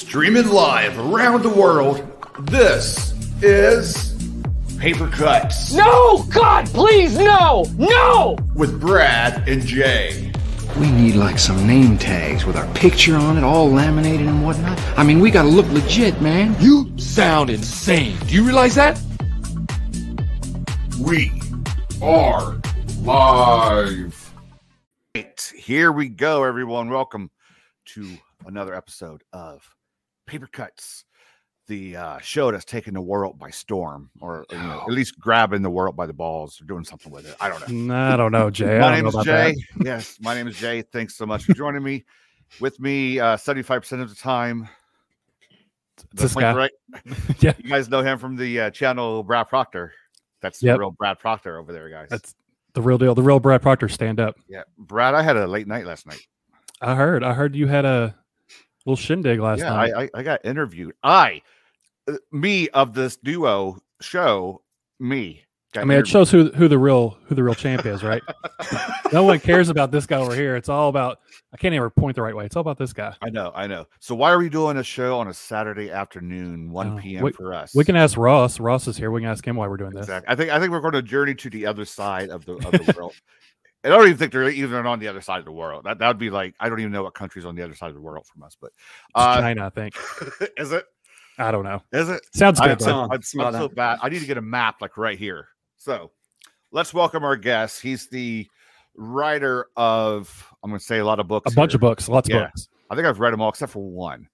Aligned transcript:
Streaming 0.00 0.48
live 0.48 0.98
around 0.98 1.42
the 1.42 1.50
world, 1.50 2.02
this 2.48 3.12
is 3.42 4.16
Paper 4.78 5.06
Cuts 5.06 5.74
No! 5.74 6.24
God, 6.30 6.66
please, 6.68 7.18
no! 7.18 7.66
No! 7.76 8.34
with 8.54 8.80
Brad 8.80 9.46
and 9.46 9.62
Jay. 9.62 10.32
We 10.78 10.90
need 10.90 11.16
like 11.16 11.38
some 11.38 11.66
name 11.66 11.98
tags 11.98 12.46
with 12.46 12.56
our 12.56 12.66
picture 12.72 13.14
on 13.14 13.36
it, 13.36 13.44
all 13.44 13.68
laminated 13.68 14.26
and 14.26 14.42
whatnot. 14.42 14.80
I 14.96 15.04
mean, 15.04 15.20
we 15.20 15.30
gotta 15.30 15.50
look 15.50 15.68
legit, 15.68 16.18
man. 16.22 16.56
You 16.58 16.90
sound 16.98 17.50
insane. 17.50 18.16
Do 18.26 18.34
you 18.34 18.42
realize 18.42 18.74
that? 18.76 18.98
We 20.98 21.30
are 22.02 22.58
live. 23.02 24.32
Right, 25.14 25.52
here 25.54 25.92
we 25.92 26.08
go, 26.08 26.42
everyone. 26.42 26.88
Welcome 26.88 27.30
to 27.94 28.16
another 28.46 28.74
episode 28.74 29.22
of 29.34 29.68
Paper 30.30 30.48
Cuts, 30.52 31.04
the 31.66 31.96
uh, 31.96 32.18
show 32.20 32.50
that's 32.52 32.64
taking 32.64 32.94
the 32.94 33.00
world 33.00 33.38
by 33.38 33.50
storm, 33.50 34.10
or 34.20 34.46
you 34.50 34.58
know, 34.58 34.82
at 34.86 34.92
least 34.92 35.18
grabbing 35.18 35.62
the 35.62 35.70
world 35.70 35.96
by 35.96 36.06
the 36.06 36.12
balls 36.12 36.60
or 36.60 36.64
doing 36.64 36.84
something 36.84 37.10
with 37.12 37.26
it. 37.26 37.34
I 37.40 37.48
don't 37.48 37.68
know. 37.88 37.94
I 38.12 38.16
don't 38.16 38.32
know, 38.32 38.48
Jay. 38.50 38.78
My 38.78 38.94
name 38.94 39.06
is 39.06 39.14
Jay. 39.24 39.54
that. 39.76 39.84
Yes, 39.84 40.18
my 40.20 40.34
name 40.34 40.46
is 40.48 40.56
Jay. 40.56 40.82
Thanks 40.82 41.16
so 41.16 41.26
much 41.26 41.44
for 41.44 41.52
joining 41.54 41.82
me. 41.82 42.04
With 42.60 42.78
me, 42.80 43.18
uh, 43.20 43.36
seventy-five 43.36 43.82
percent 43.82 44.02
of 44.02 44.08
the 44.08 44.14
time. 44.14 44.68
This 46.14 46.34
guy. 46.34 46.54
right? 46.54 46.70
Yeah. 47.40 47.52
You 47.58 47.68
guys 47.68 47.88
know 47.88 48.02
him 48.02 48.18
from 48.18 48.36
the 48.36 48.60
uh, 48.60 48.70
channel 48.70 49.22
Brad 49.22 49.48
Proctor. 49.48 49.92
That's 50.40 50.62
Yep. 50.62 50.76
the 50.76 50.80
real 50.80 50.90
Brad 50.92 51.18
Proctor 51.18 51.58
over 51.58 51.72
there, 51.72 51.88
guys. 51.90 52.08
That's 52.08 52.34
the 52.72 52.80
real 52.82 52.98
deal. 52.98 53.14
The 53.14 53.22
real 53.22 53.40
Brad 53.40 53.60
Proctor 53.62 53.88
stand 53.88 54.18
up. 54.20 54.36
yeah, 54.48 54.62
Brad. 54.78 55.14
I 55.14 55.22
had 55.22 55.36
a 55.36 55.46
late 55.46 55.66
night 55.66 55.86
last 55.86 56.06
night. 56.06 56.26
I 56.80 56.94
heard. 56.94 57.22
I 57.22 57.34
heard 57.34 57.54
you 57.54 57.66
had 57.66 57.84
a 57.84 58.16
little 58.86 58.96
shindig 58.96 59.40
last 59.40 59.60
yeah, 59.60 59.70
night. 59.70 59.92
I, 59.96 60.02
I 60.04 60.10
I 60.14 60.22
got 60.22 60.44
interviewed. 60.44 60.94
I, 61.02 61.42
uh, 62.08 62.14
me 62.32 62.68
of 62.70 62.94
this 62.94 63.16
duo 63.16 63.78
show, 64.00 64.62
me. 64.98 65.44
I 65.76 65.84
mean, 65.84 65.98
it 65.98 66.08
shows 66.08 66.32
who 66.32 66.50
who 66.50 66.66
the 66.66 66.78
real 66.78 67.16
who 67.26 67.36
the 67.36 67.44
real 67.44 67.54
champ 67.54 67.86
is, 67.86 68.02
right? 68.02 68.22
no 69.12 69.22
one 69.22 69.38
cares 69.38 69.68
about 69.68 69.92
this 69.92 70.04
guy 70.04 70.16
over 70.16 70.34
here. 70.34 70.56
It's 70.56 70.68
all 70.68 70.88
about. 70.88 71.20
I 71.52 71.56
can't 71.58 71.74
even 71.74 71.88
point 71.90 72.16
the 72.16 72.22
right 72.22 72.34
way. 72.34 72.44
It's 72.44 72.56
all 72.56 72.60
about 72.60 72.76
this 72.76 72.92
guy. 72.92 73.14
I 73.22 73.30
know, 73.30 73.52
I 73.54 73.68
know. 73.68 73.86
So 74.00 74.16
why 74.16 74.32
are 74.32 74.38
we 74.38 74.48
doing 74.48 74.78
a 74.78 74.82
show 74.82 75.18
on 75.20 75.28
a 75.28 75.34
Saturday 75.34 75.90
afternoon, 75.90 76.72
one 76.72 76.94
Oh, 76.94 77.00
p.m. 77.00 77.22
we- 77.22 77.30
for 77.32 77.54
us? 77.54 77.72
We 77.72 77.84
can 77.84 77.94
ask 77.94 78.16
Ross. 78.18 78.58
Ross 78.58 78.88
is 78.88 78.96
here. 78.96 79.12
We 79.12 79.20
can 79.20 79.30
ask 79.30 79.46
him 79.46 79.54
why 79.54 79.68
we're 79.68 79.76
doing 79.76 79.92
this. 79.92 80.06
exactly. 80.06 80.32
I 80.32 80.34
think 80.36 80.50
I 80.50 80.58
think 80.58 80.72
we're 80.72 80.80
going 80.80 80.94
to 80.94 81.02
journey 81.02 81.36
to 81.36 81.50
the 81.50 81.66
other 81.66 81.84
side 81.84 82.30
of 82.30 82.44
the 82.44 82.54
of 82.54 82.72
the 82.72 82.92
world. 82.96 83.14
And 83.82 83.94
I 83.94 83.96
don't 83.96 84.06
even 84.06 84.18
think 84.18 84.32
they're 84.32 84.48
even 84.48 84.84
on 84.86 84.98
the 84.98 85.08
other 85.08 85.20
side 85.22 85.38
of 85.38 85.44
the 85.46 85.52
world. 85.52 85.84
That 85.84 85.98
that 85.98 86.08
would 86.08 86.18
be 86.18 86.30
like 86.30 86.54
I 86.60 86.68
don't 86.68 86.80
even 86.80 86.92
know 86.92 87.02
what 87.02 87.14
country's 87.14 87.44
on 87.46 87.54
the 87.54 87.62
other 87.62 87.74
side 87.74 87.88
of 87.88 87.94
the 87.94 88.00
world 88.00 88.26
from 88.26 88.42
us. 88.42 88.56
But 88.60 88.72
It's 88.76 89.10
uh, 89.14 89.40
China, 89.40 89.66
I 89.66 89.70
think. 89.70 89.94
is 90.58 90.72
it? 90.72 90.84
I 91.38 91.50
don't 91.50 91.64
know. 91.64 91.82
Is 91.92 92.10
it? 92.10 92.20
Sounds 92.34 92.60
I, 92.60 92.68
good. 92.68 92.80
though. 92.80 93.00
I'm, 93.04 93.10
I'm, 93.12 93.40
I'm 93.40 93.52
so 93.54 93.68
bad. 93.68 93.98
I 94.02 94.10
need 94.10 94.20
to 94.20 94.26
get 94.26 94.36
a 94.36 94.42
map 94.42 94.82
like 94.82 94.98
right 94.98 95.18
here. 95.18 95.48
So 95.78 96.10
let's 96.72 96.92
welcome 96.92 97.24
our 97.24 97.36
guest. 97.36 97.80
He's 97.80 98.06
the 98.08 98.46
writer 98.96 99.66
of 99.76 100.46
I'm 100.62 100.70
going 100.70 100.78
to 100.78 100.84
say 100.84 100.98
a 100.98 101.04
lot 101.04 101.18
of 101.20 101.26
books. 101.28 101.50
A 101.50 101.54
bunch 101.56 101.72
here. 101.72 101.76
of 101.76 101.80
books. 101.80 102.08
Lots 102.08 102.28
of 102.28 102.34
books. 102.34 102.68
I 102.90 102.94
think 102.96 103.06
I've 103.06 103.20
read 103.20 103.32
them 103.32 103.40
all 103.40 103.48
except 103.48 103.72
for 103.72 103.82
one. 103.82 104.28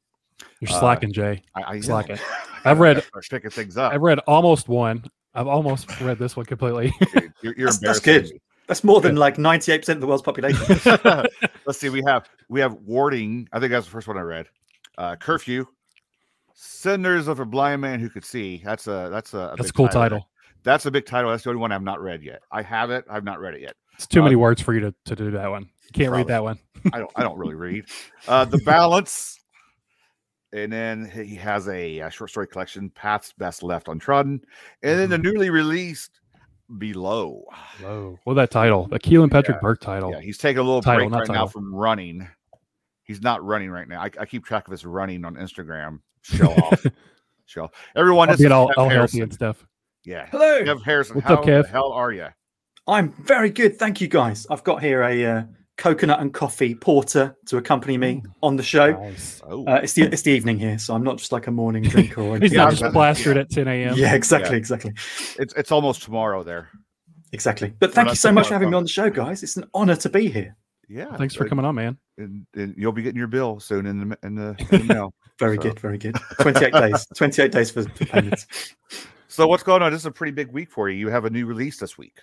You're 0.60 0.72
Uh, 0.72 0.80
slacking, 0.80 1.12
Jay. 1.12 1.42
I, 1.54 1.62
I 1.74 1.80
Slacking. 1.80 2.18
I 2.64 2.70
I've 2.72 2.80
read- 2.80 3.04
picking 3.30 3.50
things 3.50 3.76
up. 3.76 3.92
I've 3.92 4.02
read 4.02 4.18
almost 4.20 4.68
one. 4.68 5.04
I've 5.34 5.46
almost 5.46 6.00
read 6.00 6.18
this 6.18 6.34
one 6.36 6.46
completely. 6.46 6.92
Dude, 7.12 7.32
You're, 7.42 7.54
you're 7.56 7.70
That's- 7.70 7.78
that's 7.80 7.98
embarrassing 8.00 8.40
That's 8.66 8.82
more 8.82 9.00
than 9.00 9.16
like 9.16 9.36
98% 9.36 9.88
of 9.90 10.00
the 10.00 10.06
world's 10.06 10.22
population. 10.22 10.64
Let's 11.66 11.78
see. 11.78 11.88
We 11.88 12.02
have 12.06 12.28
we 12.48 12.60
have 12.60 12.74
warding. 12.84 13.48
I 13.52 13.60
think 13.60 13.70
that's 13.70 13.86
the 13.86 13.92
first 13.92 14.08
one 14.08 14.18
I 14.18 14.22
read. 14.22 14.46
Uh, 14.98 15.16
curfew. 15.16 15.66
Sinners 16.54 17.28
of 17.28 17.38
a 17.40 17.44
blind 17.44 17.82
man 17.82 18.00
who 18.00 18.08
could 18.08 18.24
see. 18.24 18.62
That's 18.64 18.86
a 18.86 19.08
that's 19.10 19.34
a, 19.34 19.38
a 19.52 19.54
That's 19.56 19.70
a 19.70 19.72
cool 19.72 19.86
there. 19.86 19.92
title. 19.92 20.28
That's 20.62 20.86
a 20.86 20.90
big 20.90 21.06
title. 21.06 21.30
That's 21.30 21.44
the 21.44 21.50
only 21.50 21.60
one 21.60 21.70
I've 21.70 21.82
not 21.82 22.00
read 22.00 22.22
yet. 22.22 22.40
I 22.50 22.62
have 22.62 22.90
it. 22.90 23.04
I've 23.10 23.24
not 23.24 23.38
read 23.40 23.54
it 23.54 23.60
yet. 23.60 23.74
It's 23.94 24.06
too 24.06 24.20
Uh, 24.20 24.24
many 24.24 24.36
words 24.36 24.60
for 24.60 24.74
you 24.74 24.80
to, 24.80 24.94
to 25.04 25.14
do 25.14 25.30
that 25.32 25.48
one. 25.48 25.62
You 25.62 25.90
can't 25.92 26.08
Probably. 26.08 26.18
read 26.24 26.28
that 26.28 26.42
one. 26.42 26.58
I 26.92 26.98
don't 26.98 27.10
I 27.14 27.22
don't 27.22 27.38
really 27.38 27.54
read. 27.54 27.84
Uh 28.26 28.44
the 28.46 28.58
balance. 28.58 29.38
And 30.52 30.72
then 30.72 31.04
he 31.10 31.34
has 31.36 31.68
a, 31.68 32.00
uh 32.00 32.08
short 32.08 32.30
story 32.30 32.46
collection, 32.46 32.88
Paths 32.90 33.32
Best 33.36 33.62
Left 33.62 33.88
Untrodden. 33.88 34.40
And 34.82 34.98
then 34.98 35.10
the 35.10 35.16
Mm-hmm. 35.16 35.22
newly 35.24 35.50
released 35.50 36.20
Below. 36.78 37.44
Whoa. 37.80 38.18
What 38.24 38.34
that 38.34 38.50
title? 38.50 38.86
The 38.88 38.98
Keelan 38.98 39.30
Patrick 39.30 39.56
Yeah. 39.56 39.60
Burke 39.60 39.80
title. 39.80 40.10
Yeah, 40.10 40.20
he's 40.20 40.38
taking 40.38 40.58
a 40.58 40.62
little 40.62 40.82
Title, 40.82 41.08
break 41.08 41.10
not 41.10 41.18
right 41.20 41.28
now 41.30 41.46
from 41.46 41.74
running. 41.74 42.28
He's 43.04 43.22
not 43.22 43.44
running 43.44 43.70
right 43.70 43.86
now. 43.86 44.00
I, 44.00 44.10
I 44.20 44.26
keep 44.26 44.44
track 44.44 44.66
of 44.66 44.72
his 44.72 44.84
running 44.84 45.24
on 45.24 45.36
Instagram. 45.36 46.00
Show 46.22 46.50
off. 46.50 46.84
Show. 47.46 47.70
Everyone 47.94 48.28
I'll 48.28 48.34
this 48.34 48.40
get 48.40 48.46
is 48.46 48.52
all, 48.52 48.68
Kev 48.68 48.72
all 48.78 48.88
healthy 48.88 48.94
Harrison. 48.94 49.22
and 49.22 49.32
stuff. 49.32 49.64
Yeah. 50.04 50.26
Hello. 50.32 50.64
Kev 50.64 50.82
Harrison. 50.82 51.14
What's 51.14 51.28
how 51.28 51.34
up, 51.34 51.44
Kev? 51.44 51.62
the 51.62 51.68
hell 51.68 51.92
are 51.92 52.10
you? 52.10 52.26
I'm 52.88 53.12
very 53.22 53.50
good. 53.50 53.78
Thank 53.78 54.00
you, 54.00 54.08
guys. 54.08 54.46
I've 54.50 54.64
got 54.64 54.82
here 54.82 55.02
a 55.02 55.24
uh, 55.24 55.42
coconut 55.76 56.20
and 56.20 56.32
coffee 56.32 56.74
porter 56.74 57.36
to 57.46 57.56
accompany 57.58 57.98
me 57.98 58.22
on 58.42 58.56
the 58.56 58.62
show. 58.62 58.92
Nice. 58.92 59.42
Oh, 59.46 59.64
Uh, 59.66 59.80
it's 59.82 59.92
the 59.92 60.02
it's 60.02 60.22
the 60.22 60.30
evening 60.32 60.58
here, 60.58 60.78
so 60.78 60.94
I'm 60.94 61.02
not 61.02 61.18
just 61.18 61.32
like 61.32 61.46
a 61.46 61.50
morning 61.50 61.82
drinker 61.88 62.20
or 62.22 62.38
He's 62.38 62.52
not 62.52 62.70
just 62.70 62.82
but- 62.82 62.92
plastered 62.92 63.36
yeah. 63.36 63.42
at 63.42 63.50
10 63.50 63.68
a.m. 63.68 63.94
yeah, 63.96 64.14
exactly, 64.14 64.52
Yeah. 64.52 64.56
exactly, 64.58 64.92
it's 65.38 65.52
it's 65.54 65.70
almost 65.72 66.02
tomorrow 66.02 66.42
there. 66.42 66.68
exactly. 67.32 67.74
But 67.78 67.92
thank 67.92 68.06
not 68.06 68.12
you 68.12 68.16
so 68.16 68.32
much 68.32 68.48
for 68.48 68.54
having 68.54 68.70
me 68.70 68.76
on 68.76 68.84
the 68.84 68.88
show, 68.88 69.10
guys. 69.10 69.42
It's 69.42 69.56
an 69.56 69.64
honor 69.74 69.96
to 69.96 70.08
be 70.08 70.28
here. 70.28 70.56
Yeah. 70.88 71.16
Thanks 71.16 71.34
for 71.34 71.44
uh, 71.44 71.48
coming 71.48 71.64
on, 71.64 71.74
man. 71.74 71.98
And, 72.16 72.46
and 72.54 72.74
you'll 72.78 72.92
be 72.92 73.02
getting 73.02 73.18
your 73.18 73.26
bill 73.26 73.58
soon 73.60 73.86
in 73.86 74.08
the 74.08 74.18
in 74.22 74.34
the, 74.36 74.56
in 74.70 74.86
the 74.86 74.94
mail. 74.94 75.14
Very 75.38 75.56
So- 75.56 75.62
good, 75.62 75.80
very 75.80 75.98
good. 75.98 76.16
28 76.40 76.72
days, 76.92 77.06
28 77.14 77.52
days 77.52 77.70
for, 77.70 77.82
for 77.82 78.04
payments. 78.06 78.46
So 79.28 79.46
what's 79.46 79.62
going 79.64 79.82
on? 79.82 79.92
This 79.92 80.00
is 80.02 80.06
a 80.06 80.10
pretty 80.10 80.32
big 80.32 80.50
week 80.52 80.70
for 80.70 80.88
you. 80.88 80.96
You 80.96 81.08
have 81.10 81.24
a 81.26 81.30
new 81.30 81.44
release 81.44 81.78
this 81.78 81.98
week. 81.98 82.16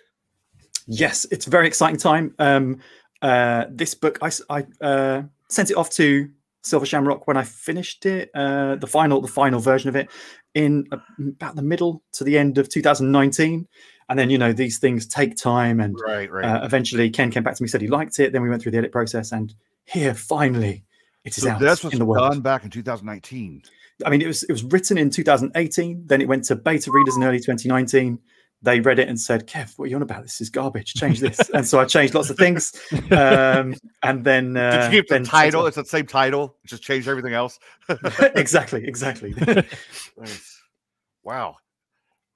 Yes, 0.87 1.25
it's 1.31 1.47
a 1.47 1.49
very 1.49 1.67
exciting 1.67 1.97
time. 1.97 2.33
Um, 2.39 2.79
uh, 3.23 3.65
this 3.69 3.95
book, 3.95 4.19
I 4.21 4.65
uh, 4.81 5.23
sent 5.49 5.71
it 5.71 5.77
off 5.77 5.89
to 5.91 6.29
Silver 6.61 6.85
Shamrock 6.85 7.25
when 7.25 7.37
I 7.37 7.43
finished 7.43 8.05
it, 8.05 8.29
uh, 8.35 8.75
the 8.75 8.87
final, 8.87 9.21
the 9.21 9.27
final 9.27 9.59
version 9.59 9.89
of 9.89 9.95
it, 9.95 10.09
in 10.53 10.85
about 11.19 11.55
the 11.55 11.61
middle 11.61 12.03
to 12.13 12.23
the 12.23 12.37
end 12.37 12.57
of 12.57 12.69
2019. 12.69 13.67
And 14.09 14.19
then 14.19 14.29
you 14.29 14.37
know 14.37 14.51
these 14.51 14.77
things 14.77 15.07
take 15.07 15.37
time, 15.37 15.79
and 15.79 15.95
Right, 16.05 16.29
right. 16.29 16.43
uh, 16.45 16.65
eventually 16.65 17.09
Ken 17.09 17.31
came 17.31 17.41
back 17.41 17.55
to 17.55 17.63
me 17.63 17.69
said 17.69 17.81
he 17.81 17.87
liked 17.87 18.19
it. 18.19 18.33
Then 18.33 18.41
we 18.41 18.49
went 18.49 18.61
through 18.61 18.73
the 18.73 18.77
edit 18.77 18.91
process, 18.91 19.31
and 19.31 19.53
here 19.85 20.13
finally 20.13 20.83
it 21.23 21.37
is 21.37 21.43
so 21.43 21.51
out 21.51 21.59
this 21.59 21.83
was 21.83 21.93
in 21.93 21.99
the 21.99 22.05
world. 22.05 22.31
done 22.31 22.41
back 22.41 22.65
in 22.65 22.69
2019. 22.69 23.63
I 24.05 24.09
mean, 24.09 24.21
it 24.21 24.27
was 24.27 24.43
it 24.43 24.51
was 24.51 24.63
written 24.65 24.97
in 24.97 25.09
2018. 25.09 26.03
Then 26.05 26.21
it 26.21 26.27
went 26.27 26.43
to 26.45 26.55
beta 26.55 26.91
readers 26.91 27.15
in 27.15 27.23
early 27.23 27.39
2019. 27.39 28.19
They 28.63 28.79
read 28.79 28.97
it 28.97 29.09
and 29.09 29.19
said, 29.19 29.45
"Kev, 29.47 29.77
what 29.77 29.85
are 29.85 29.87
you 29.89 29.97
on 29.97 30.01
about? 30.01 30.23
This 30.23 30.39
is 30.41 30.49
garbage. 30.49 30.93
Change 30.93 31.19
this." 31.19 31.37
and 31.49 31.67
so 31.67 31.79
I 31.79 31.85
changed 31.85 32.15
lots 32.15 32.29
of 32.29 32.37
things. 32.37 32.73
Um, 33.11 33.75
and 34.03 34.23
then 34.23 34.55
uh, 34.57 34.71
Did 34.87 34.93
you 34.93 34.99
keep 35.01 35.09
the 35.09 35.15
then- 35.15 35.23
title? 35.25 35.65
It's 35.67 35.75
the 35.75 35.83
same 35.85 36.05
title. 36.07 36.55
Just 36.65 36.81
change 36.81 37.07
everything 37.07 37.33
else. 37.33 37.59
exactly, 38.35 38.87
exactly. 38.87 39.33
Wow. 41.23 41.55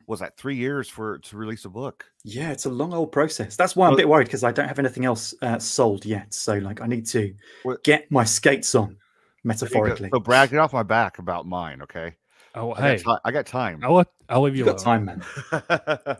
Was 0.07 0.21
that 0.21 0.37
three 0.37 0.55
years 0.55 0.87
for 0.87 1.17
to 1.19 1.37
release 1.37 1.65
a 1.65 1.69
book? 1.69 2.05
yeah, 2.23 2.51
it's 2.51 2.65
a 2.65 2.69
long 2.69 2.93
old 2.93 3.11
process. 3.11 3.55
That's 3.57 3.75
why 3.75 3.87
I'm 3.87 3.93
a 3.93 3.97
bit 3.97 4.07
worried 4.07 4.25
because 4.27 4.43
I 4.43 4.51
don't 4.53 4.67
have 4.67 4.79
anything 4.79 5.03
else 5.05 5.33
uh, 5.41 5.59
sold 5.59 6.05
yet. 6.05 6.33
So 6.33 6.53
like, 6.59 6.81
I 6.81 6.87
need 6.87 7.05
to 7.07 7.33
Well- 7.65 7.77
get 7.83 8.09
my 8.11 8.23
skates 8.23 8.73
on, 8.75 8.85
There 8.85 8.91
you 8.91 8.95
go. 8.97 9.39
metaphorically. 9.43 10.09
So 10.13 10.19
get 10.21 10.55
off 10.55 10.71
my 10.73 10.83
back 10.83 11.19
about 11.19 11.45
mine, 11.45 11.81
okay? 11.81 12.15
Oh, 12.57 12.73
I 12.73 12.81
hey. 12.81 12.97
got, 13.03 13.15
ti- 13.15 13.21
I 13.25 13.31
got 13.31 13.45
time. 13.45 13.79
I'll, 13.83 13.93
let, 13.95 14.07
I'll 14.29 14.41
leave 14.41 14.55
you 14.55 14.65
You've 14.65 14.75
got 14.77 14.83
alone. 14.85 15.05
time, 15.05 15.05
man. 15.05 15.21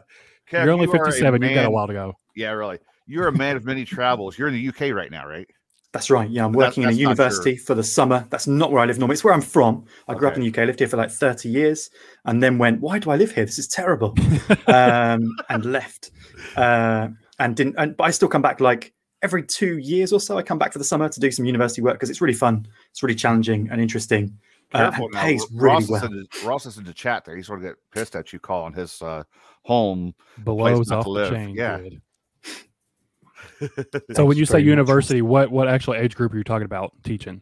Kev, 0.50 0.64
You're 0.64 0.70
only 0.70 0.86
you 0.86 0.92
57. 0.92 1.42
You've 1.42 1.54
got 1.54 1.64
a 1.66 1.70
while 1.70 1.86
to 1.86 1.92
go. 1.92 2.14
Yeah, 2.34 2.50
really. 2.52 2.78
You're 3.06 3.28
a 3.28 3.32
man 3.32 3.56
of 3.56 3.64
many 3.64 3.84
travels. 3.84 4.38
You're 4.38 4.48
in 4.48 4.54
the 4.54 4.68
UK 4.68 4.94
right 4.94 5.10
now, 5.10 5.26
right? 5.26 5.46
That's 5.92 6.10
right. 6.10 6.28
Yeah, 6.28 6.44
I'm 6.44 6.52
But 6.52 6.58
that- 6.60 6.66
working 6.68 6.82
in 6.84 6.88
a 6.90 6.92
that's 6.92 6.98
not 6.98 7.04
true. 7.04 7.10
university 7.10 7.56
for 7.56 7.74
the 7.74 7.82
summer. 7.82 8.26
That's 8.30 8.46
not 8.46 8.70
where 8.70 8.80
I 8.82 8.84
live 8.86 8.98
normally. 8.98 9.14
It's 9.14 9.24
where 9.24 9.34
I'm 9.34 9.40
from. 9.40 9.84
I 10.06 10.14
grew 10.14 10.28
up 10.28 10.36
in 10.36 10.42
the 10.42 10.48
UK, 10.48 10.58
lived 10.66 10.78
here 10.78 10.88
for 10.88 10.96
like 10.98 11.10
30 11.10 11.48
years, 11.48 11.90
and 12.26 12.42
then 12.42 12.58
went, 12.58 12.80
"Why 12.82 12.98
do 12.98 13.10
I 13.10 13.16
live 13.16 13.32
here? 13.32 13.44
This 13.46 13.58
is 13.58 13.66
terrible," 13.68 14.14
um, 14.66 15.34
and 15.48 15.64
left. 15.64 16.10
Uh, 16.56 17.08
and 17.38 17.56
didn't. 17.56 17.76
And, 17.78 17.96
but 17.96 18.04
I 18.04 18.10
still 18.10 18.28
come 18.28 18.42
back 18.42 18.60
like 18.60 18.92
every 19.22 19.42
two 19.42 19.78
years 19.78 20.12
or 20.12 20.20
so. 20.20 20.36
I 20.36 20.42
come 20.42 20.58
back 20.58 20.72
for 20.72 20.78
the 20.78 20.84
summer 20.84 21.08
to 21.08 21.20
do 21.20 21.30
some 21.30 21.46
university 21.46 21.80
work 21.80 21.94
because 21.94 22.10
it's 22.10 22.20
really 22.20 22.34
fun. 22.34 22.66
It's 22.90 23.02
really 23.02 23.14
challenging 23.14 23.68
and 23.70 23.80
interesting. 23.80 24.38
Uh, 24.74 24.90
Careful 24.90 25.06
and 25.06 25.14
now. 25.14 25.22
pays 25.22 25.46
Ross 25.52 25.60
really 25.60 25.84
is 25.84 25.90
well. 25.90 26.04
in 26.04 26.12
the, 26.12 26.46
Ross 26.46 26.66
is 26.66 26.78
in 26.78 26.84
the 26.84 26.92
chat 26.92 27.24
there. 27.24 27.36
He's 27.36 27.46
sort 27.46 27.60
of 27.60 27.64
get 27.64 27.76
pissed 27.90 28.14
at 28.14 28.32
you 28.32 28.38
calling 28.38 28.74
his 28.74 29.00
uh, 29.00 29.24
home. 29.62 30.14
Below's 30.44 30.90
not 30.90 30.98
off 30.98 31.04
to 31.04 31.10
the 31.10 31.18
live. 31.20 31.30
chain. 31.32 31.54
Yeah. 31.54 31.80
So 34.12 34.24
when 34.24 34.36
you 34.36 34.46
say 34.46 34.60
university, 34.60 35.20
what 35.20 35.50
what 35.50 35.66
actual 35.66 35.94
age 35.94 36.14
group 36.14 36.32
are 36.32 36.38
you 36.38 36.44
talking 36.44 36.64
about 36.64 36.92
teaching? 37.02 37.40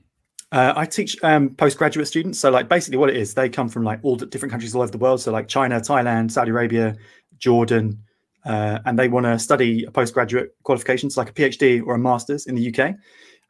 Uh, 0.52 0.72
I 0.76 0.86
teach 0.86 1.16
um, 1.22 1.50
postgraduate 1.50 2.06
students. 2.06 2.38
So, 2.38 2.50
like, 2.50 2.68
basically, 2.68 2.98
what 2.98 3.10
it 3.10 3.16
is, 3.16 3.34
they 3.34 3.48
come 3.48 3.68
from 3.68 3.84
like 3.84 4.00
all 4.02 4.16
the 4.16 4.26
different 4.26 4.50
countries 4.50 4.74
all 4.74 4.82
over 4.82 4.92
the 4.92 4.98
world. 4.98 5.20
So, 5.20 5.32
like 5.32 5.48
China, 5.48 5.80
Thailand, 5.80 6.30
Saudi 6.30 6.50
Arabia, 6.52 6.96
Jordan, 7.38 8.02
uh, 8.44 8.78
and 8.86 8.98
they 8.98 9.08
want 9.08 9.26
to 9.26 9.38
study 9.38 9.84
a 9.84 9.90
postgraduate 9.90 10.54
qualifications 10.62 11.16
like 11.16 11.30
a 11.30 11.32
PhD 11.32 11.84
or 11.84 11.96
a 11.96 11.98
master's 11.98 12.46
in 12.46 12.54
the 12.54 12.72
UK. 12.74 12.94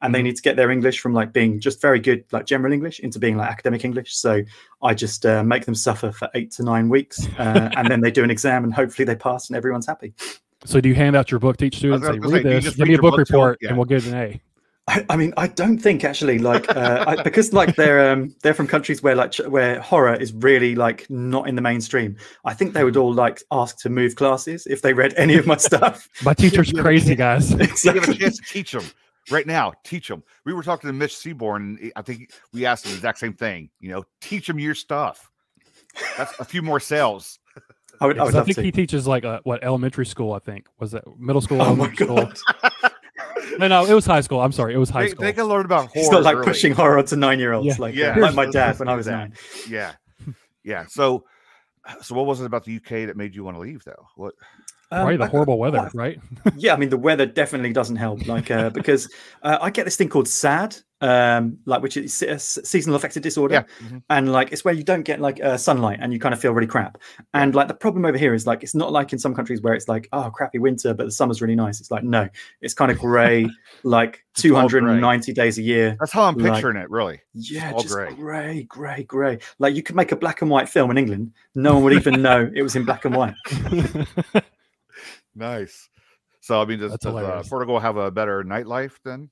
And 0.02 0.14
they 0.14 0.22
need 0.22 0.36
to 0.36 0.42
get 0.42 0.56
their 0.56 0.70
English 0.70 1.00
from 1.00 1.14
like 1.14 1.32
being 1.32 1.58
just 1.58 1.80
very 1.80 1.98
good, 1.98 2.24
like 2.32 2.46
general 2.46 2.72
English, 2.72 3.00
into 3.00 3.18
being 3.18 3.36
like 3.36 3.50
academic 3.50 3.84
English. 3.84 4.14
So 4.14 4.42
I 4.82 4.94
just 4.94 5.24
uh, 5.24 5.42
make 5.42 5.64
them 5.64 5.74
suffer 5.74 6.12
for 6.12 6.28
eight 6.34 6.50
to 6.52 6.62
nine 6.62 6.88
weeks, 6.88 7.26
uh, 7.38 7.70
and 7.76 7.88
then 7.88 8.00
they 8.00 8.10
do 8.10 8.22
an 8.24 8.30
exam, 8.30 8.64
and 8.64 8.74
hopefully 8.74 9.06
they 9.06 9.16
pass, 9.16 9.48
and 9.48 9.56
everyone's 9.56 9.86
happy. 9.86 10.14
So 10.64 10.80
do 10.80 10.88
you 10.88 10.94
hand 10.94 11.16
out 11.16 11.30
your 11.30 11.40
book 11.40 11.56
to 11.58 11.66
each 11.66 11.76
student? 11.76 12.04
I 12.04 12.08
was 12.08 12.16
and 12.16 12.24
Say, 12.24 12.30
gonna 12.30 12.42
say, 12.42 12.48
read 12.54 12.62
this, 12.62 12.76
give 12.76 12.78
read 12.80 12.88
me 12.88 12.94
a 12.94 12.98
book 12.98 13.12
book 13.12 13.18
report, 13.18 13.58
Yeah. 13.60 13.68
and 13.70 13.78
we'll 13.78 13.84
get 13.86 14.06
an 14.06 14.14
A. 14.14 14.40
I, 14.88 15.04
I 15.10 15.16
mean, 15.16 15.34
I 15.36 15.48
don't 15.48 15.78
think 15.78 16.04
actually 16.04 16.38
like 16.38 16.68
uh, 16.76 17.04
I, 17.08 17.22
because 17.24 17.52
like 17.52 17.74
they're 17.74 18.12
um, 18.12 18.34
they're 18.42 18.54
from 18.54 18.66
countries 18.68 19.02
where 19.02 19.16
like 19.16 19.32
ch- 19.32 19.40
where 19.40 19.80
horror 19.80 20.14
is 20.14 20.32
really 20.32 20.76
like 20.76 21.08
not 21.10 21.48
in 21.48 21.56
the 21.56 21.62
mainstream. 21.62 22.16
I 22.44 22.54
think 22.54 22.72
they 22.72 22.84
would 22.84 22.96
all 22.96 23.12
like 23.12 23.42
ask 23.50 23.78
to 23.78 23.90
move 23.90 24.14
classes 24.14 24.66
if 24.66 24.82
they 24.82 24.92
read 24.92 25.14
any 25.16 25.36
of 25.36 25.46
my 25.46 25.56
stuff. 25.70 26.08
My 26.24 26.34
teacher's 26.34 26.72
crazy, 26.72 27.16
guys. 27.16 27.50
You 27.50 27.58
have 27.58 27.68
a 27.68 27.70
exactly. 27.72 28.16
chance 28.18 28.36
to 28.36 28.44
teach 28.44 28.72
them 28.72 28.84
right 29.30 29.46
now. 29.46 29.72
Teach 29.84 30.08
them. 30.08 30.22
We 30.44 30.52
were 30.54 30.62
talking 30.62 30.88
to 30.88 30.92
Mitch 30.92 31.16
Seaborn, 31.16 31.78
and 31.80 31.92
I 31.96 32.02
think 32.02 32.30
we 32.52 32.66
asked 32.66 32.84
him 32.86 32.92
the 32.92 32.96
exact 32.96 33.18
same 33.18 33.32
thing. 33.34 33.70
You 33.80 33.90
know, 33.90 34.04
teach 34.20 34.46
them 34.46 34.58
your 34.58 34.74
stuff. 34.74 35.30
That's 36.16 36.38
a 36.40 36.44
few 36.44 36.62
more 36.62 36.80
sales. 36.80 37.38
I 38.00 38.06
would, 38.06 38.18
I 38.18 38.24
would 38.24 38.34
I 38.36 38.42
think 38.44 38.56
to. 38.56 38.62
he 38.62 38.70
teaches 38.72 39.06
like 39.06 39.24
uh, 39.24 39.40
what 39.44 39.64
elementary 39.64 40.04
school. 40.04 40.32
I 40.34 40.38
think 40.38 40.66
was 40.78 40.92
it 40.92 41.02
middle 41.18 41.40
school, 41.40 41.62
Oh 41.62 41.74
my 41.74 41.84
elementary 41.86 42.06
god! 42.06 42.36
school. 42.36 42.90
No, 43.58 43.68
no, 43.68 43.86
it 43.86 43.94
was 43.94 44.04
high 44.04 44.20
school. 44.20 44.40
I'm 44.42 44.52
sorry, 44.52 44.74
it 44.74 44.76
was 44.76 44.90
high 44.90 45.04
They, 45.04 45.08
school. 45.10 45.22
they 45.24 45.32
can 45.32 45.44
learn 45.44 45.64
about 45.64 45.86
horror. 45.86 45.92
It's 45.94 46.10
not 46.10 46.22
like 46.22 46.36
early. 46.36 46.46
pushing 46.46 46.72
horror 46.72 47.02
to 47.02 47.16
nine 47.16 47.38
year 47.38 47.54
olds 47.54 47.66
Yeah. 47.66 47.74
like, 47.78 47.94
Yeah. 47.94 48.14
uh, 48.16 48.20
like 48.20 48.34
my 48.34 48.46
dad 48.50 48.78
when 48.78 48.88
I 48.88 48.94
was 48.96 49.06
that. 49.06 49.12
nine. 49.16 49.32
Yeah, 49.68 49.92
yeah. 50.62 50.84
So, 50.88 51.24
so 52.02 52.14
what 52.14 52.26
was 52.26 52.40
it 52.40 52.46
about 52.46 52.64
the 52.64 52.76
UK 52.76 53.06
that 53.06 53.16
made 53.16 53.34
you 53.34 53.44
want 53.44 53.56
to 53.56 53.60
leave, 53.60 53.84
though? 53.84 54.06
What? 54.16 54.34
Probably 54.90 55.14
Um, 55.14 55.18
the 55.20 55.24
I- 55.24 55.28
horrible 55.28 55.58
weather, 55.58 55.78
I- 55.80 55.90
right? 55.94 56.20
yeah, 56.56 56.74
I 56.74 56.76
mean 56.76 56.90
the 56.90 56.96
weather 56.98 57.26
definitely 57.26 57.72
doesn't 57.72 57.96
help. 57.96 58.26
Like 58.26 58.50
uh, 58.50 58.70
because 58.80 59.08
uh, 59.42 59.58
I 59.60 59.70
get 59.70 59.84
this 59.84 59.96
thing 59.96 60.08
called 60.08 60.28
SAD, 60.28 60.76
um, 61.00 61.58
like 61.66 61.82
which 61.82 61.96
is 61.96 62.14
se- 62.14 62.38
se- 62.38 62.62
seasonal 62.64 62.96
affective 62.96 63.22
disorder, 63.22 63.54
Yeah. 63.54 63.88
mhm. 63.88 64.02
and 64.08 64.32
like 64.32 64.52
it's 64.52 64.64
where 64.64 64.72
you 64.74 64.82
don't 64.82 65.02
get 65.02 65.20
like 65.20 65.42
uh, 65.42 65.56
sunlight 65.56 65.98
and 66.00 66.12
you 66.12 66.18
kind 66.18 66.32
of 66.32 66.40
feel 66.40 66.52
really 66.52 66.66
crap. 66.66 66.98
And 67.34 67.54
like 67.54 67.68
the 67.68 67.74
problem 67.74 68.04
over 68.06 68.16
here 68.16 68.32
is 68.34 68.46
like 68.46 68.62
it's 68.62 68.74
not 68.74 68.92
like 68.92 69.12
in 69.12 69.18
some 69.18 69.34
countries 69.34 69.60
where 69.60 69.74
it's 69.74 69.88
like 69.88 70.08
oh 70.12 70.30
crappy 70.30 70.58
winter, 70.58 70.94
but 70.94 71.04
the 71.04 71.10
summer's 71.12 71.42
really 71.42 71.54
nice. 71.56 71.80
It's 71.80 71.90
like 71.90 72.02
no, 72.04 72.28
it's 72.60 72.72
kind 72.74 72.90
of 72.90 72.98
grey, 72.98 73.46
like 73.84 74.24
It's 74.34 74.44
all 74.46 74.68
grey. 74.68 74.80
290 74.80 75.32
days 75.34 75.58
a 75.58 75.62
year. 75.62 75.96
That's 76.00 76.12
how 76.12 76.22
I'm 76.24 76.34
Like- 76.36 76.54
picturing 76.54 76.76
it. 76.78 76.88
Really. 76.90 77.20
Yeah, 77.34 77.72
all 77.72 77.82
just 77.82 77.94
grey. 77.94 78.14
grey, 78.14 78.62
grey, 78.62 79.02
grey. 79.04 79.38
Like 79.58 79.74
you 79.74 79.82
could 79.82 79.96
make 79.96 80.12
a 80.12 80.16
black 80.16 80.40
and 80.40 80.50
white 80.50 80.68
film 80.68 80.90
in 80.90 80.96
England, 80.98 81.32
no 81.54 81.74
one 81.74 81.84
would 81.84 81.92
even 81.92 82.22
know 82.22 82.50
it 82.54 82.62
was 82.62 82.74
in 82.76 82.84
black 82.84 83.04
and 83.04 83.14
white. 83.14 83.34
Nice. 85.34 85.88
So, 86.40 86.60
I 86.60 86.64
mean, 86.64 86.78
does, 86.78 86.92
does 86.98 87.14
uh. 87.14 87.42
Portugal 87.48 87.78
have 87.78 87.96
a 87.96 88.10
better 88.10 88.42
nightlife 88.44 88.92
then? 89.04 89.28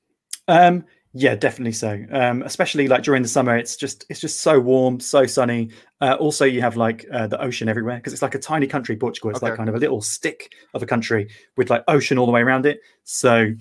Um, 0.49 0.85
yeah, 1.17 1.37
definitely 1.37 1.73
so. 1.73 2.05
Um, 2.11 2.43
especially 2.43 2.89
like 2.89 3.05
during 3.05 3.23
the 3.23 3.29
summer, 3.29 3.57
it's 3.57 3.77
just 3.77 4.05
it's 4.09 4.19
just 4.19 4.41
so 4.41 4.59
warm, 4.59 4.99
so 4.99 5.27
sunny. 5.27 5.71
Uh, 6.01 6.17
also, 6.19 6.45
you 6.45 6.61
have 6.61 6.77
like 6.77 7.07
uh, 7.13 7.29
the 7.29 7.41
ocean 7.41 7.69
everywhere 7.69 7.97
because 7.97 8.13
it's 8.13 8.21
like 8.21 8.35
a 8.35 8.39
tiny 8.39 8.67
country. 8.67 8.97
Portugal, 8.97 9.31
it's 9.31 9.41
like 9.41 9.55
kind 9.55 9.69
of 9.69 9.77
a 9.77 9.79
little 9.79 10.03
stick 10.03 10.53
of 10.75 10.83
a 10.83 10.87
country 10.87 11.29
with 11.57 11.71
like 11.71 11.85
ocean 11.87 12.19
all 12.19 12.27
the 12.27 12.33
way 12.33 12.41
around 12.41 12.67
it. 12.67 12.81
So 13.05 13.53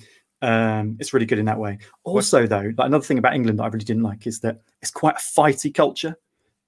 um, 0.41 0.97
it's 0.99 1.13
really 1.13 1.27
good 1.27 1.37
in 1.37 1.45
that 1.45 1.59
way. 1.59 1.77
Also, 2.03 2.47
though, 2.47 2.73
like 2.75 2.87
another 2.87 3.05
thing 3.05 3.19
about 3.19 3.35
England 3.35 3.59
that 3.59 3.63
I 3.63 3.67
really 3.67 3.85
didn't 3.85 4.03
like 4.03 4.25
is 4.25 4.39
that 4.39 4.59
it's 4.81 4.89
quite 4.89 5.15
a 5.15 5.19
fighty 5.19 5.71
culture. 5.71 6.17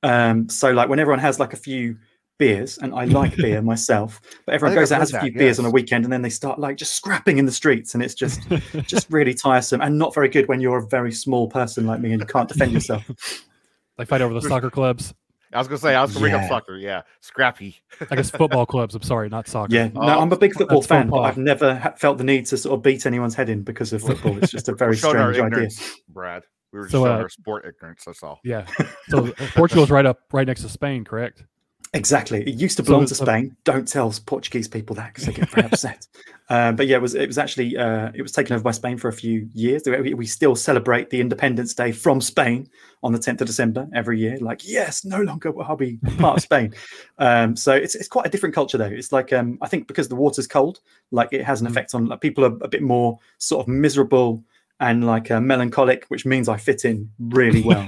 Um, 0.03 0.47
so 0.49 0.71
like 0.71 0.88
when 0.88 0.99
everyone 0.99 1.19
has 1.19 1.39
like 1.39 1.53
a 1.53 1.57
few 1.57 1.97
beers, 2.37 2.77
and 2.77 2.93
I 2.93 3.05
like 3.05 3.35
beer 3.37 3.61
myself, 3.61 4.21
but 4.45 4.55
everyone 4.55 4.75
goes 4.75 4.91
I've 4.91 4.97
out 4.97 5.01
has 5.01 5.11
heard 5.11 5.17
a 5.17 5.21
few 5.21 5.31
that, 5.31 5.39
beers 5.39 5.59
on 5.59 5.65
a 5.65 5.69
weekend, 5.69 6.03
and 6.03 6.13
then 6.13 6.21
they 6.21 6.29
start 6.29 6.59
like 6.59 6.77
just 6.77 6.93
scrapping 6.95 7.37
in 7.37 7.45
the 7.45 7.51
streets, 7.51 7.93
and 7.93 8.03
it's 8.03 8.13
just 8.15 8.41
just 8.87 9.09
really 9.09 9.33
tiresome 9.45 9.81
and 9.81 9.97
not 9.97 10.13
very 10.13 10.29
good 10.29 10.47
when 10.47 10.59
you're 10.61 10.77
a 10.77 10.87
very 10.87 11.11
small 11.11 11.47
person 11.47 11.85
like 11.85 11.99
me 11.99 12.11
and 12.11 12.21
you 12.21 12.27
can't 12.27 12.49
defend 12.49 12.71
yourself. 12.71 13.03
they 13.97 14.05
fight 14.05 14.21
over 14.21 14.33
the 14.33 14.41
soccer 14.41 14.69
clubs. 14.69 15.13
I 15.53 15.59
was 15.59 15.67
gonna 15.67 15.77
say 15.77 15.95
I 15.95 16.01
was 16.01 16.11
gonna 16.11 16.23
bring 16.23 16.33
up 16.33 16.49
soccer. 16.49 16.75
Yeah, 16.75 17.03
scrappy. 17.21 17.77
I 18.11 18.15
guess 18.15 18.29
football 18.29 18.65
clubs. 18.65 18.93
I'm 18.93 19.03
sorry, 19.03 19.29
not 19.29 19.47
soccer. 19.47 19.73
Yeah, 19.73 19.88
no, 19.88 20.01
Oh, 20.01 20.19
I'm 20.19 20.31
a 20.31 20.38
big 20.38 20.53
football 20.53 20.81
that's 20.81 20.88
fan, 20.88 21.09
but. 21.09 21.21
I've 21.21 21.38
never 21.38 21.75
ha- 21.75 21.93
felt 21.95 22.17
the 22.17 22.25
need 22.25 22.45
to 22.47 22.57
sort 22.57 22.73
of 22.77 22.83
beat 22.83 23.05
anyone's 23.05 23.35
head 23.35 23.47
in 23.47 23.61
because 23.61 23.93
of 23.93 24.01
football. 24.01 24.38
It's 24.39 24.51
just 24.51 24.67
a 24.67 24.75
very 24.75 24.97
Showing 24.97 25.15
our 25.17 25.33
strange 25.33 25.53
idea. 25.53 25.69
Brad. 26.09 26.43
We 26.73 26.79
were 26.79 26.85
just 26.85 26.91
So, 26.91 27.05
uh, 27.05 27.09
our 27.11 27.29
sport 27.29 27.65
ignorance. 27.65 28.03
That's 28.05 28.21
all. 28.21 28.41
Yeah. 28.43 28.65
So 29.07 29.27
uh, 29.27 29.31
Portugal's 29.55 29.89
right 29.89 30.05
up, 30.05 30.19
right 30.33 30.45
next 30.45 30.63
to 30.63 30.69
Spain, 30.69 31.05
correct? 31.05 31.45
Exactly. 31.95 32.42
It 32.44 32.56
used 32.56 32.77
to 32.77 32.83
belong 32.83 33.01
the- 33.03 33.07
to 33.07 33.15
Spain. 33.15 33.56
Don't 33.63 33.88
tell 33.88 34.13
Portuguese 34.25 34.68
people 34.68 34.95
that 34.97 35.13
because 35.13 35.25
they 35.25 35.33
get 35.33 35.50
very 35.50 35.65
upset. 35.71 36.06
Um, 36.50 36.75
but 36.75 36.86
yeah, 36.88 36.97
it 36.97 37.01
was 37.01 37.15
it 37.15 37.25
was 37.25 37.38
actually 37.39 37.75
uh, 37.77 38.12
it 38.13 38.21
was 38.21 38.31
taken 38.33 38.53
over 38.53 38.62
by 38.63 38.71
Spain 38.71 38.97
for 38.97 39.07
a 39.07 39.13
few 39.13 39.50
years. 39.53 39.83
We, 39.88 40.13
we 40.13 40.25
still 40.27 40.56
celebrate 40.56 41.09
the 41.09 41.21
Independence 41.21 41.74
Day 41.74 41.92
from 41.94 42.21
Spain 42.21 42.68
on 43.01 43.13
the 43.13 43.18
10th 43.18 43.42
of 43.42 43.47
December 43.47 43.88
every 43.95 44.19
year. 44.19 44.38
Like, 44.39 44.68
yes, 44.68 45.06
no 45.06 45.21
longer 45.21 45.51
will 45.51 45.63
I 45.63 45.74
be 45.75 45.97
part 46.19 46.38
of 46.38 46.44
Spain. 46.44 46.74
Um, 47.18 47.56
so 47.56 47.74
it's 47.74 47.95
it's 47.95 48.09
quite 48.09 48.25
a 48.27 48.30
different 48.30 48.53
culture 48.53 48.77
though. 48.77 48.86
It's 48.86 49.13
like 49.13 49.31
um, 49.31 49.57
I 49.62 49.69
think 49.69 49.88
because 49.88 50.09
the 50.09 50.15
water's 50.18 50.48
cold, 50.48 50.81
like 51.12 51.30
it 51.31 51.45
has 51.45 51.62
an 51.62 51.68
Mm. 51.68 51.71
effect 51.71 51.95
on 51.95 52.06
like, 52.07 52.19
people 52.19 52.44
are 52.44 52.57
a 52.62 52.68
bit 52.68 52.81
more 52.81 53.18
sort 53.38 53.62
of 53.63 53.69
miserable 53.69 54.44
and 54.81 55.06
like 55.07 55.31
uh, 55.31 55.39
melancholic, 55.39 56.03
which 56.09 56.25
means 56.25 56.50
I 56.50 56.57
fit 56.57 56.83
in 56.83 57.09
really 57.19 57.62
well. 57.63 57.86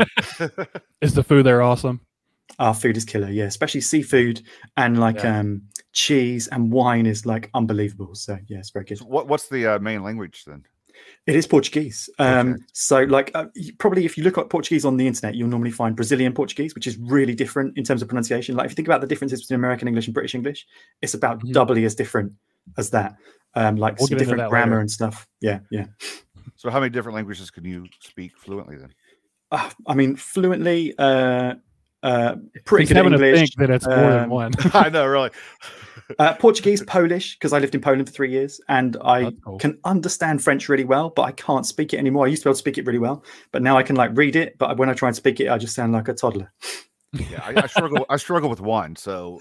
Is 1.02 1.14
the 1.14 1.24
food 1.24 1.46
there 1.46 1.62
awesome? 1.62 2.00
Our 2.60 2.74
food 2.74 2.98
is 2.98 3.06
killer, 3.06 3.30
yeah, 3.30 3.46
especially 3.46 3.82
seafood 3.82 4.42
and 4.78 5.00
like 5.00 5.18
Yeah. 5.18 5.40
um 5.40 5.64
cheese 5.92 6.48
and 6.48 6.72
wine 6.72 7.06
is 7.06 7.26
like 7.26 7.50
unbelievable. 7.54 8.16
So 8.16 8.38
yeah, 8.48 8.60
it's 8.60 8.70
very 8.72 8.86
good. 8.86 8.98
So 9.00 9.06
what 9.06 9.28
what's 9.28 9.48
the 9.50 9.68
uh, 9.76 9.80
main 9.80 10.04
language 10.04 10.44
then? 10.46 10.64
It 11.28 11.36
is 11.36 11.46
Portuguese. 11.46 12.10
Um, 12.18 12.54
Okay. 12.54 12.64
So 12.74 13.04
like 13.04 13.32
uh, 13.36 13.46
probably 13.78 14.06
if 14.06 14.18
you 14.18 14.24
look 14.24 14.38
at 14.38 14.50
Portuguese 14.50 14.86
on 14.86 14.98
the 14.98 15.06
internet, 15.06 15.36
you'll 15.36 15.50
normally 15.50 15.72
find 15.72 15.96
Brazilian 15.96 16.34
Portuguese, 16.34 16.74
which 16.74 16.88
is 16.88 16.98
really 16.98 17.36
different 17.36 17.78
in 17.78 17.84
terms 17.84 18.02
of 18.02 18.08
pronunciation. 18.08 18.56
Like 18.56 18.66
if 18.66 18.72
you 18.72 18.76
think 18.76 18.88
about 18.88 19.02
the 19.02 19.08
differences 19.08 19.42
between 19.42 19.60
American 19.60 19.88
English 19.88 20.08
and 20.08 20.14
British 20.14 20.34
English, 20.34 20.66
it's 21.02 21.14
about 21.14 21.42
Mhm. 21.44 21.54
doubly 21.54 21.86
as 21.86 21.94
different 21.96 22.34
as 22.78 22.90
that. 22.92 23.16
Um, 23.54 23.76
like 23.76 24.00
We'll 24.00 24.08
some 24.08 24.18
different 24.18 24.50
grammar 24.50 24.72
later. 24.78 24.80
and 24.82 24.92
stuff. 24.92 25.28
Yeah, 25.42 25.60
yeah. 25.70 25.86
So 26.56 26.70
how 26.72 26.80
many 26.80 26.90
different 26.90 27.16
languages 27.16 27.52
can 27.52 27.66
you 27.66 27.86
speak 28.02 28.36
fluently 28.38 28.78
then? 28.78 28.94
Uh, 29.52 29.70
I 29.86 29.94
mean, 29.94 30.16
fluently, 30.16 30.94
uh, 30.98 31.56
uh, 32.04 32.36
pretty 32.66 32.84
He's 32.84 32.90
good 32.90 32.98
at 32.98 33.10
to 33.10 33.26
English. 33.26 33.40
think 33.40 33.56
that 33.58 33.70
it's 33.70 33.88
more 33.88 33.96
than 33.96 34.24
um, 34.24 34.30
one. 34.30 34.52
I 34.74 34.90
know, 34.90 35.06
really. 35.06 35.32
Uh, 36.20 36.34
Portuguese, 36.36 36.82
Polish, 36.84 37.36
because 37.36 37.52
I 37.52 37.60
lived 37.60 37.76
in 37.76 37.82
Poland 37.82 38.08
for 38.08 38.14
three 38.14 38.32
years, 38.32 38.62
and 38.70 38.96
I 39.04 39.34
cool. 39.44 39.58
can 39.58 39.78
understand 39.84 40.42
French 40.42 40.70
really 40.70 40.86
well, 40.86 41.10
but 41.10 41.24
I 41.24 41.34
can't 41.34 41.66
speak 41.66 41.94
it 41.94 41.98
anymore. 41.98 42.26
I 42.26 42.30
used 42.30 42.44
to 42.44 42.48
be 42.48 42.50
able 42.50 42.56
to 42.56 42.60
speak 42.60 42.78
it 42.78 42.86
really 42.86 42.98
well, 43.00 43.26
but 43.52 43.62
now 43.62 43.78
I 43.78 43.84
can 43.84 43.98
like 43.98 44.12
read 44.14 44.38
it. 44.38 44.58
But 44.58 44.78
when 44.78 44.90
I 44.90 44.94
try 44.94 45.10
and 45.10 45.16
speak 45.18 45.42
it, 45.42 45.50
I 45.50 45.58
just 45.58 45.76
sound 45.76 45.92
like 45.92 46.08
a 46.08 46.14
toddler. 46.14 46.50
Yeah, 47.12 47.42
I, 47.44 47.62
I 47.64 47.68
struggle. 47.68 48.06
I 48.10 48.16
struggle 48.16 48.50
with 48.50 48.62
one. 48.62 48.96
So 48.96 49.40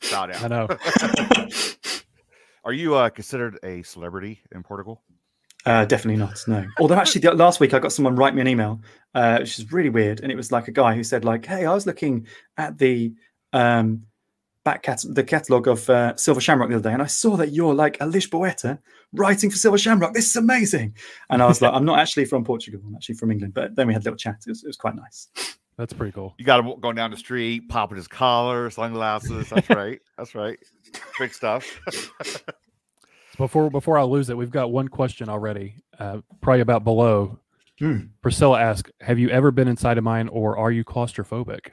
shout 0.00 0.34
I 0.42 0.48
know. 0.48 0.68
Are 2.64 2.72
you 2.72 2.94
uh, 2.94 3.10
considered 3.10 3.58
a 3.62 3.82
celebrity 3.82 4.40
in 4.52 4.62
Portugal? 4.62 5.02
Uh, 5.66 5.84
definitely 5.84 6.18
not. 6.18 6.40
No. 6.46 6.64
Although 6.78 6.94
actually, 6.94 7.22
the, 7.22 7.34
last 7.34 7.58
week 7.58 7.74
I 7.74 7.80
got 7.80 7.92
someone 7.92 8.14
write 8.14 8.34
me 8.34 8.40
an 8.40 8.46
email, 8.46 8.80
uh, 9.14 9.38
which 9.38 9.58
is 9.58 9.72
really 9.72 9.90
weird, 9.90 10.20
and 10.20 10.30
it 10.30 10.36
was 10.36 10.52
like 10.52 10.68
a 10.68 10.72
guy 10.72 10.94
who 10.94 11.02
said 11.02 11.24
like, 11.24 11.44
"Hey, 11.44 11.66
I 11.66 11.74
was 11.74 11.86
looking 11.86 12.26
at 12.56 12.78
the 12.78 13.12
um, 13.52 14.02
back 14.64 14.84
cat 14.84 15.02
the 15.08 15.24
catalog 15.24 15.66
of 15.66 15.90
uh, 15.90 16.14
Silver 16.16 16.40
Shamrock 16.40 16.68
the 16.68 16.76
other 16.76 16.88
day, 16.88 16.92
and 16.92 17.02
I 17.02 17.06
saw 17.06 17.36
that 17.36 17.50
you're 17.52 17.74
like 17.74 17.96
a 18.00 18.06
Lisboeta 18.06 18.78
writing 19.12 19.50
for 19.50 19.56
Silver 19.56 19.76
Shamrock. 19.76 20.14
This 20.14 20.28
is 20.28 20.36
amazing." 20.36 20.94
And 21.30 21.42
I 21.42 21.46
was 21.46 21.60
like, 21.60 21.74
"I'm 21.74 21.84
not 21.84 21.98
actually 21.98 22.26
from 22.26 22.44
Portugal. 22.44 22.80
I'm 22.86 22.94
actually 22.94 23.16
from 23.16 23.32
England." 23.32 23.52
But 23.52 23.74
then 23.74 23.88
we 23.88 23.92
had 23.92 24.02
a 24.02 24.04
little 24.04 24.18
chat. 24.18 24.36
It 24.46 24.50
was, 24.50 24.62
it 24.62 24.68
was 24.68 24.76
quite 24.76 24.94
nice. 24.94 25.28
That's 25.76 25.92
pretty 25.92 26.12
cool. 26.12 26.32
You 26.38 26.44
got 26.44 26.64
him 26.64 26.78
going 26.80 26.94
down 26.94 27.10
the 27.10 27.16
street, 27.16 27.68
popping 27.68 27.96
his 27.96 28.08
collar, 28.08 28.70
sunglasses. 28.70 29.50
That's 29.50 29.68
right. 29.68 30.00
That's 30.16 30.34
right. 30.36 30.58
Big 31.18 31.34
stuff. 31.34 31.66
Before 33.36 33.70
before 33.70 33.98
I 33.98 34.02
lose 34.04 34.30
it, 34.30 34.36
we've 34.36 34.50
got 34.50 34.70
one 34.70 34.88
question 34.88 35.28
already, 35.28 35.76
uh, 35.98 36.20
probably 36.40 36.60
about 36.60 36.84
below. 36.84 37.38
Hmm. 37.78 37.98
Priscilla 38.22 38.60
asked, 38.60 38.90
"Have 39.00 39.18
you 39.18 39.28
ever 39.28 39.50
been 39.50 39.68
inside 39.68 39.98
a 39.98 40.02
mine, 40.02 40.28
or 40.28 40.56
are 40.56 40.70
you 40.70 40.84
claustrophobic?" 40.84 41.70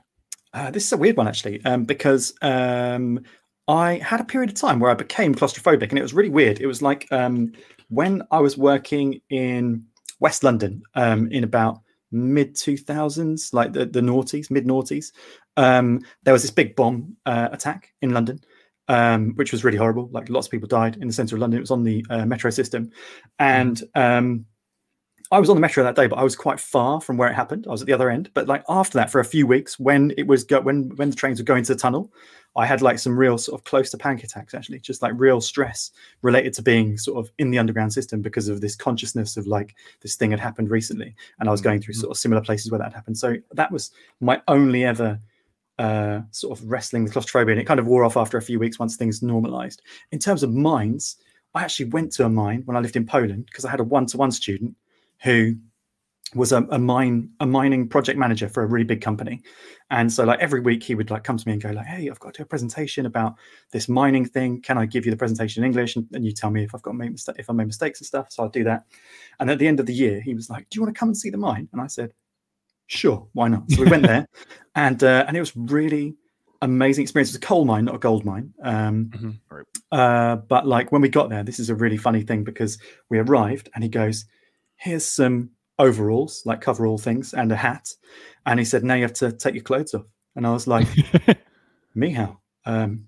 Uh, 0.53 0.71
this 0.71 0.85
is 0.85 0.91
a 0.91 0.97
weird 0.97 1.17
one 1.17 1.27
actually, 1.27 1.63
um, 1.65 1.85
because 1.85 2.33
um, 2.41 3.23
I 3.67 3.95
had 3.95 4.19
a 4.19 4.25
period 4.25 4.49
of 4.49 4.55
time 4.55 4.79
where 4.79 4.91
I 4.91 4.95
became 4.95 5.33
claustrophobic, 5.33 5.89
and 5.89 5.97
it 5.97 6.01
was 6.01 6.13
really 6.13 6.29
weird. 6.29 6.59
It 6.59 6.67
was 6.67 6.81
like 6.81 7.07
um, 7.11 7.53
when 7.89 8.21
I 8.29 8.39
was 8.39 8.57
working 8.57 9.21
in 9.29 9.85
West 10.19 10.43
London 10.43 10.83
um, 10.95 11.31
in 11.31 11.43
about 11.43 11.79
mid 12.11 12.55
two 12.55 12.77
thousands, 12.77 13.53
like 13.53 13.73
the 13.73 13.85
the 13.85 14.01
noughties, 14.01 14.51
mid 14.51 14.65
noughties. 14.65 15.13
Um, 15.55 16.01
there 16.23 16.33
was 16.33 16.41
this 16.41 16.51
big 16.51 16.75
bomb 16.75 17.15
uh, 17.25 17.49
attack 17.51 17.93
in 18.01 18.11
London, 18.11 18.41
um, 18.87 19.33
which 19.35 19.51
was 19.51 19.63
really 19.63 19.77
horrible. 19.77 20.09
Like 20.11 20.29
lots 20.29 20.47
of 20.47 20.51
people 20.51 20.67
died 20.67 20.97
in 20.97 21.07
the 21.07 21.13
centre 21.13 21.35
of 21.35 21.41
London. 21.41 21.57
It 21.57 21.61
was 21.61 21.71
on 21.71 21.83
the 21.83 22.05
uh, 22.09 22.25
metro 22.25 22.49
system, 22.51 22.91
and 23.39 23.81
um, 23.95 24.45
I 25.33 25.39
was 25.39 25.49
on 25.49 25.55
the 25.55 25.61
metro 25.61 25.83
that 25.83 25.95
day, 25.95 26.05
but 26.05 26.19
I 26.19 26.23
was 26.23 26.35
quite 26.35 26.59
far 26.59 27.01
from 27.01 27.17
where 27.17 27.27
it 27.27 27.33
happened. 27.33 27.65
I 27.67 27.71
was 27.71 27.81
at 27.81 27.87
the 27.87 27.93
other 27.93 28.11
end. 28.11 28.29
But 28.35 28.47
like 28.47 28.63
after 28.69 28.99
that, 28.99 29.11
for 29.11 29.19
a 29.19 29.25
few 29.25 29.47
weeks, 29.47 29.79
when 29.79 30.13
it 30.15 30.27
was 30.27 30.43
go- 30.43 30.61
when 30.61 30.95
when 30.95 31.09
the 31.09 31.15
trains 31.15 31.39
were 31.39 31.45
going 31.45 31.63
to 31.63 31.73
the 31.73 31.79
tunnel, 31.79 32.13
I 32.55 32.67
had 32.67 32.83
like 32.83 32.99
some 32.99 33.17
real 33.17 33.39
sort 33.39 33.59
of 33.59 33.65
close 33.65 33.89
to 33.89 33.97
panic 33.97 34.23
attacks, 34.23 34.53
actually, 34.53 34.79
just 34.79 35.01
like 35.01 35.13
real 35.15 35.41
stress 35.41 35.89
related 36.21 36.53
to 36.53 36.61
being 36.61 36.97
sort 36.97 37.17
of 37.17 37.31
in 37.39 37.49
the 37.49 37.57
underground 37.57 37.93
system 37.93 38.21
because 38.21 38.47
of 38.47 38.61
this 38.61 38.75
consciousness 38.75 39.35
of 39.35 39.47
like 39.47 39.75
this 40.01 40.15
thing 40.15 40.29
had 40.29 40.39
happened 40.39 40.69
recently, 40.69 41.15
and 41.39 41.49
I 41.49 41.51
was 41.51 41.61
going 41.61 41.81
through 41.81 41.95
sort 41.95 42.11
of 42.11 42.17
similar 42.17 42.41
places 42.41 42.69
where 42.69 42.79
that 42.79 42.93
happened. 42.93 43.17
So 43.17 43.37
that 43.53 43.71
was 43.71 43.89
my 44.19 44.39
only 44.47 44.83
ever 44.83 45.19
uh, 45.83 46.21
sort 46.31 46.57
of 46.57 46.65
wrestling 46.71 47.03
with 47.03 47.11
claustrophobia, 47.11 47.51
and 47.51 47.61
it 47.61 47.65
kind 47.65 47.79
of 47.79 47.85
wore 47.85 48.05
off 48.05 48.15
after 48.15 48.37
a 48.37 48.41
few 48.41 48.57
weeks 48.57 48.79
once 48.79 48.95
things 48.95 49.21
normalized. 49.21 49.81
In 50.13 50.19
terms 50.19 50.41
of 50.41 50.53
mines, 50.53 51.17
I 51.53 51.61
actually 51.61 51.89
went 51.89 52.13
to 52.13 52.25
a 52.25 52.29
mine 52.29 52.61
when 52.63 52.77
I 52.77 52.79
lived 52.79 52.95
in 52.95 53.05
Poland 53.05 53.47
because 53.47 53.65
I 53.65 53.69
had 53.69 53.81
a 53.81 53.83
one-to-one 53.83 54.31
student 54.31 54.77
who 55.23 55.55
was 56.35 56.53
a, 56.53 56.65
a 56.71 56.79
mine 56.79 57.29
a 57.41 57.45
mining 57.45 57.89
project 57.89 58.17
manager 58.17 58.47
for 58.47 58.63
a 58.63 58.65
really 58.65 58.85
big 58.85 59.01
company. 59.01 59.41
And 59.91 60.11
so 60.11 60.23
like 60.23 60.39
every 60.39 60.61
week 60.61 60.83
he 60.83 60.95
would 60.95 61.11
like 61.11 61.25
come 61.25 61.37
to 61.37 61.47
me 61.47 61.53
and 61.53 61.61
go 61.61 61.71
like 61.71 61.85
hey 61.85 62.09
i've 62.09 62.19
got 62.19 62.33
to 62.33 62.37
do 62.39 62.43
a 62.43 62.47
presentation 62.47 63.05
about 63.05 63.35
this 63.71 63.89
mining 63.89 64.25
thing. 64.25 64.61
Can 64.61 64.77
i 64.77 64.85
give 64.85 65.05
you 65.05 65.11
the 65.11 65.17
presentation 65.17 65.63
in 65.63 65.67
english? 65.67 65.95
And, 65.97 66.07
and 66.13 66.25
you 66.25 66.31
tell 66.31 66.49
me 66.49 66.63
if 66.63 66.73
i've 66.73 66.81
got 66.81 66.95
made 66.95 67.11
mistake 67.11 67.35
if 67.37 67.49
i 67.49 67.53
made 67.53 67.67
mistakes 67.67 67.99
and 67.99 68.07
stuff. 68.07 68.27
So 68.31 68.41
i'll 68.41 68.49
do 68.49 68.63
that. 68.63 68.85
And 69.39 69.51
at 69.51 69.59
the 69.59 69.67
end 69.67 69.79
of 69.79 69.85
the 69.85 69.93
year 69.93 70.21
he 70.21 70.33
was 70.33 70.49
like 70.49 70.69
do 70.69 70.77
you 70.77 70.81
want 70.81 70.95
to 70.95 70.99
come 70.99 71.09
and 71.09 71.17
see 71.17 71.29
the 71.29 71.37
mine? 71.37 71.67
And 71.73 71.81
i 71.81 71.87
said 71.87 72.13
sure 72.93 73.27
why 73.33 73.47
not 73.47 73.69
so 73.71 73.81
we 73.83 73.89
went 73.89 74.03
there 74.03 74.27
and 74.75 75.03
uh, 75.03 75.25
and 75.27 75.35
it 75.35 75.39
was 75.39 75.55
really 75.55 76.15
amazing 76.61 77.01
experience 77.03 77.29
it 77.29 77.33
was 77.33 77.43
a 77.43 77.47
coal 77.47 77.65
mine 77.65 77.85
not 77.85 77.95
a 77.95 77.99
gold 77.99 78.23
mine 78.25 78.53
um, 78.63 79.11
Mhm. 79.13 79.39
Right. 79.49 79.65
uh, 79.91 80.35
but 80.37 80.65
like 80.67 80.91
when 80.91 81.01
we 81.01 81.09
got 81.09 81.29
there 81.29 81.43
this 81.43 81.59
is 81.59 81.69
a 81.69 81.75
really 81.75 81.97
funny 81.97 82.21
thing 82.21 82.43
because 82.43 82.77
we 83.09 83.19
arrived 83.19 83.69
and 83.75 83.83
he 83.83 83.89
goes 83.89 84.25
here's 84.75 85.05
some 85.05 85.49
overalls, 85.79 86.43
like 86.45 86.61
coverall 86.61 86.97
things, 86.99 87.33
and 87.33 87.51
a 87.51 87.55
hat. 87.55 87.89
And 88.45 88.59
he 88.59 88.65
said, 88.65 88.83
now 88.83 88.93
you 88.95 89.01
have 89.03 89.13
to 89.13 89.31
take 89.31 89.55
your 89.55 89.63
clothes 89.63 89.93
off. 89.93 90.03
And 90.35 90.45
I 90.45 90.51
was 90.51 90.67
like, 90.67 90.87
me 91.95 92.11
how? 92.11 92.39
Um, 92.65 93.05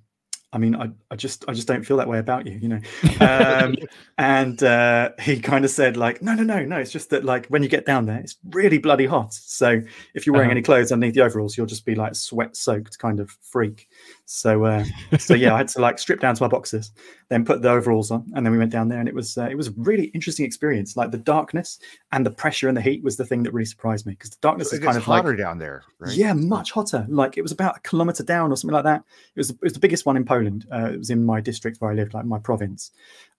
I 0.56 0.58
mean, 0.58 0.74
I, 0.76 0.90
I 1.12 1.18
just 1.18 1.44
I 1.50 1.54
just 1.54 1.68
don't 1.68 1.84
feel 1.84 1.98
that 1.98 2.08
way 2.08 2.18
about 2.18 2.48
you, 2.48 2.54
you 2.54 2.70
know. 2.70 2.80
Um, 3.20 3.76
and 4.18 4.62
uh, 4.64 5.10
he 5.22 5.40
kind 5.42 5.66
of 5.66 5.72
said 5.72 5.98
like, 5.98 6.22
no, 6.22 6.34
no, 6.34 6.44
no, 6.44 6.64
no. 6.64 6.78
It's 6.78 6.92
just 6.92 7.10
that 7.10 7.26
like 7.26 7.48
when 7.48 7.62
you 7.64 7.70
get 7.70 7.86
down 7.86 8.06
there, 8.06 8.20
it's 8.20 8.38
really 8.52 8.78
bloody 8.78 9.06
hot. 9.06 9.34
So 9.34 9.82
if 10.14 10.26
you're 10.26 10.34
wearing 10.34 10.50
Uh-huh. 10.50 10.58
any 10.58 10.62
clothes 10.62 10.92
underneath 10.92 11.16
the 11.16 11.22
overalls, 11.22 11.58
you'll 11.58 11.66
just 11.66 11.86
be 11.86 11.96
like 11.96 12.16
sweat 12.16 12.56
soaked 12.56 12.98
kind 13.00 13.20
of 13.20 13.30
freak. 13.42 13.88
So 14.26 14.66
uh, 14.66 14.84
so 15.20 15.34
yeah, 15.36 15.54
I 15.54 15.58
had 15.58 15.68
to 15.70 15.82
like 15.82 16.00
strip 16.00 16.20
down 16.20 16.36
to 16.36 16.44
my 16.44 16.48
boxes, 16.48 16.92
then 17.30 17.46
put 17.46 17.62
the 17.62 17.70
overalls 17.70 18.12
on, 18.12 18.26
and 18.36 18.46
then 18.46 18.52
we 18.52 18.58
went 18.58 18.72
down 18.72 18.90
there, 18.90 19.00
and 19.00 19.08
it 19.08 19.16
was 19.16 19.38
uh, 19.38 19.48
it 19.50 19.56
was 19.56 19.68
a 19.68 19.74
really 19.78 20.06
interesting 20.08 20.46
experience. 20.46 20.98
Like 20.98 21.12
the 21.12 21.18
darkness 21.18 21.80
and 22.12 22.26
the 22.26 22.32
pressure 22.32 22.68
and 22.68 22.76
the 22.76 22.82
heat 22.82 23.04
was 23.04 23.18
the 23.18 23.26
thing 23.26 23.44
that 23.44 23.54
really 23.54 23.66
surprised 23.66 24.06
me 24.06 24.14
because 24.14 24.32
the 24.32 24.38
darkness 24.42 24.72
So 24.72 24.78
is 24.78 24.84
kind 24.84 24.98
of 24.98 25.08
like 25.08 25.38
down 25.38 25.60
there, 25.60 25.84
right? 26.00 26.16
yeah, 26.16 26.34
much 26.34 26.72
hotter. 26.72 27.06
Like 27.08 27.38
it 27.38 27.42
was 27.42 27.52
about 27.52 27.78
a 27.78 27.80
kilometer 27.82 28.24
down 28.24 28.52
or 28.52 28.58
something 28.58 28.74
like 28.74 28.84
that. 28.84 29.04
It 29.36 29.40
was 29.40 29.52
it 29.52 29.62
was 29.62 29.74
the 29.74 29.80
biggest 29.80 30.06
one 30.06 30.18
in 30.18 30.26
Poland. 30.26 30.66
Uh, 30.72 30.92
it 30.94 30.98
was 30.98 31.10
in 31.10 31.26
my 31.26 31.40
district 31.40 31.80
where 31.80 31.92
I 31.92 31.94
lived, 31.94 32.14
like 32.14 32.26
my 32.26 32.40
province. 32.40 32.92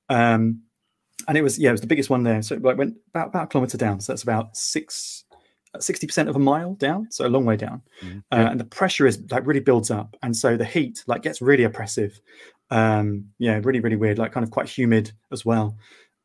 Um, 0.09 0.63
and 1.29 1.37
it 1.37 1.43
was 1.43 1.59
yeah, 1.59 1.71
it 1.71 1.73
was 1.73 1.81
the 1.81 1.87
biggest 1.87 2.11
one 2.11 2.23
there. 2.23 2.43
So 2.43 2.55
it 2.55 2.63
like 2.63 2.79
went 2.79 2.97
about 3.11 3.29
about 3.29 3.45
a 3.45 3.47
kilometer 3.49 3.77
down. 3.77 4.01
So 4.01 4.13
that's 4.13 4.23
about 4.23 4.57
six. 4.57 5.25
60% 5.81 6.29
of 6.29 6.37
a 6.37 6.39
mile 6.39 6.75
down 6.75 7.07
so 7.11 7.27
a 7.27 7.29
long 7.29 7.45
way 7.45 7.57
down 7.57 7.83
Mhm. 8.03 8.23
uh, 8.33 8.49
and 8.51 8.61
the 8.61 8.65
pressure 8.65 9.07
is 9.07 9.21
like 9.31 9.47
really 9.47 9.61
builds 9.61 9.91
up 9.91 10.17
and 10.23 10.37
so 10.37 10.57
the 10.57 10.65
heat 10.65 11.03
like 11.07 11.23
gets 11.23 11.41
really 11.41 11.65
oppressive 11.65 12.21
um 12.71 13.27
yeah 13.39 13.61
really 13.63 13.81
really 13.81 13.97
weird 13.97 14.19
like 14.19 14.33
kind 14.33 14.45
of 14.45 14.51
quite 14.51 14.69
humid 14.69 15.13
as 15.33 15.45
well 15.45 15.77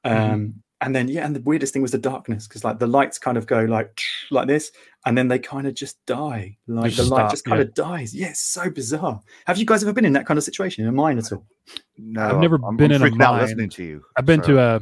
um 0.03 0.13
Mhm. 0.13 0.53
and 0.81 0.95
then 0.95 1.07
yeah 1.07 1.25
and 1.25 1.35
the 1.35 1.41
weirdest 1.41 1.73
thing 1.73 1.81
was 1.83 1.91
the 1.91 1.97
darkness 1.99 2.47
because 2.47 2.63
like 2.63 2.79
the 2.79 2.87
lights 2.87 3.19
kind 3.19 3.37
of 3.37 3.45
go 3.45 3.63
like 3.65 4.01
like 4.31 4.47
this 4.47 4.71
and 5.05 5.15
then 5.17 5.27
they 5.27 5.37
kind 5.39 5.67
of 5.67 5.73
just 5.75 6.03
die 6.07 6.57
like 6.67 6.91
Just 6.91 6.97
the 7.09 7.15
light 7.15 7.19
stop, 7.21 7.31
just 7.31 7.45
kind 7.45 7.59
yeah. 7.59 7.65
of 7.65 7.73
dies 7.75 8.15
yeah 8.15 8.29
it's 8.29 8.39
so 8.39 8.69
bizarre 8.71 9.21
have 9.45 9.57
you 9.59 9.65
guys 9.65 9.83
ever 9.83 9.93
been 9.93 10.05
in 10.05 10.13
that 10.13 10.25
kind 10.25 10.37
of 10.39 10.43
situation 10.43 10.83
in 10.83 10.89
a 10.89 10.91
mine 10.91 11.17
at 11.19 11.31
all 11.31 11.45
No, 11.97 12.21
I've 12.23 12.39
never 12.39 12.55
I'm, 12.65 12.75
been 12.77 12.91
I'm 12.91 12.95
in 12.95 13.01
a 13.03 13.05
freaking 13.11 13.21
out 13.23 13.33
mine. 13.33 13.41
listening 13.43 13.69
to 13.69 13.83
you. 13.83 14.01
I've 14.17 14.25
been 14.25 14.41
so- 14.43 14.53
to 14.53 14.59
a 14.59 14.81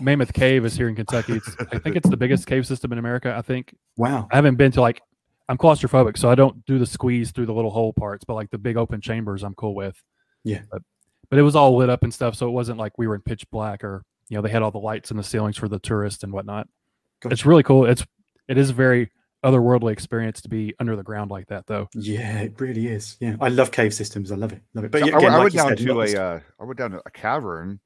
Mammoth 0.00 0.32
Cave 0.32 0.64
is 0.64 0.76
here 0.76 0.88
in 0.88 0.94
Kentucky. 0.94 1.34
It's, 1.34 1.56
I 1.72 1.78
think 1.78 1.96
it's 1.96 2.08
the 2.08 2.16
biggest 2.24 2.46
cave 2.46 2.66
system 2.66 2.92
in 2.92 2.98
America. 2.98 3.34
I 3.36 3.42
think 3.42 3.74
wow 3.96 4.28
I 4.30 4.36
haven't 4.36 4.56
been 4.56 4.72
to 4.72 4.80
like 4.80 5.02
I'm 5.48 5.58
claustrophobic, 5.58 6.18
so 6.18 6.30
I 6.30 6.34
don't 6.34 6.64
do 6.66 6.78
the 6.78 6.86
squeeze 6.86 7.30
through 7.30 7.46
the 7.46 7.54
little 7.54 7.70
hole 7.70 7.92
parts, 7.92 8.24
but 8.24 8.34
like 8.34 8.50
the 8.50 8.58
big 8.58 8.76
open 8.76 9.00
chambers, 9.00 9.42
I'm 9.42 9.54
cool 9.54 9.74
with. 9.74 10.00
Yeah. 10.44 10.60
but, 10.70 10.82
but 11.30 11.38
it 11.38 11.42
was 11.42 11.56
all 11.56 11.74
lit 11.76 11.88
up 11.88 12.02
and 12.02 12.12
stuff, 12.12 12.34
so 12.34 12.46
it 12.46 12.52
wasn't 12.52 12.78
like 12.78 12.98
we 12.98 13.06
were 13.06 13.14
in 13.14 13.22
pitch 13.22 13.48
black 13.50 13.82
or 13.82 14.04
you 14.28 14.36
know 14.36 14.42
they 14.42 14.50
had 14.50 14.62
all 14.62 14.70
the 14.70 14.78
lights 14.78 15.10
in 15.10 15.16
the 15.16 15.22
ceilings 15.22 15.56
for 15.56 15.68
the 15.68 15.78
tourists 15.78 16.22
and 16.22 16.32
whatnot. 16.32 16.68
It's 17.24 17.46
really 17.46 17.62
cool. 17.62 17.86
It's 17.86 18.04
it 18.46 18.58
is 18.58 18.70
a 18.70 18.74
very 18.74 19.10
otherworldly 19.44 19.92
experience 19.92 20.40
to 20.42 20.48
be 20.48 20.74
under 20.80 20.96
the 20.96 21.02
ground 21.02 21.30
like 21.30 21.46
that, 21.46 21.66
though. 21.66 21.88
yeah 21.94 22.40
it 22.40 22.60
really 22.60 22.88
is 22.88 23.16
yeah 23.20 23.36
i 23.40 23.48
love 23.48 23.70
cave 23.70 23.94
systems 23.94 24.32
i 24.32 24.34
love 24.34 24.52
it 24.52 24.60
love 24.74 24.84
it 24.84 24.90
but 24.90 25.00
So 25.00 25.06
yeah, 25.06 25.16
I, 25.16 25.18
I 25.18 25.28
like 25.28 25.38
went 25.38 25.54
you 25.54 25.58
down 25.60 25.68
said, 25.68 25.78
to 25.78 25.84
not 25.84 26.08
a 26.08 26.22
uh, 26.22 26.40
I 26.60 26.64
went 26.64 26.76
down 26.78 26.90
to 26.90 27.02
a 27.06 27.10
cavern. 27.10 27.80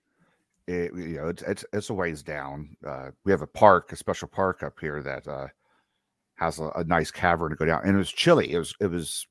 It, 0.73 0.95
you 0.95 1.17
know, 1.17 1.29
it's 1.29 1.43
it's 1.43 1.64
it's 1.73 1.91
a 1.91 1.95
ways 1.95 2.23
down. 2.23 2.76
Uh, 2.87 3.11
we 3.25 3.33
have 3.33 3.43
a 3.43 3.47
park, 3.47 3.93
a 3.93 3.97
special 3.97 4.26
park 4.29 4.62
up 4.62 4.79
here 4.81 5.02
that 5.02 5.29
uh, 5.29 5.49
has 6.37 6.59
a, 6.59 6.69
a 6.76 6.85
nice 6.85 7.11
cavern 7.11 7.50
to 7.50 7.57
go 7.57 7.67
down, 7.67 7.83
and 7.85 7.95
it 7.95 7.99
was 7.99 8.11
chilly. 8.11 8.52
It 8.52 8.59
was 8.59 8.75
it 8.81 8.87
was 8.87 9.26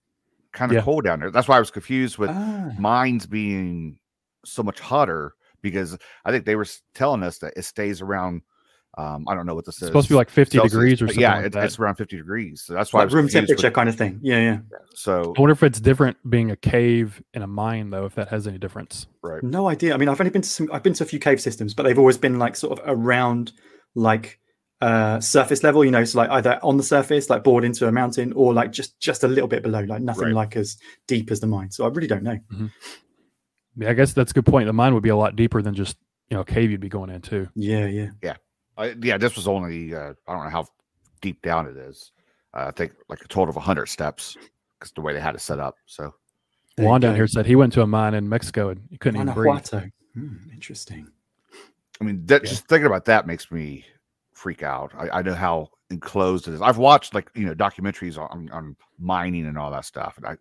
kind 0.53 0.71
of 0.71 0.75
Yeah. 0.77 0.83
cold 0.83 1.03
down 1.03 1.19
there. 1.19 1.31
That's 1.31 1.47
why 1.47 1.57
I 1.57 1.59
was 1.59 1.71
confused 1.71 2.17
with 2.17 2.29
Ah, 2.29 2.71
mines 2.77 3.25
being 3.25 3.97
so 4.45 4.61
much 4.63 4.79
hotter 4.79 5.33
because 5.61 5.97
I 6.25 6.31
think 6.31 6.45
they 6.45 6.55
were 6.55 6.67
telling 6.93 7.23
us 7.23 7.39
that 7.39 7.53
it 7.55 7.63
stays 7.63 8.01
around. 8.01 8.41
Um, 8.97 9.25
I 9.27 9.35
don't 9.35 9.45
know 9.45 9.55
what 9.55 9.65
this 9.65 9.75
It's 9.75 9.83
is. 9.83 9.87
supposed 9.87 10.07
to 10.09 10.13
be 10.13 10.17
like 10.17 10.29
50 10.29 10.57
Celsius, 10.57 10.73
degrees 10.73 11.01
or 11.01 11.07
something 11.07 11.21
yeah, 11.21 11.35
like 11.37 11.45
it- 11.45 11.51
that. 11.53 11.63
it's 11.63 11.79
around 11.79 11.95
fifty 11.95 12.17
degrees. 12.17 12.61
So 12.65 12.73
that's 12.73 12.91
why 12.91 13.03
like 13.03 13.13
room 13.13 13.23
confused 13.25 13.43
with- 13.43 13.47
temperature 13.59 13.71
kind 13.73 13.87
of 13.89 13.95
thing 13.95 14.19
yeah 14.21 14.39
yeah 14.39 14.57
So 14.95 15.33
I 15.37 15.39
wonder 15.39 15.53
if 15.53 15.63
it's 15.63 15.79
different 15.79 16.17
being 16.29 16.51
a 16.51 16.57
cave 16.57 17.23
and 17.33 17.41
a 17.43 17.47
mine, 17.47 17.89
though, 17.89 18.05
if 18.05 18.15
that 18.15 18.27
has 18.27 18.47
any 18.47 18.57
difference. 18.57 19.07
right, 19.23 19.41
No 19.43 19.69
idea. 19.69 19.93
I 19.93 19.97
mean, 19.97 20.09
I've 20.09 20.19
only 20.19 20.31
been 20.31 20.41
to 20.41 20.49
some. 20.49 20.69
I've 20.73 20.83
been 20.83 20.93
to 20.95 21.03
a 21.03 21.07
few 21.07 21.19
cave 21.19 21.39
systems, 21.39 21.73
but 21.73 21.83
they've 21.83 21.97
always 21.97 22.17
been 22.17 22.37
like 22.37 22.55
sort 22.57 22.77
of 22.77 22.85
around 22.85 23.53
like 23.95 24.39
uh 24.81 25.19
surface 25.21 25.63
level. 25.63 25.85
You 25.85 25.91
know, 25.91 26.03
so 26.03 26.17
like 26.19 26.29
either 26.31 26.59
on 26.61 26.75
the 26.75 26.83
surface, 26.83 27.29
like 27.29 27.45
bored 27.45 27.63
into 27.63 27.87
a 27.87 27.91
mountain, 27.93 28.33
or 28.33 28.53
like 28.53 28.73
just 28.73 28.99
just 28.99 29.23
a 29.23 29.27
little 29.29 29.47
bit 29.47 29.63
below, 29.63 29.81
like 29.83 30.01
nothing 30.01 30.25
Right. 30.25 30.33
like 30.33 30.57
as 30.57 30.75
deep 31.07 31.31
as 31.31 31.39
the 31.39 31.47
mine. 31.47 31.71
So 31.71 31.85
I 31.85 31.87
really 31.87 32.07
don't 32.07 32.23
know. 32.23 32.37
Yeah, 33.77 33.89
I 33.89 33.93
guess 33.93 34.11
that's 34.11 34.31
a 34.31 34.33
good 34.33 34.45
point. 34.45 34.65
The 34.67 34.73
mine 34.73 34.93
would 34.95 35.03
be 35.03 35.09
a 35.09 35.15
lot 35.15 35.35
deeper 35.37 35.61
than 35.61 35.75
just 35.75 35.95
you 36.29 36.35
know 36.35 36.41
a 36.41 36.45
cave 36.45 36.71
you'd 36.71 36.81
be 36.81 36.89
going 36.89 37.09
into. 37.09 37.47
Yeah 37.55 37.85
yeah, 37.85 38.09
yeah. 38.21 38.35
I, 38.77 38.95
yeah, 39.01 39.17
this 39.17 39.35
was 39.35 39.47
only 39.47 39.93
uh, 39.93 40.13
I 40.27 40.33
don't 40.33 40.43
know 40.43 40.49
how 40.49 40.67
deep 41.21 41.41
down 41.41 41.67
it 41.67 41.77
is. 41.77 42.11
Uh, 42.53 42.65
I 42.67 42.71
think 42.71 42.93
like 43.09 43.21
a 43.21 43.27
total 43.27 43.55
of 43.55 43.61
hundred 43.61 43.87
steps 43.87 44.37
because 44.79 44.91
the 44.93 45.01
way 45.01 45.13
they 45.13 45.19
had 45.19 45.35
it 45.35 45.41
set 45.41 45.59
up. 45.59 45.75
So 45.85 46.13
There 46.77 46.87
Juan 46.87 47.01
down 47.01 47.15
here 47.15 47.27
said 47.27 47.45
he 47.45 47.55
went 47.55 47.73
to 47.73 47.81
a 47.81 47.87
mine 47.87 48.13
in 48.13 48.27
Mexico 48.27 48.69
and 48.69 48.81
he 48.89 48.97
couldn't 48.97 49.21
even 49.21 49.33
breathe. 49.33 49.65
Hmm, 50.13 50.35
interesting. 50.51 51.07
I 51.99 52.03
mean, 52.03 52.25
that 52.25 52.43
Yeah. 52.43 52.49
just 52.49 52.67
thinking 52.67 52.87
about 52.87 53.05
that 53.05 53.27
makes 53.27 53.51
me 53.51 53.85
freak 54.33 54.63
out. 54.63 54.91
I, 54.97 55.19
I 55.19 55.21
know 55.21 55.35
how 55.35 55.69
enclosed 55.91 56.47
it 56.47 56.53
is. 56.55 56.61
I've 56.61 56.77
watched 56.77 57.13
like 57.13 57.29
you 57.35 57.45
know 57.45 57.53
documentaries 57.53 58.17
on, 58.17 58.49
on 58.51 58.75
mining 58.99 59.45
and 59.45 59.57
all 59.57 59.71
that 59.71 59.85
stuff, 59.85 60.17
and 60.17 60.25
I, 60.25 60.37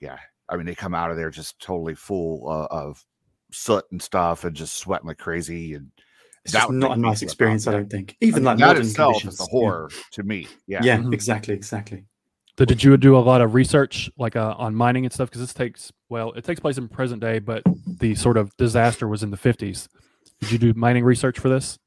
yeah, 0.00 0.18
I 0.48 0.56
mean 0.56 0.66
they 0.66 0.74
come 0.74 0.94
out 0.94 1.10
of 1.10 1.16
there 1.16 1.30
just 1.30 1.60
totally 1.60 1.94
full 1.94 2.48
uh, 2.48 2.66
of 2.74 3.04
soot 3.52 3.84
and 3.92 4.00
stuff, 4.00 4.44
and 4.44 4.56
just 4.56 4.78
sweating 4.78 5.06
like 5.06 5.18
crazy. 5.18 5.74
And 5.74 5.90
It's 6.44 6.52
that 6.54 6.60
just 6.60 6.72
not 6.72 6.96
a 6.96 7.00
nice 7.00 7.18
flip 7.18 7.28
out, 7.28 7.30
experience. 7.30 7.66
I 7.66 7.72
don't 7.72 7.90
think. 7.90 8.16
I 8.22 8.24
Even 8.24 8.36
mean, 8.36 8.44
like 8.44 8.58
that 8.58 8.66
modern 8.66 8.82
itself 8.82 9.12
conditions. 9.14 9.34
is 9.34 9.40
a 9.40 9.42
yeah. 9.44 9.48
horror 9.50 9.90
to 10.12 10.22
me. 10.22 10.46
Yeah, 10.66 10.80
Yeah, 10.82 10.96
Mhm. 10.98 11.12
exactly, 11.14 11.54
exactly. 11.54 12.04
So 12.58 12.64
did 12.66 12.82
you 12.84 12.96
do 12.98 13.16
a 13.16 13.20
lot 13.20 13.40
of 13.40 13.54
research 13.54 14.10
like 14.18 14.36
uh, 14.36 14.54
on 14.58 14.74
mining 14.74 15.04
and 15.06 15.12
stuff? 15.12 15.30
Because 15.30 15.40
this 15.40 15.54
takes 15.54 15.92
well, 16.10 16.32
it 16.32 16.44
takes 16.44 16.60
place 16.60 16.76
in 16.78 16.88
present 16.88 17.20
day, 17.20 17.38
but 17.38 17.62
the 18.00 18.14
sort 18.14 18.36
of 18.36 18.54
disaster 18.58 19.08
was 19.08 19.22
in 19.22 19.30
the 19.30 19.36
fifties. 19.36 19.88
Did 20.40 20.52
you 20.52 20.58
do 20.58 20.74
mining 20.74 21.04
research 21.04 21.38
for 21.38 21.48
this? 21.48 21.78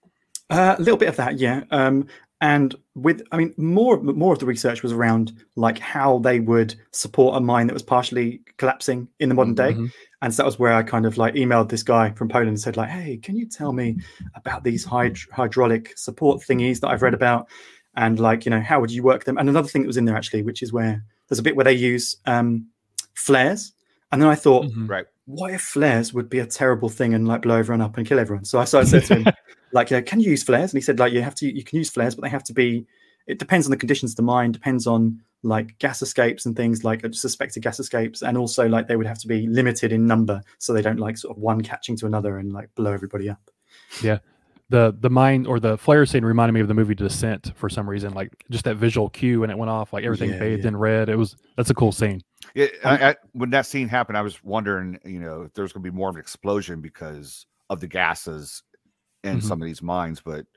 Uh, 0.50 0.76
a 0.78 0.82
little 0.82 0.98
bit 0.98 1.10
of 1.10 1.16
that, 1.18 1.38
yeah. 1.40 1.64
Um, 1.72 2.08
and 2.52 2.76
with, 2.94 3.22
I 3.32 3.38
mean, 3.38 3.54
more 3.58 3.96
more 4.04 4.34
of 4.34 4.40
the 4.40 4.46
research 4.46 4.84
was 4.84 4.92
around 4.92 5.32
like 5.56 5.80
how 5.80 6.20
they 6.20 6.40
would 6.42 6.76
support 6.92 7.38
a 7.38 7.40
mine 7.40 7.68
that 7.68 7.74
was 7.74 7.84
partially 7.96 8.42
collapsing 8.58 9.08
in 9.20 9.30
the 9.30 9.36
modern 9.36 9.56
day. 9.56 9.74
Mhm. 9.74 9.90
And 10.22 10.34
so 10.34 10.38
that 10.44 10.46
was 10.52 10.60
where 10.60 10.74
I 10.74 10.84
kind 10.84 11.06
of 11.06 11.18
like 11.18 11.34
emailed 11.36 11.70
this 11.70 11.84
guy 11.84 12.12
from 12.12 12.28
Poland 12.30 12.50
and 12.50 12.60
said 12.60 12.76
like, 12.78 12.90
"Hey, 12.90 13.18
can 13.18 13.36
you 13.38 13.46
tell 13.48 13.72
me 13.72 13.98
about 14.36 14.64
these 14.64 14.86
hyd- 14.86 15.30
hydraulic 15.32 15.98
support 15.98 16.42
thingies 16.42 16.80
that 16.82 16.90
I've 16.90 17.02
read 17.02 17.14
about, 17.14 17.48
and 17.96 18.20
like, 18.20 18.46
you 18.46 18.52
know, 18.52 18.62
how 18.62 18.80
would 18.82 18.92
you 18.92 19.04
work 19.04 19.24
them?" 19.24 19.38
And 19.38 19.48
another 19.50 19.68
thing 19.70 19.82
that 19.84 19.88
was 19.94 19.98
in 19.98 20.06
there 20.06 20.18
actually, 20.18 20.44
which 20.44 20.62
is 20.62 20.72
where 20.74 21.02
there's 21.30 21.40
a 21.40 21.44
bit 21.44 21.56
where 21.56 21.64
they 21.66 21.74
use 21.94 22.18
um, 22.26 22.68
flares, 23.16 23.72
and 24.12 24.22
then 24.22 24.30
I 24.30 24.36
thought, 24.36 24.66
Mhm. 24.66 24.90
right. 24.90 25.06
what 25.26 25.54
if 25.54 25.62
flares 25.62 26.14
would 26.14 26.30
be 26.30 26.40
a 26.40 26.46
terrible 26.46 26.90
thing 26.90 27.14
and 27.14 27.26
like 27.28 27.42
blow 27.44 27.56
everyone 27.56 27.82
up 27.82 27.98
and 27.98 28.06
kill 28.06 28.20
everyone? 28.20 28.44
So 28.46 28.60
I 28.60 28.66
started 28.66 28.90
said 28.90 29.06
to 29.06 29.16
him, 29.16 29.26
like, 29.74 29.90
yeah, 29.90 30.02
can 30.02 30.20
you 30.20 30.32
use 30.32 30.44
flares? 30.44 30.72
And 30.72 30.78
he 30.78 30.82
said, 30.82 31.00
like, 31.00 31.14
you 31.14 31.22
have 31.22 31.36
to, 31.36 31.54
you 31.54 31.64
can 31.64 31.78
use 31.78 31.90
flares, 31.90 32.16
but 32.16 32.22
they 32.22 32.30
have 32.30 32.44
to 32.46 32.54
be. 32.54 32.86
It 33.26 33.40
depends 33.40 33.66
on 33.66 33.72
the 33.72 33.78
conditions 33.78 34.12
of 34.12 34.18
the 34.18 34.24
mine, 34.24 34.52
depends 34.52 34.86
on 34.86 35.22
like 35.44 35.78
gas 35.80 36.02
escapes 36.02 36.46
and 36.46 36.56
things 36.56 36.84
like 36.84 37.06
uh, 37.06 37.12
suspected 37.12 37.64
gas 37.64 37.80
escapes, 37.80 38.22
and 38.22 38.38
also 38.38 38.68
like 38.68 38.88
they 38.88 38.96
would 38.96 39.06
have 39.06 39.20
to 39.20 39.28
be 39.28 39.48
limited 39.48 39.92
in 39.92 40.06
number 40.06 40.42
so 40.58 40.74
they 40.74 40.82
don't 40.82 41.00
like 41.00 41.18
sort 41.18 41.36
of 41.36 41.42
one 41.42 41.62
catching 41.62 41.96
to 41.98 42.06
another 42.06 42.38
and 42.38 42.52
like 42.52 42.74
blow 42.76 42.92
everybody 42.92 43.30
up. 43.30 43.50
Yeah, 44.02 44.20
the 44.70 44.96
the 45.00 45.10
mine 45.10 45.46
or 45.46 45.60
the 45.60 45.78
flare 45.78 46.06
scene 46.06 46.26
reminded 46.26 46.54
me 46.54 46.62
of 46.62 46.68
the 46.68 46.74
movie 46.74 46.96
Descent 46.96 47.52
for 47.56 47.70
some 47.70 47.90
reason. 47.90 48.14
Like 48.14 48.44
just 48.50 48.66
that 48.66 48.76
visual 48.76 49.10
cue 49.10 49.44
and 49.44 49.52
it 49.52 49.58
went 49.58 49.70
off, 49.70 49.94
like 49.94 50.04
everything 50.04 50.32
Yeah, 50.32 50.40
bathed 50.40 50.64
yeah. 50.64 50.70
in 50.70 50.78
red. 50.78 51.10
It 51.10 51.18
was 51.18 51.36
that's 51.56 51.70
a 51.70 51.76
cool 51.76 51.92
scene. 51.92 52.22
Yeah, 52.56 52.68
I, 52.84 53.10
I, 53.10 53.16
when 53.32 53.50
that 53.52 53.66
scene 53.66 53.88
happened, 53.88 54.18
I 54.18 54.22
was 54.22 54.44
wondering, 54.44 55.00
you 55.06 55.20
know, 55.20 55.44
if 55.44 55.54
there's 55.54 55.72
going 55.72 55.84
to 55.84 55.90
be 55.90 55.96
more 55.96 56.10
of 56.10 56.16
an 56.16 56.22
explosion 56.22 56.82
because 56.82 57.46
of 57.70 57.80
the 57.80 57.88
gases 57.88 58.64
in 59.24 59.38
Mhm. 59.40 59.44
some 59.44 59.62
of 59.62 59.66
these 59.66 59.82
mines, 59.82 60.22
but 60.24 60.40
it 60.40 60.48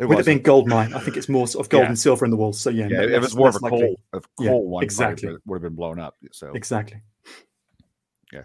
It 0.00 0.06
would 0.06 0.16
have 0.18 0.26
been 0.26 0.42
gold 0.42 0.68
mine. 0.68 0.92
I 0.92 0.98
think 1.00 1.16
it's 1.16 1.28
more 1.28 1.46
sort 1.46 1.64
of 1.66 1.70
gold 1.70 1.82
Yeah. 1.84 1.88
and 1.88 1.98
silver 1.98 2.24
in 2.24 2.30
the 2.30 2.36
walls. 2.36 2.60
So 2.60 2.70
yeah, 2.70 2.88
Yeah, 2.88 2.98
no, 2.98 3.02
if 3.04 3.10
less- 3.12 3.24
it's 3.26 3.34
more 3.36 3.48
of 3.48 3.54
less 3.54 3.60
a 3.60 3.64
likely. 3.64 3.80
coal, 3.80 4.00
a 4.12 4.20
Yeah, 4.40 4.48
coal 4.50 4.68
one, 4.68 4.82
exactly. 4.84 5.28
exactly, 5.28 5.42
would 5.46 5.56
have 5.56 5.62
been 5.62 5.76
blown 5.76 5.98
up. 6.00 6.16
So 6.32 6.50
Exactly. 6.52 7.00
Yeah, 8.32 8.44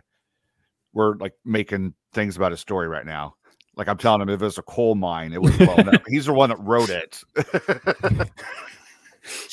we're 0.94 1.16
like 1.18 1.34
making 1.44 1.96
things 2.14 2.38
about 2.38 2.52
his 2.52 2.60
story 2.60 2.88
right 2.88 3.06
now. 3.06 3.36
Like 3.76 3.88
I'm 3.88 3.98
telling 3.98 4.22
him, 4.22 4.30
if 4.30 4.42
it 4.42 4.46
was 4.46 4.58
a 4.58 4.62
coal 4.64 4.94
mine, 4.96 5.34
it 5.34 5.42
would 5.42 5.54
have 5.54 5.76
blown 5.76 5.96
up. 5.96 6.04
He's 6.08 6.26
the 6.26 6.34
one 6.34 6.50
that 6.50 6.60
wrote 6.60 6.90
it. 6.90 7.24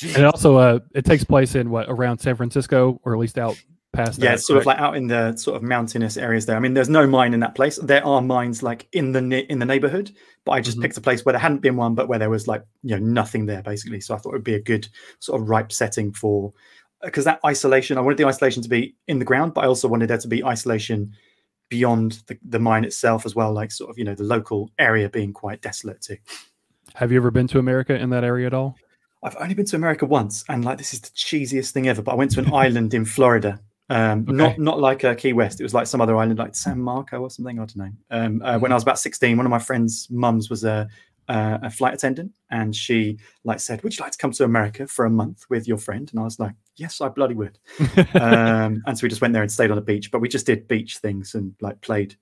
And 0.01 0.17
it 0.17 0.25
also, 0.25 0.55
uh, 0.55 0.79
it 0.95 1.05
takes 1.05 1.23
place 1.23 1.53
in 1.53 1.69
what 1.69 1.87
around 1.87 2.17
San 2.19 2.35
Francisco, 2.35 2.99
or 3.03 3.13
at 3.13 3.19
least 3.19 3.37
out 3.37 3.61
past. 3.93 4.19
Yeah, 4.21 4.31
that, 4.31 4.41
sort 4.41 4.59
of 4.59 4.65
like 4.65 4.77
out 4.77 4.95
in 4.95 5.07
the 5.07 5.35
sort 5.35 5.55
of 5.57 5.63
mountainous 5.63 6.17
areas 6.17 6.45
there. 6.45 6.55
I 6.55 6.59
mean, 6.59 6.73
there's 6.73 6.89
no 6.89 7.07
mine 7.07 7.33
in 7.33 7.39
that 7.41 7.55
place. 7.55 7.77
There 7.77 8.05
are 8.05 8.21
mines 8.21 8.61
like 8.63 8.87
in 8.93 9.11
the 9.11 9.51
in 9.51 9.59
the 9.59 9.65
neighborhood, 9.65 10.11
but 10.45 10.51
I 10.53 10.61
just 10.61 10.77
Mhm. 10.77 10.81
picked 10.83 10.97
a 10.97 11.01
place 11.01 11.23
where 11.25 11.33
there 11.33 11.39
hadn't 11.39 11.61
been 11.61 11.75
one, 11.75 11.95
but 11.95 12.07
where 12.07 12.19
there 12.19 12.29
was 12.29 12.47
like 12.47 12.63
you 12.83 12.97
know 12.97 13.05
nothing 13.05 13.45
there 13.45 13.61
basically. 13.63 14.01
So 14.01 14.13
I 14.13 14.17
thought 14.17 14.29
it 14.29 14.37
would 14.37 14.43
be 14.43 14.55
a 14.55 14.61
good 14.61 14.87
sort 15.19 15.41
of 15.41 15.49
ripe 15.49 15.71
setting 15.71 16.11
for 16.13 16.53
because 17.03 17.25
that 17.25 17.39
isolation. 17.45 17.97
I 17.97 18.01
wanted 18.01 18.17
the 18.17 18.27
isolation 18.27 18.63
to 18.63 18.69
be 18.69 18.95
in 19.07 19.19
the 19.19 19.25
ground, 19.25 19.53
but 19.53 19.63
I 19.63 19.67
also 19.67 19.87
wanted 19.87 20.09
there 20.09 20.17
to 20.17 20.27
be 20.27 20.43
isolation 20.43 21.13
beyond 21.69 22.23
the, 22.27 22.37
the 22.47 22.59
mine 22.59 22.85
itself 22.85 23.25
as 23.25 23.35
well, 23.35 23.51
like 23.53 23.71
sort 23.71 23.89
of 23.89 23.97
you 23.97 24.03
know 24.03 24.15
the 24.15 24.23
local 24.23 24.69
area 24.79 25.09
being 25.09 25.33
quite 25.33 25.61
desolate 25.61 26.01
too. 26.01 26.17
Have 26.95 27.11
you 27.11 27.17
ever 27.17 27.31
been 27.31 27.47
to 27.47 27.59
America 27.59 27.95
in 27.95 28.09
that 28.11 28.23
area 28.23 28.47
at 28.47 28.53
all? 28.53 28.75
I've 29.23 29.35
only 29.39 29.55
been 29.55 29.65
to 29.65 29.75
America 29.75 30.05
once, 30.05 30.43
and 30.47 30.63
like 30.63 30.77
this 30.77 30.93
is 30.93 31.01
the 31.01 31.09
cheesiest 31.09 31.71
thing 31.71 31.87
ever. 31.87 32.01
But 32.01 32.11
I 32.11 32.15
went 32.15 32.31
to 32.31 32.39
an 32.39 32.53
island 32.53 32.93
in 32.93 33.03
Florida. 33.05 33.59
Um, 33.89 34.25
Not 34.27 34.51
Okay. 34.53 34.61
not 34.61 34.79
like 34.79 35.03
uh, 35.03 35.15
Key 35.15 35.33
West. 35.33 35.59
It 35.59 35.63
was 35.63 35.73
like 35.73 35.87
some 35.87 36.01
other 36.01 36.15
island, 36.17 36.39
like 36.39 36.55
San 36.55 36.79
Marco 36.79 37.19
or 37.21 37.29
something. 37.29 37.57
I 37.59 37.65
don't 37.65 37.75
know. 37.77 37.91
Um, 38.11 38.41
uh, 38.43 38.59
When 38.59 38.71
I 38.71 38.75
was 38.75 38.83
about 38.83 38.99
sixteen, 38.99 39.37
one 39.37 39.45
of 39.45 39.49
my 39.49 39.59
friends' 39.59 40.07
mums 40.11 40.49
was 40.49 40.63
a 40.65 40.87
uh, 41.29 41.57
a 41.63 41.69
flight 41.69 41.93
attendant, 41.93 42.31
and 42.51 42.75
she 42.75 43.17
like 43.43 43.59
said, 43.59 43.81
"Would 43.83 43.97
you 43.97 44.03
like 44.03 44.11
to 44.13 44.17
come 44.17 44.31
to 44.31 44.43
America 44.43 44.87
for 44.87 45.05
a 45.05 45.09
month 45.09 45.43
with 45.49 45.67
your 45.67 45.77
friend?" 45.77 46.09
And 46.11 46.19
I 46.19 46.23
was 46.23 46.39
like, 46.39 46.53
"Yes, 46.75 46.99
I 47.01 47.07
bloody 47.09 47.35
would." 47.35 47.59
um, 48.15 48.81
and 48.85 48.97
so 48.97 49.03
we 49.03 49.09
just 49.09 49.21
went 49.21 49.33
there 49.33 49.41
and 49.43 49.51
stayed 49.51 49.69
on 49.71 49.75
the 49.75 49.81
beach. 49.81 50.11
But 50.11 50.19
we 50.21 50.29
just 50.29 50.45
did 50.45 50.67
beach 50.67 50.97
things 50.99 51.35
and 51.35 51.53
like 51.61 51.79
played 51.81 52.15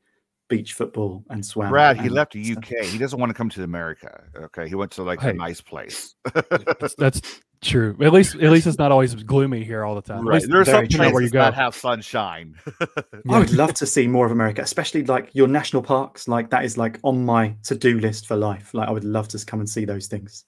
beach 0.48 0.74
football 0.74 1.24
and 1.32 1.44
swam. 1.44 1.72
Brad, 1.72 2.00
he 2.00 2.10
left 2.10 2.34
the 2.34 2.44
stuff. 2.44 2.64
UK. 2.72 2.86
He 2.86 2.98
doesn't 3.00 3.20
want 3.20 3.32
to 3.32 3.34
come 3.34 3.50
to 3.50 3.64
America. 3.64 4.24
Okay, 4.36 4.68
he 4.68 4.76
went 4.76 4.92
to 4.92 5.04
like 5.04 5.20
Hey. 5.20 5.32
a 5.32 5.34
nice 5.34 5.62
place. 5.62 6.16
That's, 6.80 6.94
that's 6.96 7.22
true. 7.68 7.96
At 8.02 8.14
least, 8.14 8.36
at 8.36 8.52
least 8.52 8.68
it's 8.68 8.78
not 8.78 8.92
always 8.92 9.16
gloomy 9.16 9.64
here 9.64 9.84
all 9.84 9.96
the 9.96 10.02
time. 10.02 10.20
At 10.20 10.24
right. 10.26 10.34
least 10.36 10.50
There 10.50 10.62
are 10.62 10.66
some 10.66 10.74
very 10.74 10.88
true. 10.88 10.98
depending 10.98 11.12
places 11.12 11.14
where 11.14 11.24
you 11.24 11.30
go. 11.30 11.40
that 11.40 11.54
have 11.54 11.76
sunshine. 11.76 12.56
I 13.30 13.40
would 13.40 13.52
love 13.54 13.74
to 13.76 13.86
see 13.86 14.08
more 14.08 14.26
of 14.26 14.32
America, 14.32 14.62
especially 14.62 15.04
like 15.04 15.30
your 15.34 15.48
national 15.48 15.82
parks. 15.84 16.28
Like 16.28 16.50
that 16.52 16.64
is 16.66 16.78
like 16.78 17.00
on 17.04 17.26
my 17.26 17.56
to-do 17.64 18.00
list 18.00 18.28
for 18.28 18.36
life. 18.36 18.74
Like 18.74 18.88
I 18.88 18.92
would 18.92 19.04
love 19.04 19.28
to 19.30 19.46
come 19.46 19.60
and 19.60 19.70
see 19.70 19.86
those 19.86 20.08
things. 20.08 20.46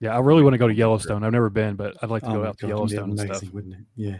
Yeah, 0.00 0.14
I 0.16 0.20
really 0.20 0.42
want 0.42 0.54
to 0.54 0.58
go 0.58 0.68
to 0.68 0.74
Yellowstone. 0.74 1.22
I've 1.24 1.32
never 1.32 1.50
been, 1.50 1.76
but 1.76 1.96
I'd 2.02 2.10
like 2.10 2.22
to 2.22 2.28
Oh 2.30 2.32
go 2.34 2.40
my 2.42 2.48
out 2.48 2.58
to 2.58 2.66
God, 2.66 2.68
it'd 2.68 2.88
be 2.88 2.94
Yellowstone 2.96 3.10
and 3.10 3.20
amazing, 3.20 3.34
stuff. 3.36 3.54
wouldn't 3.54 3.74
it? 3.74 3.80
Yeah. 3.96 4.16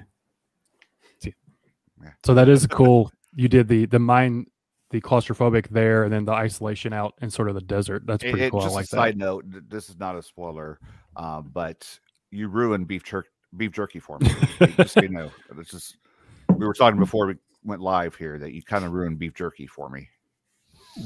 So 2.25 2.35
that 2.35 2.49
is 2.49 2.67
cool. 2.67 3.13
You 3.35 3.49
did 3.49 3.69
the 3.69 3.85
the 3.87 3.99
mine, 3.99 4.47
the 4.91 5.01
claustrophobic 5.01 5.69
there, 5.69 6.05
and 6.05 6.13
then 6.13 6.25
the 6.25 6.33
isolation 6.33 6.93
out 6.93 7.15
in 7.21 7.31
sort 7.31 7.49
of 7.49 7.55
the 7.55 7.61
desert. 7.61 8.07
That's 8.07 8.23
pretty 8.23 8.43
it- 8.45 8.51
cool. 8.51 8.61
I 8.61 8.65
just 8.65 8.75
like 8.75 8.85
a 8.85 8.89
side 8.89 9.15
that. 9.15 9.19
note, 9.19 9.45
this 9.69 9.89
is 9.91 9.99
not 9.99 10.17
a 10.17 10.23
spoiler, 10.23 10.79
uh, 11.17 11.43
but 11.43 11.87
you 12.31 12.49
ruined 12.49 12.87
beef 12.89 13.05
jerky 13.05 13.29
beef 13.57 13.73
jerky 13.73 13.99
for 13.99 14.19
me. 14.21 14.31
just 14.77 14.95
so 14.95 15.03
you 15.03 15.09
know, 15.09 15.31
it's 15.59 15.71
just 15.71 15.97
we 16.57 16.67
were 16.67 16.75
talking 16.75 16.99
before 17.01 17.27
we 17.27 17.35
went 17.65 17.81
live 17.81 18.15
here 18.15 18.39
that 18.39 18.53
you 18.53 18.63
kind 18.63 18.85
of 18.85 18.93
ruined 18.93 19.19
beef 19.19 19.35
jerky 19.35 19.67
for 19.67 19.89
me. 19.89 20.09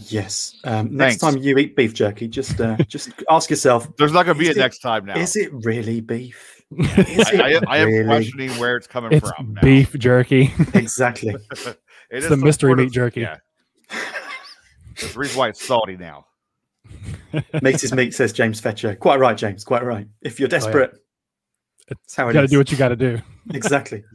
Yes. 0.08 0.58
Um, 0.64 0.96
next 0.96 1.20
Thanks. 1.20 1.34
time 1.36 1.42
you 1.42 1.56
eat 1.58 1.76
beef 1.76 1.92
jerky, 1.94 2.26
just 2.28 2.60
uh, 2.60 2.76
just 2.88 3.10
ask 3.30 3.50
yourself: 3.50 3.94
There's 3.96 4.12
not 4.12 4.24
going 4.24 4.36
to 4.36 4.40
be 4.40 4.48
a 4.48 4.52
it- 4.52 4.56
next 4.56 4.78
time 4.78 5.04
now. 5.06 5.16
Is 5.18 5.36
it 5.36 5.50
really 5.52 6.00
beef? 6.00 6.62
Is 6.78 7.28
I, 7.28 7.42
I, 7.42 7.48
it 7.50 7.64
I 7.68 7.76
am 7.78 7.88
really? 7.88 8.04
questioning 8.04 8.50
where 8.52 8.76
it's 8.76 8.86
coming 8.86 9.12
It's 9.12 9.30
from. 9.30 9.54
now. 9.54 9.60
beef 9.60 9.92
jerky. 9.98 10.52
Exactly. 10.72 11.34
It 11.34 11.78
It's 12.10 12.24
is 12.24 12.28
the 12.30 12.36
mystery 12.36 12.68
sort 12.70 12.80
of- 12.80 12.84
meat 12.86 12.92
jerky. 12.92 13.20
Yeah. 13.20 13.36
There's 14.98 15.12
the 15.12 15.18
reason 15.18 15.38
why 15.38 15.48
it's 15.48 15.64
salty 15.64 15.96
now. 15.96 16.26
Meat 17.62 17.82
is 17.82 17.92
meat, 17.92 18.14
says 18.14 18.32
James 18.32 18.60
Fetcher. 18.60 18.94
Quite 18.94 19.18
right, 19.20 19.36
James. 19.36 19.64
Quite 19.64 19.84
right. 19.84 20.06
If 20.22 20.38
you're 20.38 20.48
desperate, 20.48 20.92
that's 21.88 22.14
how 22.16 22.24
you 22.24 22.30
it 22.30 22.32
got 22.34 22.40
to 22.40 22.44
is. 22.44 22.50
do 22.50 22.58
what 22.58 22.70
you 22.72 22.76
got 22.78 22.88
to 22.88 22.96
do. 22.96 23.18
exactly. 23.52 24.04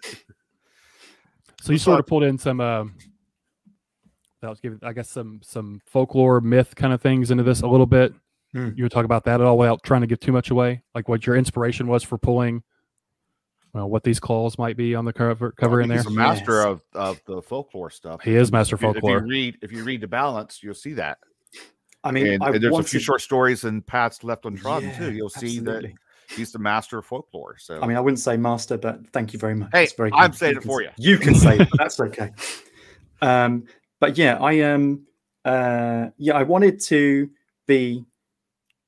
So 1.62 1.74
you 1.74 1.78
sort 1.78 1.96
up? 1.96 2.06
of 2.06 2.08
pulled 2.08 2.24
in 2.24 2.38
some. 2.38 2.62
Um, 2.62 2.96
that 4.42 4.50
was 4.50 4.62
giving, 4.62 4.80
I 4.82 4.94
guess, 4.94 5.10
some 5.10 5.42
some 5.44 5.82
folklore 5.86 6.40
myth 6.40 6.74
kind 6.74 6.94
of 6.94 7.02
things 7.02 7.32
into 7.32 7.44
this 7.44 7.62
a 7.62 7.68
little 7.68 7.86
bit. 7.86 8.14
Hmm. 8.54 8.70
You 8.76 8.84
would 8.86 8.92
talk 8.94 9.04
about 9.06 9.26
that 9.26 9.42
at 9.42 9.46
all 9.46 9.58
without 9.58 9.84
trying 9.84 10.02
to 10.02 10.08
give 10.08 10.22
too 10.22 10.32
much 10.32 10.50
away, 10.52 10.82
like 10.96 11.10
what 11.10 11.28
your 11.28 11.36
inspiration 11.36 11.88
was 11.88 12.02
for 12.02 12.18
pulling. 12.18 12.64
Well, 13.74 13.90
what 13.90 14.04
these 14.04 14.20
claws 14.22 14.58
might 14.58 14.78
be 14.78 14.96
on 14.96 15.04
the 15.06 15.12
cover 15.12 15.52
cover 15.52 15.82
I 15.82 15.84
in 15.84 15.90
there. 15.90 15.98
He's 15.98 16.08
a 16.08 16.12
master 16.12 16.60
Yes. 16.60 16.66
of, 16.66 16.82
of 16.94 17.22
the 17.26 17.42
folklore 17.42 17.90
stuff. 17.90 18.22
He 18.24 18.36
is 18.36 18.52
master 18.54 18.76
If 18.76 18.82
you- 18.82 18.94
folklore. 18.94 19.18
If 19.18 19.24
you 19.24 19.30
read 19.30 19.58
if 19.62 19.72
you 19.74 19.84
read 19.84 20.00
the 20.02 20.08
balance, 20.08 20.64
you'll 20.64 20.74
see 20.76 20.94
that. 20.94 21.18
I 22.06 22.12
mean, 22.12 22.26
and, 22.28 22.42
I 22.44 22.52
and 22.52 22.64
there's 22.64 22.78
a 22.80 22.84
few 22.84 23.02
short 23.02 23.20
stories 23.20 23.66
and 23.66 23.86
paths 23.86 24.24
Left 24.24 24.46
Untrodden 24.46 24.88
Yeah, 24.92 24.98
too. 24.98 25.12
You'll 25.12 25.30
see 25.30 25.58
absolutely. 25.58 25.90
that 25.90 25.94
he's 26.36 26.52
the 26.52 26.60
master 26.60 26.98
of 26.98 27.06
folklore. 27.06 27.58
So 27.58 27.82
I 27.82 27.88
mean, 27.88 27.98
I 27.98 28.00
wouldn't 28.00 28.20
say 28.20 28.38
master, 28.38 28.78
but 28.78 29.08
thank 29.12 29.34
you 29.34 29.40
very 29.40 29.56
much. 29.56 29.70
Hey, 29.72 29.88
very 29.98 30.12
I'm 30.14 30.34
saying 30.34 30.58
it 30.58 30.64
for 30.64 30.82
you. 30.82 30.90
You 30.98 31.18
can 31.18 31.36
say 31.36 31.60
it. 31.60 31.68
That's 31.78 32.00
okay. 32.00 32.32
Um, 33.22 33.66
but 34.00 34.18
yeah, 34.18 34.38
I 34.38 34.62
um, 34.62 35.06
uh, 35.46 36.08
yeah, 36.18 36.36
I 36.36 36.44
wanted 36.44 36.80
to 36.82 37.30
be 37.68 38.06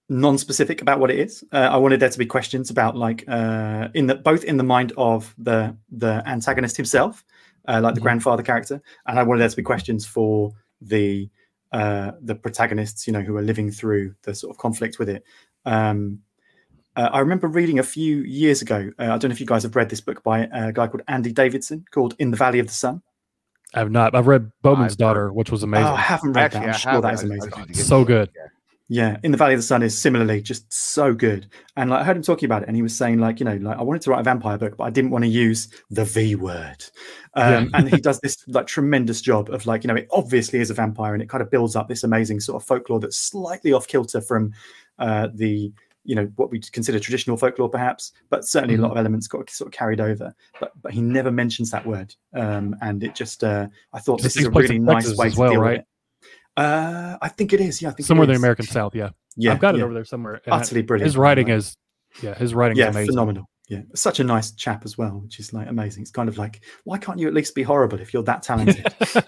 non-specific 0.10 0.82
about 0.82 1.00
what 1.00 1.10
it 1.10 1.20
is. 1.20 1.44
Uh, 1.52 1.70
I 1.72 1.78
wanted 1.78 2.00
there 2.00 2.10
to 2.10 2.20
be 2.20 2.26
questions 2.26 2.70
about 2.70 2.96
like 2.98 3.24
uh, 3.28 3.88
in 3.94 4.08
the 4.08 4.16
both 4.16 4.44
in 4.44 4.58
the 4.58 4.64
mind 4.64 4.94
of 4.98 5.34
the 5.38 5.76
the 5.90 6.22
antagonist 6.26 6.78
himself, 6.78 7.24
uh, 7.68 7.80
like 7.82 7.96
the 7.96 8.02
Mhm. 8.02 8.04
grandfather 8.04 8.44
character, 8.44 8.82
and 9.06 9.20
I 9.20 9.24
wanted 9.24 9.42
there 9.42 9.50
to 9.50 9.56
be 9.56 9.64
questions 9.64 10.06
for 10.06 10.52
the 10.82 11.30
uh, 11.72 12.12
the 12.22 12.36
protagonists, 12.36 13.08
you 13.08 13.14
know, 13.14 13.22
who 13.22 13.38
are 13.38 13.42
living 13.42 13.72
through 13.72 14.14
the 14.24 14.36
sort 14.36 14.52
of 14.52 14.58
conflict 14.58 15.00
with 15.00 15.08
it. 15.08 15.24
Um, 15.66 16.20
uh, 16.96 17.10
I 17.12 17.20
remember 17.20 17.48
reading 17.48 17.80
a 17.80 17.84
few 17.84 18.18
years 18.24 18.62
ago. 18.62 18.92
Uh, 19.00 19.04
I 19.04 19.18
don't 19.18 19.26
know 19.26 19.32
if 19.34 19.40
you 19.40 19.46
guys 19.46 19.64
have 19.64 19.76
read 19.76 19.90
this 19.90 20.02
book 20.02 20.24
by 20.24 20.40
a 20.54 20.72
guy 20.74 20.88
called 20.88 21.04
Andy 21.08 21.32
Davidson 21.32 21.86
called 21.92 22.16
"In 22.20 22.32
the 22.32 22.38
Valley 22.38 22.60
of 22.60 22.68
the 22.68 22.74
Sun." 22.74 23.02
I 23.74 23.80
have 23.80 23.92
not. 23.92 24.14
I've 24.16 24.28
read 24.28 24.52
Boatman's 24.64 24.94
I've 24.94 24.98
Daughter, 24.98 25.32
which 25.32 25.50
was 25.52 25.64
amazing. 25.64 25.88
Oh, 25.88 25.94
I 25.94 26.02
haven't 26.02 26.34
read 26.34 26.54
actually, 26.54 26.60
that. 26.60 26.68
I'm 26.68 26.74
I 26.74 26.78
sure 26.78 26.92
have 26.92 27.02
that 27.04 27.12
it. 27.12 27.14
is 27.14 27.22
I- 27.22 27.24
I 27.24 27.28
amazing. 27.28 27.50
just 27.50 27.58
need 27.60 27.68
to 27.68 27.74
get 27.74 27.86
so 27.86 28.04
good. 28.06 28.30
Yeah, 28.94 29.16
in 29.24 29.32
the 29.32 29.38
Valley 29.38 29.54
of 29.54 29.60
the 29.60 29.64
Sun 29.64 29.84
is 29.84 29.98
similarly 29.98 30.42
just 30.42 30.74
so 30.74 31.14
good. 31.14 31.48
And 31.78 31.90
like 31.90 32.02
I 32.02 32.04
heard 32.04 32.18
him 32.18 32.24
talking 32.24 32.46
about 32.46 32.64
it, 32.64 32.68
and 32.68 32.76
he 32.76 32.82
was 32.82 32.94
saying 32.94 33.20
like, 33.20 33.40
you 33.40 33.46
know, 33.46 33.56
like 33.56 33.78
I 33.78 33.84
wanted 33.84 34.02
to 34.02 34.10
write 34.10 34.20
a 34.20 34.24
vampire 34.24 34.58
book, 34.58 34.76
but 34.76 34.84
I 34.84 34.90
didn't 34.90 35.12
want 35.12 35.24
to 35.24 35.30
use 35.30 35.70
the 35.90 36.04
V 36.04 36.36
word. 36.36 36.84
Um, 37.34 37.72
and 37.74 37.88
he 37.88 38.02
does 38.02 38.20
this 38.20 38.44
like 38.50 38.68
tremendous 38.68 39.22
job 39.22 39.50
of 39.50 39.66
like, 39.66 39.86
you 39.86 39.88
know, 39.88 39.96
it 39.96 40.10
obviously 40.12 40.60
is 40.60 40.70
a 40.70 40.74
vampire, 40.74 41.14
and 41.14 41.24
it 41.24 41.30
kind 41.30 41.42
of 41.42 41.50
builds 41.50 41.78
up 41.78 41.88
this 41.88 42.04
amazing 42.04 42.42
sort 42.42 42.62
of 42.62 42.68
folklore 42.68 43.00
that's 43.00 43.16
slightly 43.16 43.72
off 43.72 43.88
kilter 43.88 44.20
from 44.20 44.52
uh, 45.00 45.30
the, 45.34 45.72
you 46.04 46.16
know, 46.16 46.32
what 46.36 46.52
we 46.52 46.60
consider 46.60 47.00
traditional 47.00 47.38
folklore, 47.38 47.70
perhaps, 47.70 48.12
but 48.30 48.46
certainly 48.46 48.76
a 48.76 48.78
lot 48.80 48.92
of 48.92 48.98
elements 48.98 49.28
got 49.28 49.50
sort 49.50 49.68
of 49.68 49.72
carried 49.74 50.00
over. 50.02 50.34
But 50.60 50.72
but 50.82 50.92
he 50.92 51.02
never 51.02 51.32
mentions 51.32 51.72
that 51.72 51.86
word, 51.86 52.16
um, 52.34 52.76
and 52.82 53.04
it 53.04 53.16
just 53.16 53.44
uh, 53.44 53.68
I 53.94 54.00
thought 54.00 54.22
This 54.22 54.38
is 54.38 54.46
a 54.46 54.50
really 54.52 54.80
nice 54.80 55.16
way 55.16 55.30
to 55.30 55.40
well, 55.40 55.52
deal 55.52 55.62
right? 55.62 55.72
with 55.72 55.80
it. 55.82 55.86
Uh, 56.58 57.18
I 57.22 57.30
think 57.30 57.54
it 57.54 57.62
is. 57.62 57.82
Yeah, 57.82 57.90
I 57.90 57.92
think 57.94 58.08
somewhere 58.08 58.26
in 58.26 58.30
the. 58.32 58.36
American 58.36 58.66
South. 58.66 58.96
Yeah, 58.96 59.10
Yeah, 59.38 59.54
I've 59.54 59.60
got 59.60 59.76
it 59.76 59.82
over 59.82 59.94
there 59.94 60.06
somewhere. 60.06 60.42
Utterly 60.48 60.82
brilliant. 60.82 61.06
His 61.06 61.18
writing 61.18 61.48
Like, 61.48 61.58
is, 61.58 61.78
yeah, 62.22 62.34
his 62.36 62.54
writing 62.54 62.78
yeah, 62.78 62.90
is 62.90 62.96
amazing. 62.96 63.14
phenomenal. 63.14 63.46
Yeah, 63.70 63.84
such 63.96 64.20
a 64.20 64.24
nice 64.26 64.52
chap 64.52 64.84
as 64.84 64.98
well, 64.98 65.22
which 65.24 65.40
is 65.40 65.54
like 65.54 65.70
amazing. 65.70 66.02
It's 66.02 66.12
kind 66.12 66.28
of 66.28 66.38
like, 66.38 66.62
why 66.84 66.98
can't 66.98 67.20
you 67.20 67.28
at 67.28 67.34
least 67.34 67.56
be 67.56 67.64
horrible 67.64 68.02
if 68.02 68.14
you're 68.14 68.24
that 68.24 68.44
talented? 68.44 68.86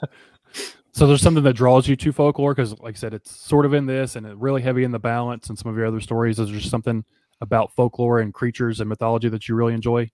so 0.94 1.08
there's 1.08 1.22
something 1.22 1.44
that 1.44 1.56
draws 1.56 1.88
you 1.88 1.96
to 1.96 2.12
folklore 2.12 2.54
because, 2.54 2.80
like 2.80 2.96
I 2.96 2.98
said, 2.98 3.14
it's 3.14 3.36
sort 3.36 3.66
of 3.66 3.74
in 3.74 3.86
this 3.86 4.16
and 4.16 4.26
it 4.26 4.38
really 4.38 4.62
heavy 4.62 4.84
in 4.84 4.92
the 4.92 5.00
balance 5.00 5.50
and 5.50 5.58
some 5.58 5.72
of 5.72 5.78
your 5.78 5.88
other 5.88 6.00
stories. 6.00 6.40
Is 6.40 6.50
there 6.50 6.60
just 6.60 6.70
something 6.70 7.04
about 7.42 7.74
folklore 7.76 8.20
and 8.20 8.34
creatures 8.34 8.80
and 8.80 8.88
mythology 8.88 9.28
that 9.30 9.50
you 9.50 9.56
really 9.56 9.74
enjoy? 9.74 10.10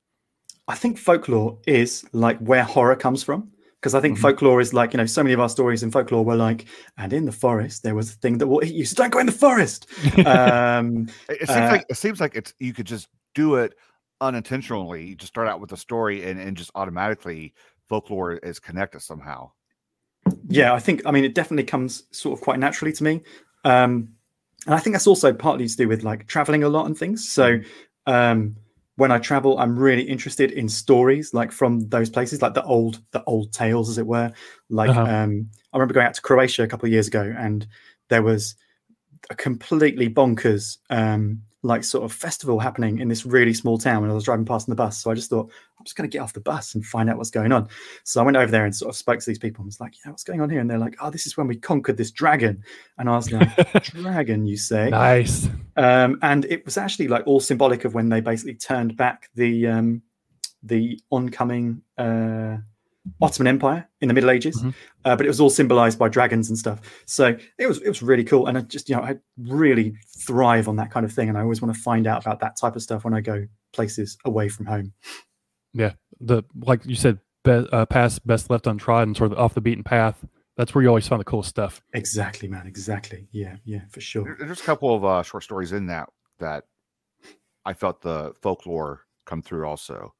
I 0.67 0.75
think 0.75 0.97
folklore 0.97 1.57
is 1.67 2.05
like 2.13 2.39
where 2.39 2.63
horror 2.63 2.95
comes 2.95 3.23
from. 3.23 3.51
Because 3.81 3.95
I 3.95 4.01
think 4.01 4.17
Mhm. 4.17 4.21
folklore 4.21 4.59
is 4.59 4.73
like, 4.73 4.91
you 4.93 4.97
know, 4.97 5.05
so 5.05 5.23
many 5.23 5.33
of 5.33 5.39
our 5.39 5.47
stories 5.47 5.83
in 5.83 5.89
folklore 5.91 6.25
were 6.25 6.35
like, 6.35 6.65
and 6.97 7.13
in 7.13 7.23
the 7.23 7.31
forest, 7.31 7.81
there 7.81 7.95
was 7.95 8.09
a 8.11 8.17
thing 8.17 8.37
that 8.39 8.47
will 8.47 8.61
eat 8.63 8.73
you. 8.73 8.83
So 8.85 8.95
don't 8.95 9.09
go 9.09 9.19
in 9.19 9.25
the 9.25 9.31
forest. 9.31 9.87
um, 10.25 11.07
It, 11.29 11.43
it 11.43 11.47
seems 11.47 11.69
Uh, 11.69 11.71
like 11.71 11.85
it 11.89 11.95
seems 11.95 12.19
like 12.19 12.35
it's 12.35 12.53
you 12.59 12.73
could 12.73 12.87
just 12.87 13.07
do 13.35 13.55
it 13.55 13.73
unintentionally. 14.19 15.05
You 15.05 15.15
just 15.15 15.31
start 15.31 15.47
out 15.47 15.61
with 15.61 15.71
a 15.71 15.77
story 15.77 16.25
and, 16.25 16.39
and 16.39 16.57
just 16.57 16.71
automatically 16.75 17.53
folklore 17.87 18.33
is 18.33 18.59
connected 18.59 18.99
somehow. 19.01 19.51
Yeah 20.47 20.73
i 20.73 20.79
think 20.79 21.01
i 21.05 21.11
mean 21.11 21.23
it 21.23 21.35
definitely 21.35 21.63
comes 21.63 22.03
sort 22.11 22.37
of 22.37 22.43
quite 22.43 22.59
naturally 22.59 22.91
to 22.91 23.03
me 23.03 23.21
um 23.65 24.09
and 24.65 24.75
i 24.75 24.79
think 24.79 24.93
that's 24.93 25.07
also 25.07 25.33
partly 25.33 25.67
to 25.67 25.75
do 25.77 25.87
with 25.87 26.03
like 26.03 26.27
traveling 26.27 26.63
a 26.63 26.69
lot 26.69 26.85
and 26.85 26.97
things 26.97 27.29
so 27.29 27.59
um 28.05 28.55
when 28.99 29.13
I 29.13 29.17
travel, 29.17 29.57
I'm 29.57 29.79
really 29.79 30.03
interested 30.03 30.51
in 30.51 30.67
stories 30.67 31.33
like 31.33 31.53
from 31.53 31.87
those 31.87 32.09
places, 32.09 32.41
like 32.41 32.53
the 32.53 32.63
old 32.63 33.01
the 33.11 33.23
old 33.23 33.53
tales, 33.53 33.89
as 33.89 33.97
it 33.97 34.05
were. 34.05 34.29
Like 34.69 34.89
Uh-huh. 34.89 35.03
um, 35.03 35.49
I 35.71 35.77
remember 35.77 35.93
going 35.93 36.05
out 36.05 36.15
to 36.15 36.21
Croatia 36.21 36.63
a 36.63 36.67
couple 36.67 36.85
of 36.85 36.91
years 36.91 37.07
ago, 37.07 37.33
and 37.37 37.65
there 38.09 38.21
was 38.21 38.55
a 39.29 39.35
completely 39.35 40.09
bonkers 40.09 40.79
um, 40.89 41.43
like 41.61 41.83
sort 41.83 42.05
of 42.05 42.13
festival 42.13 42.57
happening 42.59 42.99
in 42.99 43.09
this 43.09 43.25
really 43.25 43.53
small 43.53 43.77
town 43.77 44.01
when 44.01 44.09
I 44.09 44.13
was 44.13 44.23
driving 44.23 44.45
past 44.45 44.69
on 44.69 44.71
the 44.71 44.77
bus. 44.77 44.97
So 44.97 45.11
I 45.11 45.13
just 45.13 45.29
thought 45.29 45.51
I'm 45.77 45.85
just 45.85 45.97
going 45.97 46.09
to 46.09 46.13
get 46.13 46.21
off 46.21 46.31
the 46.31 46.39
bus 46.39 46.73
and 46.73 46.85
find 46.85 47.09
out 47.09 47.17
what's 47.17 47.29
going 47.29 47.51
on. 47.51 47.67
So 48.03 48.21
I 48.21 48.23
went 48.23 48.37
over 48.37 48.49
there 48.49 48.63
and 48.63 48.73
sort 48.73 48.89
of 48.89 48.95
spoke 48.95 49.19
to 49.19 49.25
these 49.25 49.39
people 49.39 49.61
and 49.61 49.67
was 49.67 49.79
like, 49.81 49.93
"Yeah, 50.03 50.11
what's 50.11 50.23
going 50.23 50.41
on 50.41 50.49
here?" 50.49 50.61
And 50.61 50.69
they're 50.69 50.77
like, 50.77 50.95
"Oh, 51.01 51.09
this 51.09 51.25
is 51.25 51.35
when 51.35 51.47
we 51.47 51.57
conquered 51.57 51.97
this 51.97 52.11
dragon." 52.11 52.63
And 52.97 53.09
I 53.09 53.15
was 53.15 53.31
like, 53.33 53.83
"Dragon, 53.83 54.45
you 54.45 54.57
say?" 54.57 54.89
Nice. 54.89 55.49
um, 55.75 56.17
and 56.21 56.45
it 56.45 56.63
was 56.65 56.77
actually 56.77 57.07
like 57.09 57.27
all 57.27 57.39
symbolic 57.39 57.83
of 57.85 57.93
when 57.93 58.09
they 58.09 58.21
basically 58.21 58.55
turned 58.55 58.95
back 58.95 59.29
the 59.35 59.67
um, 59.67 60.01
the 60.63 60.99
oncoming 61.11 61.81
uh, 61.97 62.57
Ottoman 63.21 63.47
Empire 63.47 63.87
in 64.01 64.07
the 64.07 64.13
Middle 64.13 64.29
Ages, 64.29 64.61
Mhm. 64.61 64.73
uh, 65.05 65.15
but 65.15 65.25
it 65.25 65.29
was 65.29 65.39
all 65.39 65.49
symbolized 65.49 65.97
by 65.99 66.09
dragons 66.09 66.49
and 66.49 66.57
stuff. 66.57 66.79
So 67.05 67.37
it 67.57 67.67
was 67.67 67.81
it 67.81 67.87
was 67.87 68.01
really 68.01 68.23
cool, 68.23 68.47
and 68.47 68.57
I 68.57 68.61
just 68.61 68.89
you 68.89 68.95
know 68.95 69.01
I 69.03 69.17
really 69.37 69.95
thrive 70.19 70.67
on 70.67 70.75
that 70.77 70.91
kind 70.91 71.05
of 71.05 71.11
thing, 71.13 71.29
and 71.29 71.37
I 71.37 71.41
always 71.41 71.61
want 71.61 71.73
to 71.75 71.81
find 71.81 72.07
out 72.07 72.21
about 72.25 72.39
that 72.41 72.57
type 72.57 72.75
of 72.75 72.81
stuff 72.81 73.03
when 73.03 73.13
I 73.13 73.21
go 73.21 73.45
places 73.73 74.17
away 74.25 74.49
from 74.49 74.65
home. 74.65 74.93
Yeah, 75.73 75.93
the 76.19 76.43
like 76.55 76.85
you 76.85 76.95
said, 76.95 77.19
be, 77.43 77.51
uh, 77.51 77.85
paths 77.85 78.19
best 78.19 78.49
left 78.49 78.67
untrodden, 78.67 79.15
sort 79.15 79.31
of 79.31 79.37
off 79.37 79.53
the 79.53 79.61
beaten 79.61 79.83
path. 79.83 80.25
That's 80.57 80.75
where 80.75 80.81
you 80.81 80.89
always 80.89 81.07
find 81.07 81.21
the 81.21 81.25
coolest 81.25 81.49
stuff. 81.49 81.81
Exactly, 81.93 82.49
man. 82.49 82.67
Exactly. 82.67 83.29
Yeah, 83.31 83.57
yeah, 83.63 83.81
for 83.89 84.01
sure. 84.01 84.23
There- 84.25 84.47
There's 84.47 84.59
a 84.59 84.63
couple 84.63 84.93
of 84.93 85.05
uh, 85.05 85.23
short 85.23 85.43
stories 85.43 85.71
in 85.71 85.85
that 85.87 86.09
that 86.39 86.65
I 87.65 87.73
felt 87.73 88.01
the 88.01 88.33
folklore 88.41 89.05
come 89.25 89.41
through 89.41 89.65
also 89.65 90.13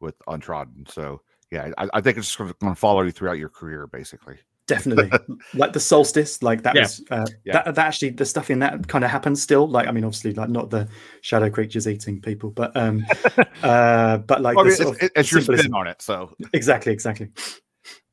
with 0.00 0.14
Untrodden. 0.28 0.84
So 0.88 1.22
yeah, 1.50 1.70
I, 1.78 1.88
I 1.94 2.00
think 2.00 2.18
it's 2.18 2.34
going 2.36 2.52
to 2.60 2.74
follow 2.74 3.02
you 3.02 3.10
throughout 3.10 3.38
your 3.38 3.48
career, 3.48 3.86
basically. 3.86 4.38
definitely 4.66 5.10
like 5.54 5.72
the 5.72 5.80
solstice 5.80 6.42
like 6.44 6.62
that 6.62 6.74
Yeah. 6.76 6.82
was 6.82 7.02
uh, 7.10 7.26
Yeah. 7.44 7.54
that, 7.64 7.74
that 7.74 7.86
actually 7.86 8.10
the 8.10 8.24
stuff 8.24 8.50
in 8.50 8.60
that 8.60 8.86
kind 8.86 9.04
of 9.04 9.10
happens 9.10 9.42
still 9.42 9.66
like 9.66 9.88
i 9.88 9.90
mean 9.90 10.04
obviously 10.04 10.32
like 10.32 10.48
not 10.48 10.70
the 10.70 10.88
shadow 11.22 11.50
creatures 11.50 11.88
eating 11.88 12.20
people 12.20 12.50
but 12.50 12.76
um 12.76 13.04
uh 13.64 14.18
but 14.18 14.40
like 14.42 14.56
I 14.56 14.62
the 14.62 14.70
mean, 14.70 14.76
sort 14.76 14.96
it's, 15.02 15.04
of 15.04 15.10
it's 15.16 15.32
your 15.32 15.40
spin 15.40 15.74
on 15.74 15.88
it. 15.88 16.00
So 16.00 16.32
exactly 16.52 16.92
exactly 16.92 17.30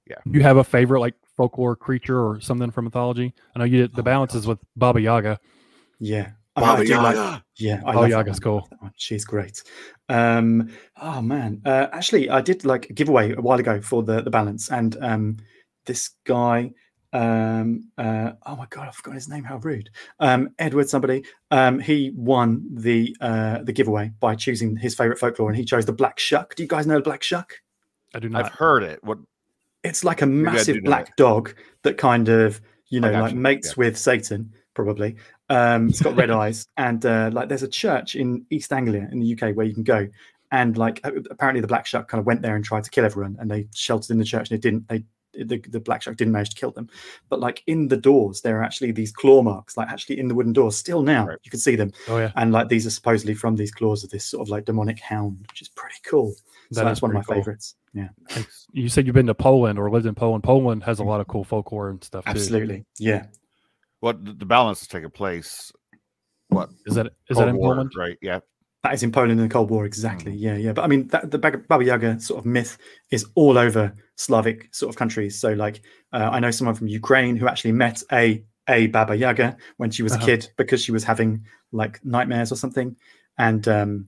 Yeah, 0.09 0.15
You 0.25 0.41
have 0.41 0.57
a 0.57 0.63
favorite 0.63 1.01
like 1.01 1.13
folklore 1.35 1.75
creature 1.75 2.19
or 2.19 2.39
something 2.41 2.71
from 2.71 2.85
mythology? 2.85 3.33
I 3.55 3.59
know 3.59 3.65
you 3.65 3.77
did 3.81 3.91
the 3.95 4.01
Oh 4.01 4.05
my 4.05 4.11
balances 4.11 4.47
with 4.47 4.57
Baba 4.75 4.99
Yaga. 5.01 5.39
yeah 5.99 6.31
I 6.57 6.61
mean, 6.61 6.69
I 6.69 6.73
Baba 6.73 6.85
do 6.85 6.97
like- 6.97 7.15
Yaga. 7.15 7.43
yeah 7.57 7.75
I 7.85 7.93
Baba 7.93 7.99
love 7.99 8.09
Yaga's 8.09 8.39
cool. 8.39 8.69
She's 8.95 9.25
great. 9.25 9.63
Um, 10.09 10.69
oh 11.01 11.21
man, 11.21 11.61
uh, 11.65 11.87
actually, 11.91 12.29
I 12.29 12.41
did 12.41 12.65
like 12.65 12.89
a 12.89 12.93
giveaway 12.93 13.33
a 13.33 13.41
while 13.41 13.59
ago 13.59 13.79
for 13.81 14.03
the 14.03 14.21
the 14.21 14.31
balance, 14.31 14.69
and 14.69 14.97
um, 15.01 15.37
this 15.85 16.11
guy. 16.25 16.73
Um, 17.13 17.89
uh, 17.97 18.33
oh 18.45 18.55
my 18.57 18.65
god, 18.69 18.89
I 18.89 18.91
forgot 18.91 19.15
his 19.15 19.29
name. 19.29 19.43
How 19.43 19.57
rude. 19.57 19.89
Um, 20.19 20.49
Edward, 20.59 20.89
somebody. 20.89 21.23
Um, 21.51 21.79
he 21.79 22.11
won 22.15 22.67
the 22.69 23.15
uh, 23.21 23.59
the 23.63 23.71
giveaway 23.71 24.11
by 24.19 24.35
choosing 24.35 24.75
his 24.75 24.95
favorite 24.95 25.19
folklore, 25.19 25.49
and 25.49 25.57
he 25.57 25.63
chose 25.63 25.85
the 25.85 25.93
black 25.93 26.19
shuck. 26.19 26.55
Do 26.55 26.63
you 26.63 26.69
guys 26.69 26.85
know 26.85 26.95
the 26.95 27.01
black 27.01 27.23
shuck? 27.23 27.53
I 28.13 28.19
do 28.19 28.29
not. 28.29 28.45
I've 28.45 28.51
heard 28.51 28.83
it. 28.83 29.03
What 29.03 29.19
It's 29.83 30.03
like 30.03 30.21
a 30.21 30.25
massive 30.25 30.83
black 30.83 31.15
dog 31.15 31.53
that 31.83 31.97
kind 31.97 32.29
of 32.29 32.61
you 32.89 32.99
know 32.99 33.11
got 33.11 33.21
like 33.21 33.35
mates 33.35 33.69
yeah. 33.69 33.73
with 33.77 33.97
Satan 33.97 34.53
probably. 34.77 35.15
Um, 35.49 35.89
it's 35.89 36.01
got 36.01 36.15
red 36.17 36.29
eyes 36.31 36.67
and 36.77 37.05
uh, 37.05 37.29
like 37.31 37.47
there's 37.49 37.63
a 37.63 37.67
church 37.69 38.15
in 38.15 38.45
East 38.49 38.73
Anglia 38.73 39.07
in 39.11 39.19
the 39.19 39.33
UK 39.33 39.55
where 39.55 39.65
you 39.65 39.73
can 39.73 39.83
go 39.83 40.07
and 40.51 40.77
like 40.77 40.99
apparently 41.05 41.61
the 41.61 41.67
black 41.67 41.85
shuck 41.85 42.07
kind 42.09 42.19
of 42.19 42.25
went 42.25 42.41
there 42.41 42.55
and 42.55 42.65
tried 42.65 42.83
to 42.83 42.89
kill 42.89 43.05
everyone 43.05 43.37
and 43.39 43.49
they 43.49 43.67
sheltered 43.73 44.11
in 44.11 44.17
the 44.17 44.25
church 44.25 44.49
and 44.49 44.57
it 44.57 44.61
didn't 44.61 44.87
they 44.89 45.03
the, 45.33 45.59
the 45.69 45.79
black 45.79 46.01
shuck 46.01 46.15
didn't 46.15 46.33
manage 46.33 46.49
to 46.49 46.55
kill 46.55 46.71
them 46.71 46.89
but 47.29 47.39
like 47.39 47.61
in 47.67 47.89
the 47.89 47.97
doors 47.97 48.41
there 48.41 48.57
are 48.59 48.63
actually 48.63 48.91
these 48.91 49.11
claw 49.11 49.41
marks 49.43 49.77
like 49.77 49.87
actually 49.89 50.17
in 50.19 50.27
the 50.27 50.33
wooden 50.33 50.51
doors 50.53 50.75
still 50.75 51.01
now 51.03 51.27
Right. 51.27 51.37
you 51.43 51.51
can 51.51 51.59
see 51.59 51.75
them 51.75 51.91
Oh 52.09 52.17
yeah, 52.17 52.31
and 52.35 52.51
like 52.51 52.69
these 52.69 52.87
are 52.87 52.89
supposedly 52.91 53.35
from 53.35 53.55
these 53.55 53.71
claws 53.71 54.03
of 54.03 54.09
this 54.09 54.25
sort 54.25 54.41
of 54.41 54.49
like 54.49 54.65
demonic 54.65 54.99
hound 54.99 55.45
which 55.49 55.61
is 55.61 55.69
pretty 55.69 55.97
cool 56.05 56.33
so 56.71 56.83
that's 56.83 57.01
one 57.01 57.11
of 57.11 57.15
my 57.15 57.21
cool. 57.23 57.35
favorites 57.35 57.75
yeah 57.93 58.09
Thanks. 58.29 58.65
You 58.71 58.89
said 58.89 59.05
you've 59.05 59.13
been 59.15 59.27
to 59.27 59.35
Poland 59.35 59.77
or 59.79 59.89
lived 59.91 60.05
in 60.07 60.15
Poland. 60.15 60.43
Poland 60.43 60.83
has 60.83 60.99
a 60.99 61.03
lot 61.03 61.21
of 61.21 61.27
cool 61.27 61.43
folklore 61.43 61.89
and 61.89 62.03
stuff 62.03 62.25
too. 62.25 62.31
absolutely 62.31 62.83
yeah 62.97 63.25
what 63.99 64.23
the, 64.23 64.33
the 64.33 64.45
balance 64.45 64.81
is 64.81 64.87
taking 64.87 65.09
place? 65.09 65.71
What 66.49 66.69
Is 66.85 66.95
that 66.95 67.07
is 67.29 67.35
Cold 67.35 67.39
that 67.39 67.49
in 67.49 67.57
War, 67.57 67.73
Poland? 67.73 67.91
right? 67.97 68.17
Yeah. 68.21 68.39
That 68.83 68.93
is 68.93 69.03
in 69.03 69.11
Poland 69.11 69.31
in 69.33 69.37
the 69.39 69.49
Cold 69.49 69.69
War, 69.69 69.85
exactly. 69.85 70.31
Mm. 70.33 70.39
Yeah, 70.39 70.55
yeah. 70.55 70.71
But 70.73 70.83
I 70.83 70.87
mean, 70.87 71.07
that, 71.07 71.31
the 71.31 71.37
Baba 71.39 71.83
Yaga 71.83 72.19
sort 72.19 72.39
of 72.39 72.45
myth 72.45 72.77
is 73.11 73.25
all 73.35 73.57
over 73.57 73.93
Slavic 74.15 74.73
sort 74.73 74.89
of 74.89 74.95
countries. 74.97 75.37
So, 75.39 75.51
like, 75.53 75.81
uh, 76.13 76.29
I 76.31 76.39
know 76.39 76.51
someone 76.51 76.75
from 76.75 76.87
Ukraine 76.87 77.35
who 77.35 77.47
actually 77.47 77.73
met 77.73 78.01
a 78.11 78.43
a 78.69 78.87
Baba 78.87 79.15
Yaga 79.15 79.57
when 79.77 79.91
she 79.91 80.03
was 80.03 80.11
Uh-huh. 80.13 80.23
a 80.23 80.25
kid 80.25 80.49
because 80.57 80.81
she 80.81 80.91
was 80.91 81.03
having 81.03 81.43
like 81.71 81.99
nightmares 82.05 82.51
or 82.51 82.55
something, 82.55 82.95
and 83.37 83.67
um, 83.67 84.07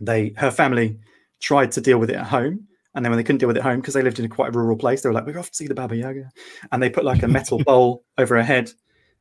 they 0.00 0.32
her 0.36 0.50
family 0.50 0.98
tried 1.40 1.70
to 1.72 1.80
deal 1.80 1.98
with 1.98 2.10
it 2.10 2.16
at 2.16 2.26
home. 2.26 2.66
And 2.94 3.04
then 3.04 3.10
when 3.12 3.18
they 3.18 3.22
couldn't 3.24 3.38
deal 3.38 3.46
with 3.48 3.56
it 3.56 3.60
at 3.60 3.66
home 3.66 3.80
because 3.80 3.94
they 3.94 4.02
lived 4.02 4.18
in 4.18 4.24
a 4.24 4.28
quite 4.28 4.48
a 4.48 4.58
rural 4.58 4.76
place, 4.76 5.02
they 5.02 5.08
were 5.08 5.14
like, 5.14 5.26
"We're 5.26 5.38
off 5.38 5.50
to 5.50 5.54
see 5.56 5.68
the 5.68 5.74
Baba 5.74 5.94
Yaga," 5.96 6.30
and 6.72 6.82
they 6.82 6.90
put 6.90 7.04
like 7.04 7.22
a 7.22 7.28
metal 7.28 7.58
bowl 7.64 8.04
over 8.16 8.34
her 8.36 8.42
head, 8.42 8.72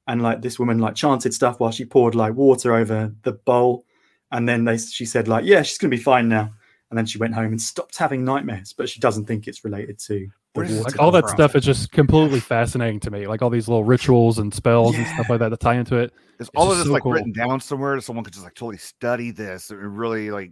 and 0.07 0.21
like 0.21 0.41
this 0.41 0.57
woman 0.59 0.79
like 0.79 0.95
chanted 0.95 1.33
stuff 1.33 1.59
while 1.59 1.71
she 1.71 1.85
poured 1.85 2.15
like 2.15 2.33
water 2.33 2.73
over 2.73 3.13
the 3.23 3.33
bowl, 3.33 3.85
and 4.31 4.47
then 4.47 4.65
they 4.65 4.77
she 4.77 5.05
said 5.05 5.27
like, 5.27 5.45
"Yeah, 5.45 5.61
she's 5.63 5.77
gonna 5.77 5.91
be 5.91 5.97
fine 5.97 6.29
now," 6.29 6.51
and 6.89 6.97
then 6.97 7.05
she 7.05 7.17
went 7.17 7.33
home 7.33 7.51
and 7.51 7.61
stopped 7.61 7.97
having 7.97 8.23
nightmares, 8.23 8.73
but 8.73 8.89
she 8.89 8.99
doesn't 8.99 9.25
think 9.25 9.47
it's 9.47 9.63
related 9.63 9.99
to 9.99 10.13
the 10.19 10.29
Where 10.53 10.65
does 10.65 10.75
it 10.75 10.79
water. 10.79 10.91
Like 10.91 10.99
all 11.01 11.11
that 11.11 11.25
from? 11.25 11.35
stuff 11.35 11.55
is 11.55 11.63
just 11.65 11.91
completely 11.91 12.39
fascinating 12.39 12.99
to 13.01 13.11
me. 13.11 13.27
Like 13.27 13.41
all 13.41 13.49
these 13.49 13.67
little 13.67 13.83
rituals 13.83 14.39
and 14.39 14.53
spells 14.53 14.95
and 14.95 15.05
stuff 15.07 15.29
like 15.29 15.39
that 15.39 15.49
that 15.49 15.59
tie 15.59 15.75
into 15.75 15.97
it. 15.97 16.13
Is 16.39 16.49
all 16.55 16.71
of 16.71 16.77
this 16.77 16.85
so 16.87 16.93
like 16.93 17.03
cool. 17.03 17.11
written 17.13 17.31
down 17.33 17.59
somewhere 17.59 17.95
so 17.97 18.05
someone 18.05 18.23
could 18.23 18.33
just 18.33 18.45
like 18.45 18.53
totally 18.55 18.77
study 18.77 19.31
this 19.31 19.71
and 19.71 19.97
really 19.97 20.29
like 20.31 20.51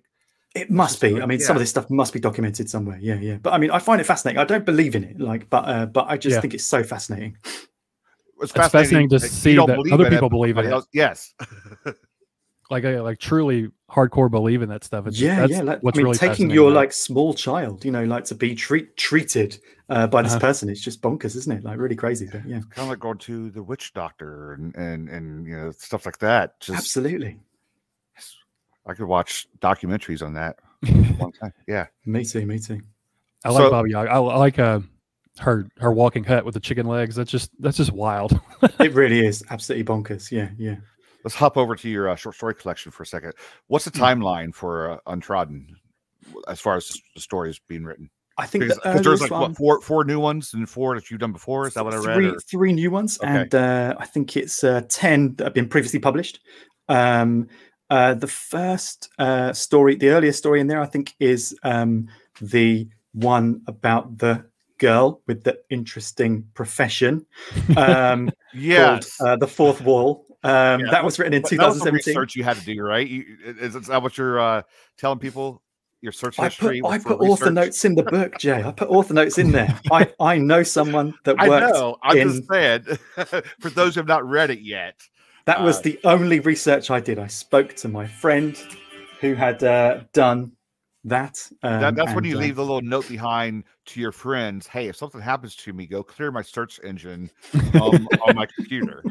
It 0.56 0.72
must 0.72 1.00
be. 1.00 1.12
like- 1.12 1.22
I 1.24 1.26
mean, 1.28 1.40
some 1.40 1.56
of 1.56 1.60
this 1.60 1.70
stuff 1.70 1.90
must 1.92 2.12
be 2.12 2.20
documented 2.20 2.70
somewhere. 2.70 2.98
Yeah, 3.00 3.16
yeah. 3.20 3.38
But 3.38 3.54
I 3.54 3.58
mean, 3.60 3.70
I 3.72 3.78
find 3.80 4.02
it 4.02 4.06
fascinating. 4.06 4.40
I 4.40 4.46
don't 4.46 4.66
believe 4.66 4.96
in 4.96 5.04
it, 5.04 5.20
like, 5.20 5.50
but 5.50 5.66
uh, 5.68 5.86
but 5.86 6.08
I 6.10 6.18
just 6.18 6.34
Yeah. 6.36 6.42
think 6.42 6.54
it's 6.56 6.66
so 6.66 6.82
fascinating. 6.84 7.38
It's, 8.42 8.52
fascinating 8.52 9.10
to 9.10 9.18
that 9.20 9.24
you 9.26 9.30
see 9.30 9.56
that 9.56 9.64
other 9.70 10.06
in 10.08 10.14
it, 10.14 10.16
people 10.16 10.30
believe 10.30 10.58
in 10.58 10.66
it. 10.66 10.72
else- 10.72 10.88
Yes. 10.94 11.34
Like 12.72 12.84
I 12.84 13.00
like 13.00 13.20
truly 13.20 13.70
hardcore 13.92 14.30
believe 14.32 14.64
in 14.64 14.70
that 14.70 14.84
stuff. 14.84 15.06
It's 15.06 15.20
yeah, 15.20 15.42
that's 15.42 15.52
yeah. 15.52 15.62
Like, 15.62 15.84
what's 15.84 15.96
I 15.96 16.00
mean, 16.00 16.06
really 16.08 16.18
taking 16.18 16.50
your 16.50 16.70
about 16.72 16.78
like 16.78 16.94
small 16.94 17.36
child, 17.36 17.86
you 17.86 17.92
know, 17.92 18.04
like 18.06 18.24
to 18.26 18.34
be 18.34 18.56
treat 18.56 18.98
treated 18.98 19.60
uh, 19.90 20.08
by 20.08 20.24
this 20.24 20.32
Uh-huh. 20.32 20.40
person, 20.40 20.70
it's 20.70 20.82
just 20.82 21.00
bonkers, 21.00 21.36
isn't 21.36 21.52
it? 21.60 21.64
Like 21.64 21.78
really 21.78 21.96
crazy. 21.96 22.28
But 22.32 22.44
yeah, 22.48 22.62
kind 22.72 22.86
of 22.86 22.88
like 22.90 22.98
going 23.00 23.20
to 23.20 23.52
the 23.52 23.62
witch 23.62 23.94
doctor 23.94 24.54
and 24.54 24.76
and 24.76 25.10
and 25.10 25.46
you 25.46 25.56
know 25.56 25.72
stuff 25.74 26.08
like 26.08 26.18
that. 26.18 26.60
Just 26.60 26.80
absolutely. 26.80 27.38
I 28.88 28.96
could 28.96 29.06
watch 29.06 29.48
documentaries 29.60 30.26
on 30.26 30.34
that 30.34 30.58
one 31.20 31.34
time. 31.34 31.54
Yeah. 31.68 31.86
Me 32.08 32.26
too. 32.26 32.48
Me 32.48 32.58
too. 32.58 32.82
I 33.44 33.50
like 33.50 33.62
So- 33.62 33.70
Baba 33.70 33.88
Yaga. 33.88 34.10
I, 34.10 34.16
I 34.16 34.38
like 34.38 34.58
uh, 34.58 34.80
her 35.40 35.68
her 35.80 35.92
walking 35.92 36.24
hut 36.24 36.46
with 36.46 36.54
the 36.54 36.60
chicken 36.60 36.86
legs. 36.88 37.16
That's 37.16 37.32
just 37.32 37.52
that's 37.60 37.78
just 37.78 37.92
wild. 37.92 38.40
It 38.80 38.94
really 38.94 39.26
is 39.26 39.44
absolutely 39.50 39.86
bonkers. 39.86 40.32
Yeah, 40.32 40.50
yeah. 40.58 40.76
Let's 41.24 41.36
hop 41.36 41.58
over 41.58 41.76
to 41.76 41.90
your 41.90 42.10
uh, 42.10 42.16
short 42.16 42.36
story 42.36 42.54
collection 42.56 42.92
for 42.92 43.04
a 43.04 43.06
second. 43.06 43.34
What's 43.68 43.86
the 43.86 43.92
Hmm. 43.92 44.04
timeline 44.04 44.54
for 44.56 44.92
uh, 44.92 44.98
Untrodden 45.08 45.76
as 46.48 46.60
far 46.60 46.76
as 46.78 46.92
the 47.16 47.22
stories 47.22 47.60
being 47.68 47.84
written? 47.84 48.10
I 48.38 48.46
think 48.46 48.66
Because 48.66 48.78
the 48.78 48.92
'cause 48.94 49.02
there's 49.04 49.22
like 49.22 49.32
one- 49.32 49.42
what 49.42 49.56
four 49.58 49.82
four 49.82 50.04
new 50.04 50.20
ones 50.20 50.54
and 50.54 50.70
four 50.70 50.96
that 50.96 51.10
you've 51.10 51.20
done 51.22 51.32
before. 51.32 51.68
Is 51.68 51.74
that 51.76 51.84
what 51.86 51.94
I 51.94 51.98
read? 51.98 52.14
three, 52.16 52.28
or- 52.28 52.40
three 52.40 52.74
new 52.74 52.92
ones, 52.92 53.18
Okay. 53.20 53.28
and 53.30 53.56
uh, 53.56 53.96
I 53.98 54.06
think 54.06 54.36
it's 54.38 54.64
uh, 54.64 54.82
ten 54.90 55.36
that 55.36 55.46
have 55.46 55.54
been 55.54 55.70
previously 55.70 56.00
published. 56.00 56.40
Um, 56.90 57.48
uh, 57.90 58.14
the 58.16 58.28
first 58.28 59.10
uh, 59.20 59.54
story, 59.54 59.96
the 59.96 60.10
earliest 60.10 60.38
story 60.40 60.60
in 60.60 60.68
there, 60.68 60.82
I 60.82 60.86
think, 60.88 61.14
is 61.20 61.56
um, 61.64 62.08
the 62.42 62.88
one 63.14 63.62
about 63.68 64.18
the 64.18 64.46
girl 64.78 65.22
with 65.28 65.44
the 65.44 65.60
interesting 65.70 66.44
profession 66.54 67.26
um, 67.78 68.32
Yes. 68.54 69.18
called 69.18 69.30
uh, 69.30 69.36
the 69.38 69.48
Fourth 69.48 69.82
Wall. 69.82 70.26
Um, 70.44 70.82
Yeah, 70.82 70.92
that 70.92 71.04
was 71.04 71.18
written 71.20 71.34
in 71.34 71.42
But 71.42 71.52
that 71.52 71.68
was 71.68 71.78
the 71.80 71.92
2017. 71.92 72.14
research 72.16 72.36
you 72.36 72.44
had 72.44 72.58
to 72.58 72.64
do, 72.76 72.82
right? 72.82 73.08
You, 73.08 73.26
is, 73.46 73.76
is 73.76 73.88
that 73.88 74.02
what 74.02 74.18
you're 74.18 74.40
uh, 74.40 74.62
telling 74.98 75.20
people? 75.20 75.62
Your 76.02 76.12
search 76.12 76.38
I 76.38 76.50
history. 76.50 76.82
put, 76.82 76.92
I 76.92 76.98
put 77.00 77.20
author 77.20 77.46
research? 77.46 77.54
notes 77.56 77.86
in 77.86 77.96
the 77.96 78.04
book, 78.04 78.38
Jay. 78.38 78.64
I 78.64 78.72
put 78.72 78.90
author 78.90 79.14
notes 79.16 79.40
in 79.40 79.52
there. 79.52 79.76
I, 79.92 80.14
I 80.20 80.38
know 80.38 80.62
someone 80.62 81.16
that 81.24 81.36
I 81.40 81.48
worked 81.48 81.74
know. 81.74 81.98
I'm 82.04 82.18
in 82.18 82.28
just 82.30 82.48
saying. 82.48 82.82
for 83.60 83.70
those 83.72 83.96
who 83.96 84.00
have 84.02 84.08
not 84.08 84.24
read 84.28 84.52
it 84.52 84.60
yet, 84.60 85.02
That 85.46 85.64
was 85.64 85.80
Uh, 85.80 85.82
the 85.82 86.00
only 86.04 86.40
research 86.42 86.92
I 86.92 87.00
did. 87.00 87.18
I 87.18 87.26
spoke 87.28 87.76
to 87.78 87.88
my 87.88 88.06
friend 88.06 88.56
who 89.20 89.34
had 89.34 89.64
uh, 89.64 90.02
done 90.14 90.52
that. 91.06 91.50
Um, 91.64 91.80
that, 91.80 91.96
that's 91.96 92.14
when 92.14 92.24
you 92.24 92.38
uh, 92.38 92.42
leave 92.42 92.56
the 92.56 92.64
little 92.64 92.82
note 92.82 93.08
behind 93.08 93.64
to 93.86 94.02
your 94.02 94.12
friends. 94.12 94.68
Hey, 94.68 94.88
if 94.88 94.96
something 94.96 95.22
happens 95.22 95.56
to 95.58 95.74
me, 95.74 95.86
go 95.86 96.04
clear 96.04 96.32
my 96.32 96.42
search 96.42 96.80
engine 96.84 97.32
um, 97.76 98.08
on 98.28 98.36
my 98.36 98.48
computer. 98.56 99.04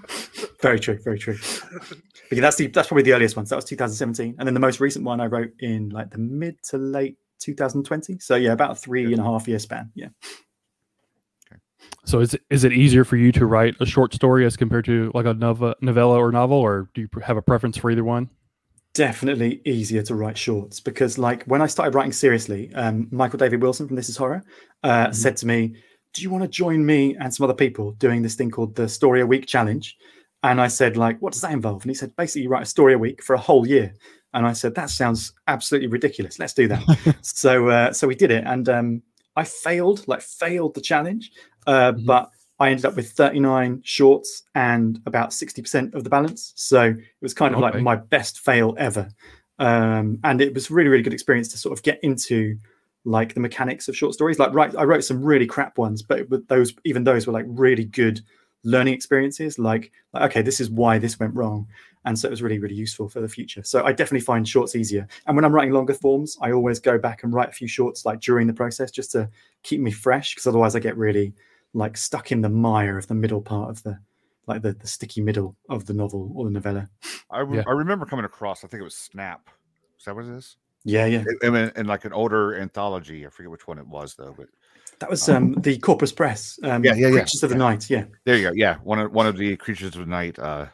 very 0.62 0.80
true, 0.80 0.98
very 1.02 1.18
true. 1.18 1.36
But 1.78 1.98
yeah, 2.30 2.40
that's 2.40 2.56
the 2.56 2.68
that's 2.68 2.88
probably 2.88 3.02
the 3.02 3.12
earliest 3.12 3.36
one. 3.36 3.46
So 3.46 3.54
that 3.54 3.56
was 3.56 3.64
2017, 3.66 4.36
and 4.38 4.46
then 4.46 4.54
the 4.54 4.60
most 4.60 4.80
recent 4.80 5.04
one 5.04 5.20
I 5.20 5.26
wrote 5.26 5.50
in 5.58 5.90
like 5.90 6.10
the 6.10 6.18
mid 6.18 6.62
to 6.64 6.78
late 6.78 7.18
2020. 7.40 8.18
So 8.20 8.36
yeah, 8.36 8.52
about 8.52 8.70
a 8.70 8.74
three 8.74 9.04
and 9.12 9.20
a 9.20 9.24
half 9.24 9.46
year 9.46 9.58
span. 9.58 9.90
Yeah. 9.94 10.08
So 12.04 12.20
is 12.20 12.34
it, 12.34 12.42
is 12.50 12.64
it 12.64 12.72
easier 12.72 13.04
for 13.04 13.16
you 13.16 13.32
to 13.32 13.46
write 13.46 13.74
a 13.80 13.86
short 13.86 14.14
story 14.14 14.44
as 14.44 14.56
compared 14.56 14.84
to 14.86 15.10
like 15.14 15.26
a 15.26 15.34
nova, 15.34 15.74
novella 15.80 16.18
or 16.18 16.32
novel, 16.32 16.58
or 16.58 16.88
do 16.94 17.02
you 17.02 17.08
have 17.22 17.36
a 17.36 17.42
preference 17.42 17.76
for 17.76 17.90
either 17.90 18.04
one? 18.04 18.30
Definitely 18.94 19.62
easier 19.64 20.02
to 20.02 20.14
write 20.14 20.36
shorts 20.36 20.78
because, 20.78 21.16
like, 21.16 21.44
when 21.44 21.62
I 21.62 21.66
started 21.66 21.94
writing 21.94 22.12
seriously, 22.12 22.70
um, 22.74 23.08
Michael 23.10 23.38
David 23.38 23.62
Wilson 23.62 23.86
from 23.86 23.96
This 23.96 24.10
Is 24.10 24.18
Horror 24.18 24.42
uh, 24.82 25.06
Mhm. 25.06 25.14
said 25.14 25.36
to 25.38 25.46
me, 25.46 25.74
"Do 26.12 26.20
you 26.20 26.28
want 26.28 26.42
to 26.44 26.48
join 26.48 26.84
me 26.84 27.16
and 27.18 27.32
some 27.32 27.44
other 27.44 27.54
people 27.54 27.92
doing 27.92 28.20
this 28.20 28.34
thing 28.34 28.50
called 28.50 28.74
the 28.74 28.86
Story 28.90 29.22
a 29.22 29.26
Week 29.26 29.46
Challenge?" 29.46 29.96
And 30.42 30.60
I 30.60 30.66
said, 30.68 30.98
"Like, 30.98 31.22
what 31.22 31.32
does 31.32 31.40
that 31.40 31.52
involve?" 31.52 31.82
And 31.84 31.90
he 31.90 31.94
said, 31.94 32.14
"Basically, 32.16 32.42
you 32.42 32.50
write 32.50 32.64
a 32.64 32.66
story 32.66 32.92
a 32.92 32.98
week 32.98 33.22
for 33.22 33.32
a 33.32 33.38
whole 33.38 33.66
year." 33.66 33.94
And 34.34 34.46
I 34.46 34.52
said, 34.52 34.74
"That 34.74 34.90
sounds 34.90 35.32
absolutely 35.48 35.88
ridiculous. 35.88 36.38
Let's 36.38 36.52
do 36.52 36.68
that." 36.68 36.82
so, 37.22 37.68
uh, 37.68 37.92
so 37.94 38.06
we 38.06 38.14
did 38.14 38.30
it, 38.30 38.44
and 38.46 38.68
um, 38.68 39.02
I 39.36 39.44
failed, 39.44 40.06
like, 40.06 40.20
failed 40.20 40.74
the 40.74 40.82
challenge, 40.82 41.30
uh, 41.66 41.92
Mhm. 41.92 42.04
but 42.04 42.28
I 42.58 42.70
ended 42.70 42.84
up 42.84 42.94
with 42.96 43.10
39 43.10 43.80
shorts 43.84 44.44
and 44.54 45.00
about 45.06 45.30
60% 45.30 45.94
of 45.94 46.04
the 46.04 46.10
balance. 46.10 46.52
So 46.54 46.82
it 46.82 46.96
was 47.20 47.34
kind 47.34 47.54
of 47.54 47.62
Okay. 47.62 47.72
like 47.78 47.82
my 47.82 47.96
best 47.96 48.40
fail 48.40 48.74
ever. 48.78 49.08
Um, 49.58 50.18
and 50.24 50.40
it 50.40 50.54
was 50.54 50.70
really, 50.70 50.88
really 50.88 51.02
good 51.02 51.12
experience 51.12 51.48
to 51.48 51.58
sort 51.58 51.76
of 51.76 51.82
get 51.82 51.98
into 52.02 52.56
like 53.04 53.34
the 53.34 53.40
mechanics 53.40 53.88
of 53.88 53.96
short 53.96 54.14
stories. 54.14 54.38
Like, 54.38 54.52
right, 54.54 54.74
I 54.76 54.84
wrote 54.84 55.04
some 55.04 55.24
really 55.24 55.46
crap 55.46 55.76
ones, 55.78 56.02
but, 56.02 56.28
but 56.28 56.46
those, 56.48 56.72
even 56.84 57.04
those 57.04 57.26
were 57.26 57.32
like 57.32 57.46
really 57.48 57.84
good 57.84 58.20
learning 58.64 58.94
experiences. 58.94 59.58
Like, 59.58 59.90
like, 60.12 60.30
okay, 60.30 60.42
this 60.42 60.60
is 60.60 60.70
why 60.70 60.98
this 60.98 61.18
went 61.18 61.34
wrong. 61.34 61.66
And 62.04 62.18
so 62.18 62.28
it 62.28 62.30
was 62.30 62.42
really, 62.42 62.58
really 62.58 62.74
useful 62.74 63.08
for 63.08 63.20
the 63.20 63.28
future. 63.28 63.62
So 63.64 63.84
I 63.84 63.92
definitely 63.92 64.24
find 64.24 64.46
shorts 64.46 64.74
easier. 64.76 65.06
And 65.26 65.36
when 65.36 65.44
I'm 65.44 65.52
writing 65.52 65.72
longer 65.72 65.94
forms, 65.94 66.36
I 66.40 66.52
always 66.52 66.80
go 66.80 66.98
back 66.98 67.22
and 67.22 67.32
write 67.32 67.48
a 67.48 67.52
few 67.52 67.68
shorts 67.68 68.04
like 68.04 68.20
during 68.20 68.46
the 68.46 68.52
process 68.52 68.90
just 68.90 69.12
to 69.12 69.28
keep 69.62 69.80
me 69.80 69.90
fresh 69.90 70.34
because 70.34 70.46
otherwise 70.46 70.74
I 70.76 70.80
get 70.80 70.96
really 70.96 71.32
like 71.74 71.96
stuck 71.96 72.32
in 72.32 72.40
the 72.40 72.48
mire 72.48 72.98
of 72.98 73.06
the 73.06 73.14
middle 73.14 73.40
part 73.40 73.70
of 73.70 73.82
the 73.82 73.98
like 74.46 74.62
the, 74.62 74.72
the 74.72 74.86
sticky 74.86 75.20
middle 75.20 75.56
of 75.68 75.86
the 75.86 75.92
novel 75.92 76.32
or 76.34 76.44
the 76.44 76.50
novella. 76.50 76.88
I, 77.30 77.40
re- 77.40 77.58
Yeah. 77.58 77.64
I 77.66 77.72
remember 77.72 78.06
coming 78.06 78.24
across. 78.24 78.64
I 78.64 78.68
think 78.68 78.80
it 78.80 78.84
was 78.84 78.96
Snap. 78.96 79.48
Is 79.98 80.04
that 80.04 80.14
what 80.16 80.24
it 80.24 80.36
is? 80.36 80.56
Yeah, 80.84 81.06
yeah. 81.06 81.24
I 81.44 81.50
mean, 81.50 81.70
in 81.76 81.86
like 81.86 82.04
an 82.04 82.12
older 82.12 82.56
anthology. 82.56 83.24
I 83.24 83.30
forget 83.30 83.50
which 83.50 83.68
one 83.68 83.78
it 83.78 83.86
was 83.86 84.14
though, 84.14 84.34
but 84.36 84.46
That 84.98 85.08
was 85.08 85.28
um 85.28 85.54
the 85.54 85.78
Corpus 85.78 86.12
Press. 86.12 86.58
Um 86.64 86.84
Yeah, 86.84 86.94
yeah, 86.94 87.06
yeah, 87.08 87.10
Creatures 87.20 87.42
of 87.44 87.50
the 87.50 87.56
Night. 87.56 87.88
Yeah. 87.88 88.04
there 88.24 88.36
you 88.36 88.48
go. 88.48 88.52
Yeah, 88.54 88.76
one 88.82 88.98
of 88.98 89.12
one 89.12 89.26
of 89.26 89.36
the 89.36 89.56
Creatures 89.56 89.94
of 89.94 90.00
the 90.00 90.06
Night 90.06 90.38
uh 90.38 90.66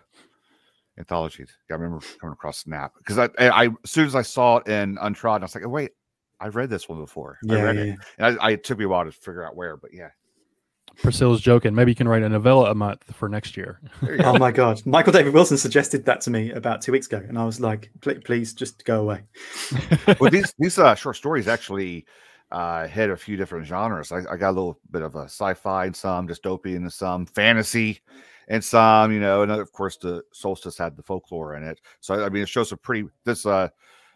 anthologies. 0.99 1.51
Yeah, 1.69 1.77
I 1.77 1.79
remember 1.79 2.05
coming 2.21 2.33
across 2.33 2.59
Snap 2.59 2.93
because 2.99 3.19
I, 3.19 3.29
I, 3.39 3.65
I 3.65 3.65
as 3.67 3.91
soon 3.91 4.07
as 4.07 4.15
I 4.15 4.23
saw 4.23 4.57
it 4.59 4.69
in 4.69 4.99
Untrodden, 5.01 5.43
I 5.43 5.45
was 5.45 5.55
like, 5.55 5.65
oh, 5.65 5.69
wait, 5.69 5.91
I've 6.41 6.57
read 6.57 6.71
this 6.71 6.89
one 6.89 7.01
before. 7.01 7.39
I 7.49 7.55
Yeah, 7.55 7.63
read 7.63 7.77
yeah, 7.77 7.83
it, 7.83 7.99
and 8.19 8.41
I, 8.41 8.47
I 8.47 8.51
it 8.53 8.65
took 8.65 8.79
me 8.79 8.87
a 8.87 8.89
while 8.89 9.05
to 9.05 9.13
figure 9.13 9.47
out 9.47 9.57
where, 9.57 9.77
but 9.77 9.91
yeah, 9.93 10.09
Priscilla's 11.03 11.41
joking. 11.41 11.75
Maybe 11.75 11.93
you 11.93 11.95
can 11.95 12.09
write 12.09 12.23
a 12.23 12.29
novella 12.29 12.71
a 12.71 12.75
month 12.75 13.05
for 13.15 13.29
next 13.29 13.57
year. 13.57 13.81
there 14.03 14.17
you 14.17 14.23
go. 14.23 14.33
Oh 14.33 14.39
my 14.39 14.51
god. 14.51 14.85
Michael 14.85 15.13
David 15.13 15.33
Wilson 15.33 15.57
suggested 15.57 16.05
that 16.07 16.21
to 16.23 16.31
me 16.31 16.51
about 16.53 16.83
two 16.83 16.93
weeks 16.93 17.07
ago. 17.07 17.23
And 17.27 17.39
I 17.39 17.45
was 17.45 17.61
like, 17.61 17.91
please 18.25 18.53
just 18.53 18.85
go 18.85 19.03
away. 19.03 19.23
well, 20.21 20.31
these 20.31 20.53
these 20.59 20.79
uh, 20.79 20.95
short 20.95 21.17
stories 21.17 21.49
actually 21.49 22.05
uh, 22.51 22.87
hit 22.87 23.11
a 23.11 23.17
few 23.17 23.37
different 23.37 23.67
genres. 23.67 24.11
I, 24.11 24.19
I 24.31 24.37
got 24.37 24.51
a 24.51 24.57
little 24.57 24.81
bit 24.91 25.03
of 25.03 25.15
a 25.15 25.25
sci-fi 25.25 25.87
and 25.87 25.97
some 25.97 26.27
dystopian 26.27 26.77
and 26.77 26.93
some 26.93 27.27
fantasy 27.27 28.01
and 28.49 28.65
some, 28.65 29.13
you 29.13 29.21
know, 29.21 29.43
and 29.43 29.53
of 29.53 29.71
course 29.73 29.99
the 29.99 30.23
solstice 30.33 30.79
had 30.79 30.97
the 30.97 31.03
folklore 31.03 31.55
in 31.57 31.63
it. 31.63 31.81
So 32.01 32.25
I 32.25 32.29
mean, 32.29 32.43
it 32.43 32.49
shows 32.49 32.73
a 32.73 32.77
pretty 32.77 33.09
this 33.25 33.47
uh, 33.47 33.69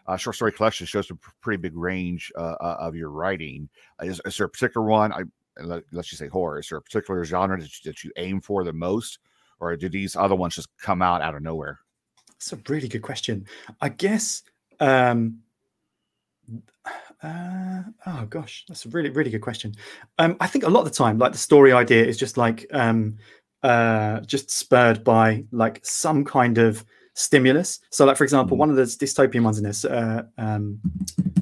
uh 0.05 0.17
short 0.17 0.35
story 0.35 0.51
collection 0.51 0.85
shows 0.85 1.09
a 1.11 1.15
pr- 1.15 1.31
pretty 1.41 1.61
big 1.61 1.77
range 1.77 2.31
uh, 2.35 2.55
uh, 2.59 2.77
of 2.79 2.95
your 2.95 3.09
writing. 3.09 3.69
Uh, 4.01 4.05
Is, 4.05 4.21
is 4.25 4.37
there 4.37 4.47
a 4.47 4.49
particular 4.49 4.85
one? 4.85 5.13
I 5.13 5.19
let, 5.19 5.27
let's 5.61 6.07
just 6.07 6.19
say 6.19 6.27
horror. 6.27 6.59
Is 6.59 6.69
there 6.69 6.77
a 6.77 6.81
particular 6.81 7.23
genre 7.25 7.59
that 7.59 7.85
you, 7.85 7.91
that 7.91 8.03
you 8.03 8.11
aim 8.17 8.41
for 8.41 8.63
the 8.63 8.73
most, 8.73 9.19
or 9.59 9.75
do 9.75 9.89
these 9.89 10.15
other 10.15 10.35
ones 10.35 10.55
just 10.55 10.69
come 10.77 11.01
out 11.01 11.21
out 11.21 11.35
of 11.35 11.41
nowhere? 11.41 11.79
That's 12.29 12.53
a 12.53 12.59
really 12.67 12.87
good 12.87 13.01
question. 13.01 13.45
I 13.81 13.89
guess 13.89 14.43
um 14.79 15.39
uh, 17.23 17.83
oh 18.05 18.25
gosh, 18.29 18.65
that's 18.67 18.85
a 18.85 18.89
really, 18.89 19.09
really 19.09 19.31
good 19.31 19.41
question. 19.41 19.73
Um, 20.19 20.35
I 20.41 20.47
think 20.47 20.65
a 20.65 20.69
lot 20.69 20.81
of 20.81 20.85
the 20.85 20.91
time, 20.91 21.17
like 21.17 21.31
the 21.31 21.37
story 21.37 21.71
idea 21.71 22.05
is 22.05 22.17
just 22.17 22.37
like 22.37 22.65
um, 22.73 23.17
uh, 23.63 24.19
just 24.21 24.51
spurred 24.51 25.03
by 25.03 25.45
like 25.51 25.79
some 25.85 26.25
kind 26.25 26.57
of 26.57 26.83
stimulus. 27.13 27.79
So, 27.91 28.05
like 28.05 28.17
for 28.17 28.23
example, 28.23 28.57
one 28.57 28.69
of 28.69 28.75
the 28.75 28.83
dystopian 28.83 29.43
ones 29.43 29.57
in 29.57 29.63
this, 29.63 29.85
uh, 29.85 30.23
um, 30.37 30.79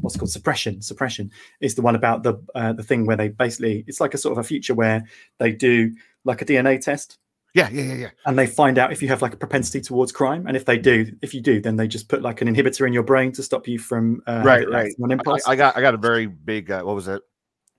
what's 0.02 0.16
it 0.16 0.20
called 0.20 0.32
suppression. 0.32 0.82
Suppression 0.82 1.32
is 1.62 1.76
the 1.76 1.82
one 1.82 1.96
about 1.96 2.24
the 2.24 2.42
uh, 2.56 2.74
the 2.74 2.84
thing 2.84 3.06
where 3.06 3.18
they 3.18 3.30
basically 3.30 3.84
it's 3.88 4.00
like 4.02 4.14
a 4.14 4.18
sort 4.18 4.34
of 4.34 4.38
a 4.38 4.44
future 4.48 4.74
where 4.74 5.04
they 5.40 5.52
do 5.52 5.94
like 6.26 6.42
a 6.42 6.46
DNA 6.46 6.80
test 6.80 7.18
Yeah, 7.54 7.68
yeah, 7.72 7.84
yeah, 7.84 7.94
yeah. 7.96 8.10
and 8.26 8.38
they 8.38 8.46
find 8.48 8.78
out 8.78 8.92
if 8.92 9.02
you 9.02 9.08
have 9.08 9.22
like 9.22 9.34
a 9.34 9.38
propensity 9.38 9.82
towards 9.82 10.12
crime 10.12 10.46
and 10.48 10.56
if 10.56 10.66
they 10.66 10.78
do 10.78 11.12
if 11.22 11.34
you 11.34 11.42
do 11.42 11.60
then 11.60 11.76
they 11.78 11.88
just 11.88 12.10
put 12.10 12.22
like 12.22 12.42
an 12.42 12.54
inhibitor 12.54 12.86
in 12.86 12.94
your 12.94 13.04
brain 13.04 13.32
to 13.34 13.42
stop 13.44 13.68
you 13.68 13.80
from 13.80 14.22
uh, 14.28 14.42
Right, 14.46 14.70
right. 14.70 14.88
acting 14.88 15.04
on 15.04 15.12
I, 15.12 15.14
impulse 15.14 15.48
I 15.48 15.56
got 15.56 15.76
I 15.78 15.82
got 15.82 15.94
a 15.96 15.98
very 15.98 16.28
big 16.28 16.70
uh, 16.70 16.84
what 16.84 16.96
was 16.96 17.08
it? 17.08 17.22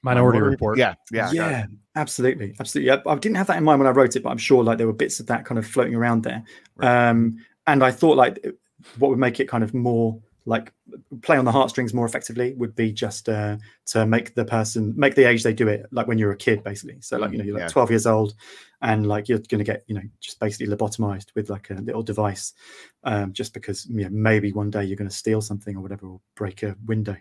Minority 0.03 0.41
Report. 0.41 0.77
Yeah, 0.79 0.95
yeah, 1.13 1.29
I 1.29 1.35
got 1.35 1.35
it. 1.35 1.37
yeah 1.53 1.67
absolutely 1.95 2.55
absolutely 2.59 2.91
I, 2.91 3.01
I 3.07 3.15
didn't 3.17 3.37
have 3.37 3.47
that 3.49 3.59
in 3.59 3.65
mind 3.65 3.79
when 3.79 3.87
i 3.87 3.91
wrote 3.91 4.17
it 4.17 4.23
but 4.23 4.31
i'm 4.31 4.39
sure 4.39 4.65
like 4.65 4.79
there 4.79 4.87
were 4.87 4.95
bits 4.95 5.21
of 5.21 5.27
that 5.27 5.45
kind 5.45 5.59
of 5.59 5.67
floating 5.67 5.95
around 5.95 6.23
there 6.25 6.43
um 6.81 7.37
and 7.67 7.83
i 7.85 7.91
thought 7.91 8.17
like 8.17 8.45
what 8.99 9.09
would 9.11 9.19
make 9.19 9.39
it 9.41 9.49
kind 9.49 9.63
of 9.65 9.73
more 9.75 10.19
like 10.45 10.73
play 11.23 11.37
on 11.37 11.45
the 11.45 11.53
heartstrings 11.53 11.95
more 11.95 12.05
effectively 12.05 12.53
would 12.55 12.75
be 12.75 12.91
just 12.93 13.29
uh 13.29 13.57
to 13.87 14.05
make 14.05 14.35
the 14.35 14.45
person 14.45 14.93
make 14.97 15.15
the 15.15 15.23
age 15.23 15.45
they 15.45 15.53
do 15.55 15.69
it 15.69 15.87
like 15.93 16.09
when 16.09 16.19
you're 16.19 16.33
a 16.33 16.37
kid 16.37 16.65
basically 16.65 16.97
so 17.01 17.17
like 17.17 17.31
you 17.31 17.39
know 17.39 17.45
you're 17.45 17.55
like 17.55 17.63
Yeah. 17.63 17.69
12 17.69 17.91
years 17.91 18.07
old 18.09 18.35
and 18.81 19.07
like 19.07 19.29
you're 19.29 19.39
going 19.39 19.61
to 19.61 19.65
get 19.65 19.85
you 19.87 19.95
know 19.95 20.03
just 20.19 20.41
basically 20.41 20.67
lobotomized 20.67 21.27
with 21.37 21.49
like 21.49 21.71
a 21.71 21.75
little 21.75 22.03
device 22.03 22.55
um 23.05 23.33
just 23.33 23.55
because 23.55 23.87
you 23.87 24.03
know 24.03 24.09
maybe 24.11 24.53
one 24.53 24.69
day 24.69 24.83
you're 24.83 24.97
going 24.97 25.09
to 25.09 25.15
steal 25.15 25.41
something 25.41 25.77
or 25.77 25.81
whatever 25.81 26.09
or 26.09 26.21
break 26.35 26.65
a 26.65 26.75
window 26.87 27.17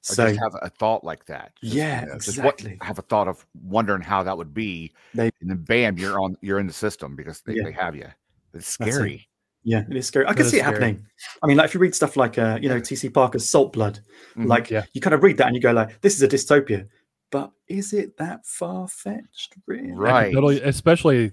so 0.00 0.26
have 0.26 0.56
a 0.60 0.68
thought 0.68 1.04
like 1.04 1.24
that. 1.26 1.52
Just, 1.62 1.74
Yeah, 1.74 2.04
just 2.20 2.38
what- 2.42 2.54
exactly. 2.58 2.78
have 2.82 2.98
a 2.98 3.02
thought 3.02 3.28
of 3.28 3.46
wondering 3.62 4.02
how 4.02 4.24
that 4.24 4.36
would 4.36 4.52
be, 4.52 4.92
They- 5.14 5.30
and 5.40 5.48
then 5.50 5.58
bam, 5.58 5.96
you're 5.96 6.20
on. 6.20 6.36
You're 6.42 6.58
in 6.58 6.66
the 6.66 6.72
system 6.74 7.14
because 7.16 7.40
they, 7.42 7.54
Yeah. 7.54 7.62
they 7.64 7.72
have 7.72 7.94
you. 7.96 8.08
It's 8.52 8.66
scary. 8.68 9.28
Yeah, 9.64 9.82
it 9.90 9.96
is 9.96 10.06
scary. 10.06 10.26
I 10.26 10.34
can 10.34 10.44
see 10.44 10.58
it 10.58 10.60
scary. 10.60 10.74
happening. 10.74 11.06
I 11.42 11.46
mean, 11.46 11.56
like 11.56 11.66
if 11.66 11.74
you 11.74 11.80
read 11.80 11.94
stuff 11.94 12.16
like 12.16 12.38
uh, 12.38 12.58
you 12.60 12.68
know, 12.68 12.76
TC 12.80 13.12
Parker's 13.12 13.48
Salt 13.48 13.72
Blood, 13.72 14.00
Mhm. 14.36 14.46
like 14.46 14.70
Yeah. 14.70 14.84
you 14.92 15.00
kind 15.00 15.14
of 15.14 15.22
read 15.22 15.38
that 15.38 15.46
and 15.46 15.56
you 15.56 15.62
go 15.62 15.72
like, 15.72 16.00
this 16.02 16.14
is 16.14 16.22
a 16.22 16.28
dystopia. 16.28 16.86
But 17.32 17.50
is 17.66 17.92
it 17.92 18.16
that 18.18 18.46
far 18.46 18.86
fetched, 18.88 19.54
really? 19.66 19.90
Right. 19.92 20.32
Totally, 20.32 20.60
especially 20.62 21.32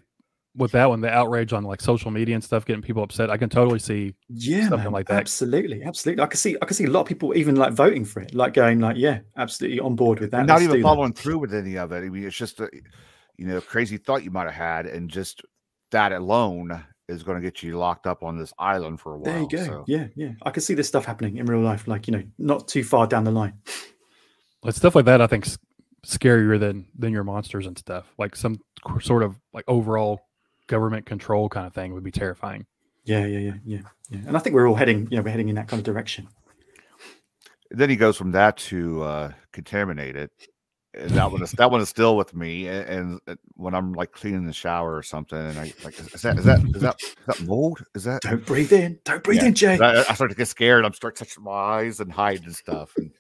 with 0.56 0.72
that 0.72 0.90
one, 0.90 1.00
the 1.02 1.10
outrage 1.10 1.54
on 1.54 1.64
like 1.64 1.80
social 1.80 2.10
media 2.12 2.36
and 2.36 2.44
stuff, 2.44 2.66
getting 2.66 2.82
people 2.82 3.04
upset. 3.04 3.30
I 3.30 3.38
can 3.38 3.50
totally 3.50 3.80
see. 3.80 4.16
Yeah, 4.30 4.68
Something 4.70 4.86
man, 4.86 4.94
like 4.94 5.08
that. 5.08 5.20
Absolutely, 5.20 5.84
absolutely. 5.84 6.24
I 6.24 6.28
can 6.28 6.38
see, 6.38 6.58
I 6.62 6.66
can 6.66 6.74
see 6.76 6.86
a 6.86 6.90
lot 6.90 7.02
of 7.02 7.08
people 7.08 7.36
even 7.38 7.56
like 7.56 7.74
voting 7.74 8.04
for 8.04 8.22
it, 8.22 8.34
like 8.34 8.54
going 8.54 8.80
like, 8.80 8.98
yeah, 8.98 9.20
absolutely 9.38 9.80
on 9.80 9.96
board 9.96 10.20
with 10.20 10.32
that. 10.32 10.40
And 10.40 10.48
not 10.48 10.56
let's 10.56 10.64
even 10.64 10.76
do 10.78 10.82
that. 10.82 10.88
following 10.88 11.14
through 11.14 11.38
with 11.40 11.54
any 11.54 11.78
of 11.78 11.92
it. 11.92 11.98
I 12.04 12.10
mean, 12.10 12.24
it's 12.26 12.36
just 12.36 12.60
a 12.60 12.70
you 13.38 13.46
know 13.48 13.62
crazy 13.62 13.98
thought 13.98 14.24
you 14.24 14.32
might 14.32 14.44
have 14.46 14.54
had, 14.54 14.86
and 14.88 15.10
just 15.10 15.42
that 15.92 16.12
alone 16.14 16.84
is 17.12 17.24
going 17.24 17.40
to 17.40 17.42
get 17.46 17.62
you 17.62 17.78
locked 17.78 18.08
up 18.08 18.24
on 18.24 18.38
this 18.38 18.54
island 18.58 19.00
for 19.00 19.14
a 19.16 19.18
while. 19.18 19.24
There 19.26 19.42
you 19.42 19.48
go. 19.50 19.64
so- 19.66 19.84
Yeah, 19.88 20.08
yeah. 20.16 20.32
I 20.44 20.50
can 20.52 20.62
see 20.64 20.74
this 20.74 20.88
stuff 20.88 21.06
happening 21.06 21.38
in 21.38 21.46
real 21.46 21.60
life, 21.62 21.88
like 21.88 22.08
you 22.08 22.14
know, 22.14 22.24
not 22.38 22.68
too 22.68 22.84
far 22.84 23.06
down 23.08 23.24
the 23.24 23.32
line. 23.32 23.54
Like 24.64 24.76
stuff 24.76 24.96
like 24.96 25.06
that, 25.06 25.22
I 25.22 25.28
think, 25.28 25.48
scarier 26.06 26.60
than 26.60 26.88
than 26.98 27.12
your 27.14 27.24
monsters 27.24 27.66
and 27.68 27.78
stuff. 27.78 28.06
Like 28.18 28.36
some 28.36 28.60
sort 29.02 29.24
of 29.24 29.40
like 29.54 29.66
overall 29.68 30.22
government 30.68 31.06
control 31.06 31.50
kind 31.50 31.68
of 31.68 31.74
thing 31.74 31.94
would 31.94 32.04
be 32.04 32.12
terrifying. 32.12 32.66
Yeah, 33.04 33.26
yeah, 33.26 33.40
yeah, 33.40 33.54
yeah, 33.66 33.80
yeah. 34.10 34.20
And 34.28 34.38
I 34.38 34.40
think 34.40 34.54
we're 34.56 34.68
all 34.70 34.76
heading, 34.76 35.08
you 35.10 35.18
know, 35.18 35.24
we're 35.24 35.32
heading 35.32 35.50
in 35.50 35.56
that 35.56 35.68
kind 35.68 35.80
of 35.80 35.84
direction. 35.84 36.28
then 37.72 37.90
he 37.90 37.96
goes 37.96 38.18
from 38.18 38.32
that 38.32 38.58
to 38.58 39.02
uh 39.04 39.32
contaminated 39.52 40.30
and 40.94 41.10
that 41.12 41.32
one 41.32 41.42
is 41.42 41.52
that 41.52 41.72
one 41.72 41.82
is 41.82 41.90
still 41.90 42.18
with 42.18 42.34
me 42.36 42.68
and, 42.68 42.90
and 42.90 43.20
uh, 43.28 43.36
when 43.56 43.74
i'm 43.74 43.94
like 43.94 44.12
cleaning 44.12 44.46
the 44.46 44.54
shower 44.54 44.96
or 44.96 45.04
something 45.04 45.38
and 45.38 45.58
i 45.60 45.72
like 45.84 45.98
is 46.00 46.22
that 46.22 46.38
is 46.38 46.46
that 46.46 46.60
is 46.76 46.82
that 46.82 46.96
is 47.02 47.16
that 47.28 47.40
mold 47.42 47.84
is 47.96 48.04
that 48.04 48.22
Don't 48.22 48.46
breathe 48.46 48.74
in. 48.74 49.00
Don't 49.06 49.24
breathe 49.24 49.42
Yeah. 49.42 49.48
in, 49.48 49.54
Jay. 49.54 49.78
I, 49.80 50.02
I 50.10 50.14
start 50.14 50.32
to 50.32 50.36
get 50.38 50.48
scared 50.48 50.84
i'm 50.86 50.94
start 50.94 51.16
touching 51.16 51.44
my 51.44 51.52
eyes 51.52 52.00
and 52.00 52.12
hiding 52.12 52.46
and 52.46 52.56
stuff 52.56 52.96
and 52.98 53.12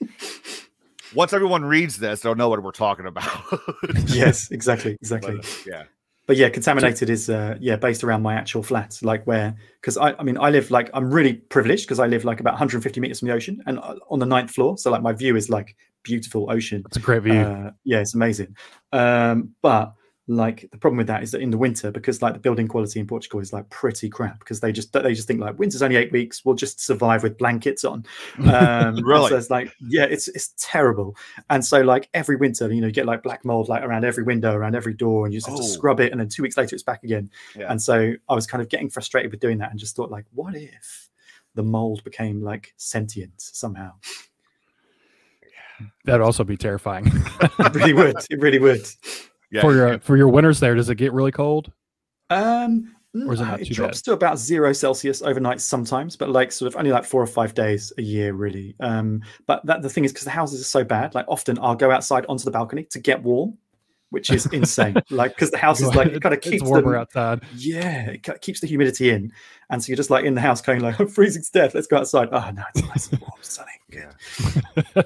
once 1.13 1.33
everyone 1.33 1.63
reads 1.63 1.97
this 1.97 2.21
they'll 2.21 2.35
know 2.35 2.49
what 2.49 2.61
we're 2.63 2.71
talking 2.71 3.05
about 3.05 3.41
yes, 4.07 4.49
exactly, 4.51 4.93
exactly. 5.01 5.37
But, 5.37 5.45
uh, 5.45 5.49
yeah 5.65 5.83
But 6.27 6.37
yeah, 6.37 6.49
contaminated 6.49 7.09
is 7.09 7.29
uh, 7.29 7.57
yeah 7.59 7.75
based 7.75 8.03
around 8.03 8.21
my 8.21 8.35
actual 8.35 8.63
flat, 8.63 8.97
like 9.01 9.25
where 9.25 9.55
because 9.81 9.97
I 9.97 10.13
I 10.13 10.23
mean 10.23 10.37
I 10.37 10.49
live 10.49 10.71
like 10.71 10.89
I'm 10.93 11.11
really 11.11 11.33
privileged 11.33 11.85
because 11.87 11.99
I 11.99 12.07
live 12.07 12.23
like 12.25 12.39
about 12.39 12.53
150 12.53 12.99
meters 13.01 13.19
from 13.19 13.27
the 13.29 13.33
ocean 13.33 13.61
and 13.65 13.79
uh, 13.79 13.95
on 14.09 14.19
the 14.19 14.25
ninth 14.25 14.51
floor, 14.51 14.77
so 14.77 14.91
like 14.91 15.01
my 15.01 15.13
view 15.13 15.35
is 15.35 15.49
like 15.49 15.75
beautiful 16.03 16.49
ocean. 16.51 16.83
It's 16.87 16.97
a 16.97 17.01
great 17.01 17.23
view. 17.23 17.33
Uh, 17.33 17.71
yeah, 17.83 17.99
it's 17.99 18.13
amazing. 18.13 18.55
Um, 18.91 19.55
but 19.61 19.93
like 20.31 20.69
the 20.71 20.77
problem 20.77 20.97
with 20.97 21.07
that 21.07 21.23
is 21.23 21.31
that 21.31 21.41
in 21.41 21.51
the 21.51 21.57
winter, 21.57 21.91
because 21.91 22.21
like 22.21 22.33
the 22.33 22.39
building 22.39 22.67
quality 22.67 22.99
in 23.01 23.05
Portugal 23.07 23.41
is 23.41 23.51
like 23.51 23.69
pretty 23.69 24.09
crap 24.09 24.39
because 24.39 24.61
they 24.61 24.71
just 24.71 24.93
they 24.93 25.13
just 25.13 25.27
think 25.27 25.41
like 25.41 25.59
winter's 25.59 25.81
only 25.81 25.97
eight 25.97 26.11
weeks, 26.11 26.45
we'll 26.45 26.55
just 26.55 26.79
survive 26.79 27.21
with 27.21 27.37
blankets 27.37 27.83
on. 27.83 28.05
Um, 28.39 28.45
and 28.47 29.05
Really? 29.05 29.29
So 29.29 29.37
it's 29.37 29.49
like 29.49 29.73
yeah, 29.81 30.05
it's 30.05 30.29
it's 30.29 30.53
terrible. 30.57 31.17
And 31.49 31.65
so 31.65 31.81
like 31.81 32.09
every 32.13 32.37
winter, 32.37 32.71
you 32.71 32.79
know, 32.79 32.87
you 32.87 32.93
get 32.93 33.05
like 33.05 33.23
black 33.23 33.43
mold 33.43 33.67
like 33.67 33.83
around 33.83 34.05
every 34.05 34.23
window, 34.23 34.53
around 34.53 34.75
every 34.75 34.93
door, 34.93 35.25
and 35.25 35.33
you 35.33 35.39
just 35.39 35.49
have 35.49 35.57
to 35.57 35.63
Oh. 35.63 35.67
scrub 35.67 35.99
it, 35.99 36.11
and 36.11 36.21
then 36.21 36.29
two 36.29 36.43
weeks 36.43 36.55
later 36.55 36.75
it's 36.75 36.83
back 36.83 37.03
again. 37.03 37.29
Yeah. 37.55 37.69
And 37.69 37.81
so 37.81 38.13
I 38.29 38.33
was 38.33 38.47
kind 38.47 38.61
of 38.61 38.69
getting 38.69 38.89
frustrated 38.89 39.31
with 39.31 39.41
doing 39.41 39.57
that, 39.57 39.71
and 39.71 39.79
just 39.79 39.95
thought 39.95 40.09
like, 40.11 40.25
what 40.33 40.55
if 40.55 41.09
the 41.55 41.63
mold 41.63 42.03
became 42.05 42.41
like 42.41 42.73
sentient 42.77 43.33
somehow? 43.37 43.91
That'd 46.05 46.21
also 46.21 46.43
be 46.43 46.57
terrifying. 46.57 47.05
It 47.59 47.75
really 47.75 47.93
would. 47.93 48.15
It 48.29 48.39
really 48.39 48.59
would. 48.59 48.85
Yeah, 49.51 49.61
for 49.61 49.73
your 49.73 49.99
for 49.99 50.17
your 50.17 50.29
winters 50.29 50.59
there, 50.59 50.75
does 50.75 50.89
it 50.89 50.95
get 50.95 51.11
really 51.13 51.31
cold? 51.31 51.71
Um, 52.29 52.95
Or 53.13 53.33
is 53.33 53.41
it 53.41 53.43
not 53.45 53.59
it 53.61 53.65
too 53.67 53.73
drops 53.73 54.01
to 54.03 54.13
about 54.13 54.39
zero 54.39 54.71
Celsius 54.71 55.21
overnight 55.21 55.59
sometimes, 55.59 56.15
but 56.15 56.29
like 56.29 56.51
sort 56.53 56.67
of 56.73 56.77
only 56.79 56.91
like 56.91 57.03
four 57.03 57.21
or 57.21 57.27
five 57.27 57.53
days 57.53 57.91
a 57.97 58.01
year, 58.01 58.31
really. 58.33 58.75
Um, 58.79 59.21
but 59.47 59.65
that 59.65 59.81
the 59.81 59.89
thing 59.89 60.05
is 60.05 60.13
because 60.13 60.23
the 60.23 60.29
houses 60.31 60.61
are 60.61 60.65
so 60.65 60.83
bad, 60.85 61.13
like 61.13 61.25
often 61.27 61.59
I'll 61.61 61.75
go 61.75 61.91
outside 61.91 62.25
onto 62.29 62.45
the 62.45 62.51
balcony 62.51 62.85
to 62.91 62.99
get 62.99 63.21
warm, 63.23 63.57
which 64.11 64.31
is 64.31 64.45
insane. 64.53 64.95
like 65.09 65.35
because 65.35 65.51
the 65.51 65.57
house 65.57 65.81
is 65.81 65.93
like 65.93 66.07
it 66.07 66.21
kind 66.21 66.31
of 66.33 66.37
it's 66.37 66.49
keeps 66.49 66.63
warmer 66.63 66.91
them, 66.93 67.01
outside. 67.01 67.41
yeah, 67.57 68.11
it 68.11 68.23
ki- 68.23 68.39
keeps 68.39 68.61
the 68.61 68.67
humidity 68.67 69.09
in, 69.09 69.33
and 69.69 69.83
so 69.83 69.89
you're 69.89 69.97
just 69.97 70.09
like 70.09 70.23
in 70.23 70.33
the 70.35 70.39
house 70.41 70.61
going 70.61 70.79
like 70.79 70.97
I'm 71.01 71.09
freezing 71.09 71.43
to 71.43 71.51
death. 71.51 71.75
Let's 71.75 71.87
go 71.87 71.97
outside. 71.97 72.29
Oh 72.31 72.49
no, 72.55 72.63
it's 72.73 72.87
nice 72.87 73.11
and 73.11 73.19
warm, 73.19 73.33
sunny. 73.41 73.71
Good. 73.91 75.05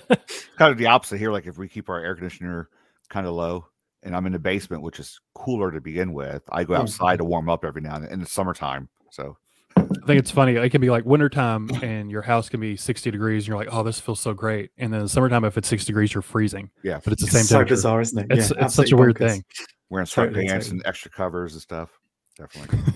kind 0.58 0.72
of 0.72 0.78
the 0.78 0.86
opposite 0.86 1.18
here. 1.18 1.32
Like 1.32 1.48
if 1.48 1.58
we 1.58 1.68
keep 1.68 1.90
our 1.90 2.00
air 2.00 2.14
conditioner 2.14 2.70
kind 3.10 3.26
of 3.26 3.34
low, 3.34 3.66
and 4.06 4.16
I'm 4.16 4.26
in 4.28 4.32
the 4.32 4.40
basement, 4.40 4.84
which 4.84 5.00
is 5.00 5.20
cooler 5.34 5.72
to 5.72 5.82
begin 5.82 6.14
with, 6.14 6.44
I 6.52 6.64
go 6.64 6.74
Mm. 6.76 6.80
outside 6.82 7.18
to 7.18 7.26
warm 7.26 7.50
up 7.50 7.66
every 7.66 7.82
now 7.82 7.96
and 7.96 8.06
then 8.06 8.12
in 8.14 8.20
the 8.22 8.26
summertime. 8.26 8.88
So 9.12 9.38
I 9.76 9.82
think 10.06 10.20
it's 10.20 10.32
funny. 10.32 10.56
It 10.56 10.70
can 10.70 10.80
be 10.80 10.90
like 10.90 11.06
wintertime 11.06 11.70
and 11.82 12.10
your 12.10 12.22
house 12.22 12.48
can 12.48 12.60
be 12.60 12.76
60 12.78 13.12
degrees 13.12 13.44
and 13.44 13.48
you're 13.50 13.58
like, 13.58 13.68
oh, 13.72 13.84
this 13.84 14.00
feels 14.00 14.20
so 14.20 14.34
great. 14.34 14.72
And 14.78 14.94
then 14.94 15.00
in 15.02 15.06
the 15.06 15.10
summertime, 15.10 15.44
if 15.44 15.58
it's 15.58 15.68
6 15.68 15.84
degrees, 15.86 16.14
you're 16.14 16.22
freezing. 16.22 16.70
yeah, 16.84 17.00
But 17.04 17.14
it's 17.14 17.24
the 17.24 17.28
It's 17.28 17.36
same 17.36 17.44
so 17.44 17.56
temperature. 17.56 17.76
bizarre, 17.76 18.02
isn't 18.02 18.20
it? 18.32 18.38
It's, 18.38 18.52
Yeah, 18.52 18.66
it's 18.66 18.76
such 18.76 18.92
a 18.92 18.96
weird 18.98 19.16
bonkers. 19.16 19.30
thing. 19.30 19.44
wearing 19.90 20.06
Totally, 20.08 20.46
sweatpants 20.46 20.50
totally. 20.52 20.72
and 20.72 20.82
extra 20.86 21.12
covers 21.12 21.54
and 21.54 21.62
stuff. 21.62 21.90
Definitely. 22.38 22.80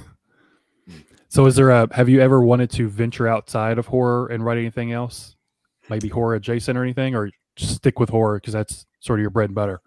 So, 1.32 1.46
is 1.46 1.56
there 1.56 1.70
a 1.70 1.88
have 1.94 2.10
you 2.10 2.20
ever 2.22 2.42
wanted 2.42 2.72
to 2.72 2.90
venture 2.90 3.28
outside 3.28 3.78
of 3.78 3.86
horror 3.86 4.26
and 4.30 4.44
write 4.44 4.58
anything 4.58 4.92
else? 4.92 5.36
Maybe 5.88 6.08
horror 6.08 6.34
adjacent 6.34 6.76
or 6.76 6.82
anything, 6.84 7.14
or 7.16 7.30
just 7.56 7.76
stick 7.76 8.00
with 8.00 8.10
horror 8.10 8.38
because 8.38 8.54
that's 8.54 8.88
sort 9.00 9.20
of 9.20 9.22
your 9.22 9.30
bread 9.30 9.50
and 9.50 9.56
butter? 9.56 9.80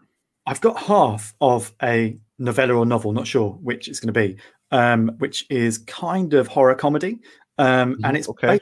I've 0.46 0.60
got 0.60 0.76
half 0.78 1.34
of 1.40 1.72
a 1.82 2.18
novella 2.38 2.74
or 2.74 2.86
novel, 2.86 3.12
not 3.12 3.26
sure 3.26 3.50
which 3.62 3.88
it's 3.88 4.00
going 4.00 4.12
to 4.12 4.20
be, 4.20 4.36
um, 4.70 5.12
which 5.18 5.46
is 5.50 5.78
kind 5.78 6.34
of 6.34 6.48
horror 6.48 6.74
comedy. 6.74 7.20
Um, 7.58 7.98
and 8.04 8.16
it's 8.16 8.28
Okay. 8.28 8.60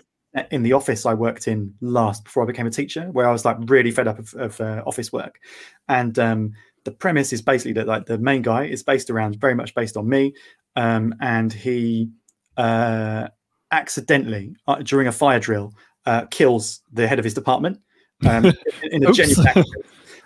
in 0.50 0.62
the 0.62 0.74
office 0.74 1.06
I 1.06 1.14
worked 1.14 1.48
in 1.48 1.74
last 1.80 2.24
before 2.24 2.42
I 2.42 2.46
became 2.46 2.66
a 2.66 2.70
teacher, 2.70 3.08
where 3.12 3.26
I 3.26 3.32
was 3.32 3.44
like 3.44 3.56
really 3.66 3.90
fed 3.90 4.08
up 4.08 4.18
of, 4.18 4.34
of 4.34 4.60
uh, 4.60 4.82
office 4.86 5.12
work. 5.12 5.40
And 5.88 6.18
um, 6.18 6.52
the 6.84 6.92
premise 6.92 7.32
is 7.32 7.42
basically 7.42 7.72
that 7.74 7.86
like 7.86 8.06
the 8.06 8.18
main 8.18 8.42
guy 8.42 8.64
is 8.64 8.82
based 8.82 9.10
around 9.10 9.40
very 9.40 9.54
much 9.54 9.74
based 9.74 9.96
on 9.96 10.08
me, 10.08 10.34
um, 10.76 11.14
and 11.20 11.52
he 11.52 12.10
uh, 12.56 13.28
accidentally 13.70 14.54
uh, 14.66 14.76
during 14.76 15.06
a 15.06 15.12
fire 15.12 15.40
drill 15.40 15.72
uh, 16.06 16.26
kills 16.26 16.82
the 16.92 17.06
head 17.06 17.18
of 17.18 17.24
his 17.24 17.34
department 17.34 17.80
um, 18.26 18.46
in, 18.82 19.06
a 19.06 19.12
genuine. 19.12 19.64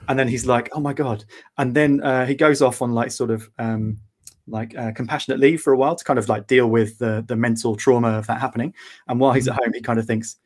And 0.09 0.19
then 0.19 0.29
he's 0.29 0.47
like, 0.47 0.71
"Oh 0.73 0.81
my 0.81 0.93
god!" 0.93 1.25
And 1.59 1.75
then 1.75 2.01
uh, 2.03 2.27
he 2.27 2.35
goes 2.35 2.63
off 2.63 2.83
on 2.83 2.93
like 2.93 3.11
sort 3.11 3.31
of 3.31 3.51
um, 3.59 3.99
like 4.47 4.77
uh, 4.77 4.93
compassionate 4.93 5.41
leave 5.41 5.61
for 5.61 5.73
a 5.73 5.77
while 5.77 5.97
to 5.97 6.05
kind 6.05 6.19
of 6.19 6.29
like 6.29 6.47
deal 6.47 6.69
with 6.69 6.99
the 6.99 7.25
the 7.27 7.37
mental 7.37 7.77
trauma 7.77 8.09
of 8.09 8.27
that 8.27 8.41
happening. 8.41 8.75
And 9.09 9.21
while 9.21 9.33
he's 9.33 9.49
at 9.49 9.55
home, 9.55 9.73
he 9.73 9.81
kind 9.81 9.99
of 9.99 10.07
thinks, 10.07 10.37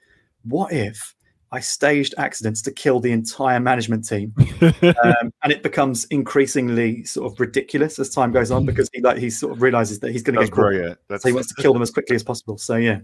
"What 0.45 0.73
if?" 0.73 1.15
I 1.51 1.61
staged 1.61 2.15
accidents 2.19 2.61
to 2.63 2.71
kill 2.71 3.01
the 3.01 3.11
entire 3.11 3.59
management 3.59 4.07
team, 4.07 4.35
um, 4.61 5.33
and 5.43 5.51
it 5.51 5.63
becomes 5.63 6.05
increasingly 6.07 7.05
sort 7.05 7.33
of 7.33 7.41
ridiculous 7.41 7.99
as 7.99 8.11
time 8.11 8.33
goes 8.33 8.51
on 8.51 8.67
because 8.67 8.91
he 8.93 9.01
like 9.01 9.17
he 9.17 9.31
sort 9.31 9.55
of 9.55 9.63
realizes 9.63 10.01
that 10.01 10.13
he's 10.13 10.23
going 10.23 10.35
to 10.37 10.45
get 10.45 10.53
caught. 10.53 10.99
That's 11.09 11.23
so 11.23 11.29
he 11.31 11.33
wants 11.33 11.49
to 11.55 11.63
kill 11.63 11.73
them 11.73 11.81
as 11.81 11.91
quickly 11.91 12.17
as 12.17 12.23
possible. 12.23 12.59
So 12.59 12.77
yeah, 12.77 13.01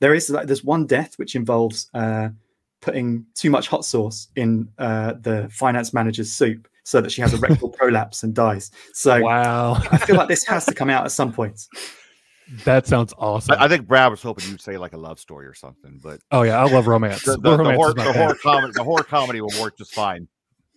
there 0.00 0.14
is 0.14 0.30
like 0.30 0.46
there's 0.46 0.64
one 0.64 0.86
death 0.86 1.18
which 1.18 1.34
involves 1.34 1.90
uh, 1.92 2.30
putting 2.84 3.24
too 3.34 3.48
much 3.48 3.66
hot 3.66 3.84
sauce 3.84 4.28
in 4.36 4.68
uh, 4.78 5.14
the 5.20 5.48
finance 5.50 5.94
manager's 5.94 6.30
soup 6.30 6.68
so 6.84 7.00
that 7.00 7.10
she 7.10 7.22
has 7.22 7.32
a 7.32 7.38
rectal 7.38 7.68
prolapse 7.78 8.22
and 8.22 8.34
dies. 8.34 8.70
So 8.92 9.22
wow, 9.22 9.80
I 9.90 9.96
feel 9.96 10.16
like 10.16 10.28
this 10.28 10.44
has 10.44 10.66
to 10.66 10.74
come 10.74 10.90
out 10.90 11.04
at 11.04 11.12
some 11.12 11.32
point. 11.38 11.66
that 12.64 12.86
sounds 12.86 13.14
awesome. 13.16 13.56
I, 13.58 13.64
I 13.64 13.68
think 13.68 13.86
Brad 13.86 14.10
was 14.10 14.20
hoping 14.20 14.50
you'd 14.50 14.60
say 14.60 14.76
like 14.76 14.92
a 14.92 14.98
love 14.98 15.18
story 15.18 15.46
or 15.46 15.54
something, 15.54 15.98
but 16.02 16.20
oh 16.30 16.42
yeah, 16.42 16.62
I 16.62 16.70
love 16.70 16.86
romance. 16.86 17.24
the, 17.24 17.32
the, 17.32 17.38
the 17.38 17.56
romance 17.56 17.76
horror, 17.78 17.94
the 17.94 18.12
horror 18.12 18.34
comedy, 18.42 18.72
the 18.74 18.84
horror 18.84 19.04
comedy 19.04 19.40
will 19.40 19.60
work 19.60 19.78
just 19.78 19.94
fine. 19.94 20.28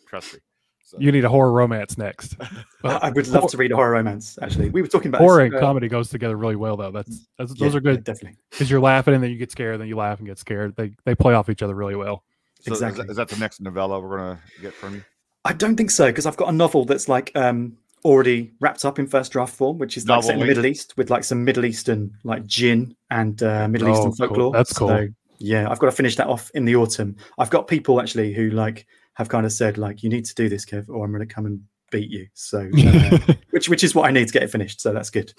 Trust 0.08 0.34
me. 0.34 0.40
So, 0.88 0.98
You 1.02 1.12
need 1.12 1.26
a 1.26 1.30
horror 1.30 1.52
romance 1.52 1.98
next. 1.98 2.38
I, 2.86 2.96
I 2.96 3.10
would 3.10 3.28
love 3.28 3.52
to 3.52 3.58
read 3.58 3.74
a 3.74 3.76
horror 3.76 3.92
romance. 3.92 4.40
Actually, 4.42 4.70
we 4.70 4.82
were 4.82 4.88
talking 4.88 5.10
about 5.10 5.20
horror 5.20 5.44
this, 5.44 5.48
and 5.48 5.56
uh, 5.56 5.60
comedy 5.60 5.90
goes 5.90 6.08
together 6.10 6.38
really 6.38 6.56
well 6.56 6.78
though. 6.78 6.92
That's, 6.92 7.28
that's 7.38 7.52
yeah, 7.58 7.66
those 7.66 7.76
are 7.76 7.82
good 7.82 8.06
definitely. 8.06 8.40
because 8.52 8.72
you're 8.72 8.80
laughing 8.80 9.14
and 9.14 9.22
then 9.22 9.30
you 9.30 9.36
get 9.38 9.52
scared, 9.52 9.74
and 9.74 9.82
then 9.82 9.90
you 9.90 9.98
laugh 9.98 10.20
and 10.20 10.28
get 10.30 10.40
scared. 10.40 10.78
They 10.78 10.94
they 11.04 11.14
play 11.14 11.34
off 11.34 11.50
each 11.50 11.62
other 11.62 11.76
really 11.76 11.98
well. 11.98 12.24
so 12.62 12.72
exactly. 12.72 13.06
Is, 13.10 13.18
that 13.18 13.28
the 13.28 13.36
next 13.36 13.60
novella 13.60 14.00
we're 14.00 14.18
gonna 14.18 14.40
get 14.62 14.74
from 14.74 14.96
you? 14.96 15.04
I 15.44 15.52
don't 15.52 15.76
think 15.76 15.92
so 15.92 16.06
because 16.06 16.26
I've 16.26 16.38
got 16.38 16.48
a 16.48 16.54
novel 16.54 16.86
that's 16.86 17.10
like 17.10 17.34
um, 17.36 17.76
already 18.06 18.54
wrapped 18.62 18.86
up 18.86 18.98
in 18.98 19.08
first 19.08 19.34
draft 19.34 19.54
form, 19.54 19.80
which 19.80 19.98
is 19.98 20.08
like 20.08 20.24
set 20.24 20.36
in 20.36 20.40
the 20.40 20.46
Middle 20.46 20.68
East 20.68 20.96
with 20.96 21.10
like 21.10 21.26
some 21.26 21.44
Middle 21.44 21.66
Eastern 21.66 22.14
like 22.24 22.46
jinn 22.46 22.96
and 23.12 23.44
uh, 23.44 23.68
Middle 23.68 23.90
Oh, 23.90 23.92
Eastern 23.92 24.12
cool. 24.12 24.28
folklore. 24.28 24.52
That's 24.54 24.72
cool. 24.72 24.88
So, 24.88 25.08
yeah, 25.40 25.70
I've 25.70 25.80
got 25.80 25.88
to 25.88 25.92
finish 25.92 26.16
that 26.16 26.28
off 26.28 26.50
in 26.56 26.64
the 26.64 26.78
autumn. 26.78 27.18
I've 27.38 27.50
got 27.50 27.68
people 27.68 28.00
actually 28.00 28.34
who 28.34 28.52
like 28.52 28.88
have 29.18 29.30
kind 29.30 29.48
of 29.48 29.52
said 29.52 29.80
like 29.80 30.04
you 30.04 30.10
need 30.10 30.26
to 30.26 30.36
do 30.36 30.48
this, 30.48 30.64
Kev, 30.64 30.90
or 30.90 31.04
I'm 31.04 31.12
going 31.12 31.28
to 31.28 31.34
come 31.34 31.48
and 31.48 31.64
beat 31.92 32.12
you. 32.12 32.28
So 32.36 32.70
uh, 32.86 33.18
which 33.50 33.68
which 33.68 33.84
is 33.84 33.96
what 33.96 34.08
I 34.08 34.12
need 34.12 34.28
to 34.28 34.34
get 34.34 34.44
it 34.44 34.52
finished. 34.52 34.80
So 34.80 34.94
that's 34.94 35.10
good. 35.10 35.34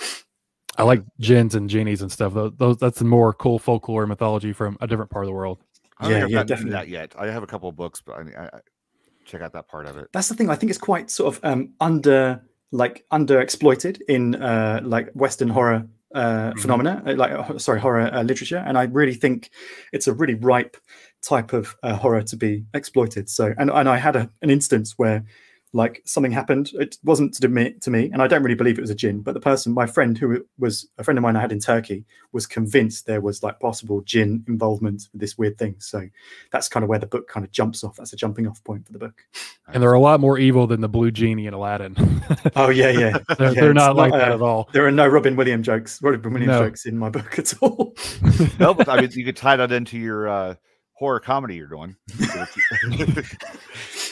I 0.76 0.82
like 0.82 1.02
jinns 1.20 1.54
and 1.54 1.70
genies 1.70 2.02
and 2.02 2.10
stuff. 2.10 2.34
Those, 2.34 2.52
those 2.56 2.76
that's 2.76 3.00
more 3.02 3.32
cool 3.32 3.60
folklore 3.60 4.02
and 4.02 4.08
mythology 4.08 4.52
from 4.52 4.76
a 4.80 4.86
different 4.88 5.10
part 5.12 5.24
of 5.24 5.28
the 5.28 5.34
world. 5.34 5.58
I 5.98 6.04
don't 6.04 6.12
Yeah, 6.12 6.18
think 6.18 6.24
I've 6.26 6.30
yeah, 6.32 6.42
definitely. 6.44 6.72
that 6.72 6.88
yet. 6.88 7.14
I 7.16 7.26
have 7.30 7.44
a 7.44 7.46
couple 7.46 7.68
of 7.68 7.76
books, 7.76 8.00
but 8.00 8.16
I, 8.16 8.20
I, 8.20 8.44
I 8.46 8.60
check 9.24 9.42
out 9.42 9.52
that 9.52 9.68
part 9.68 9.86
of 9.86 9.96
it. 9.96 10.08
That's 10.12 10.28
the 10.28 10.34
thing. 10.34 10.50
I 10.50 10.56
think 10.56 10.70
it's 10.70 10.78
quite 10.78 11.08
sort 11.10 11.36
of 11.36 11.44
um, 11.44 11.74
under 11.80 12.42
like 12.72 13.04
underexploited 13.12 14.00
in 14.08 14.34
uh, 14.34 14.80
like 14.82 15.10
Western 15.12 15.48
horror 15.48 15.86
uh, 16.14 16.52
phenomena, 16.56 17.02
uh, 17.06 17.14
like 17.14 17.32
uh, 17.32 17.58
sorry, 17.58 17.80
horror 17.80 18.12
uh, 18.12 18.22
literature. 18.22 18.62
And 18.66 18.76
I 18.78 18.84
really 18.84 19.14
think 19.14 19.50
it's 19.92 20.06
a 20.06 20.12
really 20.12 20.34
ripe 20.34 20.76
type 21.22 21.52
of 21.52 21.76
uh, 21.82 21.96
horror 21.96 22.22
to 22.22 22.36
be 22.36 22.64
exploited. 22.74 23.28
So, 23.28 23.54
and 23.58 23.70
and 23.70 23.88
I 23.88 23.96
had 23.96 24.16
a, 24.16 24.30
an 24.42 24.50
instance 24.50 24.94
where 24.98 25.24
like 25.72 26.02
something 26.06 26.32
happened. 26.32 26.70
It 26.74 26.96
wasn't 27.04 27.34
to 27.34 27.48
me, 27.48 27.72
to 27.82 27.90
me, 27.90 28.10
and 28.12 28.22
I 28.22 28.26
don't 28.26 28.42
really 28.42 28.54
believe 28.54 28.78
it 28.78 28.80
was 28.80 28.90
a 28.90 28.94
jinn. 28.94 29.20
But 29.20 29.34
the 29.34 29.40
person, 29.40 29.74
my 29.74 29.86
friend, 29.86 30.16
who 30.16 30.44
was 30.58 30.88
a 30.96 31.04
friend 31.04 31.18
of 31.18 31.22
mine 31.22 31.36
I 31.36 31.40
had 31.40 31.52
in 31.52 31.60
Turkey, 31.60 32.04
was 32.32 32.46
convinced 32.46 33.06
there 33.06 33.20
was 33.20 33.42
like 33.42 33.60
possible 33.60 34.00
jinn 34.02 34.44
involvement 34.48 35.08
with 35.12 35.20
this 35.20 35.36
weird 35.36 35.58
thing. 35.58 35.76
So 35.78 36.08
that's 36.52 36.68
kind 36.68 36.84
of 36.84 36.88
where 36.88 36.98
the 36.98 37.06
book 37.06 37.28
kind 37.28 37.44
of 37.44 37.52
jumps 37.52 37.84
off. 37.84 37.96
That's 37.96 38.12
a 38.12 38.16
jumping 38.16 38.46
off 38.46 38.62
point 38.64 38.86
for 38.86 38.92
the 38.92 38.98
book. 38.98 39.22
And 39.70 39.82
they're 39.82 39.92
a 39.92 40.00
lot 40.00 40.18
more 40.18 40.38
evil 40.38 40.66
than 40.66 40.80
the 40.80 40.88
blue 40.88 41.10
genie 41.10 41.44
in 41.46 41.52
Aladdin. 41.52 41.94
Oh 42.56 42.70
yeah, 42.70 42.88
yeah. 42.88 43.18
they're, 43.38 43.48
Yeah, 43.52 43.60
they're 43.60 43.70
it's 43.72 43.74
not 43.74 43.96
like 43.96 44.12
that 44.12 44.30
uh, 44.30 44.34
at 44.36 44.40
all. 44.40 44.70
There 44.72 44.86
are 44.86 44.90
no 44.90 45.06
Robin 45.06 45.36
Williams 45.36 45.66
jokes, 45.66 46.00
Robin 46.00 46.22
Williams 46.32 46.46
No. 46.52 46.60
jokes 46.60 46.86
in 46.86 46.96
my 46.96 47.10
book 47.10 47.38
at 47.38 47.52
all. 47.60 47.94
no, 48.58 48.72
but 48.72 48.88
I 48.88 48.98
mean, 49.02 49.10
you 49.12 49.26
could 49.26 49.36
tie 49.36 49.56
that 49.56 49.70
into 49.70 49.98
your 49.98 50.26
uh, 50.26 50.54
horror 50.98 51.20
comedy 51.20 51.54
you're 51.54 51.68
doing. 51.68 51.96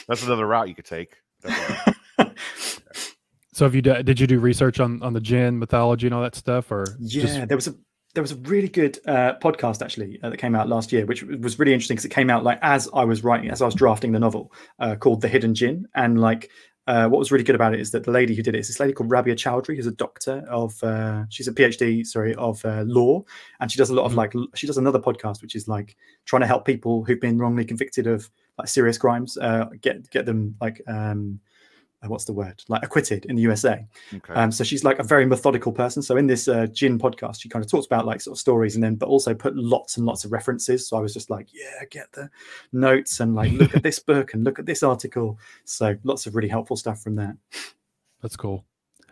That's 0.07 0.23
another 0.23 0.47
route 0.47 0.69
you 0.69 0.75
could 0.75 0.85
take. 0.85 1.17
So 3.53 3.65
have 3.65 3.73
you 3.73 3.81
do, 3.81 4.03
did 4.03 4.19
you 4.19 4.27
do 4.27 4.39
research 4.39 4.79
on 4.79 5.01
on 5.01 5.13
the 5.13 5.19
jinn 5.19 5.57
mythology 5.57 6.05
and 6.05 6.13
all 6.13 6.21
that 6.21 6.35
stuff, 6.35 6.71
or 6.71 6.85
Yeah, 6.99 7.21
just 7.23 7.47
there 7.47 7.57
was 7.57 7.67
a 7.67 7.73
there 8.13 8.21
was 8.21 8.31
a 8.31 8.35
really 8.35 8.69
good 8.69 8.99
uh, 9.07 9.33
podcast 9.41 9.83
actually 9.83 10.19
uh, 10.21 10.29
that 10.29 10.37
came 10.37 10.53
out 10.53 10.69
last 10.69 10.91
year, 10.91 11.07
which 11.07 11.23
was 11.23 11.57
really 11.57 11.73
interesting 11.73 11.95
because 11.95 12.05
it 12.05 12.09
came 12.09 12.29
out 12.29 12.43
like 12.43 12.59
as 12.61 12.87
I 12.93 13.03
was 13.03 13.23
writing, 13.23 13.49
as 13.49 13.63
I 13.63 13.65
was 13.65 13.73
drafting 13.73 14.11
the 14.11 14.19
novel, 14.19 14.51
uh, 14.77 14.95
called 14.95 15.21
The 15.21 15.27
Hidden 15.27 15.55
Jinn, 15.55 15.87
and 15.95 16.21
like. 16.21 16.51
Uh, 16.87 17.07
what 17.09 17.19
was 17.19 17.33
really 17.33 17.43
good 17.43 17.55
about 17.55 17.73
it 17.73 17.81
is 17.81 17.91
that 17.91 18.05
the 18.05 18.11
lady 18.11 18.33
who 18.33 18.41
did 18.41 18.55
it 18.55 18.59
is 18.59 18.67
this 18.67 18.79
lady 18.79 18.93
called 18.93 19.11
Rabia 19.11 19.35
Chaudry, 19.35 19.75
who's 19.75 19.87
a 19.87 19.91
doctor 19.91 20.45
of, 20.49 20.81
uh, 20.81 21.25
she's 21.27 21.49
a 21.49 21.53
PhD, 21.53 22.05
sorry, 22.05 22.33
of 22.35 22.63
uh, 22.63 22.83
law, 22.87 23.23
and 23.59 23.69
she 23.69 23.77
does 23.77 23.89
a 23.89 23.93
lot 23.93 24.05
of 24.05 24.13
like, 24.15 24.33
she 24.55 24.67
does 24.67 24.77
another 24.77 24.99
podcast 24.99 25.41
which 25.41 25.53
is 25.53 25.67
like 25.67 25.97
trying 26.23 26.39
to 26.41 26.47
help 26.47 26.65
people 26.65 27.03
who've 27.03 27.19
been 27.19 27.37
wrongly 27.37 27.65
convicted 27.65 28.07
of 28.07 28.29
like 28.57 28.69
serious 28.69 28.97
crimes, 28.97 29.37
uh, 29.37 29.65
get 29.81 30.09
get 30.11 30.25
them 30.25 30.55
like, 30.61 30.81
um, 30.87 31.41
uh, 32.03 32.07
what's 32.07 32.25
the 32.25 32.33
word, 32.33 32.63
like 32.67 32.83
acquitted 32.83 33.25
in 33.25 33.35
the 33.35 33.41
USA. 33.41 33.85
Okay. 34.13 34.33
Um, 34.33 34.51
so 34.51 34.63
she's 34.63 34.83
like 34.83 34.99
a 34.99 35.03
very 35.03 35.25
methodical 35.25 35.71
person. 35.71 36.01
So 36.01 36.15
in 36.17 36.27
this 36.27 36.47
uh, 36.47 36.67
Jinn 36.67 36.99
podcast, 36.99 37.41
she 37.41 37.49
kind 37.49 37.63
of 37.63 37.71
talks 37.71 37.85
about 37.85 38.05
like 38.05 38.21
sort 38.21 38.35
of 38.35 38.39
stories 38.39 38.75
and 38.75 38.83
then, 38.83 38.95
but 38.95 39.09
also 39.09 39.33
put 39.33 39.55
lots 39.55 39.97
and 39.97 40.05
lots 40.05 40.23
of 40.23 40.31
references. 40.31 40.87
So 40.87 40.97
I 40.97 40.99
was 40.99 41.13
just 41.13 41.29
like, 41.29 41.47
yeah, 41.51 41.83
get 41.89 42.11
the 42.11 42.29
notes 42.71 43.19
and 43.19 43.33
like 43.35 43.51
look 43.53 43.75
at 43.75 43.83
this 43.83 43.99
book 44.07 44.33
and 44.33 44.43
look 44.43 44.59
at 44.59 44.65
this 44.65 44.83
article. 44.83 45.39
So 45.65 45.95
lots 46.03 46.27
of 46.27 46.35
really 46.35 46.49
helpful 46.49 46.75
stuff 46.75 47.01
from 47.01 47.15
that. 47.15 47.35
that's 48.21 48.35
cool. 48.35 48.63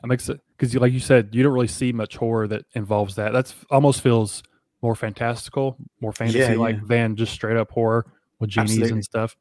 I'm 0.03 0.11
it 0.11 0.39
because, 0.55 0.75
like 0.75 0.93
you 0.93 0.99
said, 0.99 1.29
you 1.31 1.41
don't 1.41 1.53
really 1.53 1.67
see 1.67 1.91
much 1.91 2.17
horror 2.17 2.47
that 2.49 2.65
involves 2.73 3.15
that. 3.15 3.33
That's 3.33 3.55
almost 3.71 4.01
feels 4.01 4.43
more 4.83 4.93
fantastical, 4.93 5.77
more 5.99 6.11
fantasy 6.11 6.55
like 6.55 6.75
yeah. 6.75 6.81
than 6.85 7.15
just 7.15 7.33
straight 7.33 7.57
up 7.57 7.71
horror 7.71 8.05
with 8.39 8.51
genies 8.51 8.71
Absolutely. 8.73 8.97
and 8.97 9.03
stuff. 9.03 9.35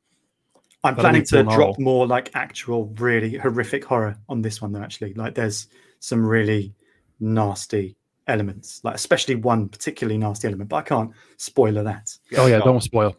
I'm 0.85 0.95
planning 0.97 1.24
to 1.24 1.43
drop 1.45 1.59
novel. 1.59 1.76
more 1.78 2.07
like 2.07 2.30
actual, 2.35 2.87
really 2.99 3.37
horrific 3.37 3.85
horror 3.85 4.16
on 4.28 4.43
this 4.43 4.61
one, 4.62 4.72
though. 4.72 4.82
Actually, 4.82 5.14
like 5.14 5.35
there's 5.35 5.66
some 6.01 6.24
really 6.24 6.74
nasty 7.20 7.97
elements, 8.26 8.80
like 8.85 8.95
especially 8.95 9.35
one 9.35 9.68
particularly 9.68 10.16
nasty 10.18 10.49
element, 10.49 10.70
but 10.70 10.76
I 10.76 10.82
can't 10.82 11.11
spoiler 11.37 11.82
that. 11.82 12.11
oh 12.39 12.47
yeah, 12.47 12.59
no, 12.59 12.64
don't 12.66 12.82
spoil. 12.82 13.14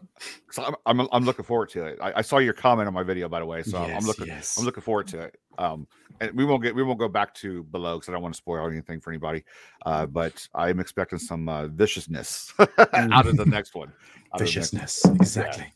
so 0.50 0.64
I'm, 0.64 0.74
I'm 1.00 1.08
I'm 1.12 1.24
looking 1.24 1.44
forward 1.44 1.68
to 1.70 1.84
it. 1.86 1.98
I, 2.00 2.14
I 2.16 2.22
saw 2.22 2.38
your 2.38 2.54
comment 2.54 2.88
on 2.88 2.94
my 2.94 3.02
video, 3.04 3.28
by 3.28 3.40
the 3.40 3.46
way, 3.46 3.62
so 3.62 3.78
I'm- 3.78 3.96
I'm 3.98 4.04
looking 4.04 4.26
yes. 4.26 4.58
I'm 4.58 4.64
looking 4.64 4.82
forward 4.82 5.06
to 5.08 5.20
it. 5.22 5.36
Um, 5.58 5.86
and 6.20 6.32
we 6.32 6.44
won't 6.44 6.62
get 6.62 6.74
we 6.74 6.82
won't 6.82 6.98
go 6.98 7.08
back 7.08 7.34
to 7.36 7.62
below 7.64 7.96
because 7.96 8.08
I 8.08 8.12
don't 8.12 8.22
want 8.22 8.34
to 8.34 8.38
spoil 8.38 8.66
anything 8.68 9.00
for 9.00 9.10
anybody. 9.10 9.44
Uh, 9.84 10.06
but 10.06 10.46
I'm 10.54 10.80
expecting 10.80 11.18
some 11.18 11.48
uh, 11.48 11.68
viciousness 11.68 12.52
out 12.58 13.26
of 13.26 13.36
the 13.36 13.46
next 13.48 13.74
one. 13.74 13.92
Out 14.34 14.40
of 14.40 14.46
the 14.48 14.54
next- 14.54 14.54
Viciousness, 14.54 15.04
exactly. 15.20 15.66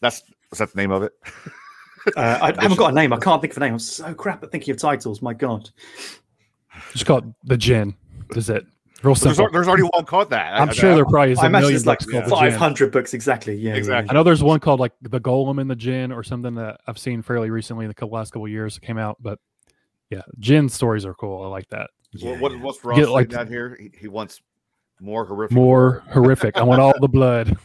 That's 0.00 0.22
is 0.52 0.58
that 0.58 0.72
the 0.72 0.76
name 0.76 0.90
of 0.92 1.02
it? 1.02 1.12
Uh, 2.16 2.38
I 2.42 2.46
haven't 2.62 2.78
got 2.78 2.92
a 2.92 2.94
name. 2.94 3.12
I 3.12 3.18
can't 3.18 3.40
think 3.40 3.52
of 3.52 3.56
a 3.58 3.60
name. 3.60 3.72
I'm 3.74 3.78
so 3.78 4.14
crap 4.14 4.42
at 4.42 4.50
thinking 4.52 4.72
of 4.72 4.78
titles. 4.78 5.22
My 5.22 5.34
God. 5.34 5.70
Just 6.92 7.06
call 7.06 7.18
it 7.18 7.24
the 7.44 7.56
Jinn. 7.56 7.94
Is 8.30 8.48
it 8.50 8.64
real 9.02 9.14
There's, 9.14 9.20
simple? 9.36 9.46
al- 9.46 9.50
there's 9.52 9.68
already 9.68 9.82
one 9.84 10.04
called 10.04 10.30
that. 10.30 10.54
I- 10.54 10.58
I'm 10.58 10.68
I- 10.68 10.72
sure 10.72 10.94
there 10.94 11.04
probably 11.04 11.32
is 11.32 11.38
I 11.38 11.44
a 11.44 11.46
imagine 11.46 11.62
million 11.62 11.76
it's 11.76 11.86
like 11.86 11.98
books 12.00 12.10
called 12.12 12.24
the 12.24 12.36
Jinn. 12.36 12.50
500 12.52 12.92
books 12.92 13.14
exactly. 13.14 13.54
Yeah, 13.54 13.60
yeah, 13.60 13.70
yeah. 13.72 13.78
Exactly. 13.78 14.10
I 14.10 14.14
know 14.14 14.22
there's 14.22 14.42
one 14.42 14.60
called 14.60 14.78
like 14.80 14.92
the 15.02 15.20
Golem 15.20 15.60
in 15.60 15.68
the 15.68 15.76
Jinn 15.76 16.12
or 16.12 16.22
something 16.22 16.54
that 16.56 16.80
I've 16.86 16.98
seen 16.98 17.22
fairly 17.22 17.50
recently 17.50 17.84
in 17.84 17.88
the 17.88 17.94
cou- 17.94 18.06
last 18.06 18.32
couple 18.32 18.44
of 18.46 18.50
years 18.52 18.74
that 18.74 18.82
came 18.82 18.98
out. 18.98 19.16
But 19.20 19.38
yeah, 20.10 20.22
Jinn 20.38 20.68
stories 20.68 21.04
are 21.06 21.14
cool. 21.14 21.42
I 21.42 21.48
like 21.48 21.68
that. 21.70 21.90
What, 22.20 22.40
what, 22.40 22.60
what's 22.60 22.78
Get, 22.78 22.84
Ross 22.88 22.98
like- 23.08 23.32
like, 23.32 23.34
out 23.34 23.48
here? 23.48 23.76
He, 23.80 23.90
he 23.98 24.08
wants 24.08 24.40
more 25.00 25.24
horrific. 25.24 25.54
More 25.54 26.02
horrific. 26.12 26.56
I 26.56 26.62
want 26.62 26.80
all 26.80 26.94
the 27.00 27.08
blood. 27.08 27.56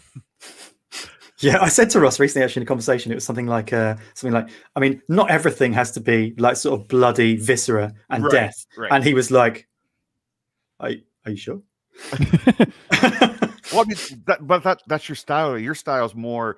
Yeah, 1.42 1.60
I 1.62 1.70
said 1.70 1.90
to 1.92 2.00
Ross 2.00 2.20
recently, 2.20 2.44
actually, 2.46 2.62
in 2.62 2.66
a 2.66 2.68
conversation, 2.68 3.12
it 3.12 3.16
was 3.16 3.26
something 3.26 3.48
like, 3.48 3.74
uh, 3.74 3.96
something 4.14 4.34
like, 4.34 4.50
I 4.76 4.80
mean, 4.80 5.02
not 5.10 5.30
everything 5.32 5.74
has 5.74 5.92
to 5.94 6.00
be 6.02 6.34
like 6.38 6.56
sort 6.56 6.80
of 6.80 6.88
bloody 6.88 7.36
viscera 7.36 7.92
and 8.10 8.24
Right, 8.24 8.32
death. 8.32 8.66
right. 8.78 8.92
And 8.92 9.04
he 9.04 9.14
was 9.14 9.32
like, 9.32 9.68
"Are, 10.80 10.92
are 11.26 11.32
you 11.32 11.38
sure?" 11.38 11.62
Well, 13.72 13.82
I 13.82 13.86
mean, 13.86 13.98
that, 14.28 14.40
but 14.42 14.64
that 14.64 14.82
that's 14.88 15.08
your 15.08 15.16
style. 15.16 15.58
Your 15.58 15.76
style 15.76 16.06
is 16.06 16.14
more 16.14 16.58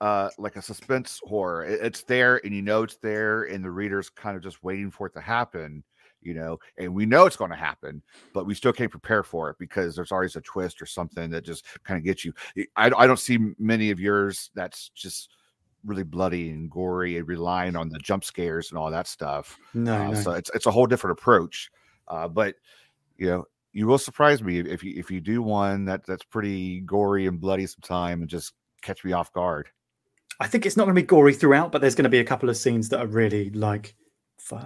uh 0.00 0.30
like 0.38 0.56
a 0.56 0.62
suspense 0.62 1.20
horror. 1.24 1.64
It- 1.64 1.80
it's 1.82 2.02
there, 2.04 2.40
and 2.44 2.54
you 2.54 2.62
know 2.62 2.84
it's 2.84 2.96
there, 2.96 3.42
and 3.44 3.62
the 3.62 3.70
reader's 3.70 4.08
kind 4.08 4.34
of 4.36 4.42
just 4.42 4.64
waiting 4.64 4.90
for 4.90 5.06
it 5.08 5.12
to 5.14 5.20
happen. 5.20 5.84
You 6.24 6.34
know, 6.34 6.58
and 6.78 6.94
we 6.94 7.06
know 7.06 7.26
it's 7.26 7.36
going 7.36 7.50
to 7.50 7.56
happen, 7.56 8.02
but 8.32 8.46
we 8.46 8.54
still 8.54 8.72
can't 8.72 8.90
prepare 8.90 9.22
for 9.22 9.50
it 9.50 9.56
because 9.58 9.94
there's 9.94 10.10
always 10.10 10.36
a 10.36 10.40
twist 10.40 10.80
or 10.80 10.86
something 10.86 11.30
that 11.30 11.44
just 11.44 11.64
kind 11.84 11.98
of 11.98 12.04
gets 12.04 12.24
you. 12.24 12.32
I, 12.76 12.90
I 12.96 13.06
don't 13.06 13.18
see 13.18 13.38
many 13.58 13.90
of 13.90 14.00
yours 14.00 14.50
that's 14.54 14.88
just 14.88 15.30
really 15.84 16.02
bloody 16.02 16.50
and 16.50 16.70
gory 16.70 17.18
and 17.18 17.28
relying 17.28 17.76
on 17.76 17.90
the 17.90 17.98
jump 17.98 18.24
scares 18.24 18.70
and 18.70 18.78
all 18.78 18.90
that 18.90 19.06
stuff. 19.06 19.58
no, 19.74 19.94
Uh, 19.94 20.10
no. 20.12 20.14
So 20.14 20.30
it's 20.32 20.50
it's 20.54 20.66
a 20.66 20.70
whole 20.70 20.86
different 20.86 21.18
approach. 21.18 21.70
Uh, 22.08 22.28
but 22.28 22.56
you 23.16 23.26
know, 23.26 23.44
you 23.72 23.86
will 23.86 23.98
surprise 23.98 24.42
me 24.42 24.60
if 24.60 24.82
you 24.82 24.94
if 24.96 25.10
you 25.10 25.20
do 25.20 25.42
one 25.42 25.84
that 25.84 26.06
that's 26.06 26.24
pretty 26.24 26.80
gory 26.80 27.26
and 27.26 27.40
bloody 27.40 27.66
sometime 27.66 28.20
and 28.20 28.30
just 28.30 28.54
catch 28.82 29.04
me 29.04 29.12
off 29.12 29.32
guard. 29.32 29.68
I 30.40 30.46
think 30.46 30.66
it's 30.66 30.76
not 30.76 30.84
going 30.84 30.96
to 30.96 31.02
be 31.02 31.06
gory 31.06 31.32
throughout, 31.34 31.70
but 31.70 31.80
there's 31.80 31.94
going 31.94 32.04
to 32.04 32.10
be 32.10 32.18
a 32.18 32.24
couple 32.24 32.48
of 32.48 32.56
scenes 32.56 32.88
that 32.88 33.00
are 33.00 33.06
really 33.06 33.50
like, 33.50 33.94
fuck. 34.38 34.64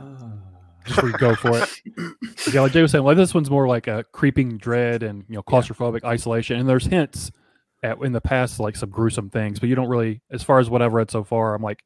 Just 0.89 1.03
where 1.03 1.11
you 1.13 1.19
go 1.19 1.35
for 1.37 1.59
it. 1.59 1.69
yeah, 2.53 2.63
like 2.63 2.73
Jay 2.73 2.83
was 2.83 2.91
saying, 2.93 3.05
like 3.05 3.17
this 3.17 3.35
one's 3.35 3.51
more 3.51 3.69
like 3.69 3.87
a 3.87 4.05
creeping 4.13 4.59
dread 4.59 5.03
and 5.03 5.25
you 5.29 5.37
know 5.37 5.43
claustrophobic 5.43 6.05
isolation. 6.05 6.59
And 6.59 6.69
there's 6.69 6.87
hints 6.87 7.31
at 7.83 7.99
in 8.03 8.13
the 8.13 8.21
past 8.21 8.59
like 8.61 8.77
some 8.77 8.91
gruesome 8.91 9.31
things, 9.31 9.61
but 9.61 9.69
you 9.69 9.75
don't 9.75 9.89
really, 9.89 10.23
as 10.31 10.43
far 10.43 10.59
as 10.59 10.69
what 10.71 10.83
I've 10.83 10.95
read 10.95 11.11
so 11.11 11.23
far, 11.25 11.55
I'm 11.55 11.63
like 11.63 11.83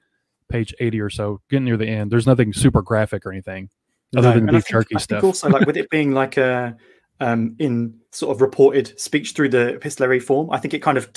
page 0.50 0.74
80 0.80 1.00
or 1.00 1.10
so, 1.10 1.40
getting 1.50 1.64
near 1.64 1.76
the 1.76 1.88
end. 1.88 2.10
There's 2.10 2.26
nothing 2.26 2.52
super 2.52 2.82
graphic 2.82 3.26
or 3.26 3.32
anything 3.32 3.70
other 4.16 4.28
No, 4.28 4.34
than 4.34 4.46
beef 4.46 4.66
jerky 4.66 4.96
I 4.96 4.98
stuff. 4.98 5.20
Think 5.20 5.24
also, 5.24 5.48
like 5.48 5.66
with 5.66 5.76
it 5.76 5.90
being 5.90 6.12
like 6.12 6.36
a 6.36 6.76
um, 7.20 7.54
in 7.58 7.94
sort 8.10 8.34
of 8.34 8.40
reported 8.42 8.98
speech 8.98 9.32
through 9.32 9.48
the 9.50 9.74
epistolary 9.74 10.18
form, 10.20 10.50
I 10.50 10.58
think 10.58 10.74
it 10.74 10.80
kind 10.80 10.98
of 10.98 11.08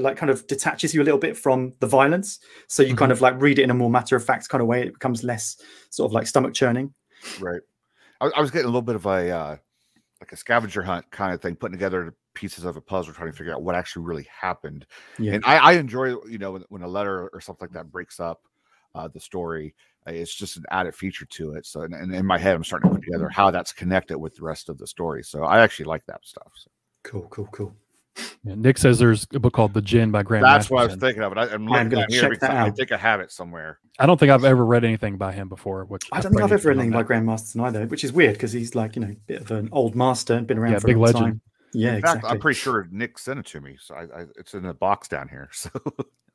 like 0.00 0.16
kind 0.16 0.30
of 0.30 0.46
detaches 0.46 0.94
you 0.94 1.02
a 1.02 1.04
little 1.04 1.18
bit 1.18 1.36
from 1.36 1.72
the 1.80 1.86
violence. 1.86 2.38
So 2.68 2.82
you 2.82 2.94
Mm-hmm. 2.94 2.98
kind 2.98 3.12
of 3.12 3.20
like 3.20 3.40
read 3.40 3.58
it 3.58 3.62
in 3.62 3.70
a 3.70 3.74
more 3.74 3.90
matter 3.90 4.16
of 4.16 4.24
fact 4.24 4.48
kind 4.48 4.62
of 4.62 4.68
way. 4.68 4.82
It 4.86 4.92
becomes 4.94 5.24
less 5.24 5.56
sort 5.90 6.08
of 6.08 6.12
like 6.12 6.26
stomach 6.26 6.54
churning. 6.54 6.94
Right. 7.40 7.60
I, 8.20 8.30
I 8.36 8.40
was 8.40 8.50
getting 8.50 8.66
a 8.66 8.68
little 8.68 8.82
bit 8.82 8.96
of 8.96 9.06
a 9.06 9.30
uh, 9.30 9.56
like 10.20 10.32
a 10.32 10.36
scavenger 10.36 10.82
hunt 10.82 11.10
kind 11.10 11.32
of 11.32 11.40
thing, 11.40 11.56
putting 11.56 11.76
together 11.76 12.14
pieces 12.34 12.64
of 12.64 12.76
a 12.76 12.80
puzzle, 12.80 13.14
trying 13.14 13.30
to 13.30 13.36
figure 13.36 13.52
out 13.52 13.62
what 13.62 13.74
actually 13.74 14.04
really 14.04 14.28
happened. 14.30 14.86
Yeah. 15.18 15.34
And 15.34 15.44
I, 15.44 15.56
I 15.56 15.72
enjoy, 15.72 16.14
you 16.28 16.38
know, 16.38 16.52
when, 16.52 16.64
when 16.68 16.82
a 16.82 16.88
letter 16.88 17.28
or 17.28 17.40
something 17.40 17.68
like 17.68 17.74
that 17.74 17.90
breaks 17.90 18.20
up 18.20 18.42
uh, 18.94 19.08
the 19.08 19.20
story. 19.20 19.74
uh, 20.06 20.12
It's 20.12 20.34
just 20.34 20.56
an 20.56 20.64
added 20.70 20.94
feature 20.94 21.24
to 21.26 21.52
it. 21.52 21.66
So, 21.66 21.82
and, 21.82 21.94
and 21.94 22.14
in 22.14 22.26
my 22.26 22.38
head, 22.38 22.54
I'm 22.54 22.64
starting 22.64 22.90
to 22.90 22.96
put 22.96 23.04
together 23.04 23.28
how 23.28 23.50
that's 23.50 23.72
connected 23.72 24.18
with 24.18 24.36
the 24.36 24.42
rest 24.42 24.68
of 24.68 24.78
the 24.78 24.86
story. 24.86 25.24
So, 25.24 25.44
I 25.44 25.60
actually 25.60 25.86
like 25.86 26.04
that 26.06 26.20
stuff. 26.24 26.52
So 26.54 26.70
Cool, 27.02 27.26
cool, 27.30 27.48
cool. 27.52 27.74
Yeah, 28.44 28.54
Nick 28.56 28.78
says 28.78 28.98
there's 28.98 29.26
a 29.34 29.38
book 29.38 29.52
called 29.52 29.74
The 29.74 29.82
Djinn 29.82 30.10
by 30.10 30.22
Grant. 30.22 30.44
that's 30.44 30.70
what 30.70 30.82
I 30.82 30.86
was 30.86 30.96
thinking 30.96 31.22
of. 31.22 31.32
It. 31.32 31.38
I, 31.38 31.42
I'm 31.44 31.52
I'm 31.52 31.66
looking 31.66 31.88
gonna 31.90 32.02
down 32.02 32.06
here 32.10 32.20
check 32.22 32.30
because 32.30 32.48
that 32.48 32.56
I 32.56 32.70
think 32.70 32.92
I 32.92 32.96
have 32.96 33.20
it 33.20 33.30
somewhere. 33.32 33.78
I 33.98 34.06
don't 34.06 34.18
think 34.18 34.30
I've 34.32 34.44
ever 34.44 34.64
read 34.64 34.84
anything 34.84 35.16
by 35.18 35.32
him 35.32 35.48
before. 35.48 35.84
Which 35.84 36.02
I 36.12 36.20
don't 36.20 36.32
think 36.32 36.42
I've 36.42 36.52
ever 36.52 36.68
read 36.68 36.76
anything 36.78 36.92
by 36.92 36.98
that. 36.98 37.06
Graham 37.06 37.26
Masterson 37.26 37.60
either, 37.62 37.86
which 37.86 38.04
is 38.04 38.12
weird 38.12 38.34
because 38.34 38.52
he's 38.52 38.74
like 38.74 38.96
you 38.96 39.02
know 39.02 39.08
a 39.08 39.16
bit 39.26 39.42
of 39.42 39.50
an 39.50 39.68
old 39.72 39.94
master 39.94 40.34
and 40.34 40.46
been 40.46 40.58
around 40.58 40.72
Yeah, 40.72 40.78
for 40.78 40.86
big 40.88 40.96
a 40.96 41.00
long 41.00 41.06
legend. 41.06 41.24
time. 41.24 41.40
Yeah, 41.72 41.94
In 41.96 42.00
fact, 42.02 42.16
exactly. 42.16 42.30
I'm 42.30 42.40
pretty 42.40 42.58
sure 42.58 42.88
Nick 42.90 43.16
sent 43.18 43.38
it 43.38 43.46
to 43.46 43.60
me. 43.60 43.76
So, 43.80 43.94
I, 43.94 44.02
I, 44.02 44.24
it's 44.36 44.54
in 44.54 44.64
a 44.64 44.74
box 44.74 45.06
down 45.08 45.28
here. 45.28 45.48
So, 45.54 45.70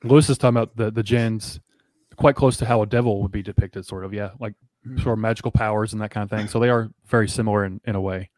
Lewis 0.03 0.29
is 0.29 0.37
talking 0.37 0.55
about 0.57 0.75
the 0.77 0.91
the 0.91 1.03
jinns, 1.03 1.59
quite 2.15 2.35
close 2.35 2.57
to 2.57 2.65
how 2.65 2.81
a 2.81 2.85
devil 2.85 3.21
would 3.21 3.31
be 3.31 3.41
depicted, 3.41 3.85
sort 3.85 4.05
of. 4.05 4.13
Yeah, 4.13 4.29
like 4.39 4.53
Mm. 4.87 5.01
sort 5.01 5.13
of 5.13 5.19
magical 5.19 5.49
powers 5.49 5.93
and 5.93 6.01
that 6.03 6.11
kind 6.11 6.23
of 6.23 6.29
thing. 6.29 6.47
So 6.47 6.59
they 6.59 6.69
are 6.69 6.91
very 7.07 7.27
similar 7.27 7.65
in, 7.65 7.81
in 7.85 7.95
a 7.95 7.99
way. 8.01 8.29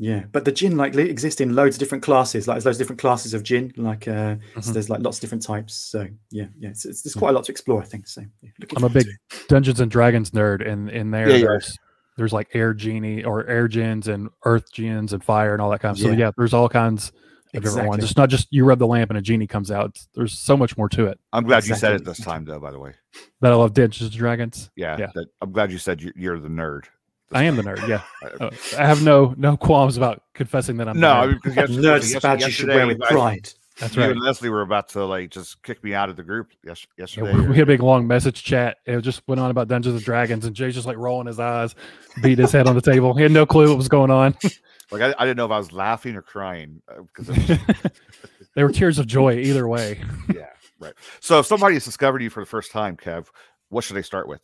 Yeah, 0.00 0.24
but 0.30 0.44
the 0.44 0.52
jinn 0.52 0.76
like 0.76 0.94
exists 0.94 1.40
in 1.40 1.54
loads 1.56 1.74
of 1.76 1.80
different 1.80 2.04
classes. 2.04 2.46
Like 2.46 2.54
there's 2.56 2.66
loads 2.66 2.76
of 2.76 2.82
different 2.84 3.00
classes 3.00 3.34
of 3.34 3.42
jinn. 3.42 3.72
Like 3.76 4.06
uh, 4.06 4.36
so 4.54 4.60
Mhm. 4.60 4.72
there's 4.74 4.88
like 4.90 5.00
lots 5.02 5.16
of 5.18 5.20
different 5.22 5.42
types. 5.42 5.74
So 5.74 6.06
yeah, 6.30 6.46
yeah, 6.58 6.68
it's, 6.68 6.84
it's, 6.84 7.02
there's 7.02 7.14
quite 7.14 7.30
a 7.30 7.32
lot 7.32 7.44
to 7.44 7.52
explore. 7.52 7.82
I 7.82 7.84
think 7.84 8.06
so. 8.06 8.22
Yeah, 8.40 8.50
I'm 8.76 8.84
a 8.84 8.88
big 8.88 9.06
to. 9.30 9.46
Dungeons 9.48 9.80
and 9.80 9.90
Dragons 9.90 10.30
nerd, 10.30 10.66
and 10.68 10.88
in 10.88 11.10
there 11.10 11.28
Yeah, 11.28 11.36
yeah. 11.36 11.42
there's 11.42 11.76
there's 12.16 12.32
like 12.32 12.48
air 12.54 12.74
genie 12.74 13.24
or 13.24 13.44
air 13.46 13.66
jinns 13.66 14.06
and 14.08 14.28
earth 14.44 14.72
jinns 14.72 15.12
and 15.12 15.22
fire 15.24 15.52
and 15.52 15.60
all 15.60 15.70
that 15.70 15.80
kind 15.80 15.92
of 15.92 15.98
stuff. 15.98 16.10
Yeah. 16.10 16.16
So 16.16 16.20
yeah, 16.20 16.30
there's 16.36 16.54
all 16.54 16.68
kinds 16.68 17.10
of 17.54 17.62
different 17.64 17.88
ones. 17.88 18.04
It's 18.04 18.16
not 18.16 18.28
just 18.28 18.46
you 18.50 18.64
rub 18.64 18.78
the 18.78 18.86
lamp 18.86 19.10
and 19.10 19.18
a 19.18 19.22
genie 19.22 19.46
comes 19.48 19.70
out. 19.70 19.86
It's- 19.90 20.08
there's 20.14 20.38
so 20.38 20.56
much 20.56 20.76
more 20.76 20.88
to 20.90 21.06
it. 21.06 21.18
I'm 21.32 21.44
glad 21.44 21.66
you 21.66 21.74
said 21.74 21.94
it 21.94 22.04
this 22.04 22.18
time, 22.20 22.44
though, 22.44 22.60
by 22.60 22.70
the 22.70 22.78
way. 22.78 22.92
That 23.40 23.52
I 23.52 23.56
love 23.56 23.72
Dungeons 23.72 24.10
and 24.10 24.18
Dragons. 24.18 24.70
Yeah. 24.76 24.96
Yeah. 24.98 25.08
That, 25.14 25.26
I'm 25.40 25.50
glad 25.52 25.72
you 25.72 25.78
said 25.78 26.02
you, 26.02 26.12
you're 26.14 26.38
the 26.38 26.48
nerd. 26.48 26.84
I 27.32 27.44
am 27.44 27.56
the 27.56 27.62
nerd. 27.62 27.86
Yeah, 27.86 28.02
Uh, 28.22 28.44
Uh, 28.46 28.50
I 28.78 28.86
have 28.86 29.02
no 29.02 29.34
no 29.36 29.56
qualms 29.56 29.96
about 29.96 30.22
confessing 30.34 30.76
that 30.78 30.88
I'm 30.88 30.96
the 30.96 31.00
no, 31.00 31.12
I 31.12 31.26
nerd. 31.26 31.28
mean, 31.28 31.40
because 31.44 31.56
yesterday, 31.56 31.88
Nerd 31.88 31.98
is 32.00 32.16
badge 32.20 32.44
you 32.44 32.50
should 32.50 32.68
wear 32.68 32.86
with 32.86 33.00
pride. 33.00 33.50
That's 33.78 33.94
you 33.94 34.02
right. 34.02 34.10
and 34.10 34.20
Leslie 34.20 34.48
were 34.50 34.62
about 34.62 34.88
to 34.90 35.04
like 35.04 35.30
just 35.30 35.62
kick 35.62 35.84
me 35.84 35.94
out 35.94 36.08
of 36.08 36.16
the 36.16 36.22
group 36.24 36.48
yes, 36.64 36.84
Yeah, 36.96 37.02
yesterday. 37.02 37.32
we 37.34 37.44
or- 37.44 37.48
we 37.50 37.54
had 37.56 37.62
a 37.62 37.66
big 37.66 37.82
long 37.82 38.06
message 38.06 38.42
chat. 38.42 38.78
It 38.86 39.00
just 39.02 39.22
went 39.28 39.40
on 39.40 39.50
about 39.50 39.68
Dungeons 39.68 39.94
and 39.94 40.04
Dragons, 40.04 40.44
and 40.46 40.56
Jay's 40.56 40.74
just 40.74 40.86
like 40.86 40.96
rolling 40.96 41.26
his 41.28 41.38
eyes, 41.38 41.74
beat 42.22 42.38
his 42.38 42.50
head 42.50 42.66
on 42.66 42.74
the 42.74 42.80
table. 42.80 43.14
He 43.14 43.22
had 43.22 43.30
no 43.32 43.46
clue 43.46 43.68
what 43.68 43.76
was 43.76 43.88
going 43.88 44.10
on. 44.10 44.34
like 44.90 45.02
I, 45.02 45.14
I 45.18 45.24
didn't 45.24 45.36
know 45.36 45.44
if 45.44 45.52
I 45.52 45.58
was 45.58 45.70
laughing 45.72 46.16
or 46.16 46.22
crying 46.22 46.82
because 47.14 47.28
it 47.28 47.36
was 47.36 47.92
they 48.54 48.64
were 48.64 48.72
tears 48.72 48.98
of 48.98 49.06
joy 49.06 49.34
either 49.34 49.68
way. 49.68 50.00
yeah, 50.34 50.46
right. 50.80 50.94
So 51.20 51.38
if 51.40 51.46
somebody 51.46 51.74
has 51.74 51.84
discovered 51.84 52.22
you 52.22 52.30
for 52.30 52.40
the 52.42 52.46
first 52.46 52.72
time, 52.72 52.96
Kev, 52.96 53.26
what 53.68 53.84
should 53.84 53.94
they 53.96 54.02
start 54.02 54.26
with? 54.28 54.40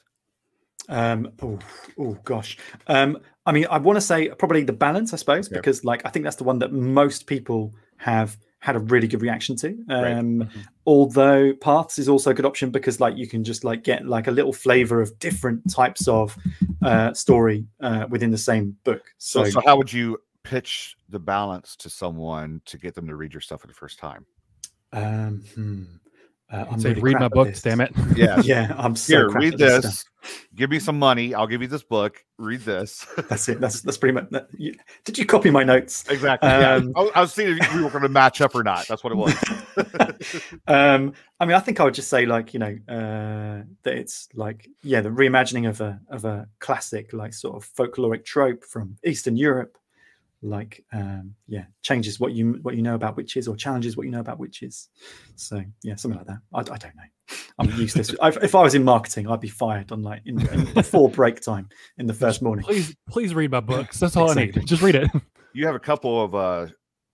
Um, 0.89 1.30
oh, 1.43 1.59
oh 1.99 2.12
gosh. 2.24 2.59
Um, 2.87 3.18
I 3.47 3.53
mean, 3.53 3.66
I 3.70 3.78
want 3.78 3.97
to 3.97 4.01
say 4.01 4.28
probably 4.30 4.64
the 4.64 4.72
balance, 4.72 5.12
I 5.12 5.16
suppose, 5.16 5.51
Yeah. 5.51 5.59
because 5.59 5.85
like 5.85 6.05
I 6.05 6.11
think 6.11 6.24
that's 6.24 6.37
the 6.37 6.45
one 6.45 6.59
that 6.61 6.72
most 6.72 7.26
people 7.26 7.74
have 7.99 8.37
had 8.61 8.76
a 8.76 8.78
really 8.78 9.07
good 9.07 9.20
reaction 9.20 9.57
to. 9.57 9.76
Right. 9.89 10.12
Um, 10.12 10.49
although 10.87 11.53
Paths 11.55 11.99
is 11.99 12.09
also 12.09 12.30
a 12.30 12.35
good 12.35 12.47
option 12.47 12.70
because 12.70 12.99
like 12.99 13.16
you 13.16 13.28
can 13.28 13.45
just 13.45 13.62
like 13.62 13.85
get 13.85 14.07
like 14.07 14.26
a 14.26 14.30
little 14.30 14.55
flavor 14.55 15.03
of 15.03 15.18
different 15.18 15.70
types 15.70 16.09
of 16.09 16.37
uh, 16.82 17.12
story 17.12 17.66
uh, 17.80 18.07
within 18.09 18.30
the 18.30 18.39
same 18.39 18.76
book. 18.85 19.03
So, 19.18 19.45
So, 19.45 19.51
so 19.51 19.61
how 19.66 19.76
would 19.76 19.93
you 19.93 20.16
pitch 20.45 20.97
the 21.11 21.18
balance 21.18 21.76
to 21.76 21.91
someone 21.91 22.62
to 22.64 22.78
get 22.78 22.95
them 22.95 23.07
to 23.09 23.14
read 23.16 23.35
your 23.35 23.43
stuff 23.43 23.61
for 23.61 23.66
the 23.66 23.74
first 23.74 23.99
time? 23.99 24.24
um, 24.95 25.43
hmm. 25.55 25.82
Uh, 26.55 26.66
I'm 26.70 26.78
Say, 26.80 26.90
really 26.90 27.02
read 27.02 27.18
my 27.18 27.24
at 27.26 27.32
book, 27.32 27.48
this. 27.48 27.62
damn 27.62 27.80
it. 27.80 27.92
Yeah. 28.16 28.40
Yeah, 28.44 28.74
I'm 28.78 28.94
so 28.94 29.12
Here, 29.12 29.28
read 29.30 29.59
this 29.59 29.82
this. 29.82 30.05
give 30.55 30.70
me 30.70 30.78
some 30.78 30.96
money. 30.96 31.34
I'll 31.34 31.48
give 31.48 31.62
you 31.62 31.66
this 31.68 31.82
book. 31.82 32.24
Read 32.38 32.61
this. 32.61 33.05
That's 33.28 33.48
it. 33.48 33.61
That's 33.61 33.80
that's 33.80 33.98
pretty 33.98 34.12
much. 34.12 34.30
That, 34.30 34.46
you, 34.57 34.74
did 35.05 35.18
you 35.18 35.26
copy 35.26 35.50
my 35.50 35.64
notes? 35.64 36.09
exactly. 36.09 36.48
yeah. 36.48 36.74
Um, 36.74 36.92
I, 36.96 37.11
I 37.16 37.20
was 37.22 37.32
seeing 37.32 37.59
if 37.59 37.74
we 37.74 37.82
were 37.82 37.90
going 37.90 38.02
to 38.02 38.09
match 38.09 38.40
up 38.40 38.55
or 38.55 38.62
not. 38.62 38.86
That's 38.86 39.02
what 39.02 39.12
it 39.12 39.16
was. 39.16 39.34
um, 40.68 41.12
I 41.40 41.44
mean, 41.44 41.57
I 41.57 41.61
think 41.61 41.80
I 41.80 41.84
would 41.84 41.94
just 41.94 42.09
say 42.09 42.24
like 42.24 42.55
you 42.55 42.61
know 42.61 42.78
uh, 42.88 43.64
that 43.82 43.94
it's 43.94 44.28
like 44.34 44.68
yeah, 44.82 45.00
the 45.00 45.09
reimagining 45.09 45.68
of 45.68 45.80
a 45.80 46.00
of 46.09 46.24
a 46.24 46.46
classic 46.61 47.12
like 47.12 47.34
sort 47.34 47.57
of 47.57 47.68
folkloric 47.74 48.24
trope 48.24 48.64
from 48.64 48.96
Eastern 49.05 49.36
Europe, 49.36 49.76
like 50.45 50.84
um, 50.92 51.34
yeah, 51.49 51.64
changes 51.82 52.20
what 52.20 52.32
you 52.32 52.59
what 52.62 52.76
you 52.76 52.82
know 52.82 52.95
about 52.95 53.16
witches 53.16 53.49
or 53.49 53.57
challenges 53.57 53.97
what 53.97 54.05
you 54.05 54.12
know 54.12 54.20
about 54.20 54.38
witches. 54.38 54.88
So 55.36 55.62
yeah, 55.82 55.97
something 55.97 56.18
like 56.18 56.26
that. 56.26 56.38
I, 56.53 56.61
I 56.61 56.78
don't 56.78 56.95
know. 56.97 57.36
I'm 57.59 57.70
useless. 57.78 58.14
I, 58.20 58.28
if 58.28 58.55
I 58.55 58.62
was 58.62 58.74
in 58.74 58.84
marketing, 58.84 59.28
I'd 59.28 59.40
be 59.40 59.49
fired 59.49 59.90
on 59.92 60.03
like 60.03 60.22
in, 60.26 60.47
in 60.49 60.64
before 60.74 61.09
break 61.09 61.40
time 61.40 61.68
in 61.99 62.07
the 62.07 62.12
first 62.14 62.42
morning. 62.42 62.64
Please, 62.64 62.95
please 63.09 63.34
read 63.34 63.51
my 63.51 63.61
books. 63.61 63.99
That's 63.99 64.16
all 64.16 64.30
I 64.30 64.34
need. 64.34 64.66
Just 64.66 64.82
read 64.82 64.95
it. 64.97 65.11
you 65.55 65.66
have 65.66 65.74
a 65.74 65.80
couple 65.80 66.22
of 66.22 66.34
uh, 66.34 66.66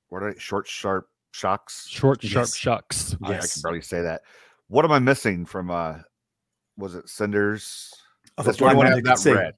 what 0.09 0.22
are 0.22 0.33
they? 0.33 0.39
Short, 0.41 0.66
sharp 0.66 1.07
shocks. 1.33 1.87
Short, 1.89 2.20
sharp 2.22 2.47
Yes. 2.47 2.57
shucks. 2.57 3.16
I, 3.22 3.35
I 3.35 3.39
can 3.39 3.62
barely 3.62 3.83
say 3.83 4.03
that. 4.03 4.22
What 4.68 4.85
am 4.85 4.93
I 4.93 4.99
missing 4.99 5.45
from? 5.47 5.70
uh 5.70 5.99
Was 6.76 6.95
it 6.97 7.09
Cinders? 7.09 7.93
Of 8.39 8.47
a 8.47 8.49
That's 8.49 8.59
the 8.59 8.64
only 8.64 8.74
blind 8.74 8.78
one 8.78 8.87
man 8.87 8.93
I 8.93 8.95
who 8.95 8.97
have 8.97 9.05
can 9.05 9.11
not 9.11 9.18
see. 9.18 9.33
read. 9.33 9.55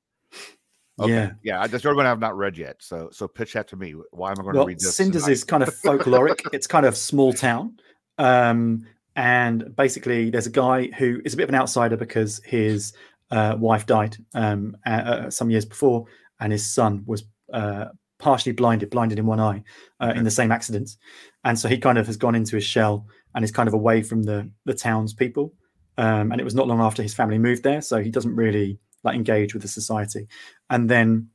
Okay. 1.01 1.13
Yeah. 1.13 1.33
Yeah, 1.43 1.67
that's 1.67 1.83
the 1.83 1.89
only 1.89 1.99
one 1.99 2.07
I 2.07 2.11
have 2.11 2.21
not 2.21 2.37
read 2.37 2.59
yet. 2.59 2.77
So, 2.81 3.09
so 3.13 3.27
pitch 3.27 3.55
that 3.55 3.69
to 3.69 3.77
me. 3.77 3.95
Why 4.11 4.31
am 4.31 4.37
I 4.41 4.43
going 4.43 4.55
to 4.55 4.65
read 4.65 4.81
this? 4.81 4.97
Cinders 4.97 5.23
tonight? 5.23 5.33
is 5.33 5.45
kind 5.45 5.63
of 5.63 5.75
folkloric. 5.85 6.41
it's 6.53 6.67
kind 6.67 6.87
of 6.87 6.97
small 6.97 7.33
town. 7.33 7.77
Um, 8.19 8.87
and 9.17 9.75
basically, 9.77 10.31
there's 10.31 10.47
a 10.47 10.51
guy 10.51 10.89
who 10.99 11.21
is 11.25 11.35
a 11.35 11.37
bit 11.37 11.45
of 11.45 11.49
an 11.51 11.55
outsider 11.55 11.97
because 11.97 12.41
his 12.45 12.93
uh, 13.31 13.57
wife 13.59 13.87
died 13.87 14.17
um, 14.35 14.77
uh, 14.87 15.31
some 15.31 15.51
years 15.51 15.65
before, 15.65 16.07
and 16.41 16.53
his 16.53 16.67
son 16.67 17.03
was 17.07 17.25
uh, 17.53 17.87
partially 18.19 18.53
blinded, 18.53 18.91
blinded 18.91 19.19
in 19.19 19.27
one 19.27 19.41
eye, 19.41 19.63
uh, 20.01 20.13
in 20.15 20.25
the 20.25 20.31
same 20.31 20.53
accident. 20.53 20.97
And 21.45 21.59
so 21.59 21.69
he 21.69 21.79
kind 21.79 21.99
of 21.99 22.07
has 22.07 22.17
gone 22.17 22.35
into 22.35 22.57
his 22.57 22.65
shell 22.65 23.07
and 23.35 23.45
is 23.45 23.51
kind 23.51 23.69
of 23.69 23.75
away 23.75 24.03
from 24.03 24.23
the 24.23 24.51
the 24.65 24.75
townspeople. 24.75 25.53
Um, 25.99 26.33
and 26.33 26.41
it 26.41 26.45
was 26.45 26.55
not 26.55 26.69
long 26.69 26.81
after 26.81 27.03
his 27.03 27.13
family 27.13 27.39
moved 27.39 27.63
there, 27.65 27.83
so 27.83 28.03
he 28.03 28.11
doesn't 28.11 28.35
really 28.35 28.79
like 29.03 29.15
engage 29.15 29.55
with 29.55 29.63
the 29.63 29.69
society. 29.69 30.29
And 30.71 30.89
then 30.89 31.29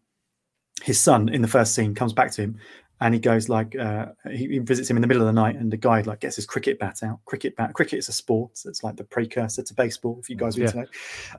his 0.83 0.99
son 0.99 1.29
in 1.29 1.41
the 1.41 1.47
first 1.47 1.73
scene 1.73 1.95
comes 1.95 2.13
back 2.13 2.31
to 2.33 2.41
him 2.41 2.59
and 2.99 3.13
he 3.13 3.19
goes 3.19 3.47
like 3.47 3.75
uh, 3.75 4.07
he, 4.31 4.47
he 4.47 4.59
visits 4.59 4.89
him 4.89 4.97
in 4.97 5.01
the 5.01 5.07
middle 5.07 5.21
of 5.21 5.27
the 5.27 5.39
night 5.39 5.55
and 5.55 5.71
the 5.71 5.77
guy 5.77 6.01
like 6.01 6.19
gets 6.21 6.35
his 6.35 6.45
cricket 6.45 6.79
bat 6.79 7.03
out. 7.03 7.19
Cricket 7.25 7.55
bat 7.55 7.73
cricket 7.73 7.99
is 7.99 8.09
a 8.09 8.11
sport. 8.11 8.57
So 8.57 8.69
it's 8.69 8.83
like 8.83 8.95
the 8.95 9.03
precursor 9.03 9.61
to 9.61 9.73
baseball 9.73 10.17
if 10.19 10.29
you 10.29 10.35
guys 10.35 10.57
want 10.57 10.71
to 10.71 10.77
know 10.77 10.87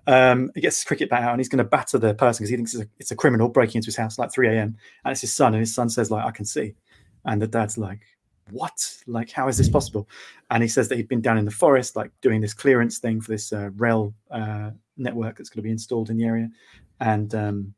um, 0.07 0.51
he 0.55 0.61
gets 0.61 0.79
his 0.79 0.85
cricket 0.85 1.11
bat 1.11 1.22
out 1.22 1.33
and 1.33 1.41
he's 1.41 1.49
going 1.49 1.59
to 1.59 1.64
batter 1.64 1.99
the 1.99 2.14
person 2.14 2.43
because 2.43 2.51
he 2.51 2.57
thinks 2.57 2.74
it's 2.74 2.85
a, 2.85 2.89
it's 2.99 3.11
a 3.11 3.16
criminal 3.16 3.49
breaking 3.49 3.79
into 3.79 3.87
his 3.87 3.97
house 3.97 4.18
like 4.18 4.33
3 4.33 4.49
a.m 4.49 4.76
and 5.05 5.12
it's 5.12 5.20
his 5.20 5.35
son 5.35 5.55
and 5.55 5.61
his 5.61 5.74
son 5.74 5.89
says 5.89 6.11
like 6.11 6.24
i 6.24 6.31
can 6.31 6.45
see. 6.45 6.74
And 7.24 7.43
the 7.43 7.49
dad's 7.49 7.76
like 7.76 8.01
what? 8.51 8.97
Like 9.07 9.31
how 9.33 9.49
is 9.49 9.59
this 9.59 9.68
possible? 9.68 10.09
And 10.51 10.62
he 10.62 10.68
says 10.68 10.89
that 10.89 10.97
he'd 10.97 11.09
been 11.09 11.20
down 11.20 11.39
in 11.39 11.45
the 11.45 11.51
forest 11.51 11.97
like 11.97 12.12
doing 12.20 12.41
this 12.41 12.55
clearance 12.55 12.99
thing 12.99 13.20
for 13.20 13.33
this 13.33 13.53
uh, 13.53 13.70
rail 13.76 14.14
uh, 14.31 14.70
network 14.99 15.36
that's 15.36 15.49
going 15.49 15.59
to 15.59 15.66
be 15.66 15.70
installed 15.70 16.11
in 16.11 16.16
the 16.16 16.24
area. 16.24 16.51
And 17.01 17.34
um, 17.34 17.74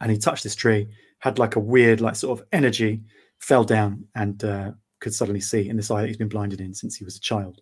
and 0.00 0.10
he 0.10 0.18
touched 0.18 0.42
this 0.42 0.54
tree 0.54 0.88
had 1.18 1.38
like 1.38 1.56
a 1.56 1.60
weird 1.60 2.00
like 2.00 2.14
sort 2.14 2.38
of 2.38 2.46
energy 2.52 3.00
fell 3.38 3.64
down 3.64 4.04
and 4.14 4.44
uh, 4.44 4.72
could 5.00 5.14
suddenly 5.14 5.40
see. 5.40 5.68
In 5.68 5.76
this 5.76 5.90
eye 5.90 6.02
that 6.02 6.08
he's 6.08 6.16
been 6.16 6.28
blinded 6.28 6.60
in 6.60 6.74
since 6.74 6.96
he 6.96 7.04
was 7.04 7.16
a 7.16 7.20
child. 7.20 7.60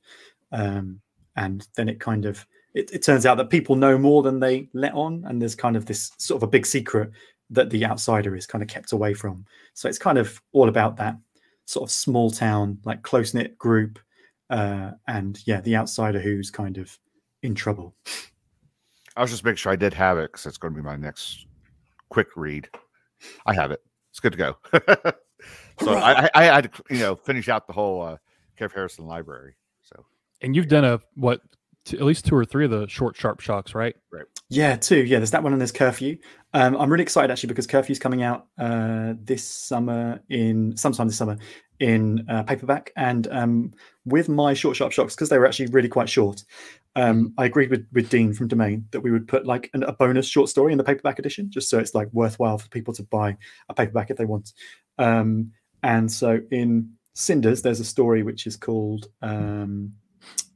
Um, 0.53 1.01
and 1.37 1.67
then 1.77 1.89
it 1.89 2.01
kind 2.01 2.25
of 2.25 2.47
it, 2.75 2.91
it 2.93 3.03
turns 3.03 3.27
out 3.27 3.37
that 3.37 3.51
people 3.51 3.77
know 3.77 3.97
more 3.97 4.23
than 4.23 4.41
they 4.41 4.69
let 4.73 4.95
on. 4.95 5.25
And 5.27 5.41
there's 5.41 5.55
kind 5.55 5.77
of 5.77 5.87
this 5.87 6.11
sort 6.19 6.43
of 6.43 6.49
a 6.49 6.51
big 6.51 6.67
secret 6.67 7.11
that 7.51 7.71
the 7.71 7.85
outsider 7.85 8.35
is 8.35 8.47
kind 8.47 8.63
of 8.63 8.69
kept 8.69 8.93
away 8.93 9.15
from. 9.15 9.45
So 9.75 9.89
it's 9.89 9.99
kind 9.99 10.19
of 10.19 10.41
all 10.53 10.69
about 10.69 10.97
that 10.97 11.17
sort 11.67 11.89
of 11.89 11.93
small 11.93 12.31
town 12.31 12.79
like 12.85 13.03
close 13.03 13.35
knit 13.35 13.59
group 13.59 13.99
uh, 14.51 14.93
and 15.09 15.41
yeah 15.47 15.61
the 15.63 15.77
outsider 15.77 16.21
who's 16.21 16.51
kind 16.51 16.79
of 16.79 16.99
in 17.43 17.55
trouble 17.55 17.95
I 19.17 19.23
was 19.23 19.31
just 19.31 19.45
making 19.45 19.57
sure 19.57 19.73
I 19.73 19.77
did 19.77 19.95
have 19.95 20.19
it 20.19 20.33
because 20.33 20.47
it's 20.47 20.59
going 20.59 20.75
to 20.75 20.81
be 20.81 20.85
my 20.85 20.97
next 20.97 21.47
quick 22.09 22.29
read. 22.37 22.69
I 23.47 23.55
have 23.55 23.71
it. 23.71 23.81
It's 24.11 24.21
good 24.21 24.33
to 24.33 24.39
go. 24.39 24.57
so 25.81 25.95
I, 25.95 26.25
I, 26.25 26.31
I 26.35 26.45
had 26.45 26.73
to, 26.73 26.83
you 26.91 27.01
know, 27.01 27.17
finish 27.17 27.49
out 27.49 27.67
the 27.67 27.73
whole 27.73 28.03
uh, 28.03 28.17
Kev 28.59 28.73
Harrison 28.73 29.07
library. 29.07 29.55
So 29.83 30.05
And 30.41 30.55
you've 30.55 30.69
done 30.69 30.85
a 30.85 31.01
what? 31.15 31.41
T- 31.85 31.99
at 31.99 32.05
least 32.05 32.25
two 32.25 32.35
or 32.35 32.47
three 32.47 32.65
of 32.65 32.71
the 32.71 32.89
short, 32.89 33.15
sharp 33.15 33.41
shocks, 33.41 33.75
right? 33.75 33.95
Yeah, 34.49 34.77
two. 34.77 35.05
Yeah, 35.05 35.19
there's 35.19 35.33
that 35.33 35.43
one 35.43 35.53
and 35.53 35.61
there's 35.61 35.73
Curfew. 35.73 36.17
Um, 36.55 36.77
I'm 36.77 36.91
really 36.91 37.03
excited 37.03 37.31
actually 37.31 37.49
because 37.49 37.67
Curfew's 37.67 37.99
coming 37.99 38.23
out 38.23 38.47
uh, 38.59 39.15
this 39.23 39.45
summer 39.45 40.21
in 40.31 40.77
sometime 40.77 41.09
this 41.09 41.19
summer 41.19 41.37
in 41.81 42.25
uh, 42.29 42.43
paperback. 42.45 42.93
And 42.97 43.27
um, 43.31 43.75
with 44.07 44.29
my 44.29 44.55
short 44.55 44.77
sharp 44.77 44.93
shocks, 44.93 45.15
because 45.15 45.29
they 45.29 45.39
were 45.39 45.47
actually 45.47 45.67
really 45.67 45.89
quite 45.89 46.09
short, 46.09 46.45
um, 46.97 47.35
I 47.39 47.47
agreed 47.47 47.71
with, 47.71 47.87
with 47.93 48.09
Dean 48.09 48.33
from 48.33 48.49
Demain 48.49 48.85
that 48.93 49.01
we 49.01 49.11
would 49.11 49.27
put 49.27 49.47
like 49.47 49.71
an, 49.75 49.83
a 49.83 49.93
bonus 49.93 50.27
short 50.27 50.49
story 50.49 50.73
in 50.73 50.79
the 50.79 50.85
paperback 50.85 51.19
edition, 51.19 51.51
just 51.51 51.69
so 51.69 51.79
it's 51.79 51.95
like 51.95 52.09
worthwhile 52.13 52.59
for 52.59 52.69
people 52.69 52.95
to 52.95 53.03
buy 53.03 53.37
a 53.69 53.75
paperback 53.75 54.11
if 54.11 54.17
they 54.17 54.25
want. 54.25 54.53
Um, 54.99 55.51
and 55.83 56.11
so 56.11 56.41
in 56.51 56.91
Cinders, 57.15 57.63
there's 57.63 57.81
a 57.81 57.85
story 57.85 58.23
which 58.23 58.47
is 58.47 58.57
called 58.57 59.09
um, 59.23 59.93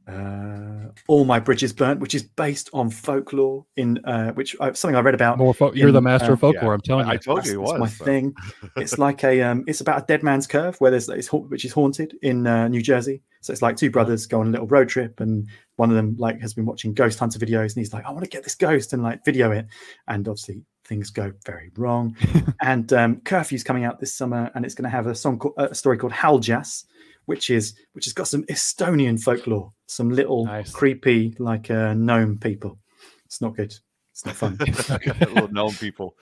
uh, 0.08 0.88
All 1.06 1.24
My 1.24 1.38
Bridges 1.38 1.72
Burnt, 1.72 2.00
which 2.00 2.14
is 2.14 2.22
based 2.22 2.70
on 2.72 2.90
folklore 2.90 3.66
in 3.76 3.98
uh, 4.04 4.32
which 4.32 4.56
I, 4.60 4.72
something 4.72 4.96
I 4.96 5.00
read 5.00 5.14
about. 5.14 5.38
More, 5.38 5.52
fo- 5.54 5.72
you're 5.72 5.88
in, 5.88 5.94
the 5.94 6.00
master 6.00 6.32
of 6.32 6.40
folklore. 6.40 6.72
I'm 6.72 6.80
telling 6.80 7.06
you, 7.06 7.12
I 7.12 7.16
told 7.16 7.46
you 7.46 7.62
it 7.62 7.66
That's- 7.66 7.80
was. 7.80 7.90
that's 7.90 7.98
so. 7.98 8.04
my 8.04 8.06
thing. 8.06 8.34
It's 8.76 8.98
like 8.98 9.22
a 9.24 9.42
um, 9.42 9.64
it's 9.66 9.80
about 9.80 10.02
a 10.02 10.06
dead 10.06 10.22
man's 10.22 10.46
curve 10.46 10.76
where 10.80 10.90
there's 10.90 11.08
it's 11.08 11.28
ha- 11.28 11.38
which 11.38 11.64
is 11.64 11.72
haunted 11.72 12.16
in 12.22 12.46
uh, 12.46 12.68
New 12.68 12.80
Jersey. 12.82 13.22
So 13.40 13.52
it's 13.52 13.62
like 13.62 13.76
two 13.76 13.90
brothers 13.90 14.26
go 14.26 14.40
on 14.40 14.48
a 14.48 14.50
little 14.50 14.66
road 14.66 14.88
trip, 14.88 15.20
and 15.20 15.46
one 15.76 15.90
of 15.90 15.96
them 15.96 16.16
like 16.18 16.40
has 16.40 16.54
been 16.54 16.66
watching 16.66 16.92
ghost 16.94 17.18
hunter 17.18 17.38
videos, 17.38 17.74
and 17.74 17.76
he's 17.76 17.92
like, 17.92 18.04
I 18.04 18.10
want 18.10 18.24
to 18.24 18.30
get 18.30 18.42
this 18.44 18.54
ghost 18.54 18.92
and 18.92 19.02
like 19.02 19.24
video 19.24 19.50
it, 19.52 19.66
and 20.08 20.26
obviously 20.28 20.62
things 20.84 21.10
go 21.10 21.32
very 21.46 21.70
wrong. 21.76 22.16
and 22.60 22.92
um, 22.92 23.20
Curfew's 23.20 23.62
coming 23.64 23.84
out 23.84 24.00
this 24.00 24.14
summer, 24.14 24.50
and 24.54 24.64
it's 24.64 24.74
going 24.74 24.84
to 24.84 24.96
have 24.96 25.06
a 25.06 25.14
song, 25.14 25.38
called, 25.38 25.54
a 25.58 25.74
story 25.74 25.98
called 25.98 26.12
Haljas, 26.12 26.84
which 27.26 27.50
is 27.50 27.74
which 27.92 28.06
has 28.06 28.12
got 28.14 28.26
some 28.28 28.42
Estonian 28.44 29.20
folklore, 29.22 29.72
some 29.86 30.10
little 30.10 30.46
Nice. 30.46 30.72
creepy 30.72 31.34
like 31.38 31.70
uh, 31.70 31.94
gnome 31.94 32.38
people. 32.38 32.78
It's 33.26 33.40
not 33.40 33.54
good. 33.54 33.74
It's 34.12 34.24
not 34.26 34.34
fun. 34.34 34.56
little 35.32 35.48
known 35.52 35.74
people. 35.74 36.16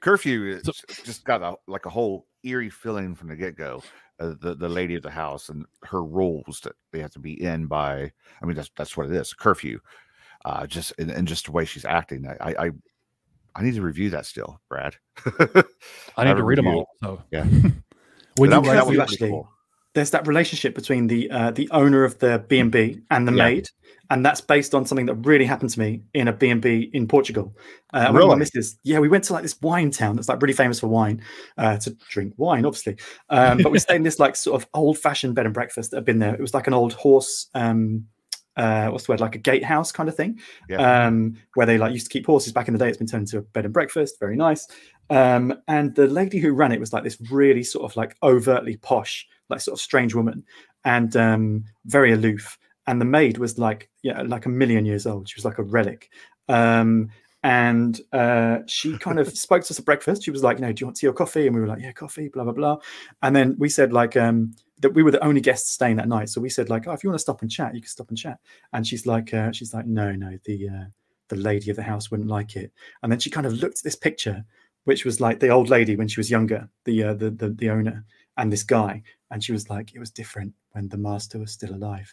Curfew 0.00 0.56
is 0.56 0.62
So- 0.64 0.72
just 1.04 1.24
got 1.24 1.42
a 1.42 1.54
like 1.66 1.86
a 1.86 1.90
whole 1.90 2.26
eerie 2.42 2.70
feeling 2.70 3.14
from 3.14 3.28
the 3.28 3.36
get 3.36 3.56
go. 3.56 3.82
Uh, 4.20 4.34
the 4.40 4.54
the 4.54 4.68
lady 4.68 4.94
of 4.94 5.02
the 5.02 5.10
house 5.10 5.48
and 5.48 5.64
her 5.82 6.04
rules 6.04 6.60
that 6.60 6.74
they 6.92 7.00
have 7.00 7.10
to 7.12 7.18
be 7.18 7.42
in 7.42 7.66
by. 7.66 8.12
I 8.42 8.46
mean, 8.46 8.54
that's 8.54 8.70
that's 8.76 8.96
what 8.96 9.06
it 9.06 9.12
is. 9.12 9.32
Curfew. 9.32 9.80
Uh, 10.44 10.66
just 10.66 10.92
and, 10.98 11.10
and 11.10 11.26
just 11.26 11.46
the 11.46 11.52
way 11.52 11.64
she's 11.64 11.84
acting. 11.84 12.26
I, 12.26 12.36
I 12.50 12.66
I 12.66 12.70
I 13.56 13.62
need 13.62 13.74
to 13.74 13.82
review 13.82 14.10
that 14.10 14.26
still, 14.26 14.60
Brad. 14.68 14.94
I 15.26 16.24
need 16.24 16.28
have 16.28 16.36
to 16.36 16.44
read 16.44 16.58
them 16.58 16.66
all. 16.68 16.88
So 17.02 17.22
Yeah. 17.30 17.44
when 18.36 18.50
that, 18.50 18.64
you 18.64 18.70
that 18.70 18.84
Curfew 18.84 18.98
was 18.98 18.98
actually- 19.12 19.30
cool. 19.30 19.48
There's 19.94 20.10
that 20.10 20.26
relationship 20.26 20.74
between 20.74 21.06
the 21.08 21.30
uh, 21.30 21.50
the 21.50 21.68
owner 21.70 22.04
of 22.04 22.18
the 22.18 22.44
B 22.48 22.58
and 22.60 22.70
B 22.70 23.00
and 23.10 23.26
the 23.26 23.32
Yeah. 23.32 23.44
maid, 23.44 23.68
and 24.10 24.24
that's 24.24 24.40
based 24.40 24.74
on 24.74 24.86
something 24.86 25.06
that 25.06 25.14
really 25.16 25.44
happened 25.44 25.70
to 25.70 25.80
me 25.80 26.02
in 26.14 26.28
a 26.28 26.32
B 26.32 26.48
and 26.50 26.60
B 26.62 26.90
in 26.92 27.08
Portugal. 27.08 27.56
Uh, 27.92 27.96
I 27.98 28.06
remember 28.08 28.28
my 28.28 28.34
Really? 28.54 28.62
yeah, 28.84 28.98
we 29.00 29.08
went 29.08 29.24
to 29.24 29.32
like 29.32 29.42
this 29.42 29.60
wine 29.60 29.90
town 29.90 30.16
that's 30.16 30.28
like 30.28 30.40
really 30.42 30.54
famous 30.54 30.78
for 30.80 30.86
wine, 30.88 31.22
uh, 31.58 31.76
to 31.78 31.96
drink 32.08 32.34
wine, 32.36 32.64
obviously. 32.64 32.96
Um, 33.30 33.58
but 33.58 33.72
we 33.72 33.78
stayed 33.86 33.96
in 33.96 34.02
this 34.04 34.18
like 34.20 34.36
sort 34.36 34.62
of 34.62 34.68
old 34.74 34.98
fashioned 34.98 35.34
bed 35.34 35.46
and 35.46 35.54
breakfast 35.54 35.90
that 35.90 35.96
had 35.98 36.04
been 36.04 36.18
there. 36.20 36.34
It 36.34 36.40
was 36.40 36.54
like 36.54 36.66
an 36.68 36.74
old 36.74 36.92
horse. 36.92 37.48
Um, 37.54 38.06
uh, 38.56 38.88
what's 38.88 39.06
the 39.06 39.12
word? 39.12 39.20
Like 39.20 39.36
a 39.36 39.38
gatehouse 39.38 39.90
kind 39.90 40.08
of 40.08 40.14
thing, 40.16 40.38
Yeah. 40.68 41.06
um, 41.06 41.36
where 41.54 41.66
they 41.66 41.78
like 41.78 41.92
used 41.92 42.06
to 42.06 42.12
keep 42.12 42.26
horses 42.26 42.52
back 42.52 42.68
in 42.68 42.74
the 42.74 42.78
day. 42.78 42.88
It's 42.88 42.98
been 42.98 43.06
turned 43.06 43.22
into 43.22 43.38
a 43.38 43.42
bed 43.42 43.64
and 43.64 43.72
breakfast. 43.72 44.18
Very 44.20 44.36
nice. 44.36 44.66
Um, 45.08 45.54
and 45.66 45.94
the 45.94 46.06
lady 46.06 46.38
who 46.38 46.52
ran 46.52 46.70
it 46.72 46.78
was 46.80 46.92
like 46.92 47.02
this 47.04 47.16
really 47.30 47.62
sort 47.62 47.90
of 47.90 47.96
like 47.96 48.16
overtly 48.22 48.76
posh, 48.76 49.26
like 49.50 49.60
sort 49.60 49.78
of 49.78 49.82
strange 49.82 50.14
woman, 50.14 50.44
and 50.84 51.16
um, 51.16 51.64
very 51.84 52.12
aloof. 52.12 52.58
And 52.86 53.00
the 53.00 53.06
maid 53.06 53.38
was 53.38 53.58
like, 53.58 53.88
yeah, 54.02 54.22
like 54.22 54.46
a 54.46 54.48
million 54.48 54.84
years 54.84 55.06
old. 55.06 55.28
She 55.28 55.36
was 55.36 55.44
like 55.44 55.58
a 55.58 55.62
relic. 55.62 56.10
Um, 56.48 57.10
and 57.42 58.00
uh, 58.12 58.58
she 58.66 58.98
kind 58.98 59.18
of 59.18 59.28
spoke 59.38 59.62
to 59.62 59.72
us 59.72 59.78
at 59.78 59.84
breakfast. 59.84 60.24
She 60.24 60.30
was 60.30 60.42
like, 60.42 60.58
you 60.58 60.62
know, 60.62 60.72
do 60.72 60.82
you 60.82 60.86
want 60.86 60.96
tea 60.96 61.06
or 61.06 61.12
coffee? 61.12 61.46
And 61.46 61.54
we 61.54 61.60
were 61.60 61.66
like, 61.66 61.80
yeah, 61.80 61.92
coffee, 61.92 62.28
blah 62.28 62.44
blah 62.44 62.52
blah. 62.52 62.78
And 63.22 63.34
then 63.34 63.56
we 63.58 63.68
said 63.68 63.92
like 63.92 64.16
um, 64.16 64.54
that 64.80 64.94
we 64.94 65.02
were 65.02 65.10
the 65.10 65.24
only 65.24 65.40
guests 65.40 65.70
staying 65.70 65.96
that 65.96 66.08
night. 66.08 66.28
So 66.28 66.40
we 66.40 66.50
said 66.50 66.68
like, 66.68 66.86
oh, 66.86 66.92
if 66.92 67.02
you 67.02 67.10
want 67.10 67.18
to 67.18 67.22
stop 67.22 67.42
and 67.42 67.50
chat, 67.50 67.74
you 67.74 67.80
can 67.80 67.88
stop 67.88 68.08
and 68.08 68.18
chat. 68.18 68.38
And 68.72 68.86
she's 68.86 69.06
like, 69.06 69.32
uh, 69.32 69.52
she's 69.52 69.72
like, 69.72 69.86
no, 69.86 70.12
no, 70.12 70.38
the 70.44 70.68
uh, 70.68 70.84
the 71.28 71.36
lady 71.36 71.70
of 71.70 71.76
the 71.76 71.82
house 71.82 72.10
wouldn't 72.10 72.28
like 72.28 72.56
it. 72.56 72.72
And 73.02 73.10
then 73.10 73.18
she 73.18 73.30
kind 73.30 73.46
of 73.46 73.54
looked 73.54 73.78
at 73.78 73.84
this 73.84 73.96
picture, 73.96 74.44
which 74.84 75.04
was 75.04 75.20
like 75.20 75.40
the 75.40 75.48
old 75.48 75.70
lady 75.70 75.96
when 75.96 76.08
she 76.08 76.20
was 76.20 76.30
younger, 76.30 76.68
the 76.84 77.02
uh, 77.04 77.14
the, 77.14 77.30
the 77.30 77.50
the 77.50 77.70
owner, 77.70 78.04
and 78.40 78.52
this 78.52 78.64
guy, 78.64 79.02
and 79.30 79.44
she 79.44 79.52
was 79.52 79.68
like, 79.70 79.94
it 79.94 79.98
was 79.98 80.10
different 80.10 80.54
when 80.72 80.88
the 80.88 80.96
master 80.96 81.38
was 81.38 81.52
still 81.52 81.74
alive. 81.74 82.12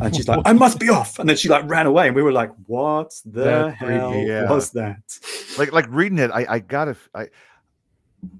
And 0.00 0.16
she's 0.16 0.26
like, 0.26 0.40
I 0.46 0.54
must 0.54 0.80
be 0.80 0.88
off. 0.88 1.18
And 1.18 1.28
then 1.28 1.36
she 1.36 1.48
like 1.48 1.68
ran 1.68 1.86
away. 1.86 2.06
And 2.06 2.16
we 2.16 2.22
were 2.22 2.32
like, 2.32 2.50
what 2.66 3.12
the 3.26 3.44
That's 3.44 3.76
hell 3.78 4.10
creepy, 4.10 4.26
yeah. 4.26 4.50
was 4.50 4.70
that? 4.70 5.02
like 5.58 5.72
like 5.72 5.86
reading 5.90 6.18
it, 6.18 6.30
I 6.32 6.46
I 6.48 6.58
gotta 6.60 6.96
I 7.14 7.28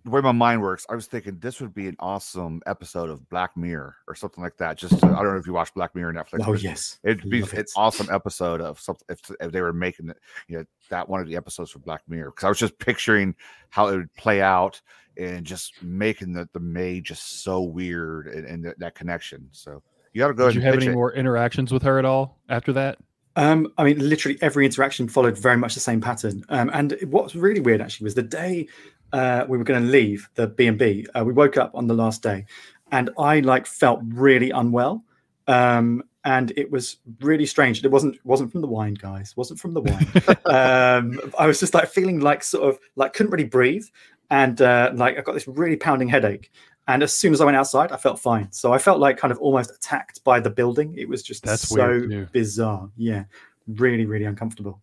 the 0.04 0.10
way 0.10 0.20
my 0.22 0.32
mind 0.32 0.62
works, 0.62 0.86
I 0.88 0.94
was 0.94 1.06
thinking 1.06 1.38
this 1.38 1.60
would 1.60 1.74
be 1.74 1.86
an 1.86 1.96
awesome 2.00 2.62
episode 2.66 3.10
of 3.10 3.28
Black 3.28 3.54
Mirror 3.54 3.94
or 4.08 4.14
something 4.14 4.42
like 4.42 4.56
that. 4.56 4.78
Just 4.78 4.98
to- 4.98 5.06
I 5.06 5.22
don't 5.22 5.34
know 5.34 5.36
if 5.36 5.46
you 5.46 5.52
watch 5.52 5.72
Black 5.74 5.94
Mirror 5.94 6.08
on 6.08 6.14
Netflix. 6.14 6.48
Oh, 6.48 6.54
yes. 6.54 6.98
It'd 7.04 7.28
be 7.28 7.42
an 7.42 7.64
awesome 7.76 8.08
episode 8.10 8.62
of 8.62 8.80
something 8.80 9.06
if, 9.10 9.30
if 9.38 9.52
they 9.52 9.60
were 9.60 9.74
making 9.74 10.08
it, 10.08 10.16
you 10.48 10.58
know, 10.58 10.64
that 10.88 11.08
one 11.08 11.20
of 11.20 11.28
the 11.28 11.36
episodes 11.36 11.70
for 11.70 11.78
Black 11.80 12.00
Mirror. 12.08 12.30
Because 12.30 12.44
I 12.44 12.48
was 12.48 12.58
just 12.58 12.78
picturing 12.78 13.34
how 13.68 13.88
it 13.88 13.96
would 13.96 14.14
play 14.14 14.40
out 14.40 14.80
and 15.18 15.44
just 15.44 15.82
making 15.82 16.32
the, 16.32 16.48
the 16.52 16.60
maid 16.60 17.04
just 17.04 17.42
so 17.42 17.60
weird 17.62 18.26
and, 18.26 18.46
and 18.46 18.64
that, 18.64 18.78
that 18.78 18.94
connection. 18.94 19.48
So 19.52 19.82
you 20.12 20.20
got 20.20 20.28
to 20.28 20.34
go 20.34 20.46
Did 20.46 20.56
you 20.56 20.60
have 20.62 20.74
any 20.74 20.86
it. 20.86 20.94
more 20.94 21.12
interactions 21.12 21.72
with 21.72 21.82
her 21.82 21.98
at 21.98 22.04
all 22.04 22.38
after 22.48 22.72
that? 22.74 22.98
Um, 23.36 23.68
I 23.76 23.84
mean, 23.84 23.98
literally 23.98 24.38
every 24.40 24.64
interaction 24.64 25.08
followed 25.08 25.36
very 25.36 25.58
much 25.58 25.74
the 25.74 25.80
same 25.80 26.00
pattern. 26.00 26.42
Um, 26.48 26.70
and 26.72 26.96
what's 27.08 27.34
really 27.34 27.60
weird 27.60 27.82
actually 27.82 28.04
was 28.04 28.14
the 28.14 28.22
day 28.22 28.66
uh, 29.12 29.44
we 29.48 29.58
were 29.58 29.64
going 29.64 29.82
to 29.82 29.88
leave 29.90 30.28
the 30.34 30.46
B 30.46 30.66
and 30.66 30.78
B. 30.78 31.06
uh, 31.14 31.24
We 31.24 31.32
woke 31.32 31.56
up 31.56 31.72
on 31.74 31.86
the 31.86 31.94
last 31.94 32.22
day, 32.22 32.46
and 32.90 33.10
I 33.18 33.40
like 33.40 33.66
felt 33.66 34.00
really 34.04 34.50
unwell. 34.50 35.04
Um, 35.46 36.02
and 36.24 36.52
it 36.56 36.72
was 36.72 36.96
really 37.20 37.46
strange. 37.46 37.84
It 37.84 37.90
wasn't 37.90 38.18
wasn't 38.24 38.50
from 38.50 38.62
the 38.62 38.66
wine, 38.66 38.94
guys. 38.94 39.36
wasn't 39.36 39.60
from 39.60 39.74
the 39.74 39.80
wine. 39.82 40.08
um, 40.46 41.20
I 41.38 41.46
was 41.46 41.60
just 41.60 41.72
like 41.72 41.88
feeling 41.88 42.20
like 42.20 42.42
sort 42.42 42.68
of 42.68 42.80
like 42.96 43.12
couldn't 43.12 43.30
really 43.30 43.44
breathe, 43.44 43.84
and 44.30 44.60
uh, 44.60 44.92
like 44.94 45.18
I 45.18 45.22
got 45.22 45.32
this 45.32 45.48
really 45.48 45.76
pounding 45.76 46.08
headache. 46.08 46.50
And 46.88 47.02
as 47.02 47.12
soon 47.12 47.32
as 47.32 47.40
I 47.40 47.44
went 47.44 47.56
outside, 47.56 47.90
I 47.90 47.96
felt 47.96 48.20
fine. 48.20 48.52
So 48.52 48.72
I 48.72 48.78
felt 48.78 49.00
like 49.00 49.18
kind 49.18 49.32
of 49.32 49.38
almost 49.38 49.72
attacked 49.72 50.22
by 50.22 50.38
the 50.38 50.50
building. 50.50 50.94
It 50.96 51.08
was 51.08 51.22
just 51.22 51.44
That's 51.44 51.68
so 51.68 51.74
weird, 51.74 52.10
too. 52.10 52.28
bizarre. 52.30 52.88
Yeah, 52.96 53.24
really, 53.66 54.06
really 54.06 54.24
uncomfortable. 54.24 54.80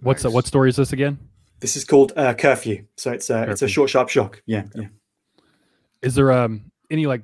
What's? 0.00 0.22
Nice. 0.22 0.32
What 0.32 0.46
story 0.46 0.70
is 0.70 0.76
this 0.76 0.92
again? 0.92 1.18
This 1.60 1.76
is 1.76 1.84
called 1.84 2.12
uh, 2.16 2.34
curfew. 2.34 2.84
So 2.96 3.10
it's 3.10 3.30
a 3.30 3.50
it's 3.50 3.62
a 3.62 3.68
short, 3.68 3.90
sharp 3.90 4.10
shock. 4.10 4.42
Yeah, 4.46 4.64
yeah. 4.74 4.88
Is 6.02 6.14
there 6.14 6.30
um 6.30 6.70
any 6.90 7.06
like 7.06 7.22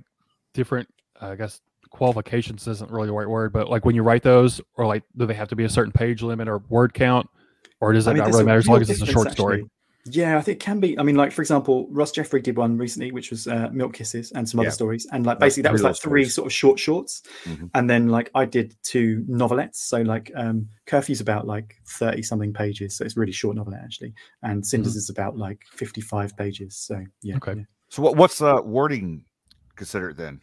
different 0.55 0.89
uh, 1.21 1.29
I 1.29 1.37
guess 1.37 1.61
qualifications 1.91 2.67
isn't 2.67 2.91
really 2.91 3.09
the 3.09 3.13
right 3.13 3.29
word, 3.29 3.53
but 3.53 3.69
like 3.69 3.85
when 3.85 3.95
you 3.95 4.03
write 4.03 4.23
those, 4.23 4.61
or 4.75 4.87
like 4.87 5.03
do 5.17 5.27
they 5.27 5.35
have 5.35 5.49
to 5.49 5.57
be 5.57 5.65
a 5.65 5.69
certain 5.69 5.93
page 5.93 6.23
limit 6.23 6.49
or 6.49 6.59
word 6.69 6.95
count, 6.95 7.29
or 7.81 7.93
does 7.93 8.07
that 8.07 8.13
I 8.13 8.15
mean, 8.15 8.23
not 8.25 8.31
really 8.31 8.45
matter 8.45 8.59
as 8.59 8.67
long 8.67 8.81
as 8.81 8.91
it's 8.91 9.03
a 9.03 9.07
short 9.07 9.31
story? 9.31 9.69
Yeah, 10.07 10.39
I 10.39 10.41
think 10.41 10.57
it 10.57 10.61
can 10.65 10.81
be. 10.81 10.99
I 10.99 11.03
mean, 11.03 11.17
like 11.17 11.31
for 11.31 11.43
example, 11.43 11.87
Ross 11.91 12.11
Jeffery 12.11 12.41
did 12.41 12.57
one 12.57 12.79
recently, 12.79 13.13
which 13.13 13.31
was 13.31 13.47
uh, 13.47 13.69
Milk 13.71 13.93
Kisses 13.93 14.33
and 14.33 14.49
some 14.49 14.59
Yeah. 14.61 14.69
other 14.69 14.71
stories, 14.75 15.07
and 15.13 15.27
like 15.27 15.39
basically 15.39 15.65
that 15.65 15.73
was 15.73 15.83
like 15.83 15.97
three 15.97 16.25
stories. 16.25 16.35
sort 16.35 16.47
of 16.47 16.53
short 16.53 16.79
shorts, 16.79 17.23
Mhm. 17.45 17.71
and 17.75 17.91
then 17.91 18.09
like 18.09 18.31
I 18.35 18.47
did 18.47 18.75
two 18.83 19.25
novelettes. 19.29 19.77
So 19.77 20.01
like 20.01 20.33
um, 20.35 20.69
Curfew's 20.87 21.21
about 21.21 21.47
like 21.47 21.77
thirty 21.87 22.23
something 22.23 22.53
pages, 22.53 22.97
so 22.97 23.05
it's 23.05 23.17
a 23.17 23.21
really 23.21 23.33
short 23.33 23.57
novelette 23.57 23.83
actually, 23.85 24.15
and 24.43 24.67
Cinders 24.67 24.97
is 24.97 25.11
about 25.11 25.37
like 25.37 25.61
fifty 25.71 26.01
five 26.01 26.35
pages. 26.37 26.77
So 26.77 27.05
yeah, 27.23 27.37
Okay. 27.37 27.55
yeah. 27.59 27.65
So 27.91 28.03
what 28.03 28.17
what's 28.17 28.41
uh 28.41 28.61
Warding 28.65 29.25
considered 29.77 30.17
then? 30.17 30.41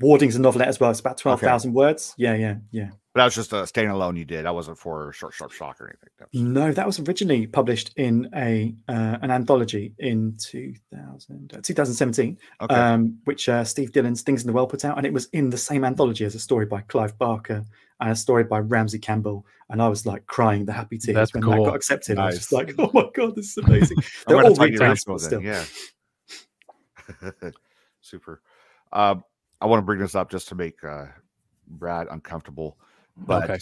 Warding's 0.00 0.36
a 0.36 0.40
novelette 0.40 0.68
as 0.68 0.80
well. 0.80 0.90
It's 0.90 1.00
about 1.00 1.18
twelve 1.18 1.40
thousand 1.40 1.72
words. 1.74 2.14
Yeah, 2.16 2.34
yeah, 2.34 2.56
yeah. 2.70 2.90
But 3.12 3.20
that 3.20 3.24
was 3.24 3.34
just 3.34 3.52
a 3.52 3.56
standalone 3.62 4.16
you 4.16 4.24
did. 4.24 4.44
That 4.44 4.54
wasn't 4.54 4.78
for 4.78 5.12
short 5.12 5.34
sharp 5.34 5.50
shock 5.50 5.80
or 5.80 5.88
anything. 5.88 6.08
That 6.18 6.28
was- 6.32 6.40
No, 6.42 6.72
that 6.72 6.86
was 6.86 7.00
originally 7.00 7.46
published 7.48 7.92
in 7.96 8.28
a 8.34 8.72
uh, 8.88 9.18
an 9.20 9.30
anthology 9.32 9.94
in 9.98 10.36
2000, 10.38 11.52
uh, 11.54 11.60
2017, 11.60 12.38
Okay. 12.60 12.74
um, 12.74 13.18
which 13.24 13.48
uh, 13.48 13.64
Steve 13.64 13.90
Dillon's 13.92 14.22
Things 14.22 14.42
in 14.42 14.46
the 14.46 14.52
Well 14.52 14.66
put 14.68 14.84
out, 14.84 14.96
and 14.96 15.04
it 15.04 15.12
was 15.12 15.26
in 15.32 15.50
the 15.50 15.58
same 15.58 15.84
anthology 15.84 16.24
as 16.24 16.34
a 16.36 16.38
story 16.40 16.66
by 16.66 16.82
Clive 16.82 17.18
Barker 17.18 17.64
and 18.00 18.10
a 18.10 18.16
story 18.16 18.44
by 18.44 18.60
Ramsey 18.60 18.98
Campbell. 19.00 19.44
And 19.68 19.82
I 19.82 19.88
was 19.88 20.06
like 20.06 20.26
crying 20.26 20.64
the 20.64 20.72
happy 20.72 20.98
tears 20.98 21.14
That's 21.16 21.34
when 21.34 21.42
cool. 21.42 21.52
that 21.52 21.64
got 21.64 21.76
accepted. 21.76 22.18
I 22.18 22.26
was 22.26 22.36
just 22.38 22.52
like, 22.52 22.74
oh 22.78 22.90
my 22.94 23.06
god, 23.14 23.34
this 23.36 23.56
is 23.56 23.58
amazing. 23.58 23.98
They're 24.28 24.36
all 24.42 24.54
tighten 24.54 24.74
your 24.74 24.82
retakes, 24.82 25.04
info 25.06 25.18
but 25.18 25.30
then, 25.30 25.64
still. 27.30 27.42
Yeah. 27.42 27.50
Super. 28.00 28.40
Um, 28.92 29.24
I 29.60 29.66
want 29.66 29.80
to 29.80 29.84
bring 29.84 29.98
this 30.00 30.14
up 30.14 30.30
just 30.30 30.48
to 30.48 30.54
make 30.54 30.82
uh, 30.84 31.06
Brad 31.66 32.06
uncomfortable, 32.10 32.78
but 33.16 33.44
Okay. 33.44 33.58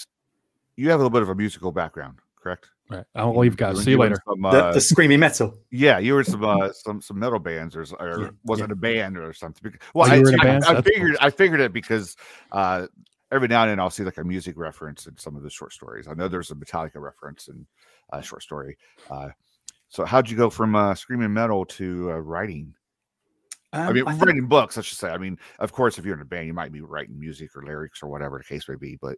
you 0.76 0.90
have 0.90 1.00
a 1.00 1.02
little 1.02 1.10
bit 1.10 1.22
of 1.22 1.28
a 1.28 1.34
musical 1.34 1.72
background, 1.72 2.18
correct? 2.36 2.70
Right. 2.90 3.04
I'll 3.14 3.36
leave, 3.36 3.56
guys. 3.56 3.76
were- 3.76 3.82
See 3.82 3.90
you 3.90 3.98
were 3.98 4.04
later. 4.06 4.22
Some, 4.26 4.40
The, 4.42 4.48
uh, 4.48 4.72
the 4.72 4.78
screamy 4.78 5.18
metal. 5.18 5.58
yeah, 5.70 5.98
you 5.98 6.14
were 6.14 6.24
some 6.24 6.42
uh, 6.44 6.72
some 6.72 7.02
some 7.02 7.18
metal 7.18 7.38
bands, 7.38 7.76
or, 7.76 7.84
or 8.00 8.20
Yeah, 8.22 8.30
was 8.44 8.60
yeah. 8.60 8.64
it 8.66 8.70
a 8.72 8.76
band 8.76 9.18
or 9.18 9.32
something? 9.34 9.74
Well, 9.94 10.08
Oh, 10.08 10.12
I, 10.12 10.14
you 10.16 10.22
were 10.22 10.28
in 10.30 10.34
a 10.36 10.42
I- 10.42 10.44
band? 10.44 10.64
I, 10.64 10.72
That's 10.74 10.86
cool. 10.86 10.94
figured 10.94 11.16
I 11.20 11.30
figured 11.30 11.60
it 11.60 11.72
because 11.74 12.16
uh, 12.52 12.86
every 13.30 13.48
now 13.48 13.62
and 13.62 13.70
then 13.72 13.80
I'll 13.80 13.90
see 13.90 14.04
like 14.04 14.16
a 14.16 14.24
music 14.24 14.56
reference 14.56 15.06
in 15.06 15.18
some 15.18 15.36
of 15.36 15.42
the 15.42 15.50
short 15.50 15.72
stories. 15.74 16.08
I 16.08 16.14
know 16.14 16.28
there's 16.28 16.50
a 16.50 16.54
Metallica 16.54 16.96
reference 16.96 17.48
in 17.48 17.66
a 18.10 18.22
short 18.22 18.42
story. 18.42 18.78
Uh, 19.10 19.28
so 19.90 20.06
how'd 20.06 20.30
you 20.30 20.36
go 20.38 20.48
from 20.48 20.74
uh, 20.74 20.94
screaming 20.94 21.32
metal 21.34 21.66
to 21.66 22.10
uh, 22.12 22.14
writing? 23.72 23.86
I 23.86 23.88
Um, 23.88 23.94
mean, 23.94 24.04
think- 24.04 24.24
writing 24.26 24.46
books, 24.46 24.78
I 24.78 24.82
should 24.82 24.98
say. 24.98 25.10
I 25.10 25.18
mean, 25.18 25.38
of 25.58 25.72
course, 25.72 25.98
if 25.98 26.04
you're 26.04 26.14
in 26.14 26.20
a 26.20 26.24
band, 26.24 26.46
you 26.46 26.54
might 26.54 26.72
be 26.72 26.80
writing 26.80 27.18
music 27.18 27.50
or 27.56 27.62
lyrics 27.64 28.02
or 28.02 28.08
whatever 28.08 28.38
the 28.38 28.44
case 28.44 28.68
may 28.68 28.76
be. 28.76 28.98
But 29.00 29.16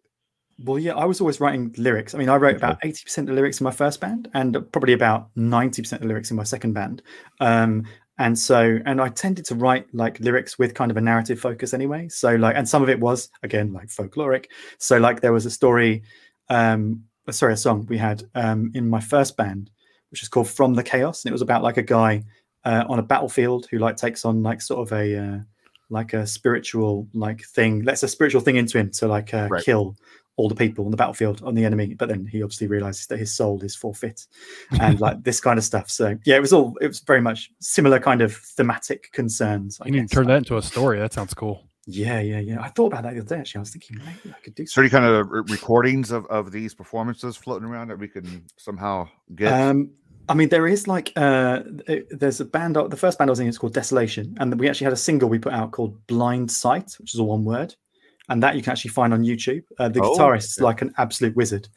Well, 0.65 0.79
yeah, 0.79 0.95
I 0.95 1.07
was 1.07 1.21
always 1.21 1.41
writing 1.41 1.75
lyrics. 1.79 2.15
I 2.15 2.19
mean, 2.19 2.29
I 2.29 2.37
wrote 2.37 2.57
about 2.57 2.79
80% 2.83 3.29
of 3.29 3.35
the 3.35 3.41
lyrics 3.41 3.61
in 3.61 3.65
my 3.65 3.71
first 3.71 4.01
band 4.01 4.29
and 4.35 4.55
probably 4.73 4.93
about 4.93 5.35
90% 5.35 5.93
of 5.95 6.01
the 6.03 6.09
lyrics 6.09 6.31
in 6.31 6.37
my 6.37 6.45
second 6.45 6.75
band. 6.75 7.03
Um, 7.41 7.85
and 8.19 8.39
so, 8.39 8.79
and 8.85 9.01
I 9.01 9.09
tended 9.09 9.47
to 9.47 9.55
write 9.55 9.87
like 9.95 10.21
lyrics 10.21 10.59
with 10.59 10.75
kind 10.75 10.91
of 10.91 10.99
a 10.99 11.01
narrative 11.01 11.41
focus 11.41 11.73
anyway. 11.73 12.09
So, 12.11 12.35
like, 12.37 12.57
and 12.57 12.69
some 12.69 12.83
of 12.83 12.91
it 12.91 13.01
was 13.01 13.31
again 13.43 13.73
like 13.73 13.89
folkloric. 13.89 14.47
So, 14.77 14.99
like, 14.99 15.23
there 15.23 15.33
was 15.33 15.47
a 15.47 15.51
story, 15.51 16.03
um, 16.51 17.05
sorry, 17.31 17.55
a 17.55 17.57
song 17.57 17.87
we 17.89 17.97
had 17.97 18.25
um, 18.35 18.71
in 18.75 18.87
my 18.91 19.01
first 19.01 19.39
band, 19.39 19.71
which 20.11 20.23
is 20.23 20.29
called 20.29 20.49
From 20.49 20.75
the 20.75 20.83
Chaos. 20.83 21.25
And 21.25 21.31
it 21.31 21.33
was 21.33 21.41
about 21.41 21.63
like 21.63 21.79
a 21.79 21.83
guy 21.83 22.23
uh, 22.65 22.85
on 22.89 22.99
a 22.99 23.03
battlefield 23.03 23.67
who 23.71 23.79
like 23.79 23.97
takes 23.97 24.25
on 24.25 24.43
like 24.43 24.61
sort 24.63 24.81
of 24.87 24.93
a, 24.99 25.17
uh, 25.17 25.39
like 25.89 26.13
a 26.13 26.27
spiritual 26.27 27.09
like 27.15 27.43
thing, 27.45 27.83
lets 27.85 28.03
a 28.03 28.09
spiritual 28.09 28.41
thing 28.41 28.57
into 28.57 28.79
him 28.79 28.91
to 28.91 29.09
like 29.09 29.33
uh, 29.35 29.49
Right. 29.51 29.65
kill 29.65 29.97
all 30.37 30.49
the 30.49 30.55
people 30.55 30.87
on 30.87 30.91
the 30.91 30.97
battlefield 30.97 31.43
on 31.43 31.55
the 31.55 31.67
enemy 31.67 31.93
but 31.93 32.09
then 32.09 32.25
he 32.25 32.43
obviously 32.43 32.67
realizes 32.67 33.07
that 33.09 33.19
his 33.19 33.31
soul 33.35 33.61
is 33.63 33.77
forfeit 33.77 34.27
and 34.81 34.99
like 34.99 35.23
this 35.29 35.39
kind 35.39 35.59
of 35.59 35.65
stuff 35.65 35.91
so 35.91 36.17
yeah 36.25 36.35
it 36.35 36.41
was 36.41 36.51
all 36.51 36.79
it 36.81 36.87
was 36.87 37.01
very 37.01 37.21
much 37.21 37.51
similar 37.61 37.99
kind 38.01 38.23
of 38.23 38.35
thematic 38.35 39.11
concerns 39.13 39.79
I 39.83 39.87
You 39.87 39.93
need 39.93 40.09
to 40.09 40.15
turn 40.15 40.29
that 40.29 40.37
into 40.39 40.57
a 40.57 40.63
story. 40.63 40.99
That 40.99 41.13
sounds 41.13 41.35
cool. 41.35 41.69
yeah 41.87 42.21
yeah 42.21 42.39
yeah 42.39 42.59
i 42.63 42.69
thought 42.69 42.87
about 42.87 43.03
that 43.03 43.13
the 43.15 43.21
other 43.21 43.35
day 43.35 43.41
actually 43.41 43.59
i 43.59 43.63
was 43.63 43.71
thinking 43.71 43.99
maybe 43.99 44.35
i 44.35 44.41
could 44.43 44.55
do 44.55 44.63
is 44.63 44.73
something 44.73 44.91
any 44.95 45.03
kind 45.03 45.15
of 45.15 45.29
recordings 45.51 46.11
of, 46.11 46.25
of 46.27 46.53
these 46.53 46.73
performances 46.75 47.37
floating 47.37 47.69
around 47.69 47.89
that 47.89 47.99
we 47.99 48.09
can 48.09 48.43
somehow 48.57 49.07
get? 49.35 49.53
um 49.53 49.91
I 50.31 50.35
mean, 50.35 50.49
there 50.49 50.69
is 50.69 50.87
like 50.87 51.13
uh, 51.17 51.63
there's 52.11 52.41
a 52.41 52.45
band. 52.45 52.77
The 52.77 52.97
first 52.97 53.19
band 53.19 53.31
I 53.31 53.33
was 53.33 53.41
in 53.41 53.49
is 53.49 53.59
called 53.59 53.75
Desolation, 53.75 54.37
and 54.39 54.59
we 54.61 54.69
actually 54.69 54.85
had 54.85 54.93
a 54.93 54.97
single 54.97 55.29
we 55.29 55.39
put 55.41 55.53
out 55.53 55.73
called 55.73 56.07
Blind 56.07 56.51
Sight, 56.53 56.93
which 57.01 57.13
is 57.15 57.21
all 57.21 57.27
one 57.27 57.45
word, 57.45 57.75
and 58.29 58.41
that 58.43 58.55
you 58.55 58.63
can 58.63 58.71
actually 58.71 58.93
find 58.93 59.13
on 59.13 59.23
YouTube. 59.25 59.65
Uh, 59.79 59.89
the 59.89 60.01
Oh, 60.01 60.17
guitarist 60.17 60.45
is 60.45 60.61
like 60.61 60.83
an 60.83 60.95
absolute 60.99 61.35
wizard, 61.35 61.69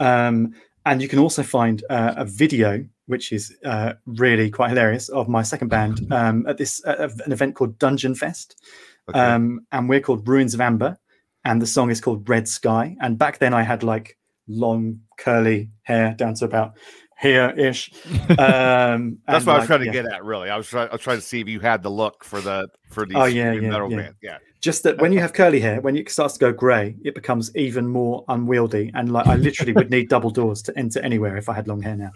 um, 0.00 0.52
and 0.84 1.00
you 1.00 1.08
can 1.08 1.18
also 1.18 1.42
find 1.42 1.82
uh, 1.88 2.12
a 2.18 2.24
video 2.26 2.84
which 3.06 3.32
is 3.32 3.54
uh, 3.64 3.94
really 4.06 4.50
quite 4.50 4.68
hilarious 4.68 5.08
of 5.10 5.28
my 5.28 5.42
second 5.42 5.68
band 5.68 6.00
um, 6.12 6.46
at 6.46 6.58
this 6.58 6.84
uh, 6.84 7.08
an 7.24 7.32
event 7.32 7.54
called 7.54 7.78
Dungeon 7.78 8.14
Fest, 8.14 8.60
Okay. 9.08 9.18
um, 9.18 9.60
and 9.72 9.88
we're 9.88 10.00
called 10.00 10.28
Ruins 10.28 10.52
of 10.52 10.60
Amber, 10.60 10.98
and 11.44 11.60
the 11.60 11.66
song 11.66 11.90
is 11.90 12.02
called 12.02 12.28
Red 12.28 12.48
Sky. 12.48 12.96
And 13.00 13.16
back 13.18 13.38
then, 13.38 13.54
I 13.54 13.62
had 13.62 13.82
like 13.82 14.18
long 14.46 15.00
curly 15.18 15.70
hair 15.84 16.14
down 16.18 16.34
to 16.34 16.44
about 16.44 16.76
here 17.24 17.54
ish. 17.56 17.90
Um, 18.36 19.18
That's 19.26 19.38
and, 19.38 19.46
what 19.46 19.56
I 19.56 19.58
was 19.58 19.66
trying 19.66 19.80
to 19.80 19.86
yeah, 19.86 19.92
get 19.92 20.06
at. 20.06 20.24
Really, 20.24 20.50
I 20.50 20.56
was 20.56 20.66
trying. 20.66 20.88
I 20.88 20.92
was 20.92 21.00
trying 21.00 21.18
to 21.18 21.22
see 21.22 21.40
if 21.40 21.48
you 21.48 21.60
had 21.60 21.82
the 21.82 21.90
look 21.90 22.24
for 22.24 22.40
the 22.40 22.68
for 22.90 23.06
these 23.06 23.16
Oh, 23.16 23.24
yeah, 23.24 23.52
yeah, 23.52 23.68
metal 23.68 23.90
yeah. 23.90 23.96
bands. 23.96 24.18
Yeah. 24.22 24.38
Just 24.60 24.82
that 24.84 25.00
when 25.00 25.12
you 25.12 25.20
have 25.20 25.32
curly 25.32 25.60
hair, 25.60 25.80
when 25.80 25.96
it 25.96 26.10
starts 26.10 26.34
to 26.34 26.40
go 26.40 26.52
grey, 26.52 26.96
it 27.04 27.14
becomes 27.14 27.54
even 27.56 27.86
more 27.86 28.24
unwieldy. 28.28 28.90
And 28.94 29.12
like 29.12 29.26
I 29.26 29.36
literally 29.36 29.72
would 29.72 29.90
need 29.90 30.08
double 30.08 30.30
doors 30.30 30.62
to 30.62 30.78
enter 30.78 31.00
anywhere 31.00 31.36
if 31.36 31.48
I 31.48 31.54
had 31.54 31.68
long 31.68 31.82
hair 31.82 31.96
now. 31.96 32.10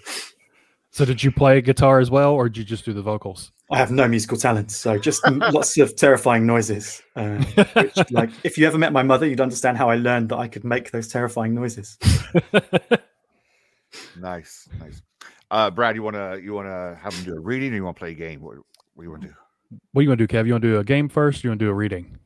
So 0.91 1.05
did 1.05 1.23
you 1.23 1.31
play 1.31 1.61
guitar 1.61 2.01
as 2.01 2.11
well, 2.11 2.33
or 2.33 2.49
did 2.49 2.59
you 2.59 2.65
just 2.65 2.85
do 2.85 2.93
the 2.93 3.03
vocals? 3.03 3.53
I 3.71 3.77
have 3.77 3.91
no 3.91 4.09
musical 4.09 4.39
talent, 4.39 4.71
so 4.73 4.99
just 4.99 5.21
lots 5.53 5.77
of 5.79 5.95
terrifying 5.95 6.47
noises. 6.47 7.03
Uh, 7.15 7.37
which, 7.75 7.97
like, 8.11 8.31
if 8.43 8.57
you 8.57 8.67
ever 8.67 8.79
met 8.79 8.93
my 8.93 9.03
mother, 9.03 9.27
you'd 9.27 9.41
understand 9.41 9.77
how 9.77 9.91
I 9.91 9.97
learned 9.97 10.31
that 10.31 10.39
I 10.39 10.49
could 10.49 10.65
make 10.65 10.91
those 10.91 11.09
terrifying 11.09 11.55
noises. 11.55 11.99
Nice, 14.19 14.69
nice. 14.81 15.03
Uh, 15.51 15.71
Brad, 15.71 15.97
you 15.97 16.03
want 16.03 16.17
to 16.17 16.41
you 16.43 16.53
want 16.55 16.67
to 16.67 16.99
have 17.03 17.15
them 17.15 17.25
do 17.25 17.37
a 17.39 17.41
reading, 17.41 17.73
or 17.73 17.77
you 17.77 17.85
want 17.85 17.97
to 17.97 18.01
play 18.01 18.11
a 18.11 18.15
game? 18.15 18.41
What, 18.41 18.57
what 18.95 19.05
you 19.05 19.11
want 19.11 19.23
to 19.23 19.29
do? 19.29 19.35
What 19.93 20.03
you 20.03 20.09
gonna 20.09 20.17
do, 20.17 20.27
Kev? 20.27 20.47
You 20.47 20.53
want 20.53 20.63
to 20.63 20.69
do 20.69 20.79
a 20.79 20.85
game 20.85 21.09
first? 21.09 21.45
Or 21.45 21.49
you 21.49 21.51
want 21.51 21.61
to 21.61 21.67
do 21.67 21.71
a 21.71 21.75
reading? 21.75 22.19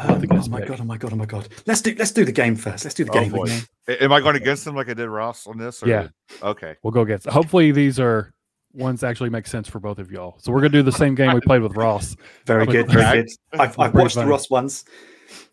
Um, 0.00 0.10
oh 0.30 0.48
my 0.48 0.60
pick. 0.60 0.68
god! 0.68 0.80
Oh 0.80 0.84
my 0.84 0.96
god! 0.96 1.12
Oh 1.12 1.16
my 1.16 1.26
god! 1.26 1.48
Let's 1.66 1.82
do 1.82 1.94
let's 1.98 2.12
do 2.12 2.24
the 2.24 2.32
game 2.32 2.54
first. 2.56 2.84
Let's 2.84 2.94
do 2.94 3.04
the 3.04 3.10
Oh, 3.10 3.20
game. 3.20 3.32
boy. 3.32 3.48
Am 3.88 4.12
I 4.12 4.20
going 4.20 4.36
against 4.36 4.64
them 4.64 4.76
like 4.76 4.88
I 4.88 4.94
did 4.94 5.08
Ross 5.08 5.46
on 5.46 5.58
this? 5.58 5.82
Or? 5.82 5.88
Yeah. 5.88 6.08
Okay. 6.42 6.76
We'll 6.82 6.92
go 6.92 7.00
against. 7.02 7.26
Hopefully, 7.26 7.72
these 7.72 7.98
are 7.98 8.32
ones 8.74 9.00
that 9.00 9.08
actually 9.08 9.30
make 9.30 9.46
sense 9.46 9.66
for 9.68 9.80
both 9.80 9.98
of 9.98 10.10
y'all. 10.12 10.36
So 10.38 10.52
we're 10.52 10.60
gonna 10.60 10.68
do 10.70 10.82
the 10.82 10.92
same 10.92 11.14
game 11.14 11.32
we 11.34 11.40
played 11.40 11.62
with 11.62 11.74
Ross. 11.76 12.16
Very 12.46 12.66
good. 12.66 12.86
Very 12.88 13.02
Brad. 13.02 13.26
good. 13.26 13.60
I've, 13.60 13.60
I've 13.60 13.74
Pretty 13.92 13.98
watched 14.04 14.14
the 14.14 14.20
funny. 14.20 14.30
Ross 14.30 14.50
ones. 14.50 14.84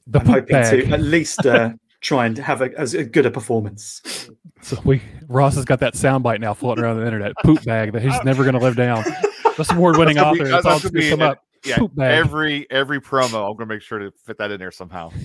The 0.08 0.20
I'm 0.20 0.26
hoping 0.28 0.54
bag. 0.56 0.86
to 0.86 0.92
at 0.94 1.02
least 1.02 1.44
uh, 1.46 1.72
try 2.02 2.28
and 2.28 2.38
have 2.38 2.62
a, 2.62 2.78
as 2.78 2.94
a 2.94 3.04
good 3.04 3.26
a 3.26 3.32
performance. 3.32 4.30
So 4.66 4.82
we 4.84 5.00
Ross 5.28 5.54
has 5.56 5.66
got 5.66 5.80
that 5.82 5.94
soundbite 5.94 6.40
now 6.40 6.56
floating 6.56 6.84
around 6.84 6.98
the 7.00 7.06
internet. 7.06 7.34
Poop 7.44 7.64
bag 7.66 7.94
that 7.94 8.02
he's 8.02 8.20
never 8.24 8.42
going 8.44 8.56
to 8.56 8.60
live 8.60 8.76
down. 8.76 9.04
This 9.58 9.72
award-winning 9.72 10.16
That's 10.16 10.26
gonna 10.26 10.34
be- 10.36 10.42
author. 10.42 10.50
that's 10.50 10.66
It's 10.66 10.66
all 10.66 10.80
gonna 10.80 10.92
be 10.92 11.10
come 11.12 11.22
up. 11.22 11.44
Yeah, 11.64 11.78
Poop 11.78 11.96
bag. 11.96 12.14
every 12.18 12.66
every 12.72 13.00
promo, 13.00 13.48
I'm 13.50 13.56
gonna 13.58 13.68
make 13.68 13.82
sure 13.84 14.00
to 14.00 14.12
fit 14.26 14.40
that 14.40 14.50
in 14.52 14.60
there 14.60 14.72
somehow. 14.72 15.12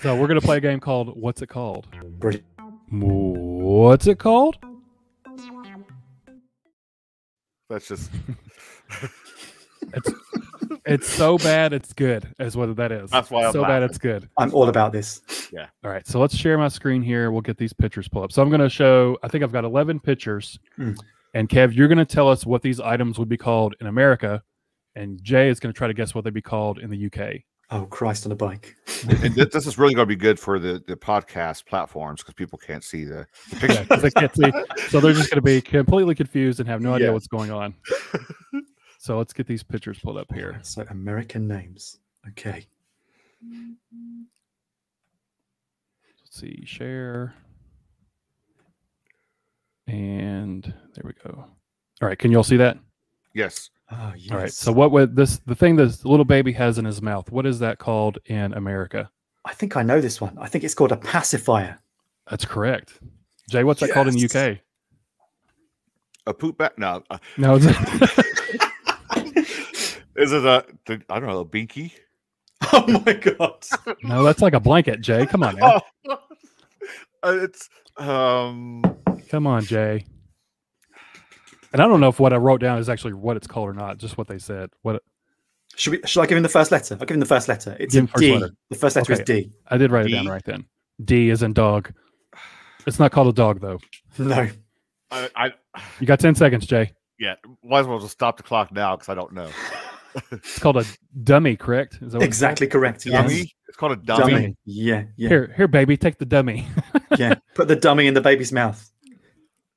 So 0.00 0.16
we're 0.16 0.26
going 0.26 0.40
to 0.40 0.44
play 0.44 0.56
a 0.56 0.60
game 0.60 0.80
called 0.80 1.16
What's 1.16 1.42
It 1.42 1.46
Called? 1.46 1.86
Brilliant. 2.18 2.44
What's 2.90 4.08
it 4.08 4.18
called? 4.18 4.56
That's 7.70 7.86
just 7.86 8.10
It's 9.94 10.10
it's 10.84 11.08
so 11.08 11.38
bad 11.38 11.72
it's 11.72 11.92
good, 11.92 12.26
is 12.40 12.56
what 12.56 12.74
that 12.76 12.90
is. 12.90 13.10
That's 13.10 13.30
why 13.30 13.44
I'm 13.44 13.52
so 13.52 13.62
bad 13.62 13.68
laughing. 13.68 13.84
it's 13.90 13.98
good. 13.98 14.28
I'm 14.38 14.52
all 14.52 14.68
about 14.68 14.90
this. 14.92 15.20
All 15.84 15.90
right, 15.90 16.06
so 16.06 16.18
let's 16.20 16.34
share 16.36 16.56
my 16.58 16.68
screen 16.68 17.02
here. 17.02 17.30
We'll 17.30 17.40
get 17.42 17.56
these 17.58 17.72
pictures 17.72 18.08
pulled 18.08 18.24
up. 18.24 18.32
So 18.32 18.42
I'm 18.42 18.48
going 18.48 18.60
to 18.60 18.68
show. 18.70 19.18
I 19.22 19.28
think 19.28 19.44
I've 19.44 19.52
got 19.52 19.64
11 19.64 20.00
pictures, 20.00 20.58
Hmm. 20.76 20.92
and 21.34 21.48
Kev, 21.48 21.74
you're 21.74 21.88
going 21.88 21.98
to 21.98 22.04
tell 22.04 22.28
us 22.28 22.46
what 22.46 22.62
these 22.62 22.80
items 22.80 23.18
would 23.18 23.28
be 23.28 23.36
called 23.36 23.74
in 23.80 23.86
America, 23.86 24.42
and 24.94 25.22
Jay 25.22 25.48
is 25.48 25.60
going 25.60 25.72
to 25.72 25.76
try 25.76 25.86
to 25.88 25.94
guess 25.94 26.14
what 26.14 26.24
they'd 26.24 26.32
be 26.34 26.42
called 26.42 26.78
in 26.78 26.90
the 26.90 27.06
UK. 27.06 27.42
Oh 27.70 27.86
Christ 27.86 28.26
on 28.26 28.32
a 28.32 28.36
bike. 28.36 28.76
and 29.08 29.34
this 29.34 29.66
is 29.66 29.78
really 29.78 29.94
going 29.94 30.06
to 30.06 30.14
be 30.14 30.16
good 30.16 30.38
for 30.38 30.58
the 30.58 30.82
the 30.86 30.94
podcast 30.96 31.64
platforms 31.64 32.20
because 32.20 32.34
people 32.34 32.58
can't 32.58 32.84
see 32.84 33.04
the, 33.04 33.26
the 33.60 33.86
Yeah, 33.88 33.96
they 33.96 34.10
can't 34.10 34.34
see, 34.36 34.52
so 34.88 35.00
they're 35.00 35.14
just 35.14 35.30
going 35.30 35.36
to 35.36 35.42
be 35.42 35.60
completely 35.62 36.14
confused 36.14 36.60
and 36.60 36.68
have 36.68 36.82
no 36.82 36.92
idea 36.94 37.06
Yeah. 37.08 37.12
what's 37.14 37.28
going 37.28 37.50
on. 37.50 37.74
So 38.98 39.18
let's 39.18 39.32
get 39.32 39.48
these 39.48 39.64
pictures 39.64 39.98
pulled 39.98 40.16
up 40.16 40.32
here. 40.32 40.60
So 40.62 40.84
American 40.90 41.48
names. 41.48 41.98
Okay. 42.28 42.66
Let's 46.32 46.40
see, 46.40 46.64
share, 46.64 47.34
and 49.86 50.64
there 50.94 51.04
we 51.04 51.12
go. 51.12 51.44
All 52.00 52.08
right, 52.08 52.18
can 52.18 52.30
you 52.30 52.38
all 52.38 52.42
see 52.42 52.56
that? 52.56 52.78
yes, 53.34 53.68
Oh 53.90 54.14
yes. 54.16 54.32
All 54.32 54.38
right. 54.38 54.52
So 54.52 54.72
what 54.72 54.92
would 54.92 55.14
this 55.14 55.40
the 55.44 55.54
thing 55.54 55.76
this 55.76 56.06
little 56.06 56.24
baby 56.24 56.52
has 56.52 56.78
in 56.78 56.86
his 56.86 57.02
mouth? 57.02 57.30
What 57.30 57.44
is 57.44 57.58
that 57.58 57.78
called 57.78 58.16
in 58.24 58.54
America? 58.54 59.10
I 59.44 59.52
think 59.52 59.76
I 59.76 59.82
know 59.82 60.00
this 60.00 60.22
one. 60.22 60.38
I 60.40 60.48
think 60.48 60.64
it's 60.64 60.72
called 60.72 60.92
a 60.92 60.96
pacifier. 60.96 61.78
That's 62.30 62.46
correct. 62.46 62.98
Jay, 63.50 63.64
what's 63.64 63.80
that 63.80 63.90
called 63.90 64.08
in 64.08 64.14
the 64.14 64.24
UK? 64.24 64.60
a 66.26 66.32
poop 66.32 66.56
bag. 66.56 66.70
No, 66.78 67.02
uh, 67.10 67.18
No, 67.36 67.56
it's, 67.56 67.66
is 70.16 70.32
it 70.32 70.46
a 70.46 70.64
the, 70.86 71.02
I 71.10 71.20
don't 71.20 71.28
know 71.28 71.40
a 71.40 71.44
binky? 71.44 71.92
Oh 72.74 73.02
my 73.06 73.12
god. 73.12 73.64
no, 74.02 74.22
that's 74.24 74.40
like 74.40 74.54
a 74.54 74.60
blanket, 74.60 75.00
Jay. 75.02 75.26
Come 75.26 75.42
on, 75.42 75.56
now. 75.56 75.82
Uh, 77.24 77.38
it's 77.42 77.68
um 77.98 78.82
come 79.28 79.46
on, 79.46 79.62
Jay. 79.62 80.04
And 81.72 81.80
I 81.80 81.86
don't 81.86 82.00
know 82.00 82.08
if 82.08 82.18
what 82.18 82.32
I 82.32 82.36
wrote 82.36 82.60
down 82.60 82.78
is 82.78 82.88
actually 82.88 83.12
what 83.12 83.36
it's 83.36 83.46
called 83.46 83.68
or 83.68 83.72
not. 83.74 83.98
Just 83.98 84.18
what 84.18 84.26
they 84.26 84.38
said. 84.38 84.70
What 84.82 85.02
Should 85.76 85.90
we 85.92 86.00
should 86.04 86.20
I 86.22 86.26
give 86.26 86.36
him 86.36 86.42
the 86.42 86.48
first 86.48 86.72
letter? 86.72 86.96
I'll 87.00 87.06
give 87.06 87.14
him 87.14 87.20
the 87.20 87.26
first 87.26 87.46
letter. 87.46 87.76
It's 87.78 87.94
Give 87.94 88.00
a 88.00 88.02
him 88.02 88.06
first 88.08 88.20
D. 88.22 88.32
letter. 88.34 88.50
The 88.70 88.76
first 88.76 88.96
letter 88.96 89.12
is 89.12 89.20
D. 89.20 89.50
I 89.68 89.76
did 89.78 89.92
write 89.92 90.06
it 90.06 90.10
down 90.10 90.26
right 90.26 90.42
then. 90.44 90.64
D 91.04 91.30
is 91.30 91.42
in 91.44 91.52
dog. 91.52 91.92
It's 92.86 92.98
not 92.98 93.12
called 93.12 93.28
a 93.28 93.32
dog 93.32 93.60
though. 93.60 93.78
No. 94.18 94.48
I, 95.12 95.28
I 95.36 95.52
You 96.00 96.06
got 96.08 96.18
ten 96.18 96.34
seconds, 96.34 96.66
Jay. 96.66 96.92
yeah 97.20 97.34
might 97.62 97.80
as 97.80 97.86
well 97.86 98.00
just 98.00 98.12
stop 98.14 98.36
the 98.38 98.42
clock 98.42 98.72
now 98.72 98.96
because 98.96 99.08
I 99.08 99.14
don't 99.14 99.32
know. 99.32 99.48
It's 100.30 100.58
called 100.58 100.76
a 100.76 100.84
dummy, 101.22 101.56
correct? 101.56 101.98
Is 102.02 102.12
that 102.12 102.18
what? 102.18 102.26
Exactly 102.26 102.66
correct. 102.66 103.06
Yes. 103.06 103.22
Dummy. 103.22 103.52
It's 103.68 103.76
called 103.76 103.92
a 103.92 103.96
dummy. 103.96 104.32
Dummy. 104.32 104.56
Yeah, 104.64 105.04
yeah, 105.16 105.28
Here, 105.28 105.54
here, 105.56 105.68
baby, 105.68 105.96
take 105.96 106.18
the 106.18 106.26
dummy. 106.26 106.66
yeah. 107.18 107.34
Put 107.54 107.68
the 107.68 107.76
dummy 107.76 108.06
in 108.06 108.14
the 108.14 108.20
baby's 108.20 108.52
mouth. 108.52 108.90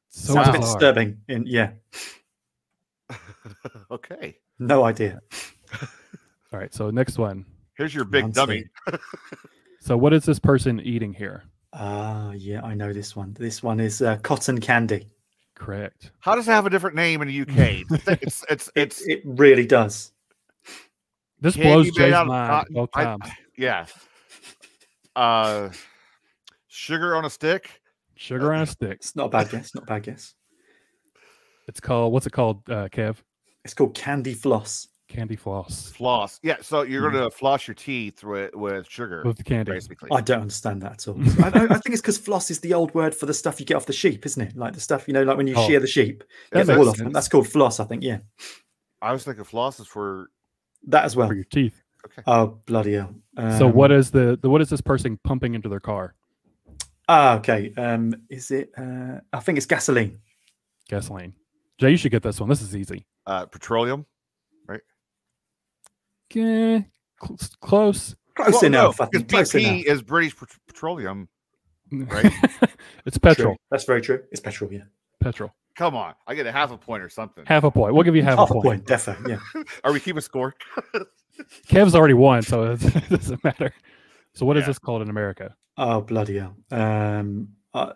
so 0.09 0.33
Sounds 0.33 0.49
a 0.49 0.51
bit 0.51 0.61
disturbing. 0.61 1.17
In 1.27 1.45
yeah. 1.45 1.71
okay, 3.91 4.37
No 4.59 4.83
idea. 4.83 5.21
All 6.53 6.59
right. 6.59 6.73
So 6.73 6.89
next 6.89 7.17
one. 7.17 7.45
here's 7.77 7.93
your 7.93 8.05
big 8.05 8.33
dummy. 8.33 8.65
So 9.85 9.95
what 9.95 10.13
is 10.13 10.25
this 10.25 10.39
person 10.39 10.79
eating 10.79 11.13
here? 11.13 11.43
Ah, 11.71 12.31
yeah, 12.31 12.63
I 12.63 12.73
know 12.73 12.91
this 12.91 13.15
one. 13.15 13.33
This 13.37 13.61
one 13.61 13.79
is 13.79 14.01
uh, 14.01 14.17
cotton 14.17 14.59
candy. 14.59 15.09
Correct. 15.53 16.11
How 16.19 16.35
does 16.35 16.47
it 16.47 16.51
have 16.51 16.65
a 16.65 16.69
different 16.69 16.95
name 16.95 17.21
in 17.21 17.27
the 17.27 17.41
UK? 17.41 17.85
it's 18.23 18.43
it's 18.49 18.67
It, 18.69 18.81
it's 18.81 19.01
it 19.07 19.21
really 19.25 19.65
does. 19.65 20.11
This 21.41 21.55
Candy 21.55 21.69
blows 21.69 21.85
made 21.87 21.93
Jay's 21.95 22.13
out 22.13 22.21
of 22.23 22.27
mind 22.27 22.49
cotton. 22.49 22.73
both 22.73 22.89
I- 22.95 23.03
times. 23.03 23.25
yeah. 23.57 23.85
Uh, 25.15 25.69
sugar 26.67 27.15
on 27.15 27.25
a 27.25 27.29
stick. 27.29 27.81
Sugar 28.15 28.53
on 28.53 28.61
a 28.61 28.65
stick. 28.65 28.93
It's 28.93 29.15
not 29.15 29.25
a 29.27 29.29
bad 29.29 29.49
guess. 29.49 29.73
Not 29.75 29.83
a 29.83 29.87
bad 29.87 30.03
guess. 30.03 30.33
It's 31.67 31.79
called 31.79 32.13
what's 32.13 32.25
it 32.27 32.31
called, 32.31 32.61
uh, 32.69 32.87
Kev? 32.89 33.17
It's 33.63 33.73
called 33.73 33.95
candy 33.95 34.33
floss. 34.33 34.87
Candy 35.07 35.35
floss 35.35 35.91
Floss. 35.91 36.39
Yeah. 36.41 36.57
So 36.61 36.81
you're 36.81 37.09
Mm. 37.09 37.13
gonna 37.13 37.31
floss 37.31 37.67
your 37.67 37.75
teeth 37.75 38.23
with 38.23 38.55
with 38.55 38.87
sugar, 38.89 39.21
with 39.23 39.37
the 39.37 39.43
candy. 39.43 39.71
basically. 39.71 40.09
I 40.11 40.19
don't 40.21 40.41
understand 40.41 40.81
that 40.81 40.93
at 40.93 41.07
all. 41.07 41.19
I, 41.43 41.47
I, 41.47 41.63
I 41.65 41.67
think 41.77 41.89
it's 41.93 42.01
because 42.01 42.17
floss 42.17 42.49
is 42.49 42.59
the 42.61 42.73
old 42.73 42.93
word 42.95 43.13
for 43.13 43.25
the 43.27 43.33
stuff 43.33 43.59
you 43.59 43.65
get 43.67 43.75
off 43.77 43.85
the 43.85 43.93
sheep, 43.93 44.25
isn't 44.25 44.41
it? 44.41 44.57
Like 44.57 44.73
the 44.73 44.79
stuff 44.79 45.07
you 45.07 45.13
know, 45.13 45.23
like 45.23 45.37
when 45.37 45.45
you 45.47 45.53
Oh, 45.55 45.67
shear 45.67 45.79
the 45.79 45.85
sheep, 45.87 46.23
that 46.51 46.65
get 46.65 46.73
the 46.73 46.79
wool 46.79 46.89
off 46.89 46.97
them. 46.97 47.11
That's 47.11 47.27
called 47.27 47.47
floss. 47.47 47.79
I 47.79 47.85
think. 47.85 48.03
Yeah, 48.03 48.19
I 49.01 49.11
was 49.13 49.23
thinking 49.23 49.43
floss 49.43 49.79
is 49.79 49.87
for. 49.87 50.29
That 50.87 51.05
as 51.05 51.15
well. 51.15 51.27
for 51.27 51.33
your 51.33 51.43
teeth. 51.45 51.81
Oh 52.27 52.59
bloody 52.65 52.93
hell! 52.93 53.13
so 53.57 53.67
what 53.67 53.91
Um, 53.91 53.97
the, 54.11 54.37
the 54.41 54.49
what 54.49 54.61
is 54.61 54.69
this 54.69 54.81
person 54.81 55.17
pumping 55.23 55.55
into 55.55 55.67
their 55.69 55.79
car? 55.79 56.13
Ah, 57.09 57.35
okay. 57.37 57.73
Um, 57.77 58.13
is 58.29 58.51
it? 58.51 58.71
Uh, 58.77 59.19
I 59.33 59.39
think 59.39 59.57
it's 59.57 59.65
gasoline. 59.65 60.19
Gasoline. 60.89 61.33
Jay, 61.79 61.91
you 61.91 61.97
should 61.97 62.11
get 62.11 62.23
this 62.23 62.39
one. 62.39 62.47
This 62.49 62.61
is 62.61 62.75
easy. 62.75 63.05
Uh, 63.25 63.45
petroleum. 63.45 64.05
Eh, 66.35 66.81
cl- 67.21 67.37
close. 67.61 68.15
Close 68.35 68.53
Well, 68.53 68.65
enough. 68.65 68.99
I 68.99 69.05
because 69.11 69.23
Close 69.27 69.53
BP 69.53 69.83
enough. 69.83 69.85
is 69.85 70.01
British 70.01 70.35
Petroleum. 70.67 71.29
Right. 71.91 72.33
it's 73.05 73.17
petrol. 73.19 73.53
True. 73.53 73.57
That's 73.69 73.83
very 73.85 74.01
true. 74.01 74.23
It's 74.31 74.41
petrol. 74.41 74.73
Yeah. 74.73 74.85
Petrol. 75.21 75.53
Come 75.75 75.95
on, 75.95 76.13
I 76.25 76.35
get 76.35 76.45
a 76.47 76.51
half 76.51 76.71
a 76.71 76.77
point 76.77 77.03
or 77.03 77.09
something. 77.09 77.43
Half 77.45 77.63
a 77.65 77.71
point. 77.71 77.93
We'll 77.93 78.03
give 78.03 78.15
you 78.15 78.23
half, 78.23 78.37
Half 78.39 78.49
a 78.51 78.53
a 78.53 78.61
point. 78.61 78.63
point. 78.63 78.85
Defo. 78.85 79.27
Yeah. 79.27 79.63
Are 79.83 79.91
we 79.91 79.99
keeping 79.99 80.21
score? 80.21 80.55
Kev's 81.67 81.95
already 81.95 82.13
won, 82.13 82.41
so 82.43 82.71
it 82.71 82.79
doesn't 83.09 83.43
matter. 83.43 83.73
So 84.33 84.45
what 84.45 84.55
is 84.57 84.61
Yeah. 84.61 84.67
this 84.67 84.79
called 84.79 85.01
in 85.01 85.09
America? 85.09 85.55
Oh 85.77 85.99
bloody 86.01 86.37
hell! 86.37 86.55
Um, 86.71 87.49
uh, 87.73 87.91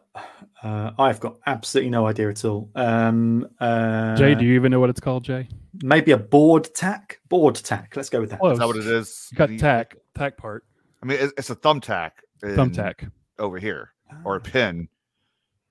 uh, 0.62 0.92
I've 1.00 1.22
got 1.22 1.38
absolutely 1.48 1.90
no 1.90 2.06
idea 2.06 2.30
at 2.30 2.44
all. 2.44 2.70
Um, 2.76 3.48
uh, 3.62 4.18
Jay, 4.18 4.36
do 4.36 4.44
you 4.44 4.56
even 4.56 4.72
know 4.72 4.82
what 4.82 4.90
it's 4.90 5.00
called, 5.00 5.24
Jay? 5.24 5.48
maybe 5.82 6.12
a 6.12 6.18
board 6.18 6.68
tack? 6.76 7.22
Board 7.30 7.56
tack. 7.56 7.94
Let's 7.96 8.10
go 8.10 8.20
with 8.20 8.32
that. 8.32 8.40
Close. 8.42 8.54
Is 8.54 8.60
that 8.60 8.68
what 8.68 8.76
it 8.76 8.86
is? 8.88 9.30
You 9.32 9.38
got 9.38 9.48
The- 9.50 9.58
tack, 9.58 9.96
tack 10.18 10.36
part, 10.36 10.66
I 11.02 11.06
mean, 11.06 11.18
it's, 11.22 11.32
it's 11.38 11.50
a 11.50 11.56
thumbtack. 11.56 12.12
in- 12.44 12.50
thumbtack, 12.50 13.10
over 13.38 13.58
here, 13.58 13.94
or 14.26 14.36
a 14.36 14.42
pin, 14.42 14.90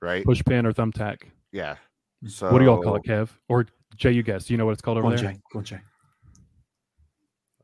right? 0.00 0.24
push 0.24 0.40
pin, 0.46 0.64
or 0.64 0.72
thumbtack. 0.72 1.18
Yeah. 1.52 1.76
So 2.26 2.50
What 2.52 2.58
do 2.58 2.64
y'all 2.64 2.82
call 2.82 2.96
it, 2.96 3.04
Kev? 3.04 3.30
Or 3.48 3.66
Jay, 3.96 4.12
you 4.12 4.22
guess. 4.22 4.46
Do 4.46 4.54
you 4.54 4.58
know 4.58 4.66
what 4.66 4.72
it's 4.72 4.82
called 4.82 4.98
over 4.98 5.06
on, 5.06 5.16
there? 5.16 5.32
Jay. 5.32 5.40
Go 5.52 5.60
Jay. 5.60 5.78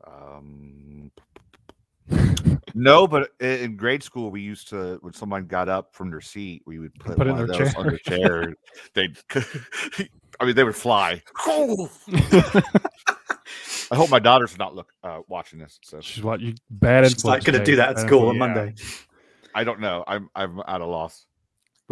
Um, 0.07 1.11
no, 2.75 3.07
but 3.07 3.31
in 3.41 3.77
grade 3.77 4.03
school, 4.03 4.31
we 4.31 4.41
used 4.41 4.69
to 4.69 4.99
when 5.01 5.13
someone 5.13 5.47
got 5.47 5.69
up 5.69 5.95
from 5.95 6.11
their 6.11 6.21
seat, 6.21 6.63
we 6.67 6.79
would 6.79 6.95
put, 6.95 7.17
Put 7.17 7.27
it 7.27 7.31
in 7.31 7.37
one 7.37 7.43
of 7.43 7.49
their 7.49 7.67
those 7.67 7.75
on 7.75 7.87
their 7.87 7.99
chair. 7.99 8.55
They'd, 8.95 9.19
I 10.41 10.45
mean, 10.45 10.55
they 10.55 10.65
would 10.65 10.77
fly. 10.77 11.23
I 13.91 13.97
hope 13.97 14.11
my 14.11 14.19
daughter's 14.19 14.59
not 14.59 14.75
look 14.75 14.93
uh, 15.03 15.21
watching 15.29 15.59
this. 15.59 15.79
So 15.83 16.01
She's 16.01 16.23
what 16.23 16.41
you 16.41 16.55
bad 16.71 17.05
She's 17.05 17.25
like 17.25 17.39
influence. 17.39 17.45
going 17.45 17.59
to 17.59 17.65
do 17.65 17.77
that 17.77 17.91
at 17.91 17.97
Bad 17.97 18.07
school 18.07 18.29
on 18.29 18.35
yeah. 18.35 18.39
Monday. 18.39 18.75
I 19.55 19.63
don't 19.65 19.81
know. 19.81 20.03
I'm 20.07 20.29
I'm 20.35 20.61
at 20.67 20.81
a 20.81 20.87
loss. 20.87 21.27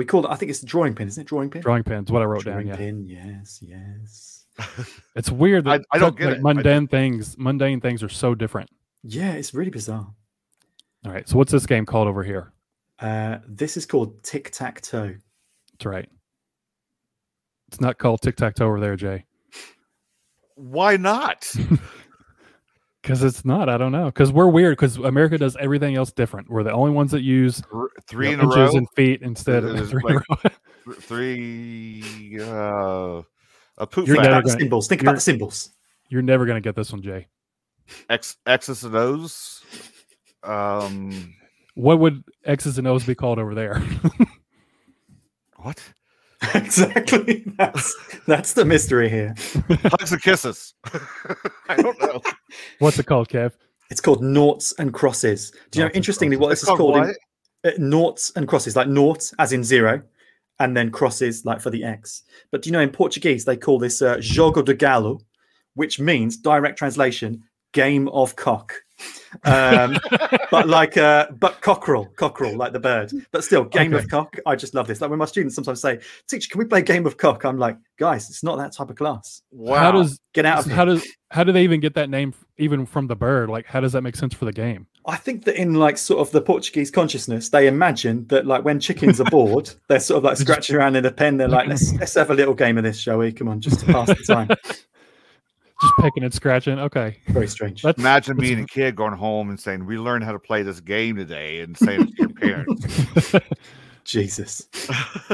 We 0.02 0.06
call 0.06 0.26
it. 0.26 0.30
I 0.30 0.34
think 0.34 0.50
it's 0.50 0.60
a 0.64 0.66
drawing 0.66 0.96
pin, 0.96 1.06
isn't 1.06 1.20
it? 1.20 1.28
Drawing 1.28 1.48
pin. 1.48 1.62
Drawing 1.62 1.84
pins. 1.84 2.10
What 2.10 2.22
I 2.22 2.24
wrote 2.24 2.42
drawing 2.42 2.66
down. 2.66 2.74
Yeah, 2.74 2.76
pin. 2.76 3.04
Yes. 3.06 3.60
Yes. 3.62 4.46
it's 5.14 5.30
weird. 5.30 5.64
That 5.64 5.84
I- 5.92 5.96
I 5.96 5.98
don't 6.00 6.18
get 6.18 6.26
like, 6.26 6.34
it. 6.34 6.38
I 6.40 6.42
Mundane 6.42 6.88
things. 6.88 7.38
Mundane 7.38 7.80
things 7.80 8.02
are 8.02 8.08
so 8.08 8.34
different. 8.34 8.68
Yeah, 9.04 9.34
it's 9.34 9.54
really 9.54 9.70
bizarre. 9.70 10.12
All 11.06 11.12
right. 11.12 11.28
So 11.28 11.38
what's 11.38 11.52
this 11.52 11.66
game 11.66 11.86
called 11.86 12.08
over 12.08 12.24
here? 12.24 12.52
Uh, 12.98 13.38
this 13.46 13.76
is 13.76 13.86
called 13.86 14.24
tic 14.24 14.50
tac 14.50 14.80
toe. 14.80 15.14
That's 15.74 15.86
right. 15.86 16.08
It's 17.68 17.80
not 17.80 17.98
called 17.98 18.22
tic 18.22 18.34
tac 18.34 18.56
toe 18.56 18.66
over 18.66 18.80
there, 18.80 18.96
Jay. 18.96 19.24
Why 20.56 20.96
not? 20.96 21.48
Because 23.02 23.22
it's 23.24 23.44
not. 23.44 23.68
I 23.68 23.76
don't 23.78 23.90
know. 23.92 24.06
Because 24.06 24.32
we're 24.32 24.46
weird. 24.48 24.76
Because 24.76 24.96
America 24.96 25.36
does 25.36 25.56
everything 25.56 25.96
else 25.96 26.12
different. 26.12 26.48
We're 26.48 26.62
the 26.62 26.72
only 26.72 26.92
ones 26.92 27.10
that 27.10 27.22
use 27.22 27.60
Three 28.06 28.28
you 28.28 28.34
in 28.34 28.38
know, 28.40 28.50
a 28.50 28.56
row. 28.56 28.62
inches 28.62 28.74
and 28.76 28.86
feet 28.94 29.22
instead 29.22 29.64
of 29.64 29.76
is 29.76 29.90
three 29.90 30.02
in 30.06 30.16
a 30.16 30.18
like- 30.18 30.44
row. 30.86 30.94
Three. 31.00 32.38
Uh, 32.40 33.22
a 33.78 33.86
poop 33.86 34.06
You're 34.06 34.22
never 34.22 34.42
gonna- 34.42 34.48
symbols. 34.58 34.86
Think 34.88 35.02
you're- 35.02 35.08
about 35.10 35.16
the 35.16 35.20
symbols. 35.20 35.70
You're 36.08 36.22
never 36.22 36.46
gonna 36.46 36.60
get 36.60 36.76
this 36.76 36.92
one, 36.92 37.02
Jay. 37.02 37.26
X 38.08 38.36
X's 38.46 38.84
and 38.84 38.94
O's. 38.94 39.62
Um, 40.44 41.34
What 41.74 41.98
would 42.00 42.22
X's 42.44 42.78
and 42.78 42.86
O's 42.86 43.04
be 43.04 43.14
called 43.14 43.38
over 43.38 43.54
there? 43.54 43.80
what? 45.56 45.80
exactly. 46.54 47.44
That's 47.58 47.94
that's 48.26 48.52
the 48.54 48.64
mystery 48.64 49.08
here. 49.08 49.34
Hugs 49.68 50.12
and 50.12 50.22
kisses. 50.22 50.74
I 51.68 51.76
don't 51.76 52.00
know. 52.00 52.20
What's 52.78 52.98
it 52.98 53.06
called, 53.06 53.28
Kev? 53.28 53.52
It's 53.90 54.00
called 54.00 54.22
noughts 54.22 54.72
and 54.78 54.92
crosses. 54.92 55.52
Do 55.70 55.78
you 55.78 55.84
know? 55.84 55.86
Noughts 55.86 55.90
and 55.94 55.96
Interestingly, 55.96 56.36
what 56.36 56.48
this 56.48 56.62
It's 56.62 56.70
is 56.70 56.76
called? 56.76 56.96
in- 56.96 57.14
uh, 57.64 57.70
noughts 57.78 58.32
and 58.34 58.48
crosses, 58.48 58.74
like 58.74 58.88
nought 58.88 59.30
as 59.38 59.52
in 59.52 59.62
zero, 59.62 60.02
and 60.58 60.76
then 60.76 60.90
crosses 60.90 61.44
like 61.44 61.60
for 61.60 61.70
the 61.70 61.84
X. 61.84 62.22
But 62.50 62.62
do 62.62 62.68
you 62.68 62.72
know 62.72 62.80
in 62.80 62.90
Portuguese 62.90 63.44
they 63.44 63.56
call 63.56 63.78
this 63.78 64.02
uh, 64.02 64.16
jogo 64.16 64.64
de 64.64 64.74
galo, 64.74 65.20
which 65.74 66.00
means 66.00 66.36
direct 66.36 66.76
translation 66.78 67.42
game 67.72 68.08
of 68.08 68.36
cock. 68.36 68.74
Um, 69.44 69.96
but 70.50 70.68
like 70.68 70.96
uh, 70.98 71.26
but 71.32 71.60
cockerel, 71.62 72.04
cockerel, 72.16 72.54
like 72.56 72.72
the 72.72 72.78
bird. 72.78 73.10
But 73.32 73.42
still, 73.42 73.64
game 73.64 73.92
Okay. 73.94 74.04
of 74.04 74.10
cock. 74.10 74.36
I 74.46 74.54
just 74.54 74.74
love 74.74 74.86
this. 74.86 75.00
Like 75.00 75.08
when 75.10 75.18
my 75.18 75.24
students 75.24 75.54
sometimes 75.56 75.80
say, 75.80 75.98
"Teacher, 76.28 76.50
can 76.50 76.58
we 76.58 76.66
play 76.66 76.82
game 76.82 77.06
of 77.06 77.16
cock?" 77.16 77.44
I'm 77.44 77.58
like, 77.58 77.78
guys, 77.98 78.28
it's 78.28 78.44
not 78.44 78.58
that 78.58 78.72
type 78.72 78.90
of 78.90 78.96
class. 78.96 79.40
Wow. 79.50 79.78
How 79.78 79.90
does 79.92 80.20
Get 80.34 80.44
out 80.44 80.58
of 80.60 80.66
here. 80.66 80.74
how 80.76 80.84
does 80.84 81.04
how 81.30 81.42
do 81.44 81.50
they 81.50 81.64
even 81.64 81.80
get 81.80 81.94
that 81.94 82.10
name 82.10 82.34
even 82.58 82.84
from 82.86 83.06
the 83.08 83.16
bird? 83.16 83.48
Like 83.48 83.66
how 83.66 83.80
does 83.80 83.92
that 83.94 84.02
make 84.02 84.14
sense 84.16 84.34
for 84.34 84.44
the 84.44 84.52
game? 84.52 84.86
I 85.06 85.16
think 85.16 85.46
that 85.46 85.56
in 85.60 85.74
like 85.74 85.96
sort 85.98 86.20
of 86.20 86.30
the 86.30 86.42
Portuguese 86.42 86.90
consciousness, 86.90 87.48
they 87.48 87.66
imagine 87.66 88.26
that 88.28 88.46
like 88.46 88.64
when 88.64 88.78
chickens 88.80 89.18
are 89.20 89.24
bored, 89.30 89.70
they're 89.88 89.98
sort 89.98 90.18
of 90.18 90.24
like 90.24 90.36
scratching 90.46 90.76
around 90.76 90.94
in 90.96 91.06
a 91.06 91.10
pen. 91.10 91.38
They're 91.38 91.48
like, 91.48 91.68
let's 91.68 91.92
let's 91.94 92.14
have 92.14 92.30
a 92.30 92.34
little 92.34 92.54
game 92.54 92.76
of 92.78 92.84
this, 92.84 93.00
shall 93.00 93.18
we? 93.18 93.32
Come 93.32 93.48
on, 93.48 93.60
just 93.60 93.80
to 93.80 93.86
pass 93.86 94.08
the 94.08 94.14
time. 94.26 94.48
Just 95.82 95.94
picking 96.00 96.24
and 96.24 96.32
scratching. 96.32 96.78
Okay. 96.78 97.18
Very 97.28 97.48
strange. 97.48 97.82
That's, 97.82 97.98
Imagine 97.98 98.36
being 98.36 98.60
a 98.60 98.66
kid 98.66 98.96
going 98.96 99.14
home 99.14 99.50
and 99.50 99.58
saying, 99.58 99.84
"We 99.84 99.98
learned 99.98 100.24
how 100.24 100.32
to 100.32 100.38
play 100.38 100.62
this 100.62 100.80
game 100.80 101.16
today," 101.16 101.60
and 101.60 101.76
saying 101.76 102.06
to 102.06 102.12
your 102.18 102.28
parents. 102.30 103.34
Jesus. 104.04 104.68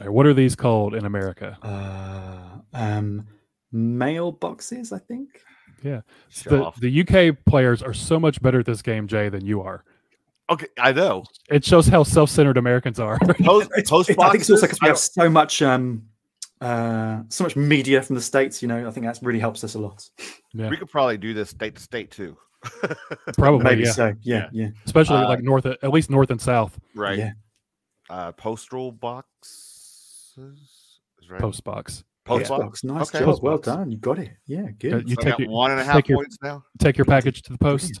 All 0.00 0.06
right, 0.06 0.12
what 0.12 0.26
are 0.26 0.34
these 0.34 0.54
called 0.54 0.94
in 0.94 1.04
America? 1.04 1.58
Uh, 1.62 2.60
um, 2.72 3.26
mailboxes, 3.74 4.92
I 4.92 4.98
think. 4.98 5.42
Yeah. 5.82 6.02
Show 6.28 6.72
The, 6.78 6.90
the 7.04 7.30
UK 7.30 7.36
players 7.44 7.82
are 7.82 7.94
so 7.94 8.20
much 8.20 8.40
better 8.40 8.60
at 8.60 8.66
this 8.66 8.82
game, 8.82 9.08
Jay, 9.08 9.28
than 9.28 9.44
you 9.44 9.60
are. 9.62 9.84
Okay, 10.50 10.66
I 10.78 10.92
know. 10.92 11.24
It 11.50 11.64
shows 11.64 11.86
how 11.88 12.02
self-centered 12.04 12.56
Americans 12.56 12.98
are. 12.98 13.18
Post, 13.42 13.70
post 13.86 14.10
it- 14.10 14.18
I 14.18 14.30
think 14.30 14.40
it's 14.42 14.50
also 14.50 14.66
because 14.66 14.80
we 14.80 14.88
have 14.88 14.98
so 14.98 15.28
much 15.28 15.62
um, 15.62 16.04
uh, 16.60 17.22
so 17.28 17.44
much 17.44 17.56
media 17.56 18.02
from 18.02 18.16
the 18.16 18.22
states. 18.22 18.62
You 18.62 18.68
know, 18.68 18.86
I 18.86 18.90
think 18.90 19.06
that's 19.06 19.22
really 19.22 19.38
helps 19.40 19.64
us 19.64 19.74
a 19.74 19.78
lot. 19.78 20.08
yeah, 20.54 20.68
we 20.68 20.76
could 20.76 20.90
probably 20.90 21.18
do 21.18 21.34
this 21.34 21.50
state 21.50 21.76
to 21.76 21.82
state 21.82 22.10
too. 22.10 22.36
probably. 23.34 23.64
Maybe 23.64 23.84
yeah. 23.84 23.92
so. 23.92 24.12
Yeah, 24.22 24.48
yeah. 24.52 24.68
Especially 24.86 25.16
Uh, 25.16 25.28
like 25.28 25.42
north, 25.42 25.66
at 25.66 25.90
least 25.90 26.10
north 26.10 26.30
and 26.30 26.40
south. 26.40 26.78
Right. 26.94 27.18
Yeah. 27.18 27.32
Uh, 28.10 28.32
postal 28.32 28.90
boxes. 28.90 31.00
Is 31.22 31.30
right. 31.30 31.40
Post 31.40 31.62
box. 31.64 32.04
Post 32.24 32.50
Postbox, 32.50 32.58
box. 32.58 32.84
nice 32.84 33.14
Okay. 33.14 33.24
job. 33.24 33.38
Well 33.42 33.58
Postbox. 33.58 33.62
done. 33.62 33.90
You 33.90 33.98
got 33.98 34.18
it. 34.18 34.30
Yeah, 34.46 34.66
good. 34.78 35.08
You 35.08 35.14
So 35.14 35.22
I 35.22 35.24
take 35.24 35.32
got 35.32 35.40
your, 35.40 35.50
one 35.50 35.70
and 35.70 35.80
a 35.80 35.84
half 35.84 35.96
take 35.96 36.08
your- 36.08 36.18
points 36.18 36.36
now. 36.42 36.62
take 36.78 36.98
your 36.98 37.04
package 37.06 37.42
to 37.42 37.52
the 37.52 37.58
post. 37.58 38.00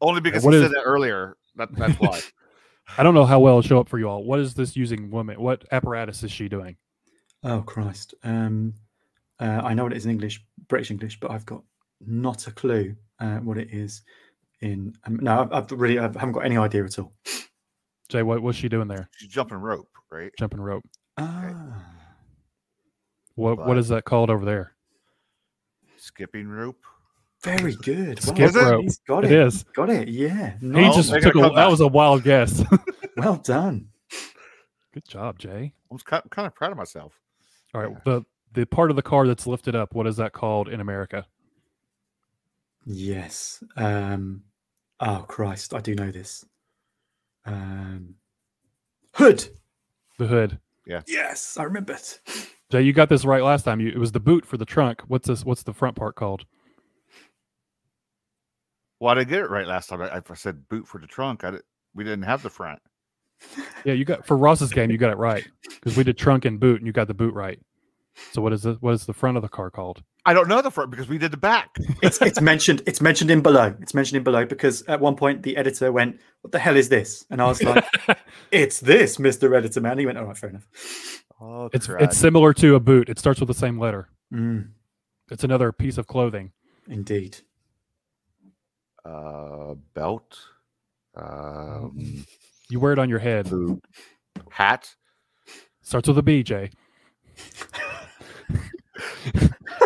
Only 0.00 0.20
because 0.20 0.44
what 0.44 0.54
he 0.54 0.60
is- 0.60 0.66
said 0.66 0.72
that 0.72 0.82
earlier. 0.84 1.36
That, 1.56 1.68
that's 1.76 1.98
why. 2.00 2.20
I 2.98 3.02
don't 3.02 3.14
know 3.14 3.24
how 3.24 3.40
well 3.40 3.58
it'll 3.58 3.68
show 3.68 3.80
up 3.80 3.88
for 3.88 3.98
you 3.98 4.08
all. 4.08 4.24
What 4.24 4.40
is 4.40 4.54
this 4.54 4.76
using 4.76 5.10
woman? 5.10 5.40
What 5.40 5.64
apparatus 5.72 6.22
is 6.22 6.30
she 6.32 6.48
doing? 6.48 6.76
Oh 7.44 7.62
Christ. 7.62 8.14
Um, 8.24 8.74
uh, 9.40 9.60
I 9.64 9.74
know 9.74 9.82
what 9.84 9.92
it 9.92 9.96
is 9.96 10.04
in 10.06 10.10
English, 10.12 10.42
British 10.68 10.90
English, 10.90 11.20
but 11.20 11.30
I've 11.30 11.46
got 11.46 11.62
not 12.00 12.46
a 12.46 12.52
clue 12.52 12.94
uh, 13.20 13.36
what 13.38 13.58
it 13.58 13.68
is 13.72 14.02
in. 14.60 14.94
Um, 15.04 15.18
no, 15.20 15.40
I've, 15.42 15.52
I've 15.52 15.70
really 15.72 15.98
I 15.98 16.02
haven't 16.02 16.32
got 16.32 16.44
any 16.44 16.56
idea 16.56 16.84
at 16.84 16.98
all. 16.98 17.12
Jay, 18.08 18.22
what 18.22 18.42
was 18.42 18.56
she 18.56 18.68
doing 18.68 18.88
there? 18.88 19.08
She's 19.16 19.28
jumping 19.28 19.58
rope, 19.58 19.88
right? 20.10 20.30
Jumping 20.38 20.60
rope. 20.60 20.84
Ah, 21.16 21.84
What 23.34 23.58
what 23.58 23.66
But- 23.66 23.78
is 23.78 23.88
that 23.88 24.04
called 24.04 24.30
over 24.30 24.44
there? 24.44 24.72
Skipping 25.96 26.48
rope. 26.48 26.82
very 27.42 27.74
good. 27.76 28.20
Skip 28.22 28.54
well, 28.54 28.72
rope. 28.72 28.82
he's 28.82 28.98
got 29.06 29.24
It 29.24 29.32
it. 29.32 29.46
is. 29.46 29.62
Got 29.74 29.90
it. 29.90 30.08
Yeah. 30.08 30.54
He 30.60 30.68
just 30.94 31.10
took 31.12 31.34
a, 31.34 31.40
that 31.40 31.54
back. 31.54 31.70
was 31.70 31.80
a 31.80 31.86
wild 31.88 32.22
guess. 32.24 32.62
well 33.16 33.36
done. 33.36 33.88
Good 34.92 35.06
job, 35.08 35.38
Jay. 35.38 35.72
I 35.90 35.94
was 35.94 36.02
kind, 36.02 36.22
kind 36.30 36.46
of 36.46 36.54
proud 36.54 36.72
of 36.72 36.76
myself. 36.78 37.12
All 37.74 37.82
right, 37.82 38.04
the 38.04 38.22
the 38.52 38.66
part 38.66 38.90
of 38.90 38.96
the 38.96 39.02
car 39.02 39.26
that's 39.26 39.46
lifted 39.46 39.74
up. 39.74 39.94
What 39.94 40.06
is 40.06 40.16
that 40.16 40.32
called 40.32 40.68
in 40.68 40.80
America? 40.80 41.26
Yes. 42.84 43.62
Um, 43.76 44.42
oh 45.00 45.24
Christ, 45.26 45.74
I 45.74 45.80
do 45.80 45.94
know 45.94 46.10
this. 46.10 46.44
Um, 47.44 48.14
hood. 49.14 49.48
The 50.18 50.26
hood. 50.26 50.60
Yes, 50.86 51.04
Yes, 51.08 51.56
I 51.58 51.62
remember 51.64 51.94
it. 51.94 52.20
Jay, 52.70 52.82
you 52.82 52.92
got 52.92 53.08
this 53.08 53.24
right 53.24 53.42
last 53.42 53.64
time. 53.64 53.80
You, 53.80 53.88
it 53.88 53.98
was 53.98 54.12
the 54.12 54.20
boot 54.20 54.44
for 54.44 54.56
the 54.58 54.66
trunk. 54.66 55.02
What's 55.08 55.26
this? 55.26 55.44
What's 55.44 55.62
the 55.62 55.72
front 55.72 55.96
part 55.96 56.14
called? 56.14 56.44
Why 58.98 59.14
did 59.14 59.22
I 59.22 59.24
get 59.24 59.40
it 59.40 59.50
right 59.50 59.66
last 59.66 59.88
time? 59.88 60.02
I, 60.02 60.16
I 60.16 60.34
said 60.34 60.68
boot 60.68 60.86
for 60.86 61.00
the 61.00 61.06
trunk. 61.06 61.42
I 61.44 61.52
did, 61.52 61.62
we 61.94 62.04
didn't 62.04 62.24
have 62.24 62.42
the 62.42 62.50
front. 62.50 62.80
Yeah, 63.84 63.92
you 63.94 64.04
got 64.04 64.26
for 64.26 64.36
Ross's 64.36 64.72
game. 64.72 64.90
You 64.90 64.98
got 64.98 65.12
it 65.12 65.16
right 65.18 65.46
because 65.68 65.96
we 65.96 66.04
did 66.04 66.16
trunk 66.18 66.44
and 66.44 66.58
boot, 66.58 66.80
and 66.80 66.86
you 66.86 66.92
got 66.92 67.06
the 67.08 67.14
boot 67.14 67.34
right. 67.34 67.58
So 68.32 68.40
what 68.42 68.52
is 68.52 68.62
the 68.62 68.74
what 68.80 68.94
is 68.94 69.06
the 69.06 69.12
front 69.12 69.36
of 69.36 69.42
the 69.42 69.48
car 69.48 69.70
called? 69.70 70.02
I 70.26 70.32
don't 70.32 70.48
know 70.48 70.62
the 70.62 70.70
front 70.70 70.90
because 70.90 71.08
we 71.08 71.18
did 71.18 71.32
the 71.32 71.36
back. 71.36 71.76
It's 72.02 72.20
it's 72.22 72.40
mentioned. 72.40 72.82
It's 72.86 73.00
mentioned 73.00 73.30
in 73.30 73.42
below. 73.42 73.74
It's 73.80 73.92
mentioned 73.92 74.16
in 74.18 74.22
below 74.24 74.46
because 74.46 74.82
at 74.82 75.00
one 75.00 75.16
point 75.16 75.42
the 75.42 75.56
editor 75.56 75.92
went, 75.92 76.18
"What 76.40 76.52
the 76.52 76.58
hell 76.58 76.76
is 76.76 76.88
this?" 76.88 77.26
And 77.30 77.42
I 77.42 77.46
was 77.46 77.62
like, 77.62 77.84
"It's 78.52 78.80
this, 78.80 79.18
Mister 79.18 79.54
Editor 79.54 79.80
Man." 79.80 79.98
He 79.98 80.06
went, 80.06 80.16
"All 80.16 80.24
right, 80.24 80.36
fair 80.36 80.50
enough." 80.50 80.66
Oh, 81.40 81.68
It's 81.72 81.88
crud. 81.88 82.00
it's 82.02 82.16
similar 82.16 82.54
to 82.54 82.74
a 82.76 82.80
boot. 82.80 83.08
It 83.10 83.18
starts 83.18 83.40
with 83.40 83.48
the 83.48 83.54
same 83.54 83.78
letter. 83.78 84.08
Mm, 84.32 84.68
It's 85.30 85.44
another 85.44 85.72
piece 85.72 85.98
of 85.98 86.06
clothing. 86.06 86.52
indeed. 86.88 87.38
uh, 89.04 89.74
belt, 89.92 90.38
um, 91.16 92.24
You 92.70 92.80
wear 92.80 92.92
it 92.92 92.98
on 92.98 93.08
your 93.08 93.18
head. 93.18 93.50
boot, 93.50 93.82
hat. 94.50 94.94
Starts 95.82 96.08
with 96.08 96.18
a 96.18 96.22
B, 96.22 96.42
Jay. 96.42 96.70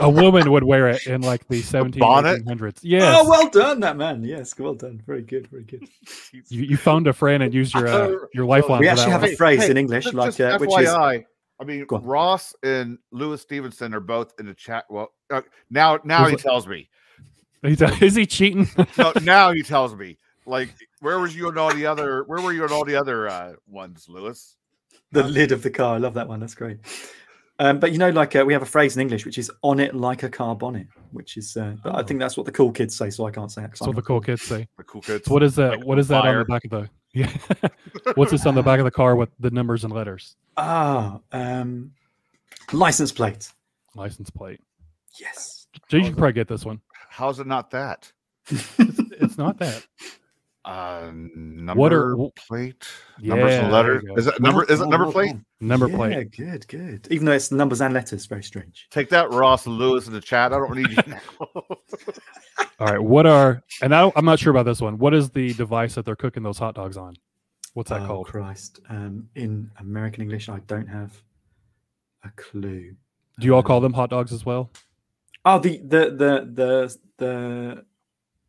a 0.01 0.09
woman 0.09 0.51
would 0.53 0.65
wear 0.65 0.89
it 0.89 1.07
in 1.07 1.23
like 1.23 1.47
the 1.49 1.61
17 1.61 1.99
bonnet? 1.99 2.45
1800s. 2.45 2.79
Yes. 2.83 3.17
Oh, 3.19 3.29
well 3.29 3.49
done, 3.51 3.81
that 3.81 3.97
man. 3.97 4.23
Yes, 4.23 4.57
well 4.59 4.75
done. 4.75 5.03
Very 5.07 5.23
good. 5.23 5.49
Very 5.49 5.65
good. 5.65 5.83
you, 6.49 6.63
you 6.63 6.77
phoned 6.77 7.07
a 7.09 7.13
friend 7.13 7.43
and 7.43 7.53
used 7.53 7.75
your 7.75 7.89
uh, 7.89 8.13
your 8.33 8.45
lifeline. 8.45 8.81
We 8.81 8.87
for 8.87 8.91
actually 8.93 9.05
that 9.07 9.11
have 9.11 9.23
one. 9.23 9.33
a 9.33 9.37
phrase 9.37 9.69
in 9.69 9.77
English 9.77 10.05
just- 10.05 10.15
like 10.15 10.37
just 10.37 10.41
uh, 10.41 10.59
which 10.59 10.71
is 10.71 10.89
FYI, 10.89 11.25
I 11.61 11.65
mean, 11.65 11.85
Go. 11.87 11.99
Ross 11.99 12.55
and 12.63 12.99
Lewis 13.11 13.43
Stevenson 13.43 13.93
are 13.95 14.01
both 14.01 14.33
in 14.39 14.47
the 14.47 14.55
chat. 14.55 14.85
Well, 14.89 15.09
uh, 15.31 15.43
now 15.71 15.99
now 16.05 16.21
Who's 16.23 16.31
he 16.31 16.35
it? 16.37 16.41
tells 16.41 16.69
me. 16.69 16.89
Is 17.65 18.15
he 18.15 18.25
cheating? 18.25 18.69
No, 18.97 19.13
now 19.23 19.51
he 19.51 19.65
tells 19.65 19.97
me. 19.97 20.17
Like, 20.49 20.75
where 21.01 21.19
was 21.19 21.37
you 21.37 21.49
and 21.49 21.59
all 21.59 21.73
the 21.75 21.87
other? 21.87 22.25
Where 22.25 22.41
were 22.41 22.53
you 22.53 22.65
and 22.65 22.73
all 22.73 22.85
the 22.85 22.97
other 22.97 23.29
uh, 23.29 23.53
ones, 23.67 24.07
Lewis? 24.09 24.57
the 25.13 25.23
lid 25.23 25.53
of 25.53 25.63
the 25.63 25.71
car. 25.71 25.95
I 25.95 25.99
love 25.99 26.15
that 26.15 26.29
one. 26.29 26.41
That's 26.41 26.55
great. 26.55 26.79
Um, 27.59 27.81
but 27.81 27.93
you 27.93 27.99
know, 27.99 28.11
like 28.11 28.37
uh, 28.37 28.45
we 28.47 28.53
have 28.53 28.63
a 28.63 28.67
phrase 28.67 28.95
in 28.95 29.01
English 29.01 29.27
which 29.27 29.37
is 29.39 29.51
"on 29.63 29.81
it 29.81 29.95
like 29.95 30.23
a 30.23 30.29
car 30.29 30.55
bonnet," 30.55 30.87
which 31.13 31.37
is. 31.37 31.57
Uh, 31.57 31.75
but 31.83 31.97
I 31.97 32.03
think 32.03 32.21
that's 32.21 32.37
what 32.37 32.47
the 32.47 32.53
cool 32.53 32.71
kids 32.71 32.97
say, 32.97 33.11
so 33.11 33.27
I 33.27 33.31
can't 33.31 33.51
say 33.51 33.63
it. 33.63 33.71
'cause 33.71 33.79
That's 33.81 33.87
what 33.89 33.97
the 33.97 34.03
cool 34.03 34.21
kids 34.21 34.43
say. 34.43 34.69
The 34.77 34.85
cool 34.85 35.01
kids. 35.01 35.29
What 35.29 35.43
is 35.43 35.57
that? 35.57 35.71
Like 35.79 35.85
what 35.85 35.99
is 35.99 36.09
that 36.09 36.25
on 36.25 36.39
the 36.39 36.45
back 36.45 36.65
of 36.65 36.71
the? 36.71 36.91
Yeah. 37.15 37.33
What's 38.17 38.31
this 38.33 38.45
on 38.45 38.55
the 38.55 38.63
back 38.63 38.79
of 38.79 38.85
the 38.85 38.91
car 38.91 39.17
with 39.17 39.31
the 39.41 39.51
numbers 39.51 39.83
and 39.83 39.93
letters? 39.93 40.37
Ah, 40.59 41.21
um, 41.33 41.93
license 42.71 43.13
plate. 43.13 43.51
License 43.95 44.29
plate. 44.29 44.61
Yes. 45.19 45.67
Jay, 45.89 45.99
you 45.99 46.05
should 46.05 46.19
probably 46.19 46.35
get 46.35 46.49
this 46.49 46.67
one. 46.67 46.81
How's 47.09 47.41
it 47.41 47.47
not 47.47 47.71
that? 47.71 48.13
It's 48.51 49.39
not 49.39 49.59
that. 49.59 49.87
Uh, 50.69 51.11
number 51.15 51.81
What 51.81 51.95
are- 51.95 52.11
w- 52.11 52.31
plate, 52.37 52.87
numbers 53.23 53.55
and 53.55 53.65
there 53.65 53.73
letters. 53.73 54.05
Is 54.19 54.27
it 54.27 54.39
number? 54.39 54.65
Is 54.65 54.81
it 54.83 54.87
number 54.87 55.07
done, 55.07 55.13
plate? 55.13 55.37
Number 55.61 55.89
done. 55.89 55.97
plate. 55.97 56.13
Yeah, 56.13 56.25
good, 56.25 56.69
good. 56.69 57.09
Even 57.11 57.25
though 57.25 57.33
it's 57.33 57.51
numbers 57.51 57.81
and 57.81 57.95
letters, 57.95 58.27
very 58.27 58.43
strange. 58.43 58.87
Take 58.91 59.09
that, 59.09 59.31
Ross 59.31 59.67
Lewis 59.67 60.07
in 60.07 60.13
the 60.13 60.21
chat. 60.21 60.53
I 60.53 60.57
don't 60.57 60.77
need 60.77 60.91
you 60.91 61.03
now. 61.07 61.21
All 62.81 62.87
right. 62.87 63.03
What 63.03 63.25
are 63.25 63.63
and 63.81 63.95
I, 63.95 64.13
I'm 64.15 64.27
not 64.27 64.41
sure 64.41 64.51
about 64.51 64.67
this 64.67 64.83
one. 64.83 64.99
What 64.99 65.15
is 65.15 65.31
the 65.31 65.55
device 65.55 65.95
that 65.95 66.05
they're 66.05 66.17
cooking 66.17 66.43
those 66.43 66.59
hot 66.59 66.75
dogs 66.75 66.99
on? 66.99 67.17
What's 67.73 67.89
that 67.89 68.03
oh, 68.03 68.07
called? 68.07 68.27
Christ. 68.27 68.81
Um, 68.91 69.27
in 69.37 69.71
American 69.81 70.23
English, 70.23 70.51
I 70.51 70.59
don't 70.67 70.87
have 70.87 71.19
a 72.25 72.31
clue. 72.37 72.95
Do 73.41 73.47
you 73.47 73.55
all 73.55 73.63
call 73.63 73.81
them 73.81 73.95
hot 73.95 74.11
dogs 74.11 74.35
as 74.35 74.45
well? 74.45 74.71
Oh, 75.47 75.59
the 75.59 75.79
the 75.79 76.11
the 76.11 76.51
the 76.53 76.97
the 77.17 77.85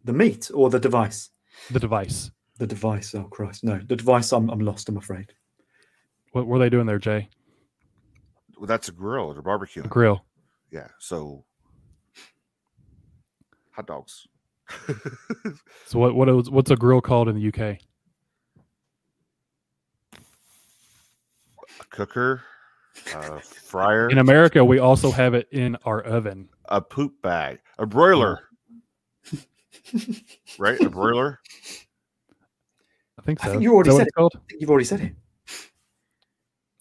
the 0.04 0.14
meat 0.14 0.52
or 0.54 0.70
the 0.70 0.82
device. 0.82 1.30
The 1.72 1.80
device. 1.80 2.32
The 2.58 2.68
device. 2.68 3.14
Oh 3.16 3.24
Christ, 3.24 3.64
no, 3.64 3.80
the 3.88 3.96
device. 3.96 4.32
I'm 4.34 4.50
I'm 4.50 4.60
lost. 4.60 4.90
I'm 4.90 4.98
afraid. 4.98 5.34
What 6.32 6.46
were 6.48 6.60
they 6.60 6.70
doing 6.70 6.86
there, 6.86 7.00
Jay? 7.00 7.30
well, 8.58 8.68
that's 8.68 8.90
a 8.90 8.92
grill 8.92 9.26
or 9.36 9.42
barbecue. 9.42 9.84
A 9.84 9.88
grill. 9.88 10.26
Yeah. 10.72 10.88
So 11.00 11.46
hot 13.72 13.88
dogs. 13.88 14.28
So 15.88 15.98
what 15.98 16.14
what 16.16 16.30
is, 16.30 16.50
what's 16.52 16.70
a 16.70 16.76
grill 16.76 17.02
called 17.02 17.30
in 17.30 17.36
the 17.36 17.48
UK? 17.48 17.80
a 21.82 21.86
cooker, 21.90 22.42
a 23.16 23.40
fryer, 23.40 24.10
In 24.10 24.18
America, 24.18 24.64
we 24.64 24.80
also 24.80 25.12
have 25.12 25.34
it 25.34 25.48
in 25.52 25.76
our 25.86 26.02
oven. 26.02 26.50
a 26.66 26.82
poop 26.82 27.22
bag, 27.24 27.60
a 27.80 27.86
broiler. 27.86 28.49
Right? 30.58 30.80
A 30.82 30.90
broiler. 30.90 31.40
I 33.18 33.22
think 33.24 33.40
so. 33.40 33.48
I 33.48 33.52
think 33.52 33.64
you 33.64 33.74
already 33.74 33.90
Is 33.90 33.96
that 33.98 33.98
what 33.98 34.00
said 34.02 34.08
it's 34.08 34.16
called? 34.16 34.32
I 34.36 34.40
think 34.50 34.62
You've 34.62 34.70
already 34.70 34.86
said 34.86 35.02
it. 35.02 35.16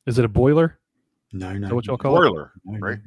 Is 0.07 0.19
it 0.19 0.25
a 0.25 0.29
boiler? 0.29 0.79
No, 1.33 1.51
Is 1.51 1.61
no. 1.61 1.69
that 1.69 1.75
what 1.75 1.87
y'all 1.87 1.99
call 1.99 2.17
it? 2.17 2.21
Broiler. 2.21 2.53
no, 2.65 2.73
no, 2.75 2.79
right? 2.79 2.99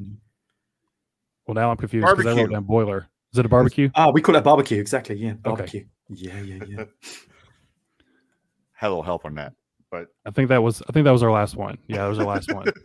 Well, 1.48 1.56
now 1.56 1.72
I'm 1.72 1.78
confused 1.78 2.06
because 2.06 2.26
I 2.26 2.30
wrote 2.30 2.36
Barbecue. 2.36 2.54
down 2.56 2.64
boiler. 2.64 3.08
Is 3.34 3.40
it 3.40 3.46
a 3.46 3.50
barbecue? 3.50 3.90
Ah, 3.96 4.12
we 4.12 4.22
call 4.22 4.36
it 4.36 4.40
a 4.40 4.42
barbecue. 4.42 4.80
Exactly. 4.80 5.16
Yeah, 5.16 5.34
barbecue. 5.34 5.86
Yeah, 6.10 6.40
yeah, 6.42 6.64
yeah. 6.68 6.84
Had 8.74 8.88
a 8.88 8.90
little 8.90 9.04
help 9.04 9.26
on 9.26 9.36
that. 9.36 9.54
But 9.92 10.08
I 10.26 10.32
think 10.32 10.48
that 10.50 10.64
was 10.64 10.82
I 10.88 10.94
think 10.94 11.04
that 11.04 11.12
was 11.12 11.22
our 11.22 11.32
last 11.32 11.56
one. 11.58 11.78
Yeah, 11.88 11.98
that 11.98 12.08
was 12.08 12.18
our 12.20 12.26
last 12.26 12.52
one. 12.54 12.66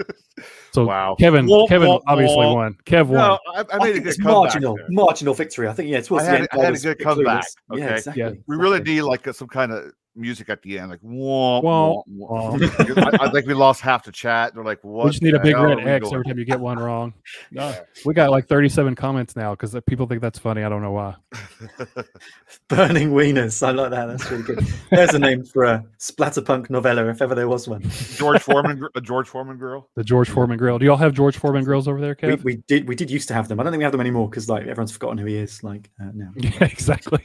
So 0.73 0.85
Wow. 0.85 1.17
Kevin 1.19 1.47
Womp, 1.47 1.69
Kevin 1.69 1.89
womp, 1.89 2.03
obviously 2.07 2.37
womp. 2.37 2.55
won. 2.57 2.77
Kev 2.85 3.07
won. 3.07 3.15
no, 3.17 3.39
I, 3.55 3.61
I 3.61 3.65
I 3.73 3.79
made 3.79 3.91
a 3.91 3.93
think 3.95 4.05
good 4.05 4.07
it's 4.09 4.17
comeback. 4.19 4.35
marginal, 4.35 4.77
there. 4.77 4.87
marginal 4.91 5.33
victory. 5.35 5.69
I 5.69 5.73
think 5.73 5.89
yeah, 5.89 6.01
towards 6.03 6.25
I 6.25 6.27
the 6.27 6.31
had 6.33 6.41
end. 6.41 6.49
a- 6.53 6.61
I 6.61 6.65
had 6.67 6.75
a 6.75 6.79
good 6.79 6.99
comeback, 6.99 7.45
clueless. 7.71 7.79
Yeah, 7.79 7.85
okay? 7.87 7.95
exactly. 7.95 8.41
We 8.47 8.57
really 8.57 8.73
exactly. 8.77 8.95
need 8.97 9.03
like 9.03 9.27
a, 9.27 9.33
some 9.33 9.49
kind 9.49 9.73
of 9.73 9.93
music 10.17 10.49
at 10.49 10.63
the 10.63 10.79
end, 10.79 10.91
like 10.91 11.01
womp, 11.03 11.63
Womp, 11.63 12.03
womp, 12.09 12.59
womp. 12.59 13.21
I, 13.21 13.27
I 13.27 13.31
think 13.31 13.47
we 13.47 13.55
lost 13.55 13.81
half 13.81 14.05
the 14.05 14.13
chat. 14.13 14.55
They're 14.55 14.65
like, 14.65 14.83
"What?" 14.83 15.05
we 15.05 15.11
just 15.11 15.23
need 15.23 15.35
a 15.35 15.41
big 15.41 15.57
red 15.57 15.79
X 15.87 16.11
every 16.13 16.25
time 16.25 16.39
you 16.39 16.45
get 16.45 16.61
one 16.61 16.79
wrong. 16.79 17.13
Yeah. 17.53 17.81
We 18.05 18.13
got 18.15 18.31
like 18.31 18.49
37 18.49 18.95
comments 18.97 19.37
now 19.37 19.53
because 19.55 19.77
people 19.87 20.07
think 20.07 20.21
that's 20.21 20.39
funny. 20.39 20.63
I 20.65 20.69
don't 20.69 20.83
know 20.83 20.93
why. 20.93 21.15
Burning 22.69 23.11
wieners. 23.13 23.67
I 23.67 23.71
like 23.71 23.91
that. 23.91 24.07
That's 24.07 24.31
really 24.31 24.43
good. 24.43 24.67
There's 24.91 25.15
a 25.15 25.19
name 25.19 25.45
for 25.45 25.65
a 25.65 25.85
splatterpunk 25.99 26.71
novella, 26.71 27.07
if 27.09 27.23
ever 27.23 27.35
there 27.35 27.49
was 27.49 27.69
one. 27.69 27.83
George 28.17 28.43
Foreman, 28.43 28.79
gr- 28.79 28.87
a 28.95 29.01
George 29.01 29.29
Foreman 29.29 29.57
girl. 29.59 29.89
The 29.95 30.05
George 30.05 30.29
Foreman 30.29 30.59
grill. 30.59 30.79
Do 30.79 30.87
y'all 30.87 30.97
have 30.97 31.15
George 31.15 31.37
Foreman 31.37 31.65
grills 31.65 31.87
over 31.89 32.01
there, 32.01 32.17
We, 32.21 32.29
Kev? 32.29 32.45
we 32.45 32.57
did 32.69 32.89
we 32.89 32.95
did 32.95 33.11
used 33.11 33.29
to 33.29 33.35
have 33.35 33.49
them. 33.49 33.61
I 33.61 33.63
don't 33.63 33.73
think 33.73 33.81
we 33.81 33.85
have 33.85 33.93
them 33.93 34.01
anymore 34.01 34.29
because 34.29 34.49
like 34.49 34.63
everyone's 34.63 34.93
forgotten 34.93 35.19
who 35.19 35.27
he 35.27 35.37
is. 35.37 35.63
Like 35.63 35.91
uh, 36.01 36.11
now, 36.15 36.31
yeah, 36.37 36.51
exactly. 36.65 37.23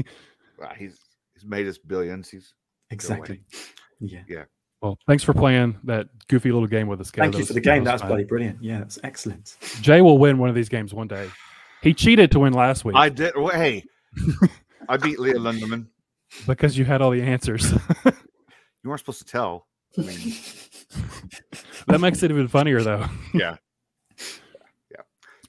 Ah, 0.61 0.73
he's 0.77 0.99
he's 1.33 1.45
made 1.45 1.67
us 1.67 1.77
billions. 1.77 2.29
He's 2.29 2.53
exactly. 2.91 3.41
Yeah. 3.99 4.21
Yeah. 4.27 4.43
Well, 4.81 4.97
thanks 5.07 5.23
for 5.23 5.33
playing 5.33 5.77
that 5.83 6.07
goofy 6.27 6.51
little 6.51 6.67
game 6.67 6.87
with 6.87 6.99
us, 7.01 7.11
Kev. 7.11 7.17
Thank 7.19 7.37
you 7.37 7.45
for 7.45 7.53
the 7.53 7.59
game. 7.61 7.83
That 7.83 7.93
was 7.93 8.01
bloody 8.01 8.23
brilliant. 8.23 8.63
Yeah, 8.63 8.79
that's 8.79 8.97
excellent. 9.03 9.55
Jay 9.81 10.01
will 10.01 10.17
win 10.17 10.39
one 10.39 10.49
of 10.49 10.55
these 10.55 10.69
games 10.69 10.91
one 10.93 11.07
day. 11.07 11.29
He 11.83 11.93
cheated 11.93 12.31
to 12.31 12.39
win 12.39 12.53
last 12.53 12.83
week 12.85 12.95
I 12.95 13.09
did. 13.09 13.33
Well, 13.35 13.49
hey, 13.49 13.83
I 14.89 14.97
beat 14.97 15.19
Leah 15.19 15.35
Lindemann. 15.35 15.87
because 16.47 16.77
you 16.77 16.85
had 16.85 17.01
all 17.01 17.11
the 17.11 17.21
answers. 17.21 17.73
You 18.83 18.89
weren't 18.89 18.99
supposed 18.99 19.19
to 19.19 19.25
tell. 19.25 19.67
I 19.95 20.01
mean, 20.01 20.17
that 21.87 22.01
makes 22.01 22.23
it 22.23 22.31
even 22.31 22.47
funnier, 22.47 22.81
though. 22.81 23.05
yeah. 23.33 23.57
Yeah. 24.89 25.01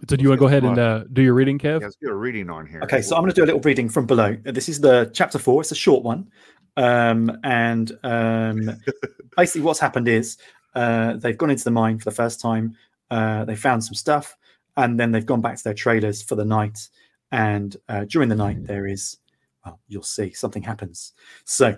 So, 0.07 0.17
do 0.17 0.23
you 0.23 0.29
want 0.29 0.39
to 0.39 0.41
go 0.41 0.49
ahead 0.49 0.65
and 0.65 0.79
uh, 0.79 1.05
do 1.13 1.23
your 1.23 1.33
reading, 1.33 1.59
Kev? 1.59 1.81
Yeah, 1.81 1.87
let's 1.87 1.97
get 1.97 2.11
a 2.11 2.15
reading 2.15 2.51
on 2.51 2.67
here. 2.67 2.83
Okay, 2.83 3.01
so 3.01 3.17
I'm 3.17 3.23
going 3.23 3.31
to 3.33 3.35
do 3.35 3.43
a 3.45 3.47
little 3.47 3.61
reading 3.63 3.89
from 3.89 4.05
below. 4.07 4.37
Uh, 4.47 4.53
This 4.53 4.69
is 4.69 4.81
the 4.81 5.11
chapter 5.15 5.39
four. 5.39 5.63
It's 5.63 5.73
a 5.73 5.75
short 5.77 6.05
one, 6.05 6.29
um, 6.77 7.39
and 7.45 7.93
um, 8.03 8.71
basically 9.37 9.63
what's 9.63 9.81
happened 9.81 10.09
is 10.09 10.39
uh, 10.75 11.15
they've 11.15 11.39
gone 11.39 11.51
into 11.51 11.65
the 11.65 11.71
mine 11.71 11.99
for 11.99 12.05
the 12.07 12.15
first 12.15 12.41
time. 12.41 12.77
Uh, 13.11 13.45
they 13.45 13.57
found 13.57 13.85
some 13.85 13.95
stuff, 13.95 14.37
and 14.77 14.99
then 14.99 15.13
they've 15.13 15.27
gone 15.27 15.41
back 15.41 15.57
to 15.57 15.65
their 15.65 15.75
trailers 15.75 16.23
for 16.23 16.35
the 16.35 16.45
night. 16.45 16.89
And 17.31 17.77
uh, 17.89 18.05
during 18.05 18.29
the 18.29 18.35
night, 18.35 18.67
there 18.67 18.87
is, 18.87 19.19
well, 19.65 19.81
you'll 19.89 20.03
see 20.03 20.33
something 20.33 20.63
happens. 20.63 21.13
So 21.45 21.77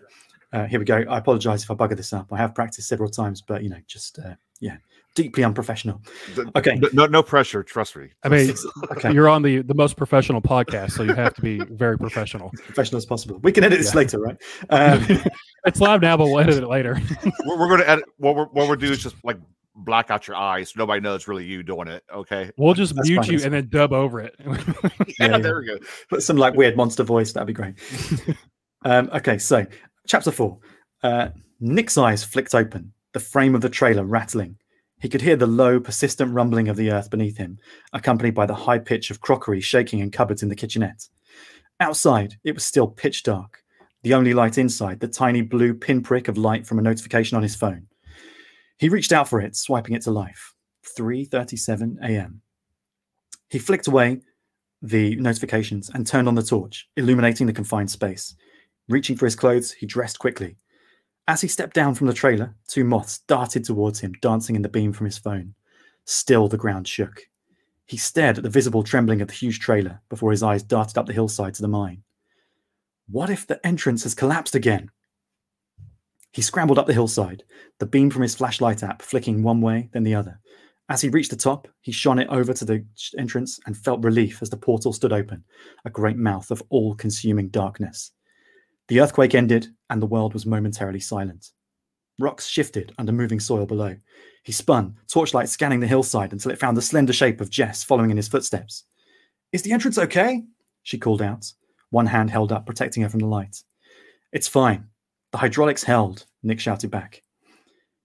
uh, 0.53 0.67
here 0.67 0.79
we 0.79 0.85
go. 0.85 1.05
I 1.09 1.19
apologize 1.19 1.65
if 1.65 1.71
I 1.71 1.75
bugger 1.75 1.97
this 1.97 2.13
up. 2.13 2.33
I 2.33 2.37
have 2.37 2.55
practiced 2.55 2.89
several 2.89 3.11
times, 3.11 3.43
but 3.43 3.63
you 3.63 3.71
know, 3.71 3.81
just 3.87 4.19
uh, 4.19 4.35
yeah, 4.61 4.77
deeply 5.15 5.45
unprofessional. 5.45 6.01
Th- 6.35 6.47
Okay. 6.57 6.75
No, 6.77 6.89
no, 6.93 7.07
no 7.07 7.23
pressure. 7.23 7.63
Trust 7.63 7.97
me. 7.97 8.09
I 8.23 8.29
mean, 8.29 8.53
Okay. 8.93 9.13
you're 9.13 9.29
on 9.29 9.43
the 9.43 9.63
the 9.63 9.75
most 9.75 9.97
professional 9.97 10.41
podcast, 10.43 10.93
so 10.93 11.03
you 11.03 11.15
have 11.15 11.35
to 11.35 11.41
be 11.43 11.59
very 11.71 11.99
professional. 11.99 12.51
professional 12.67 12.99
as 12.99 13.07
possible. 13.07 13.39
We 13.43 13.53
can 13.53 13.65
edit 13.65 13.79
this 13.79 13.93
Yeah. 13.95 13.99
later, 13.99 14.19
right? 14.21 14.37
Um, 14.71 15.07
It's 15.67 15.81
live 15.81 16.03
now, 16.03 16.17
but 16.19 16.27
we'll 16.27 16.41
edit 16.41 16.63
it 16.63 16.67
later. 16.69 17.01
We're, 17.47 17.59
we're 17.59 17.69
going 17.69 17.81
to 17.81 17.89
edit. 17.89 18.05
What 18.19 18.37
we're 18.37 18.45
what 18.47 18.69
we're 18.69 18.77
do 18.77 18.91
is 18.93 19.03
just 19.03 19.17
like 19.25 19.39
black 19.75 20.11
out 20.11 20.29
your 20.29 20.37
eyes. 20.37 20.69
So 20.71 20.75
nobody 20.79 21.01
knows 21.01 21.17
it's 21.21 21.29
really 21.29 21.45
you 21.47 21.63
doing 21.63 21.89
it. 21.89 22.05
Okay. 22.13 22.51
We'll 22.59 22.75
just 22.75 22.95
That's 22.95 23.09
mute 23.09 23.25
fine, 23.25 23.33
you 23.33 23.41
and 23.45 23.55
then 23.55 23.69
dub 23.71 23.93
over 23.95 24.21
it. 24.21 24.35
Yeah, 24.39 24.59
yeah. 25.19 25.39
there 25.39 25.59
we 25.61 25.67
go. 25.67 25.79
put 26.11 26.23
some 26.23 26.37
like 26.37 26.53
weird 26.55 26.77
monster 26.77 27.03
voice. 27.03 27.33
That'd 27.33 27.47
be 27.47 27.55
great. 27.55 27.75
um, 28.85 29.09
okay, 29.15 29.39
so 29.39 29.65
chapter 30.07 30.31
four. 30.31 30.59
Uh, 31.03 31.29
Nick's 31.61 31.97
eyes 31.97 32.23
flicked 32.25 32.55
open, 32.55 32.93
the 33.15 33.21
frame 33.21 33.55
of 33.55 33.61
the 33.63 33.69
trailer 33.71 34.05
rattling. 34.05 34.57
He 35.05 35.11
could 35.11 35.21
hear 35.21 35.37
the 35.37 35.47
low, 35.47 35.81
persistent 35.81 36.33
rumbling 36.33 36.67
of 36.69 36.79
the 36.79 36.91
earth 36.91 37.11
beneath 37.11 37.37
him, 37.37 37.59
accompanied 37.93 38.35
by 38.35 38.47
the 38.47 38.55
high 38.55 38.79
pitch 38.79 39.11
of 39.11 39.21
crockery 39.21 39.61
shaking 39.61 39.99
in 39.99 40.11
cupboards 40.11 40.43
in 40.43 40.49
the 40.49 40.57
kitchenette. 40.57 41.11
Outside, 41.79 42.39
it 42.43 42.55
was 42.55 42.65
still 42.65 42.87
pitch 42.87 43.23
dark. 43.23 43.63
The 44.03 44.15
only 44.15 44.33
light 44.33 44.57
inside, 44.57 45.01
the 45.01 45.07
tiny 45.07 45.43
blue 45.43 45.75
pinprick 45.75 46.27
of 46.27 46.39
light 46.39 46.67
from 46.67 46.79
a 46.79 46.83
notification 46.83 47.37
on 47.37 47.43
his 47.43 47.55
phone. 47.55 47.87
He 48.79 48.89
reached 48.89 49.13
out 49.13 49.29
for 49.29 49.43
it, 49.43 49.57
swiping 49.57 49.95
it 49.95 50.01
to 50.05 50.11
life. 50.11 50.55
3:37 50.99 51.99
a.m. 52.03 52.41
He 53.51 53.59
flicked 53.59 53.89
away 53.89 54.23
the 54.81 55.17
notifications 55.17 55.91
and 55.91 56.07
turned 56.07 56.29
on 56.29 56.35
the 56.35 56.43
torch, 56.43 56.89
illuminating 56.97 57.47
the 57.47 57.53
confined 57.53 57.91
space. 57.91 58.35
Reaching 58.89 59.19
for 59.19 59.27
his 59.27 59.37
clothes, 59.37 59.73
he 59.73 59.85
dressed 59.85 60.19
quickly. 60.19 60.57
As 61.27 61.41
he 61.41 61.49
stepped 61.49 61.75
down 61.75 61.95
from 61.95 62.07
the 62.07 62.13
trailer, 62.13 62.55
two 62.69 62.85
moths 62.85 63.21
darted 63.21 63.65
towards 63.65 64.01
him, 64.01 64.13
dancing 64.21 64.57
in 64.57 64.63
the 64.63 64.69
beam 64.69 64.93
from 64.93 65.07
his 65.07 65.17
phone. 65.17 65.55
Still, 66.05 66.49
the 66.49 66.59
ground 66.59 66.87
shook. 66.87 67.23
He 67.87 67.97
stared 67.97 68.37
at 68.37 68.45
the 68.45 68.51
visible 68.51 68.83
trembling 68.83 69.23
of 69.23 69.29
the 69.29 69.35
huge 69.35 69.59
trailer 69.59 70.01
before 70.09 70.31
his 70.31 70.43
eyes 70.43 70.63
darted 70.63 70.99
up 70.99 71.07
the 71.07 71.13
hillside 71.13 71.55
to 71.55 71.63
the 71.63 71.69
mine. 71.69 72.03
What 73.09 73.31
if 73.31 73.47
the 73.47 73.65
entrance 73.67 74.03
has 74.03 74.15
collapsed 74.15 74.55
again? 74.55 74.91
He 76.33 76.43
scrambled 76.43 76.79
up 76.79 76.87
the 76.87 76.95
hillside, 76.95 77.45
the 77.79 77.87
beam 77.87 78.11
from 78.11 78.23
his 78.23 78.35
flashlight 78.35 78.83
app 78.83 79.03
flicking 79.03 79.43
one 79.43 79.61
way, 79.61 79.89
then 79.93 80.03
the 80.03 80.15
other. 80.15 80.41
As 80.89 81.01
he 81.01 81.09
reached 81.09 81.31
the 81.31 81.37
top, 81.37 81.69
he 81.81 81.93
shone 81.93 82.19
it 82.19 82.29
over 82.29 82.53
to 82.53 82.65
the 82.65 82.85
entrance 83.19 83.59
and 83.67 83.77
felt 83.77 84.05
relief 84.05 84.43
as 84.43 84.51
the 84.51 84.57
portal 84.57 84.93
stood 84.93 85.13
open, 85.13 85.45
a 85.85 85.91
great 85.91 86.17
mouth 86.17 86.51
of 86.51 86.63
all 86.69 86.95
consuming 86.95 87.49
darkness. 87.49 88.13
The 88.89 89.01
earthquake 89.01 89.35
ended, 89.35 89.69
and 89.89 90.01
the 90.01 90.07
world 90.07 90.35
was 90.35 90.47
momentarily 90.47 91.01
silent. 91.01 91.51
Rocks 92.19 92.47
shifted 92.47 92.93
under 92.99 93.13
moving 93.13 93.41
soil 93.41 93.67
below. 93.67 93.97
He 94.45 94.53
spun, 94.53 94.97
torchlight 95.09 95.49
scanning 95.49 95.81
the 95.81 95.87
hillside 95.87 96.33
until 96.33 96.51
it 96.53 96.59
found 96.59 96.77
the 96.77 96.83
slender 96.83 97.13
shape 97.13 97.41
of 97.41 97.51
Jess 97.51 97.83
following 97.83 98.11
in 98.11 98.17
his 98.17 98.29
footsteps. 98.29 98.85
Is 99.53 99.63
the 99.63 99.73
entrance 99.73 99.99
okay? 99.99 100.45
She 100.83 100.99
called 100.99 101.23
out, 101.23 101.53
one 101.91 102.07
hand 102.07 102.31
held 102.31 102.53
up, 102.53 102.67
protecting 102.67 103.03
her 103.03 103.09
from 103.09 103.21
the 103.21 103.27
light. 103.27 103.63
It's 104.33 104.49
fine. 104.49 104.89
The 105.33 105.39
hydraulics 105.39 105.85
held, 105.85 106.27
Nick 106.43 106.61
shouted 106.61 106.91
back. 106.91 107.23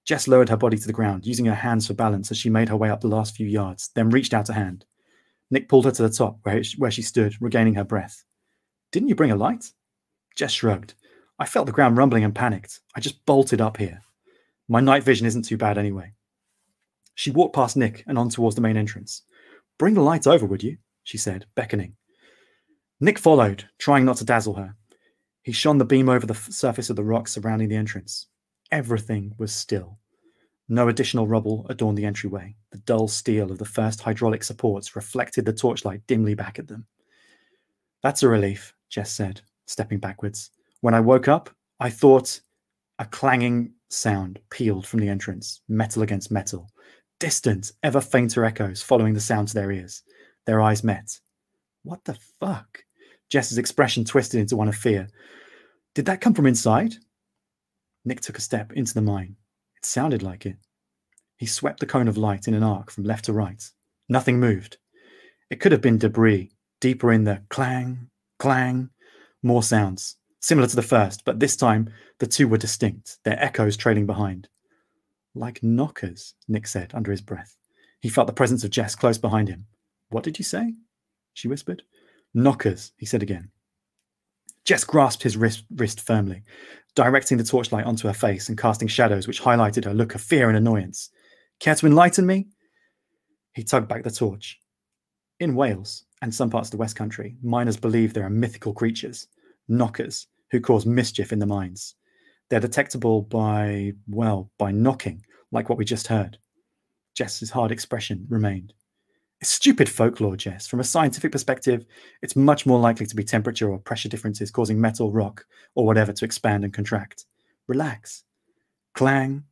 Jess 0.06 0.28
lowered 0.28 0.50
her 0.50 0.58
body 0.58 0.78
to 0.78 0.88
the 0.88 0.94
ground, 0.94 1.26
using 1.26 1.46
her 1.46 1.56
hands 1.56 1.86
for 1.86 1.94
balance 1.94 2.32
as 2.32 2.38
she 2.38 2.50
made 2.50 2.70
her 2.70 2.78
way 2.78 2.90
up 2.90 3.02
the 3.02 3.08
last 3.08 3.36
few 3.36 3.48
yards, 3.48 3.90
then 3.96 4.10
reached 4.10 4.34
out 4.34 4.50
a 4.50 4.54
hand. 4.54 4.86
Nick 5.52 5.68
pulled 5.68 5.86
her 5.86 5.92
to 5.92 6.04
the 6.04 6.10
top, 6.10 6.40
where, 6.44 6.62
where 6.78 6.92
she 6.92 7.02
stood, 7.02 7.36
regaining 7.42 7.76
her 7.76 7.84
breath. 7.84 8.24
Didn't 8.92 9.10
you 9.10 9.16
bring 9.16 9.32
a 9.32 9.36
light? 9.36 9.72
Jess 10.36 10.52
shrugged. 10.52 10.94
I 11.38 11.46
felt 11.46 11.66
the 11.66 11.72
ground 11.72 11.98
rumbling 11.98 12.24
and 12.24 12.36
panicked. 12.36 12.82
I 12.96 13.00
just 13.00 13.26
bolted 13.26 13.62
up 13.62 13.78
here. 13.78 14.02
My 14.68 14.80
night 14.80 15.04
vision 15.04 15.26
isn't 15.26 15.46
too 15.46 15.58
bad 15.58 15.78
anyway. 15.78 16.14
She 17.16 17.32
walked 17.32 17.56
past 17.56 17.76
Nick 17.76 18.04
and 18.08 18.18
on 18.18 18.30
towards 18.30 18.56
the 18.56 18.62
main 18.62 18.78
entrance. 18.78 19.24
Bring 19.78 19.94
the 19.94 20.02
light 20.02 20.28
over, 20.28 20.46
would 20.46 20.64
you? 20.64 20.78
she 21.04 21.18
said, 21.18 21.46
beckoning. 21.56 21.96
Nick 23.00 23.18
followed, 23.18 23.66
trying 23.78 24.06
not 24.06 24.18
to 24.18 24.26
dazzle 24.26 24.56
her. 24.56 24.76
He 25.42 25.52
shone 25.52 25.78
the 25.78 25.86
beam 25.86 26.10
over 26.10 26.26
the 26.26 26.34
f- 26.34 26.52
surface 26.52 26.90
of 26.90 26.96
the 26.96 27.04
rocks 27.04 27.32
surrounding 27.32 27.70
the 27.70 27.76
entrance. 27.76 28.28
Everything 28.72 29.34
was 29.38 29.54
still. 29.54 29.98
No 30.68 30.88
additional 30.88 31.28
rubble 31.28 31.66
adorned 31.70 31.98
the 31.98 32.06
entryway. 32.06 32.56
The 32.72 32.78
dull 32.80 33.08
steel 33.08 33.52
of 33.52 33.58
the 33.58 33.66
first 33.66 34.02
hydraulic 34.02 34.44
supports 34.44 34.96
reflected 34.96 35.46
the 35.46 35.54
torchlight 35.54 36.06
dimly 36.06 36.36
back 36.36 36.60
at 36.60 36.68
them. 36.68 36.86
That's 38.04 38.22
a 38.22 38.28
relief, 38.28 38.76
Jess 38.90 39.12
said, 39.12 39.42
stepping 39.70 40.00
backwards. 40.00 40.52
When 40.82 40.94
I 40.94 41.00
woke 41.00 41.28
up, 41.28 41.50
I 41.80 41.90
thought 41.90 42.42
a 42.98 43.06
clanging 43.06 43.74
sound 43.90 44.40
pealed 44.50 44.86
from 44.86 45.00
the 45.00 45.10
entrance, 45.10 45.62
metal 45.70 46.02
against 46.02 46.32
metal. 46.32 46.70
Distant, 47.20 47.72
ever 47.84 48.02
fainter 48.02 48.46
echoes 48.46 48.82
following 48.82 49.14
the 49.14 49.20
sound 49.20 49.50
to 49.50 49.54
their 49.54 49.72
ears. 49.72 50.04
Their 50.46 50.62
eyes 50.62 50.84
met. 50.84 51.20
What 51.84 52.04
the 52.06 52.18
fuck? 52.40 52.84
Jess's 53.30 53.58
expression 53.58 54.06
twisted 54.06 54.40
into 54.40 54.58
one 54.58 54.68
of 54.68 54.76
fear. 54.76 55.08
Did 55.94 56.06
that 56.06 56.22
come 56.22 56.34
from 56.34 56.48
inside? 56.48 56.96
Nick 58.06 58.22
took 58.22 58.38
a 58.38 58.42
step 58.42 58.74
into 58.74 58.94
the 58.94 59.02
mine. 59.02 59.36
It 59.78 59.86
sounded 59.86 60.24
like 60.24 60.46
it. 60.46 60.58
He 61.38 61.46
swept 61.46 61.80
the 61.80 61.86
cone 61.86 62.08
of 62.08 62.18
light 62.18 62.48
in 62.48 62.54
an 62.54 62.64
arc 62.64 62.90
from 62.90 63.04
left 63.04 63.26
to 63.26 63.34
right. 63.34 63.64
Nothing 64.08 64.40
moved. 64.40 64.78
It 65.50 65.60
could 65.60 65.72
have 65.72 65.82
been 65.82 65.98
debris, 65.98 66.52
deeper 66.82 67.12
in 67.12 67.24
the 67.24 67.44
clang, 67.50 68.10
clang, 68.40 68.90
more 69.44 69.64
sounds, 69.64 70.18
similar 70.40 70.68
to 70.68 70.76
the 70.76 70.82
first, 70.82 71.24
but 71.26 71.40
this 71.40 71.56
time 71.56 71.90
the 72.20 72.28
two 72.28 72.48
were 72.48 72.58
distinct, 72.58 73.18
their 73.24 73.42
echoes 73.42 73.78
trailing 73.78 74.06
behind. 74.06 74.48
Like 75.36 75.64
knockers, 75.64 76.34
Nick 76.48 76.68
said 76.68 76.92
under 76.94 77.12
his 77.12 77.22
breath. 77.22 77.56
He 78.02 78.10
felt 78.10 78.28
the 78.28 78.34
presence 78.34 78.64
of 78.64 78.72
Jess 78.72 78.96
close 78.96 79.18
behind 79.18 79.48
him. 79.48 79.66
What 80.10 80.24
did 80.24 80.40
you 80.40 80.46
say? 80.46 80.74
She 81.34 81.48
whispered. 81.48 81.84
Knockers, 82.34 82.92
he 82.98 83.06
said 83.06 83.22
again. 83.22 83.52
Jess 84.66 84.84
grasped 84.84 85.24
his 85.24 85.38
wrist, 85.38 85.64
wrist 85.76 86.02
firmly, 86.02 86.44
directing 86.96 87.38
the 87.38 87.44
torchlight 87.44 87.86
onto 87.86 88.08
her 88.08 88.14
face 88.14 88.50
and 88.50 88.58
casting 88.58 88.88
shadows 88.88 89.28
which 89.28 89.42
highlighted 89.42 89.86
her 89.86 89.94
look 89.94 90.16
of 90.16 90.22
fear 90.22 90.48
and 90.48 90.58
annoyance. 90.58 91.10
Care 91.60 91.76
to 91.76 91.86
enlighten 91.86 92.26
me? 92.26 92.48
He 93.54 93.64
tugged 93.64 93.88
back 93.88 94.04
the 94.04 94.12
torch. 94.12 94.60
In 95.40 95.56
Wales 95.56 96.06
and 96.22 96.34
some 96.34 96.50
parts 96.50 96.68
of 96.68 96.72
the 96.72 96.78
West 96.78 96.96
Country, 96.96 97.38
miners 97.42 97.78
believe 97.78 98.14
there 98.14 98.26
are 98.26 98.30
mythical 98.30 98.74
creatures, 98.74 99.28
knockers, 99.68 100.28
who 100.52 100.60
cause 100.60 100.86
mischief 100.86 101.32
in 101.32 101.40
the 101.40 101.46
mines. 101.46 101.96
They're 102.50 102.60
detectable 102.60 103.22
by, 103.22 103.94
well, 104.08 104.52
by 104.58 104.72
knocking, 104.72 105.24
like 105.52 105.70
what 105.70 105.78
we 105.78 105.86
just 105.86 106.08
heard. 106.08 106.38
Jess's 107.16 107.52
hard 107.52 107.72
expression 107.72 108.26
remained. 108.30 108.74
It's 109.42 109.52
stupid 109.52 109.88
folklore, 109.88 110.36
Jess. 110.36 110.68
From 110.68 110.82
a 110.82 110.84
scientific 110.84 111.32
perspective, 111.32 111.86
it's 112.22 112.36
much 112.36 112.66
more 112.66 112.80
likely 112.80 113.06
to 113.06 113.16
be 113.16 113.24
temperature 113.24 113.70
or 113.70 113.80
pressure 113.80 114.10
differences 114.10 114.52
causing 114.52 114.82
metal, 114.82 115.12
rock, 115.12 115.46
or 115.76 115.86
whatever 115.86 116.12
to 116.12 116.26
expand 116.26 116.66
and 116.66 116.74
contract. 116.74 117.26
Relax. 117.68 118.24
Clang, 118.96 119.44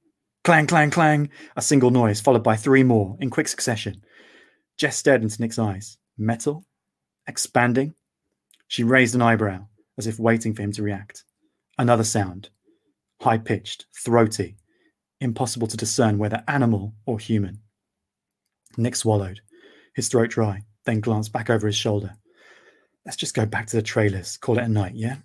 clang, 0.43 0.67
clang, 0.67 0.91
clang. 0.91 1.29
A 1.55 1.61
single 1.61 1.91
noise, 1.91 2.19
followed 2.19 2.43
by 2.43 2.57
three 2.57 2.83
more 2.83 3.15
in 3.21 3.29
quick 3.29 3.47
succession. 3.47 4.03
Jess 4.77 4.97
stared 4.97 5.23
into 5.23 5.41
Nick's 5.41 5.59
eyes. 5.59 5.97
Metal? 6.17 6.65
Expanding? 7.27 7.93
She 8.67 8.83
raised 8.83 9.15
an 9.15 9.21
eyebrow, 9.21 9.67
as 9.97 10.07
if 10.07 10.19
waiting 10.19 10.53
for 10.53 10.61
him 10.61 10.71
to 10.73 10.83
react. 10.83 11.23
Another 11.77 12.03
sound. 12.03 12.49
High 13.21 13.37
pitched, 13.37 13.85
throaty, 13.95 14.57
impossible 15.19 15.67
to 15.67 15.77
discern 15.77 16.17
whether 16.17 16.43
animal 16.47 16.93
or 17.05 17.19
human. 17.19 17.59
Nick 18.77 18.95
swallowed 18.95 19.41
his 19.97 20.09
throat 20.09 20.29
dry, 20.29 20.61
then 20.85 20.99
glanced 21.01 21.33
back 21.33 21.49
over 21.49 21.65
his 21.65 21.75
shoulder. 21.75 22.13
Let's 23.03 23.17
just 23.17 23.33
go 23.33 23.47
back 23.47 23.65
to 23.67 23.77
the 23.77 23.81
trailers, 23.81 24.37
call 24.37 24.59
it 24.59 24.63
a 24.63 24.69
night, 24.69 24.93
yeah? 24.93 25.17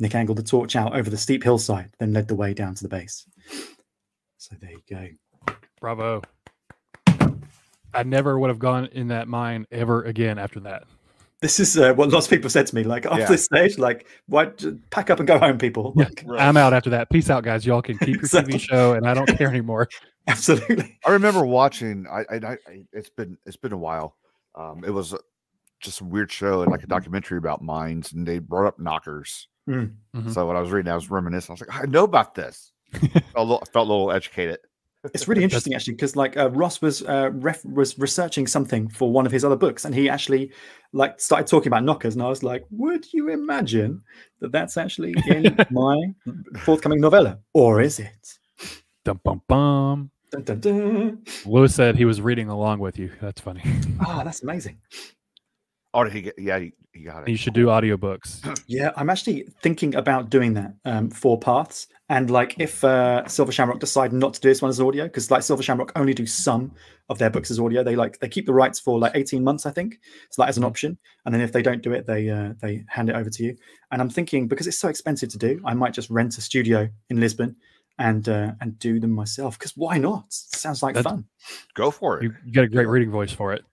Nick 0.00 0.16
angled 0.16 0.38
the 0.38 0.42
torch 0.42 0.74
out 0.74 0.96
over 0.96 1.08
the 1.08 1.16
steep 1.16 1.44
hillside, 1.44 1.94
then 2.00 2.12
led 2.12 2.26
the 2.26 2.34
way 2.34 2.52
down 2.52 2.74
to 2.74 2.82
the 2.82 2.88
base. 2.88 3.24
So 4.38 4.56
there 4.60 4.72
you 4.72 4.82
go. 4.90 5.54
Bravo. 5.80 6.22
I 7.94 8.02
never 8.02 8.38
would 8.38 8.48
have 8.48 8.58
gone 8.58 8.86
in 8.92 9.08
that 9.08 9.28
mine 9.28 9.66
ever 9.70 10.02
again 10.04 10.38
after 10.38 10.60
that. 10.60 10.84
This 11.40 11.58
is 11.58 11.76
uh, 11.76 11.92
what 11.94 12.08
lots 12.10 12.26
of 12.26 12.30
people 12.30 12.48
said 12.48 12.66
to 12.68 12.74
me. 12.74 12.84
Like 12.84 13.04
after 13.04 13.18
Yeah. 13.20 13.26
this 13.28 13.44
stage, 13.44 13.76
like, 13.76 14.06
why 14.26 14.52
pack 14.90 15.10
up 15.10 15.18
and 15.18 15.26
go 15.26 15.38
home, 15.38 15.58
people? 15.58 15.92
Yeah. 15.96 16.04
Like, 16.24 16.40
I'm 16.40 16.56
out 16.56 16.72
after 16.72 16.90
that. 16.90 17.10
Peace 17.10 17.30
out, 17.30 17.42
guys. 17.42 17.66
Y'all 17.66 17.82
can 17.82 17.98
keep 17.98 18.08
your 18.10 18.18
Exactly. 18.20 18.54
TV 18.54 18.60
show, 18.60 18.92
and 18.94 19.06
I 19.08 19.14
don't 19.14 19.26
care 19.26 19.48
anymore. 19.48 19.88
absolutely. 20.28 20.98
I 21.04 21.10
remember 21.10 21.44
watching. 21.44 22.06
I, 22.08 22.20
I, 22.30 22.36
I 22.52 22.56
it's 22.92 23.10
been 23.10 23.36
it's 23.44 23.56
been 23.56 23.72
a 23.72 23.76
while. 23.78 24.16
Um, 24.54 24.84
it 24.86 24.90
was 24.90 25.14
just 25.80 26.00
a 26.00 26.04
weird 26.04 26.30
show 26.30 26.62
and 26.62 26.70
like 26.70 26.84
a 26.84 26.86
documentary 26.86 27.38
about 27.38 27.60
mines, 27.60 28.12
and 28.12 28.24
they 28.26 28.38
brought 28.38 28.68
up 28.68 28.78
knockers. 28.78 29.48
Mm. 29.68 29.94
Mhm. 30.14 30.32
So 30.32 30.46
when 30.46 30.56
I 30.56 30.60
was 30.60 30.70
reading, 30.70 30.92
I 30.92 30.94
was 30.94 31.10
reminiscing. 31.10 31.50
I 31.50 31.54
was 31.54 31.60
like, 31.60 31.82
I 31.82 31.86
know 31.86 32.04
about 32.04 32.36
this. 32.36 32.72
felt, 32.92 33.12
a 33.34 33.42
little, 33.42 33.62
felt 33.72 33.88
a 33.88 33.90
little 33.92 34.12
educated. 34.12 34.58
It's 35.04 35.26
really 35.26 35.42
interesting 35.42 35.74
actually 35.74 35.94
because 35.94 36.14
like 36.14 36.36
uh, 36.36 36.50
Ross 36.50 36.80
was 36.80 37.02
uh, 37.02 37.30
ref- 37.32 37.64
was 37.64 37.98
researching 37.98 38.46
something 38.46 38.88
for 38.88 39.10
one 39.10 39.26
of 39.26 39.32
his 39.32 39.44
other 39.44 39.56
books, 39.56 39.84
and 39.84 39.94
he 39.94 40.08
actually 40.08 40.52
like 40.92 41.20
started 41.20 41.48
talking 41.48 41.68
about 41.68 41.82
knockers, 41.82 42.14
and 42.14 42.22
I 42.22 42.28
was 42.28 42.44
like, 42.44 42.64
would 42.70 43.12
you 43.12 43.28
imagine 43.28 44.02
that 44.40 44.52
that's 44.52 44.76
actually 44.76 45.14
in 45.26 45.56
my 45.70 45.96
forthcoming 46.60 47.00
novella, 47.00 47.40
or 47.52 47.80
is 47.80 47.98
it? 47.98 48.38
Dum 49.04 49.20
bum 49.24 49.42
bum. 49.48 50.10
Dun, 50.30 50.44
dun, 50.44 50.60
dun. 50.60 51.24
Lewis 51.44 51.74
said 51.74 51.96
he 51.96 52.04
was 52.04 52.20
reading 52.20 52.48
along 52.48 52.78
with 52.78 52.96
you. 52.98 53.10
That's 53.20 53.40
funny. 53.40 53.62
Ah, 54.00 54.22
that's 54.24 54.42
amazing. 54.42 54.78
Oh, 55.94 56.08
he 56.08 56.22
get? 56.22 56.38
Yeah, 56.38 56.58
he, 56.58 56.72
he 56.92 57.04
got 57.04 57.22
it. 57.22 57.28
You 57.28 57.36
should 57.36 57.54
do 57.54 57.66
audiobooks. 57.66 58.40
Yeah, 58.66 58.92
I'm 58.96 59.10
actually 59.10 59.46
thinking 59.62 59.94
about 59.94 60.30
doing 60.30 60.54
that 60.54 60.74
um, 60.86 61.10
for 61.10 61.38
paths. 61.38 61.88
And 62.08 62.30
like, 62.30 62.54
if 62.58 62.82
uh, 62.84 63.26
Silver 63.26 63.52
Shamrock 63.52 63.80
decide 63.80 64.12
not 64.12 64.34
to 64.34 64.40
do 64.40 64.48
this 64.48 64.62
one 64.62 64.70
as 64.70 64.80
audio, 64.80 65.04
because 65.04 65.30
like 65.30 65.42
Silver 65.42 65.62
Shamrock 65.62 65.92
only 65.96 66.14
do 66.14 66.24
some 66.26 66.72
of 67.08 67.18
their 67.18 67.28
books 67.28 67.50
as 67.50 67.58
audio. 67.60 67.82
They 67.82 67.96
like 67.96 68.18
they 68.20 68.28
keep 68.28 68.46
the 68.46 68.54
rights 68.54 68.78
for 68.80 68.98
like 68.98 69.12
18 69.14 69.44
months, 69.44 69.66
I 69.66 69.70
think. 69.72 69.98
So 70.30 70.42
like 70.42 70.48
as 70.48 70.56
an 70.56 70.64
option. 70.64 70.96
And 71.26 71.34
then 71.34 71.42
if 71.42 71.52
they 71.52 71.62
don't 71.62 71.82
do 71.82 71.92
it, 71.92 72.06
they 72.06 72.30
uh, 72.30 72.54
they 72.60 72.84
hand 72.88 73.10
it 73.10 73.16
over 73.16 73.28
to 73.30 73.42
you. 73.42 73.56
And 73.90 74.00
I'm 74.00 74.10
thinking 74.10 74.48
because 74.48 74.66
it's 74.66 74.78
so 74.78 74.88
expensive 74.88 75.28
to 75.30 75.38
do, 75.38 75.60
I 75.64 75.74
might 75.74 75.92
just 75.92 76.08
rent 76.10 76.38
a 76.38 76.40
studio 76.40 76.88
in 77.10 77.20
Lisbon 77.20 77.56
and 77.98 78.26
uh, 78.28 78.52
and 78.60 78.78
do 78.78 79.00
them 79.00 79.10
myself. 79.12 79.58
Because 79.58 79.72
why 79.76 79.98
not? 79.98 80.24
sounds 80.30 80.82
like 80.82 80.94
That's- 80.94 81.10
fun. 81.10 81.26
Go 81.74 81.90
for 81.90 82.18
it. 82.18 82.24
You, 82.24 82.34
you 82.46 82.52
get 82.52 82.64
a 82.64 82.68
great 82.68 82.88
reading 82.88 83.10
voice 83.10 83.32
for 83.32 83.52
it. 83.52 83.64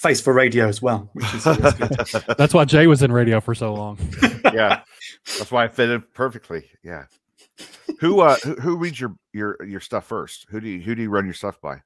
Yeah. 0.00 0.08
Face 0.08 0.20
for 0.20 0.32
radio 0.32 0.68
as 0.68 0.80
well, 0.80 1.10
which 1.12 1.34
is 1.34 1.44
good. 1.44 2.24
That's 2.38 2.54
why 2.54 2.64
Jay 2.64 2.86
was 2.86 3.02
in 3.02 3.12
radio 3.12 3.40
for 3.40 3.54
so 3.54 3.74
long. 3.74 3.98
yeah. 4.52 4.82
That's 5.38 5.50
why 5.50 5.64
I 5.64 5.68
fit 5.68 5.90
in 5.90 6.02
perfectly. 6.14 6.70
Yeah. 6.82 7.04
Who 8.00 8.20
uh 8.20 8.36
who, 8.42 8.54
who 8.54 8.76
reads 8.76 9.00
your 9.00 9.14
your 9.32 9.56
your 9.64 9.80
stuff 9.80 10.06
first? 10.06 10.46
Who 10.50 10.60
do 10.60 10.68
you 10.68 10.80
who 10.80 10.94
do 10.94 11.02
you 11.02 11.10
run 11.10 11.26
your 11.26 11.34
stuff 11.34 11.60
by? 11.60 11.82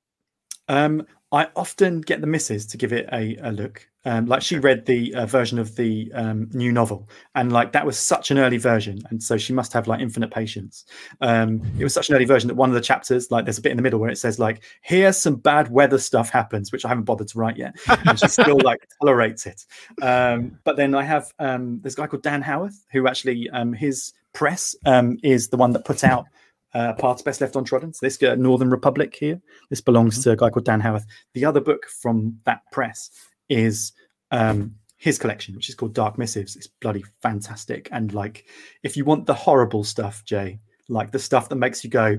Um, 0.69 1.07
I 1.33 1.49
often 1.57 2.01
get 2.01 2.21
the 2.21 2.27
missus 2.27 2.67
to 2.67 2.77
give 2.77 2.93
it 2.93 3.09
a, 3.13 3.37
a 3.43 3.51
look. 3.53 3.89
Um, 4.05 4.27
like 4.27 4.43
she 4.43 4.59
read 4.59 4.87
the 4.87 5.15
uh, 5.15 5.27
version 5.27 5.59
of 5.59 5.77
the 5.77 6.11
um, 6.15 6.49
new 6.53 6.73
novel, 6.73 7.09
and 7.35 7.53
like 7.53 7.73
that 7.73 7.87
was 7.87 7.99
such 7.99 8.31
an 8.31 8.39
early 8.39 8.59
version, 8.59 8.99
and 9.11 9.23
so 9.23 9.37
she 9.37 9.53
must 9.53 9.73
have 9.73 9.87
like 9.87 10.01
infinite 10.01 10.31
patience. 10.31 10.85
Um, 11.21 11.63
it 11.79 11.85
was 11.85 11.95
such 11.95 12.11
an 12.11 12.15
early 12.15 12.25
version 12.27 12.49
that 12.49 12.55
one 12.55 12.69
of 12.69 12.75
the 12.75 12.81
chapters, 12.81 13.31
like 13.31 13.45
there's 13.45 13.59
a 13.59 13.63
bit 13.63 13.71
in 13.71 13.77
the 13.77 13.83
middle 13.83 13.99
where 13.99 14.11
it 14.11 14.19
says 14.19 14.39
like, 14.39 14.63
"Here's 14.83 15.17
some 15.17 15.37
bad 15.37 15.71
weather 15.71 15.99
stuff 15.99 16.29
happens," 16.31 16.71
which 16.71 16.85
I 16.85 16.89
haven't 16.89 17.05
bothered 17.05 17.29
to 17.29 17.39
write 17.39 17.57
yet, 17.57 17.77
and 17.89 18.19
she 18.19 18.29
still 18.29 18.59
like 18.63 18.87
tolerates 19.01 19.47
it. 19.47 19.65
Um, 20.03 20.59
but 20.65 20.77
then 20.77 20.95
I 20.95 21.03
have 21.03 21.33
um, 21.39 21.81
this 21.83 21.95
guy 21.95 22.07
called 22.07 22.23
Dan 22.23 22.43
Howarth, 22.43 22.85
who 22.93 23.09
actually 23.09 23.49
um, 23.51 23.73
his 23.73 24.13
press 24.35 24.77
um, 24.85 25.19
is 25.23 25.49
the 25.49 25.57
one 25.57 25.73
that 25.73 25.85
put 25.85 26.05
out 26.05 26.27
uh, 26.75 26.93
Paths 26.95 27.23
Best 27.23 27.41
Left 27.41 27.57
Untrodden. 27.57 27.93
So 27.93 28.05
this 28.05 28.23
uh, 28.23 28.35
Northern 28.35 28.71
Republic 28.71 29.17
here. 29.19 29.41
This 29.71 29.81
belongs 29.81 30.23
to 30.25 30.33
a 30.33 30.37
guy 30.37 30.51
called 30.51 30.65
Dan 30.65 30.81
Howarth. 30.81 31.07
The 31.33 31.45
other 31.45 31.61
book 31.61 31.87
from 31.87 32.39
that 32.45 32.61
press 32.73 33.11
is 33.49 33.93
um, 34.31 34.75
his 34.97 35.19
collection, 35.19 35.55
which 35.55 35.69
is 35.69 35.75
called 35.75 35.95
Dark 35.95 36.19
Missives. 36.19 36.57
It's 36.57 36.67
bloody 36.67 37.05
fantastic. 37.23 37.89
And 37.93 38.13
like, 38.13 38.47
if 38.83 38.97
you 38.97 39.05
want 39.05 39.27
the 39.27 39.35
horrible 39.35 39.85
stuff, 39.85 40.25
Jay, 40.25 40.61
like 40.89 41.13
the 41.13 41.19
stuff 41.19 41.49
that 41.49 41.57
makes 41.57 41.85
you 41.85 41.91
go, 41.91 42.19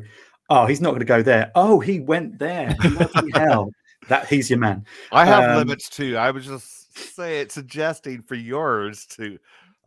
"Oh, 0.50 0.66
he's 0.66 0.82
not 0.82 0.90
going 0.90 1.00
to 1.00 1.06
go 1.06 1.22
there. 1.22 1.52
Oh, 1.56 1.80
he 1.80 2.00
went 2.00 2.40
there. 2.40 2.76
Bloody 2.80 3.32
hell!" 3.34 3.70
That 4.08 4.28
he's 4.28 4.50
your 4.50 4.60
man. 4.60 4.86
I 5.12 5.26
have 5.26 5.52
Um, 5.52 5.58
limits 5.58 5.90
too. 5.90 6.18
I 6.18 6.32
was 6.32 6.46
just 6.46 6.98
say 6.98 7.42
it 7.42 7.52
suggesting 7.52 8.22
for 8.22 8.36
yours 8.36 9.06
to 9.18 9.38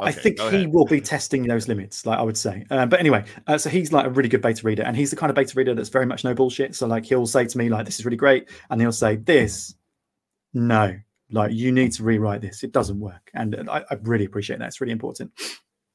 I 0.00 0.12
think 0.12 0.38
he 0.40 0.66
will 0.68 0.84
be 0.84 1.00
testing 1.00 1.42
those 1.46 1.66
limits, 1.66 2.06
like 2.06 2.18
I 2.18 2.22
would 2.22 2.36
say. 2.36 2.64
Um, 2.70 2.88
but 2.88 3.00
anyway, 3.00 3.24
uh, 3.48 3.58
so 3.58 3.68
he's 3.68 3.92
like 3.92 4.06
a 4.06 4.10
really 4.10 4.28
good 4.28 4.42
beta 4.42 4.64
reader, 4.64 4.84
and 4.84 4.96
he's 4.96 5.10
the 5.10 5.16
kind 5.16 5.28
of 5.28 5.34
beta 5.34 5.54
reader 5.56 5.74
that's 5.74 5.88
very 5.88 6.06
much 6.06 6.22
no 6.22 6.34
bullshit. 6.34 6.76
So 6.76 6.86
like 6.86 7.04
he'll 7.04 7.26
say 7.26 7.46
to 7.46 7.58
me 7.58 7.68
like, 7.68 7.84
"This 7.84 7.98
is 7.98 8.04
really 8.04 8.16
great," 8.16 8.48
and 8.70 8.80
he'll 8.80 8.92
say, 8.92 9.16
"This, 9.16 9.74
no, 10.54 10.96
like 11.30 11.52
you 11.52 11.72
need 11.72 11.92
to 11.92 12.02
rewrite 12.02 12.40
this. 12.40 12.62
It 12.62 12.72
doesn't 12.72 12.98
work." 13.00 13.30
And 13.34 13.68
I, 13.70 13.84
I 13.90 13.94
really 14.02 14.24
appreciate 14.24 14.58
that. 14.58 14.68
It's 14.68 14.80
really 14.80 14.92
important. 14.92 15.32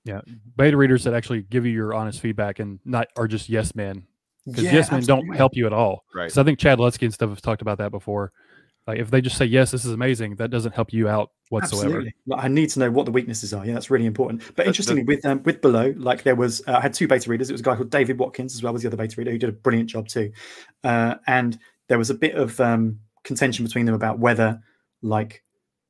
Yeah 0.06 0.22
beta 0.56 0.78
readers 0.78 1.04
that 1.04 1.14
actually 1.14 1.42
give 1.44 1.66
you 1.66 1.72
your 1.72 1.94
honest 1.94 2.20
feedback 2.20 2.60
and 2.60 2.80
not 2.86 3.07
are 3.18 3.28
just 3.28 3.49
yes 3.49 3.76
men. 3.76 4.03
Because 4.45 4.64
Yeah, 4.64 4.74
yes 4.74 4.91
men 4.91 5.03
don't 5.03 5.36
help 5.36 5.56
you 5.56 5.66
at 5.66 5.74
all. 5.74 6.03
Right. 6.14 6.26
Because 6.26 6.38
I 6.38 6.44
think 6.44 6.60
Chad 6.60 6.80
Lutzke 6.80 7.03
and 7.03 7.14
stuff 7.14 7.30
have 7.30 7.41
talked 7.41 7.62
about 7.62 7.78
that 7.78 7.91
before. 7.91 8.32
Like 8.86 8.99
if 8.99 9.10
they 9.10 9.22
just 9.22 9.38
say 9.38 9.45
yes, 9.45 9.72
this 9.72 9.86
is 9.86 9.94
amazing, 9.94 10.36
that 10.36 10.49
doesn't 10.49 10.76
help 10.76 10.91
you 10.91 11.07
out 11.07 11.32
whatsoever. 11.48 11.86
Absolutely. 11.86 12.16
Like, 12.28 12.44
I 12.44 12.48
need 12.49 12.70
to 12.72 12.80
know 12.80 12.91
what 12.91 13.06
the 13.06 13.14
weaknesses 13.14 13.53
are. 13.53 13.66
Yeah, 13.66 13.76
that's 13.76 13.90
really 13.90 14.06
important. 14.06 14.44
But 14.45 14.57
the- 14.57 14.68
interestingly, 14.68 15.03
with 15.03 15.26
um, 15.26 15.41
with 15.44 15.62
below, 15.62 15.94
like 15.95 16.24
there 16.24 16.36
was, 16.36 16.62
uh, 16.68 16.74
I 16.74 16.82
had 16.82 16.94
two 16.94 17.07
beta 17.07 17.30
readers. 17.30 17.49
It 17.49 17.53
was 17.53 17.62
a 17.62 17.64
guy 17.64 17.76
called 17.78 17.91
David 17.91 18.20
Watkins 18.20 18.53
as 18.53 18.62
well 18.62 18.76
as 18.76 18.82
the 18.82 18.90
other 18.90 18.98
beta 18.98 19.16
reader 19.18 19.32
who 19.32 19.38
did 19.38 19.49
a 19.49 19.53
brilliant 19.53 19.90
job 19.90 20.10
too. 20.10 20.34
Uh, 20.84 21.16
and 21.28 21.57
there 21.88 21.98
was 21.98 22.10
a 22.10 22.14
bit 22.14 22.36
of 22.36 22.60
um, 22.60 22.99
contention 23.24 23.64
between 23.64 23.86
them 23.86 23.95
about 23.95 24.20
whether, 24.20 24.60
like, 25.04 25.44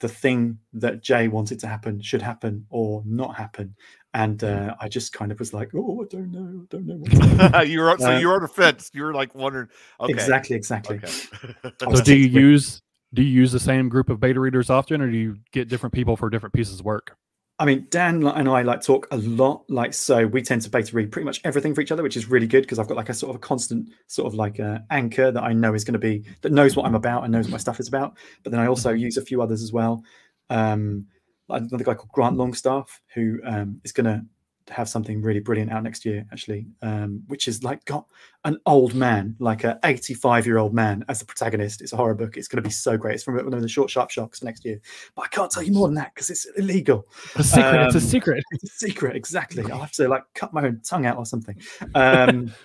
the 0.03 0.09
thing 0.09 0.59
that 0.73 1.01
Jay 1.01 1.29
wanted 1.29 1.59
to 1.59 1.67
happen 1.67 2.01
should 2.01 2.21
happen 2.21 2.65
or 2.69 3.01
not 3.05 3.37
happen. 3.37 3.73
And 4.13 4.43
uh, 4.43 4.75
I 4.79 4.89
just 4.89 5.13
kind 5.13 5.31
of 5.31 5.39
was 5.39 5.53
like, 5.53 5.69
oh, 5.73 6.03
I 6.03 6.05
don't 6.13 6.29
know, 6.29 6.61
I 6.61 6.65
don't 6.69 6.85
know. 6.85 6.95
What 6.95 7.11
to 7.11 7.61
do." 7.65 7.71
you 7.71 7.79
were 7.79 7.97
so 7.97 8.11
Uh, 8.11 8.19
you 8.19 8.27
were 8.27 8.35
on 8.35 8.41
the 8.41 8.49
fence. 8.49 8.91
You 8.93 9.03
were 9.03 9.13
like 9.13 9.33
wondering. 9.33 9.69
Okay. 10.01 10.11
Exactly, 10.11 10.55
exactly. 10.57 10.97
Okay. 10.97 11.07
So 11.79 12.01
do 12.01 12.15
you 12.15 12.27
just 12.27 12.35
use 12.35 12.81
do 13.13 13.23
you 13.23 13.29
use 13.29 13.51
the 13.51 13.59
same 13.59 13.89
group 13.89 14.09
of 14.09 14.19
beta 14.19 14.39
readers 14.39 14.69
often 14.69 15.01
or 15.01 15.09
do 15.09 15.17
you 15.17 15.37
get 15.51 15.69
different 15.69 15.93
people 15.93 16.17
for 16.17 16.29
different 16.29 16.53
pieces 16.53 16.79
of 16.79 16.85
work? 16.85 17.15
I 17.59 17.65
mean, 17.65 17.85
Dan 17.89 18.25
and 18.25 18.49
I 18.49 18.63
like 18.63 18.81
talk 18.81 19.07
a 19.11 19.17
lot. 19.17 19.63
Like, 19.69 19.93
so 19.93 20.25
we 20.25 20.41
tend 20.41 20.63
to 20.63 20.69
beta 20.69 20.95
read 20.95 21.11
pretty 21.11 21.25
much 21.25 21.39
everything 21.43 21.75
for 21.75 21.81
each 21.81 21.91
other, 21.91 22.01
which 22.01 22.17
is 22.17 22.29
really 22.29 22.47
good 22.47 22.61
because 22.61 22.79
I've 22.79 22.87
got 22.87 22.97
like 22.97 23.09
a 23.09 23.13
sort 23.13 23.29
of 23.29 23.35
a 23.35 23.39
constant 23.39 23.89
sort 24.07 24.27
of 24.27 24.33
like 24.33 24.59
a 24.59 24.83
anchor 24.89 25.31
that 25.31 25.43
I 25.43 25.53
know 25.53 25.73
is 25.75 25.83
going 25.83 25.93
to 25.93 25.99
be 25.99 26.23
that 26.41 26.51
knows 26.51 26.75
what 26.75 26.85
I'm 26.85 26.95
about 26.95 27.23
and 27.23 27.31
knows 27.31 27.45
what 27.45 27.51
my 27.51 27.57
stuff 27.57 27.79
is 27.79 27.87
about. 27.87 28.17
But 28.43 28.51
then 28.51 28.59
I 28.59 28.67
also 28.67 28.91
use 28.91 29.17
a 29.17 29.21
few 29.21 29.41
others 29.41 29.61
as 29.61 29.71
well. 29.71 30.03
Um, 30.49 31.05
another 31.47 31.83
guy 31.83 31.93
called 31.93 32.11
Grant 32.11 32.37
Longstaff, 32.37 33.01
who 33.13 33.39
um, 33.45 33.79
is 33.83 33.91
going 33.91 34.05
to 34.05 34.25
have 34.69 34.87
something 34.89 35.21
really 35.21 35.39
brilliant 35.39 35.71
out 35.71 35.83
next 35.83 36.05
year, 36.05 36.25
actually, 36.31 36.67
um, 36.81 37.23
which 37.27 37.47
is 37.47 37.63
like 37.63 37.83
got 37.85 38.05
an 38.45 38.57
old 38.65 38.93
man, 38.93 39.35
like 39.39 39.63
a 39.63 39.79
85 39.83 40.45
year 40.45 40.57
old 40.57 40.73
man 40.73 41.03
as 41.09 41.19
the 41.19 41.25
protagonist. 41.25 41.81
It's 41.81 41.93
a 41.93 41.97
horror 41.97 42.13
book. 42.15 42.37
It's 42.37 42.47
going 42.47 42.61
to 42.63 42.67
be 42.67 42.71
so 42.73 42.97
great. 42.97 43.15
It's 43.15 43.23
from 43.23 43.35
one 43.35 43.53
of 43.53 43.61
the 43.61 43.67
short, 43.67 43.89
sharp 43.89 44.09
shocks 44.09 44.43
next 44.43 44.65
year. 44.65 44.79
But 45.15 45.23
I 45.23 45.27
can't 45.27 45.51
tell 45.51 45.63
you 45.63 45.71
more 45.73 45.87
than 45.87 45.95
that 45.95 46.13
because 46.13 46.29
it's 46.29 46.45
illegal. 46.57 47.07
A 47.35 47.43
secret. 47.43 47.85
it's 47.85 47.95
a 47.95 47.97
Um, 47.99 48.03
secret. 48.03 48.43
It's 48.51 48.63
a 48.63 48.67
secret, 48.87 49.15
exactly. 49.15 49.63
I'll 49.71 49.79
have 49.79 49.91
to 49.93 50.07
like 50.07 50.23
cut 50.35 50.53
my 50.53 50.63
own 50.65 50.81
tongue 50.83 51.05
out 51.05 51.17
or 51.17 51.25
something. 51.25 51.55
Um, 51.95 52.53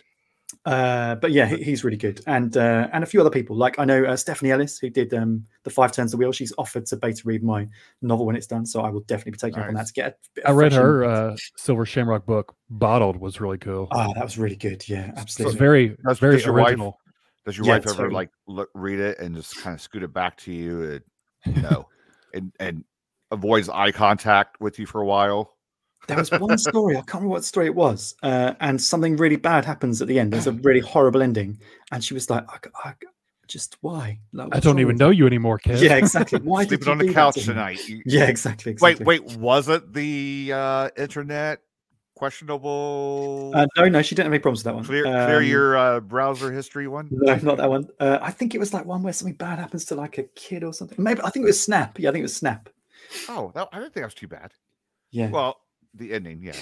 uh, 0.68 1.14
but 1.14 1.32
yeah, 1.32 1.46
he, 1.46 1.62
he's 1.62 1.82
really 1.82 1.96
good, 1.96 2.20
and 2.26 2.54
uh, 2.56 2.88
and 2.92 3.02
a 3.02 3.06
few 3.06 3.20
other 3.20 3.30
people. 3.30 3.56
Like 3.56 3.78
I 3.78 3.84
know 3.86 4.04
uh, 4.04 4.16
Stephanie 4.16 4.50
Ellis, 4.50 4.78
who 4.78 4.90
did 4.90 5.14
um, 5.14 5.46
the 5.64 5.70
Five 5.70 5.92
Turns 5.92 6.12
of 6.12 6.18
the 6.18 6.24
Wheel. 6.24 6.32
She's 6.32 6.52
offered 6.58 6.84
to 6.86 6.96
beta 6.96 7.22
read 7.24 7.42
my 7.42 7.66
novel 8.02 8.26
when 8.26 8.36
it's 8.36 8.46
done, 8.46 8.66
so 8.66 8.82
I 8.82 8.90
will 8.90 9.00
definitely 9.00 9.32
be 9.32 9.38
taking 9.38 9.60
up 9.60 9.68
on 9.68 9.74
that 9.74 9.86
to 9.86 9.92
get. 9.94 10.06
A 10.06 10.14
bit 10.34 10.44
I 10.46 10.52
read 10.52 10.72
fresh 10.72 10.82
her 10.82 11.04
uh, 11.04 11.36
Silver 11.56 11.86
Shamrock 11.86 12.26
book. 12.26 12.54
Bottled 12.68 13.16
was 13.16 13.40
really 13.40 13.58
cool. 13.58 13.88
Oh, 13.92 14.12
that 14.14 14.22
was 14.24 14.36
really 14.36 14.56
good. 14.56 14.86
Yeah, 14.88 15.08
It's 15.10 15.20
absolutely. 15.20 15.58
very, 15.58 15.96
Does- 16.06 16.18
very 16.18 16.34
does 16.36 16.44
your 16.44 16.54
wife- 16.54 16.66
original. 16.68 16.98
Does 17.46 17.56
your 17.56 17.66
Yeah, 17.66 17.72
wife 17.78 17.86
ever 17.88 18.10
like 18.12 18.28
look, 18.46 18.68
read 18.74 18.98
it 19.00 19.18
and 19.20 19.34
just 19.34 19.56
kind 19.62 19.72
of 19.74 19.80
scoot 19.80 20.02
it 20.02 20.12
back 20.12 20.36
to 20.38 20.52
you 20.52 20.82
and 21.46 21.56
you 21.56 21.62
know 21.70 21.88
and 22.34 22.52
and 22.60 22.84
avoids 23.30 23.70
eye 23.70 23.90
contact 23.92 24.60
with 24.60 24.78
you 24.78 24.84
for 24.84 25.00
a 25.00 25.06
while? 25.06 25.54
There 26.08 26.16
was 26.16 26.30
one 26.32 26.58
story, 26.58 26.96
I 26.96 27.00
can't 27.00 27.14
remember 27.14 27.28
what 27.34 27.44
story 27.44 27.66
it 27.66 27.74
was, 27.74 28.14
uh, 28.22 28.54
and 28.60 28.80
something 28.80 29.16
really 29.16 29.36
bad 29.36 29.64
happens 29.64 30.00
at 30.02 30.08
the 30.08 30.18
end. 30.18 30.32
There's 30.32 30.46
a 30.46 30.52
really 30.52 30.80
horrible 30.80 31.22
ending, 31.22 31.60
and 31.92 32.02
she 32.02 32.14
was 32.14 32.28
like, 32.30 32.44
"I 32.84 32.94
"Just 33.46 33.76
why? 33.82 34.20
Like, 34.32 34.48
I 34.56 34.60
don't 34.60 34.78
even 34.78 34.96
know 34.96 35.10
you 35.10 35.26
anymore, 35.26 35.58
kid. 35.58 35.80
Yeah, 35.80 35.96
exactly. 35.96 36.40
Why 36.40 36.64
did 36.64 36.68
Sleeping 36.82 36.86
you 36.86 36.92
on 36.92 36.98
the 36.98 37.12
couch 37.14 37.34
to 37.34 37.44
tonight. 37.44 37.86
You- 37.88 38.02
Yeah, 38.06 38.24
exactly. 38.24 38.72
Wait, 38.80 39.00
exactly. 39.00 39.04
wait, 39.06 39.36
was 39.38 39.68
it 39.68 39.92
the 39.92 40.52
uh 40.54 40.90
internet 40.96 41.60
questionable? 42.14 43.52
Uh, 43.54 43.66
no, 43.76 43.88
no, 43.88 44.02
she 44.02 44.14
didn't 44.14 44.26
have 44.26 44.32
any 44.32 44.40
problems 44.40 44.60
with 44.60 44.64
that 44.64 44.74
one. 44.74 44.84
clear 44.84 45.04
clear 45.04 45.38
Um, 45.38 45.44
your 45.44 45.76
uh, 45.76 46.00
browser 46.00 46.52
history 46.52 46.88
one. 46.88 47.08
No, 47.10 47.34
not 47.36 47.56
that 47.58 47.70
one. 47.70 47.88
Uh, 48.00 48.18
I 48.20 48.30
think 48.30 48.54
it 48.54 48.58
was 48.58 48.74
like 48.74 48.84
one 48.84 49.02
where 49.02 49.12
something 49.12 49.34
bad 49.34 49.58
happens 49.58 49.84
to 49.86 49.94
like 49.94 50.18
a 50.18 50.24
kid 50.24 50.64
or 50.64 50.72
something. 50.72 51.02
Maybe 51.02 51.20
I 51.22 51.30
think 51.30 51.44
it 51.44 51.46
was 51.46 51.62
Snap. 51.62 51.98
Yeah, 51.98 52.10
I 52.10 52.12
think 52.12 52.22
it 52.22 52.24
was 52.24 52.36
Snap. 52.36 52.68
Oh, 53.28 53.52
that, 53.54 53.68
I 53.72 53.76
didn't 53.78 53.94
think 53.94 54.02
that 54.02 54.06
was 54.08 54.14
too 54.14 54.28
bad. 54.28 54.52
Yeah, 55.10 55.30
Well, 55.30 55.56
the 55.98 56.12
ending, 56.12 56.42
yeah. 56.42 56.56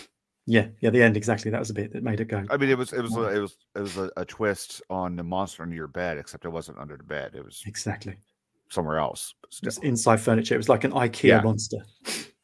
yeah, 0.47 0.69
yeah. 0.81 0.91
The 0.91 1.03
end 1.03 1.17
exactly. 1.17 1.51
That 1.51 1.61
was 1.61 1.71
a 1.71 1.75
bit 1.75 1.93
that 1.93 2.03
made 2.03 2.21
it 2.21 2.29
go. 2.29 2.45
I 2.51 2.57
mean, 2.57 2.71
it 2.71 2.79
was 2.79 2.93
it 2.93 3.03
was 3.03 3.17
a, 3.17 3.35
it 3.37 3.39
was 3.39 3.57
it 3.75 3.81
was 3.81 3.97
a, 3.97 4.11
a 4.17 4.25
twist 4.25 4.83
on 4.91 5.17
the 5.17 5.23
monster 5.25 5.63
under 5.63 5.75
your 5.77 5.89
bed, 5.89 6.19
except 6.19 6.45
it 6.45 6.51
wasn't 6.51 6.79
under 6.79 6.97
the 6.97 7.05
bed; 7.05 7.33
it 7.35 7.45
was 7.45 7.63
Exactly. 7.67 8.17
somewhere 8.71 8.99
else. 8.99 9.35
But 9.43 9.51
It 9.63 9.67
was 9.67 9.79
inside 9.79 10.21
furniture. 10.21 10.55
It 10.55 10.59
was 10.59 10.69
like 10.69 10.85
an 10.85 10.93
IKEA 10.93 11.25
Yeah. 11.25 11.41
monster. 11.43 11.79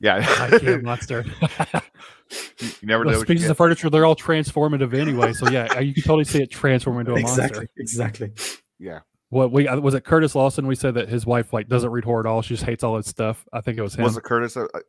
Yeah, 0.01 0.23
IKEA 0.51 0.83
monster. 0.83 1.25
you 2.61 2.69
never 2.83 3.05
Well, 3.05 3.13
know. 3.15 3.19
what 3.19 3.29
you 3.29 3.35
speaking 3.37 3.51
of 3.51 3.57
furniture, 3.57 3.91
they're 3.91 4.07
all 4.07 4.17
transformative 4.17 4.95
anyway. 4.95 5.33
So 5.33 5.49
yeah, 5.51 5.79
you 5.81 5.95
can 5.95 6.03
totally 6.03 6.25
see 6.25 6.43
it 6.43 6.51
transform 6.51 6.99
into 7.01 7.13
a 7.13 7.17
exactly. 7.17 7.61
monster. 7.61 7.69
Exactly. 7.77 8.33
yeah, 8.79 9.01
What 9.29 9.53
we 9.53 9.69
uh, 9.69 9.79
was 9.81 9.95
it 9.95 10.05
Curtis 10.05 10.35
Lawson? 10.35 10.67
We 10.67 10.75
said 10.75 10.95
that 10.95 11.09
his 11.09 11.27
wife 11.27 11.53
like 11.53 11.69
doesn't 11.69 11.91
read 11.91 12.05
horror 12.05 12.21
at 12.21 12.27
all. 12.27 12.43
She 12.43 12.55
just 12.55 12.65
hates 12.65 12.83
all 12.83 12.97
that 12.97 13.05
stuff. 13.07 13.45
I 13.53 13.61
think 13.61 13.79
it 13.79 13.83
was 13.83 13.95
him. 13.95 14.05
was 14.05 14.17
it 14.17 14.25
Curtis? 14.25 14.57
Uh, 14.57 14.65
uh, 14.75 14.81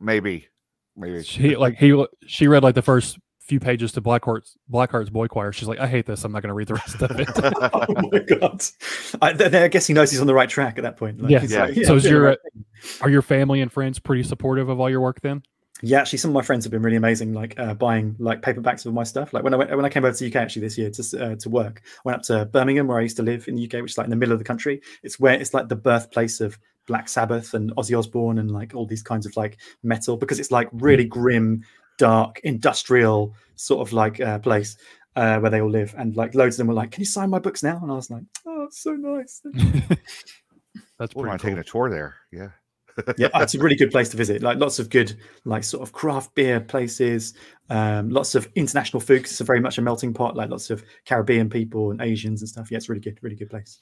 maybe, 0.00 0.48
maybe. 0.98 1.22
she 1.22 1.56
like 1.56 1.76
he 1.76 2.04
she 2.26 2.48
read 2.48 2.62
like 2.62 2.74
the 2.74 2.82
first 2.82 3.18
few 3.48 3.58
pages 3.58 3.92
to 3.92 4.00
Blackheart's 4.00 4.56
Black 4.68 4.90
Heart 4.90 5.10
Boys' 5.10 5.28
Choir. 5.28 5.52
She's 5.52 5.66
like, 5.66 5.80
I 5.80 5.86
hate 5.86 6.06
this. 6.06 6.22
I'm 6.24 6.32
not 6.32 6.42
going 6.42 6.48
to 6.48 6.54
read 6.54 6.68
the 6.68 6.74
rest 6.74 7.02
of 7.02 7.18
it. 7.18 7.28
oh 7.72 8.10
my 8.12 8.18
god! 8.20 8.62
I, 9.22 9.32
then 9.32 9.54
I 9.54 9.68
guess 9.68 9.86
he 9.86 9.94
knows 9.94 10.10
he's 10.10 10.20
on 10.20 10.26
the 10.26 10.34
right 10.34 10.48
track 10.48 10.78
at 10.78 10.82
that 10.82 10.96
point. 10.96 11.20
Like, 11.20 11.30
Yeah. 11.30 11.42
Yeah. 11.42 11.64
like, 11.64 11.74
So 11.86 11.92
I'm 11.92 11.96
is 11.96 12.04
your, 12.04 12.22
right. 12.22 12.38
Are 13.00 13.10
your 13.10 13.22
family 13.22 13.60
and 13.60 13.72
friends 13.72 13.98
pretty 13.98 14.22
supportive 14.22 14.68
of 14.68 14.78
all 14.78 14.90
your 14.90 15.00
work 15.00 15.20
then? 15.22 15.42
Yeah, 15.80 16.00
actually, 16.00 16.18
some 16.18 16.32
of 16.32 16.34
my 16.34 16.42
friends 16.42 16.64
have 16.64 16.72
been 16.72 16.82
really 16.82 16.96
amazing, 16.96 17.34
like 17.34 17.58
uh, 17.58 17.72
buying 17.72 18.16
like 18.18 18.42
paperbacks 18.42 18.84
of 18.84 18.92
my 18.92 19.04
stuff. 19.04 19.32
Like 19.32 19.44
when 19.44 19.54
I 19.54 19.56
went, 19.56 19.74
when 19.74 19.84
I 19.84 19.88
came 19.88 20.04
over 20.04 20.12
to 20.12 20.24
the 20.24 20.28
UK 20.28 20.36
actually 20.36 20.62
this 20.62 20.76
year 20.76 20.90
to 20.90 21.24
uh, 21.24 21.36
to 21.36 21.48
work, 21.48 21.82
I 21.84 22.00
went 22.04 22.16
up 22.16 22.22
to 22.24 22.46
Birmingham 22.46 22.88
where 22.88 22.98
I 22.98 23.02
used 23.02 23.16
to 23.18 23.22
live 23.22 23.46
in 23.46 23.54
the 23.54 23.64
UK, 23.64 23.82
which 23.82 23.92
is 23.92 23.98
like 23.98 24.06
in 24.06 24.10
the 24.10 24.16
middle 24.16 24.32
of 24.32 24.40
the 24.40 24.44
country. 24.44 24.82
It's 25.02 25.20
where 25.20 25.34
it's 25.34 25.54
like 25.54 25.68
the 25.68 25.76
birthplace 25.76 26.40
of 26.40 26.58
Black 26.88 27.08
Sabbath 27.08 27.54
and 27.54 27.72
Ozzy 27.76 27.96
Osbourne 27.96 28.38
and 28.38 28.50
like 28.50 28.74
all 28.74 28.86
these 28.86 29.02
kinds 29.02 29.26
of 29.26 29.36
like 29.36 29.58
metal 29.84 30.16
because 30.16 30.40
it's 30.40 30.50
like 30.50 30.68
really 30.72 31.04
grim, 31.04 31.62
dark, 31.98 32.40
industrial 32.42 33.34
sort 33.54 33.86
of 33.86 33.92
like 33.92 34.20
uh, 34.20 34.40
place 34.40 34.76
uh, 35.14 35.38
where 35.38 35.50
they 35.50 35.60
all 35.60 35.70
live. 35.70 35.94
And 35.96 36.16
like 36.16 36.34
loads 36.34 36.56
of 36.56 36.58
them 36.58 36.66
were 36.68 36.74
like, 36.74 36.90
"Can 36.90 37.02
you 37.02 37.06
sign 37.06 37.30
my 37.30 37.38
books 37.38 37.62
now?" 37.62 37.78
And 37.80 37.92
I 37.92 37.94
was 37.94 38.10
like, 38.10 38.24
"Oh, 38.46 38.64
it's 38.64 38.82
so 38.82 38.94
nice." 38.94 39.40
That's 40.98 41.14
Well, 41.14 41.22
pretty 41.24 41.32
I'm 41.32 41.38
cool. 41.38 41.50
taking 41.50 41.58
a 41.58 41.64
tour 41.64 41.90
there. 41.90 42.16
Yeah, 42.32 42.48
yeah, 43.16 43.28
it's 43.42 43.54
a 43.54 43.58
really 43.58 43.76
good 43.76 43.90
place 43.90 44.08
to 44.10 44.16
visit. 44.16 44.42
Like 44.42 44.58
lots 44.58 44.78
of 44.78 44.90
good, 44.90 45.16
like 45.44 45.64
sort 45.64 45.82
of 45.82 45.92
craft 45.92 46.34
beer 46.34 46.60
places, 46.60 47.34
um, 47.70 48.10
lots 48.10 48.34
of 48.34 48.48
international 48.56 49.00
food. 49.00 49.22
'cause 49.22 49.32
it's 49.32 49.40
a 49.40 49.44
very 49.44 49.60
much 49.60 49.78
a 49.78 49.82
melting 49.82 50.12
pot. 50.14 50.36
Like 50.36 50.50
lots 50.50 50.70
of 50.70 50.84
Caribbean 51.04 51.48
people 51.50 51.90
and 51.92 52.00
Asians 52.00 52.42
and 52.42 52.48
stuff. 52.48 52.70
Yeah, 52.70 52.78
it's 52.78 52.88
really 52.88 53.00
good, 53.00 53.18
really 53.22 53.36
good 53.36 53.50
place. 53.50 53.78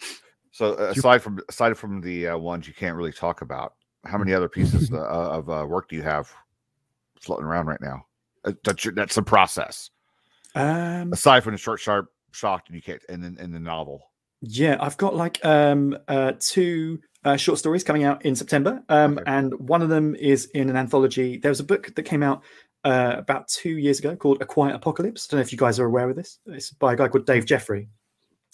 So 0.57 0.73
uh, 0.73 0.93
aside 0.97 1.21
from 1.21 1.39
aside 1.51 1.77
from 1.77 2.01
the 2.01 2.29
uh, 2.29 2.39
ones 2.39 2.67
you 2.67 2.73
can't 2.73 2.97
really 2.97 3.13
talk 3.13 3.43
about, 3.43 3.75
how 4.07 4.17
many 4.17 4.33
other 4.33 4.49
pieces 4.49 4.91
uh, 4.91 4.97
of 5.07 5.51
uh, 5.51 5.67
work 5.69 5.91
do 5.91 5.97
you 5.97 6.03
have 6.03 6.33
floating 7.21 7.45
around 7.45 7.67
right 7.67 7.81
now? 7.83 8.07
Uh, 8.43 8.53
that's 8.65 8.83
your, 8.83 8.95
that's 8.95 9.15
the 9.17 9.23
process. 9.23 9.91
Um, 10.55 11.13
Aside 11.13 11.45
from 11.45 11.53
the 11.53 11.59
short, 11.59 11.79
sharp, 11.79 12.07
shocked, 12.33 12.71
and 12.71 12.77
you 12.77 12.81
can't, 12.81 13.03
and 13.11 13.23
then 13.23 13.37
and 13.39 13.55
the 13.55 13.61
novel. 13.61 14.11
yeah, 14.41 14.79
I've 14.81 14.97
got 14.97 15.15
like 15.15 15.45
um, 15.45 15.95
uh, 16.09 16.33
two 16.41 17.01
uh, 17.23 17.37
short 17.37 17.59
stories 17.59 17.85
coming 17.85 18.05
out 18.05 18.25
in 18.25 18.35
September, 18.35 18.83
um, 18.89 19.19
Okay. 19.19 19.25
and 19.27 19.53
one 19.59 19.83
of 19.83 19.91
them 19.91 20.15
is 20.15 20.47
in 20.55 20.71
an 20.71 20.77
anthology. 20.77 21.37
There 21.37 21.51
was 21.51 21.61
a 21.61 21.65
book 21.65 21.95
that 21.95 22.03
came 22.05 22.23
out 22.23 22.43
uh, 22.83 23.17
about 23.19 23.49
two 23.49 23.77
years 23.77 23.99
ago 23.99 24.17
called 24.17 24.41
A 24.41 24.47
Quiet 24.47 24.75
Apocalypse. 24.75 25.29
I 25.29 25.33
don't 25.33 25.39
know 25.41 25.43
if 25.43 25.53
you 25.53 25.59
guys 25.59 25.79
are 25.79 25.85
aware 25.85 26.09
of 26.09 26.17
this. 26.17 26.39
It's 26.47 26.71
by 26.71 26.95
a 26.95 26.97
guy 26.97 27.09
called 27.09 27.27
Dave 27.27 27.45
Jeffery. 27.45 27.91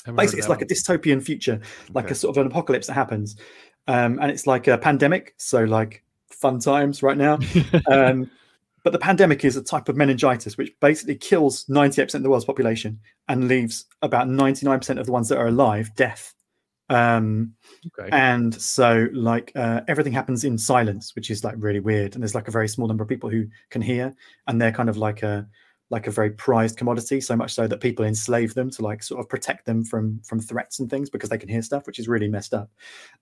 Haven't 0.05 0.19
heard 0.19 0.25
of 0.25 0.33
basically 0.33 0.39
it's 0.41 0.49
like 0.49 0.63
a 0.63 0.67
dystopian 0.67 1.23
future 1.23 1.61
like 1.95 2.07
Okay. 2.07 2.13
a 2.13 2.15
sort 2.15 2.37
of 2.37 2.41
an 2.41 2.51
apocalypse 2.51 2.87
that 2.89 2.95
happens. 2.95 3.37
Um 3.89 4.19
and 4.21 4.31
it's 4.31 4.47
like 4.47 4.67
a 4.69 4.79
pandemic 4.79 5.35
so 5.39 5.65
like 5.65 6.03
fun 6.31 6.59
times 6.59 7.03
right 7.03 7.17
now. 7.17 7.39
Um 7.91 8.31
but 8.85 8.93
the 8.93 8.99
pandemic 8.99 9.45
is 9.45 9.57
a 9.57 9.63
type 9.63 9.89
of 9.89 9.97
meningitis 9.97 10.57
which 10.59 10.73
basically 10.81 11.15
kills 11.15 11.65
98% 11.67 12.15
of 12.17 12.23
the 12.25 12.29
world's 12.31 12.45
population 12.45 12.99
and 13.29 13.47
leaves 13.47 13.85
about 14.03 14.27
99% 14.27 14.99
of 14.99 15.07
the 15.07 15.13
ones 15.13 15.29
that 15.29 15.39
are 15.39 15.47
alive 15.47 15.91
death. 15.95 16.35
Um 16.89 17.55
okay. 17.99 18.09
and 18.13 18.53
so 18.55 19.09
like 19.13 19.53
uh, 19.55 19.81
everything 19.89 20.13
happens 20.13 20.43
in 20.45 20.59
silence 20.59 21.15
which 21.15 21.31
is 21.31 21.45
like 21.45 21.55
really 21.59 21.81
weird. 21.81 22.15
And 22.15 22.23
there's 22.23 22.35
like 22.35 22.49
a 22.49 22.51
very 22.51 22.69
small 22.69 22.89
number 22.89 23.03
of 23.05 23.09
people 23.09 23.31
who 23.31 23.47
can 23.71 23.83
hear 23.83 24.15
and 24.49 24.61
they're 24.61 24.73
kind 24.73 24.89
of 24.89 24.97
like 24.97 25.23
a 25.23 25.47
like 25.93 26.07
a 26.07 26.11
very 26.11 26.31
prized 26.31 26.79
commodity 26.79 27.21
so 27.21 27.37
much 27.37 27.53
so 27.53 27.69
that 27.69 27.81
people 27.81 28.05
enslave 28.05 28.55
them 28.55 28.71
to 28.71 28.83
like 28.83 29.03
sort 29.03 29.21
of 29.21 29.29
protect 29.29 29.67
them 29.67 29.85
from 29.85 30.19
from 30.25 30.41
threats 30.41 30.81
and 30.81 30.91
things 30.91 31.11
because 31.11 31.29
they 31.29 31.39
can 31.39 31.49
hear 31.49 31.63
stuff 31.63 31.87
which 31.87 31.99
is 31.99 32.09
really 32.09 32.29
messed 32.29 32.55
up. 32.55 32.71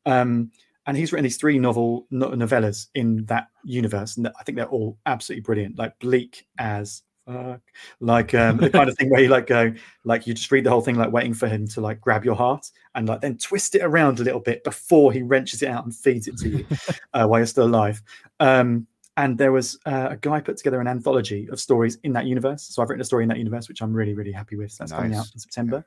Um 0.07 0.51
and 0.87 0.97
he's 0.97 1.13
written 1.13 1.25
these 1.25 1.37
three 1.37 1.59
novel 1.59 2.07
no- 2.11 2.31
novellas 2.31 2.87
in 2.95 3.27
that 3.27 3.49
universe 3.65 4.17
and 4.17 4.29
i 4.29 4.43
think 4.43 4.57
they're 4.57 4.67
all 4.67 4.97
absolutely 5.05 5.43
brilliant 5.43 5.79
like 5.79 5.97
bleak 5.99 6.47
as 6.59 7.03
fuck. 7.27 7.61
Like 8.01 8.35
um 8.35 8.57
the 8.57 8.71
kind 8.71 8.89
of 8.89 8.97
thing 8.97 9.11
where 9.11 9.21
you 9.21 9.29
like 9.29 9.47
go 9.47 9.73
like 10.05 10.27
you 10.27 10.35
just 10.35 10.51
read 10.51 10.65
the 10.65 10.71
whole 10.71 10.81
thing 10.81 10.97
like 10.97 11.13
waiting 11.13 11.35
for 11.35 11.49
him 11.49 11.67
to 11.69 11.81
like 11.81 12.01
grab 12.01 12.25
your 12.25 12.35
heart 12.35 12.67
and 12.95 13.09
like 13.09 13.21
then 13.21 13.37
twist 13.37 13.75
it 13.75 13.83
around 13.83 14.21
a 14.21 14.25
little 14.25 14.41
bit 14.41 14.65
before 14.65 15.13
he 15.13 15.23
wrenches 15.23 15.63
it 15.63 15.69
out 15.69 15.85
and 15.85 15.95
feeds 15.95 16.29
it 16.29 16.39
to 16.39 16.49
you 16.49 16.67
uh, 17.15 17.27
while 17.27 17.41
you're 17.41 17.47
still 17.47 17.67
alive. 17.67 18.03
Um 18.39 18.87
and 19.21 19.37
there 19.39 19.53
was 19.53 19.79
uh, 19.87 20.09
a 20.11 20.17
guy 20.29 20.39
put 20.41 20.57
together 20.57 20.81
an 20.81 20.89
anthology 20.89 21.49
of 21.53 21.59
stories 21.61 21.95
in 22.07 22.13
that 22.17 22.27
universe 22.35 22.63
so 22.73 22.83
i've 22.83 22.89
written 22.91 23.01
a 23.01 23.05
story 23.13 23.23
in 23.25 23.29
that 23.29 23.39
universe 23.39 23.69
which 23.69 23.81
i'm 23.83 23.93
really 24.01 24.15
really 24.15 24.33
happy 24.33 24.57
with 24.57 24.73
that's 24.79 24.93
coming 24.93 25.15
out 25.15 25.27
in 25.35 25.39
september 25.47 25.85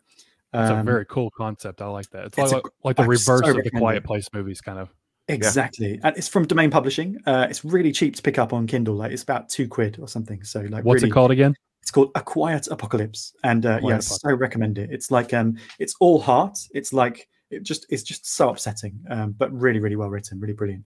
It's 0.53 0.69
a 0.69 0.75
Um, 0.75 0.85
very 0.85 1.05
cool 1.07 1.31
concept. 1.31 1.81
I 1.81 1.87
like 1.87 2.09
that. 2.11 2.23
It's, 2.27 2.37
it's 2.37 2.51
like, 2.51 2.63
a- 2.65 2.87
like 2.87 2.95
the 2.97 3.03
I 3.03 3.17
reverse 3.17 3.45
so 3.45 3.57
of 3.57 3.63
the 3.63 3.71
Quiet. 3.71 4.03
Place 4.03 4.27
movies, 4.33 4.61
kind 4.61 4.77
of. 4.83 4.87
exactly 5.27 5.99
and 6.03 6.15
it's 6.17 6.27
from 6.33 6.45
Demain 6.45 6.69
publishing 6.69 7.09
uh 7.25 7.47
it's 7.49 7.61
really 7.65 7.91
cheap 7.99 8.13
to 8.17 8.21
pick 8.21 8.37
up 8.37 8.51
on 8.53 8.67
kindle 8.67 8.95
like 9.01 9.11
it's 9.11 9.23
about 9.29 9.49
two 9.55 9.67
quid 9.67 9.97
or 10.01 10.07
something 10.15 10.43
so 10.43 10.59
like 10.75 10.83
What's 10.85 11.01
really, 11.01 11.09
it 11.09 11.13
called 11.13 11.31
again? 11.31 11.53
It's 11.81 11.91
called 11.91 12.11
A 12.15 12.21
Quiet 12.21 12.67
Apocalypse, 12.75 13.33
and 13.43 13.65
uh, 13.65 13.79
Quiet 13.79 13.95
yeah, 13.95 13.99
so 13.99 14.31
recommend 14.47 14.77
it. 14.77 14.89
It's 14.95 15.09
like 15.11 15.33
um, 15.33 15.57
it's 15.79 15.95
all 15.99 16.17
heart. 16.21 16.57
It's 16.79 16.93
like 16.93 17.27
it 17.49 17.63
just 17.63 17.85
it's 17.89 18.03
just 18.03 18.21
so 18.37 18.49
upsetting, 18.49 18.93
um, 19.09 19.33
but 19.37 19.51
really 19.51 19.79
really 19.81 19.97
well 19.97 20.09
written, 20.09 20.39
really 20.39 20.53
brilliant. 20.53 20.85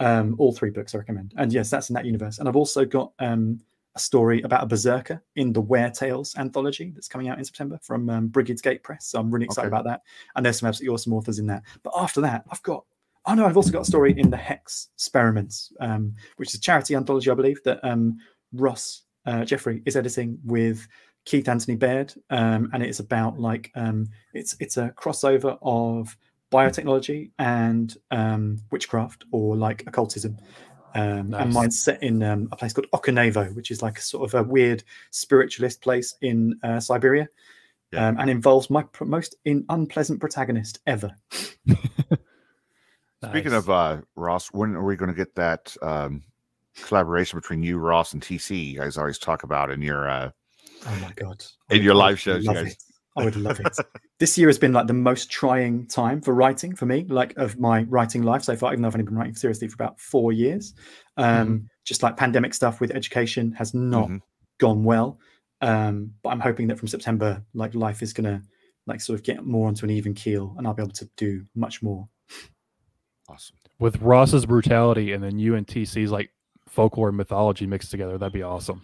Um, 0.00 0.34
all 0.38 0.52
three 0.52 0.70
books 0.70 0.94
I 0.94 0.98
recommend, 0.98 1.34
and 1.36 1.52
yes, 1.52 1.70
that's 1.70 1.90
in 1.90 1.94
that 1.94 2.06
universe. 2.06 2.38
And 2.38 2.48
I've 2.48 2.56
also 2.56 2.84
got 2.84 3.12
um, 3.18 3.60
a 3.94 3.98
story 3.98 4.40
about 4.42 4.62
a 4.62 4.66
berserker 4.66 5.22
in 5.36 5.52
the 5.52 5.60
Were 5.60 5.90
Tales 5.90 6.34
anthology 6.36 6.92
that's 6.94 7.08
coming 7.08 7.28
out 7.28 7.38
in 7.38 7.44
September 7.44 7.78
from 7.82 8.08
um, 8.08 8.28
Brigid's 8.28 8.62
Gate 8.62 8.82
Press. 8.82 9.06
So 9.06 9.18
I'm 9.18 9.30
really 9.30 9.46
excited 9.46 9.68
Okay. 9.68 9.74
about 9.76 9.84
that. 9.84 10.02
And 10.36 10.44
there's 10.44 10.60
some 10.60 10.68
absolutely 10.68 10.94
awesome 10.94 11.12
authors 11.12 11.38
in 11.38 11.46
that. 11.46 11.62
But 11.82 11.92
after 11.96 12.20
that, 12.22 12.44
I've 12.50 12.62
got 12.62 12.84
oh 13.26 13.34
no, 13.34 13.46
I've 13.46 13.56
also 13.56 13.70
got 13.70 13.82
a 13.82 13.86
story 13.86 14.18
in 14.18 14.30
the 14.30 14.36
Hex 14.36 14.88
Experiments, 14.94 15.72
um, 15.80 16.14
which 16.36 16.50
is 16.50 16.54
a 16.54 16.60
charity 16.60 16.94
anthology, 16.94 17.30
I 17.30 17.34
believe 17.34 17.62
that 17.64 17.78
um, 17.84 18.16
Ross 18.52 19.02
uh, 19.26 19.44
Jeffery 19.44 19.82
is 19.84 19.96
editing 19.96 20.38
with 20.44 20.86
Keith 21.26 21.48
Anthony 21.48 21.76
Baird, 21.76 22.14
um, 22.30 22.70
and 22.72 22.82
it's 22.82 23.00
about 23.00 23.38
like 23.38 23.70
um, 23.74 24.08
it's 24.32 24.56
it's 24.58 24.78
a 24.78 24.94
crossover 24.96 25.58
of 25.62 26.16
biotechnology 26.50 27.30
and 27.38 27.96
um, 28.10 28.58
witchcraft 28.70 29.24
or 29.32 29.56
like 29.56 29.84
occultism. 29.86 30.36
Um, 30.94 31.30
Nice. 31.30 31.42
And 31.44 31.52
mine's 31.54 31.82
set 31.82 32.02
in 32.02 32.22
um, 32.24 32.48
a 32.50 32.56
place 32.56 32.72
called 32.72 32.88
Okunevo, 32.92 33.54
which 33.54 33.70
is 33.70 33.80
like 33.82 33.98
a 33.98 34.02
sort 34.02 34.28
of 34.28 34.34
a 34.34 34.42
weird 34.48 34.82
spiritualist 35.10 35.80
place 35.82 36.16
in 36.20 36.58
uh, 36.64 36.80
Siberia, 36.80 37.28
Yeah. 37.92 38.08
um, 38.08 38.18
and 38.18 38.28
involves 38.28 38.70
my 38.70 38.82
pr- 38.82 39.04
most 39.04 39.36
in 39.44 39.64
unpleasant 39.68 40.18
protagonist 40.18 40.80
ever. 40.88 41.14
Speaking 43.22 43.52
Nice. 43.52 43.58
of 43.62 43.70
uh, 43.70 43.98
Ross, 44.16 44.48
when 44.48 44.74
are 44.74 44.82
we 44.84 44.96
going 44.96 45.10
to 45.10 45.16
get 45.16 45.34
that 45.36 45.76
um, 45.82 46.22
collaboration 46.82 47.38
between 47.38 47.62
you, 47.62 47.78
Ross, 47.78 48.12
and 48.14 48.22
TC? 48.22 48.72
You 48.72 48.78
guys 48.80 48.96
always 48.96 49.18
talk 49.18 49.42
about 49.42 49.70
in 49.70 49.82
your. 49.82 50.08
Uh, 50.08 50.30
Oh 50.86 50.98
my 51.02 51.12
god! 51.14 51.44
In 51.68 51.76
would- 51.76 51.84
your 51.84 51.94
live 51.94 52.18
shows, 52.18 52.42
you 52.46 52.54
guys. 52.54 52.72
it. 52.72 52.82
I 53.16 53.24
would 53.24 53.36
love 53.36 53.58
it. 53.60 53.76
this 54.20 54.38
year 54.38 54.48
has 54.48 54.58
been 54.58 54.72
like 54.72 54.86
the 54.86 54.92
most 54.92 55.30
trying 55.30 55.86
time 55.88 56.20
for 56.20 56.32
writing 56.34 56.74
for 56.76 56.86
me, 56.86 57.04
like 57.08 57.36
of 57.36 57.58
my 57.58 57.82
writing 57.84 58.22
life 58.22 58.42
so 58.42 58.54
far. 58.56 58.72
Even 58.72 58.82
though 58.82 58.88
I've 58.88 58.94
only 58.94 59.04
been 59.06 59.16
writing 59.16 59.34
seriously 59.34 59.66
for 59.68 59.74
about 59.74 59.98
four 60.00 60.32
years, 60.32 60.74
um, 61.16 61.68
just 61.84 62.02
like 62.02 62.16
pandemic 62.16 62.54
stuff 62.54 62.80
with 62.80 62.90
education 62.92 63.52
has 63.52 63.74
not 63.74 64.08
Mhm. 64.08 64.20
gone 64.58 64.84
well. 64.84 65.18
Um, 65.60 66.14
but 66.22 66.30
I'm 66.30 66.40
hoping 66.40 66.68
that 66.68 66.78
from 66.78 66.88
September, 66.88 67.42
like 67.52 67.74
life 67.74 68.00
is 68.02 68.12
gonna 68.12 68.42
like 68.86 69.00
sort 69.00 69.18
of 69.18 69.24
get 69.24 69.44
more 69.44 69.68
onto 69.68 69.84
an 69.84 69.90
even 69.90 70.14
keel, 70.14 70.54
and 70.56 70.66
I'll 70.66 70.74
be 70.74 70.82
able 70.82 70.92
to 70.92 71.08
do 71.16 71.44
much 71.54 71.82
more. 71.82 72.08
awesome. 73.28 73.56
with 73.78 74.00
Ross's 74.02 74.44
brutality 74.44 75.12
and 75.12 75.22
then 75.22 75.38
you 75.38 75.54
and 75.54 75.66
TC's 75.66 76.10
like 76.10 76.30
folklore 76.68 77.08
and 77.08 77.16
mythology 77.16 77.64
mixed 77.66 77.90
together, 77.90 78.18
that'd 78.18 78.32
be 78.32 78.42
awesome. 78.42 78.82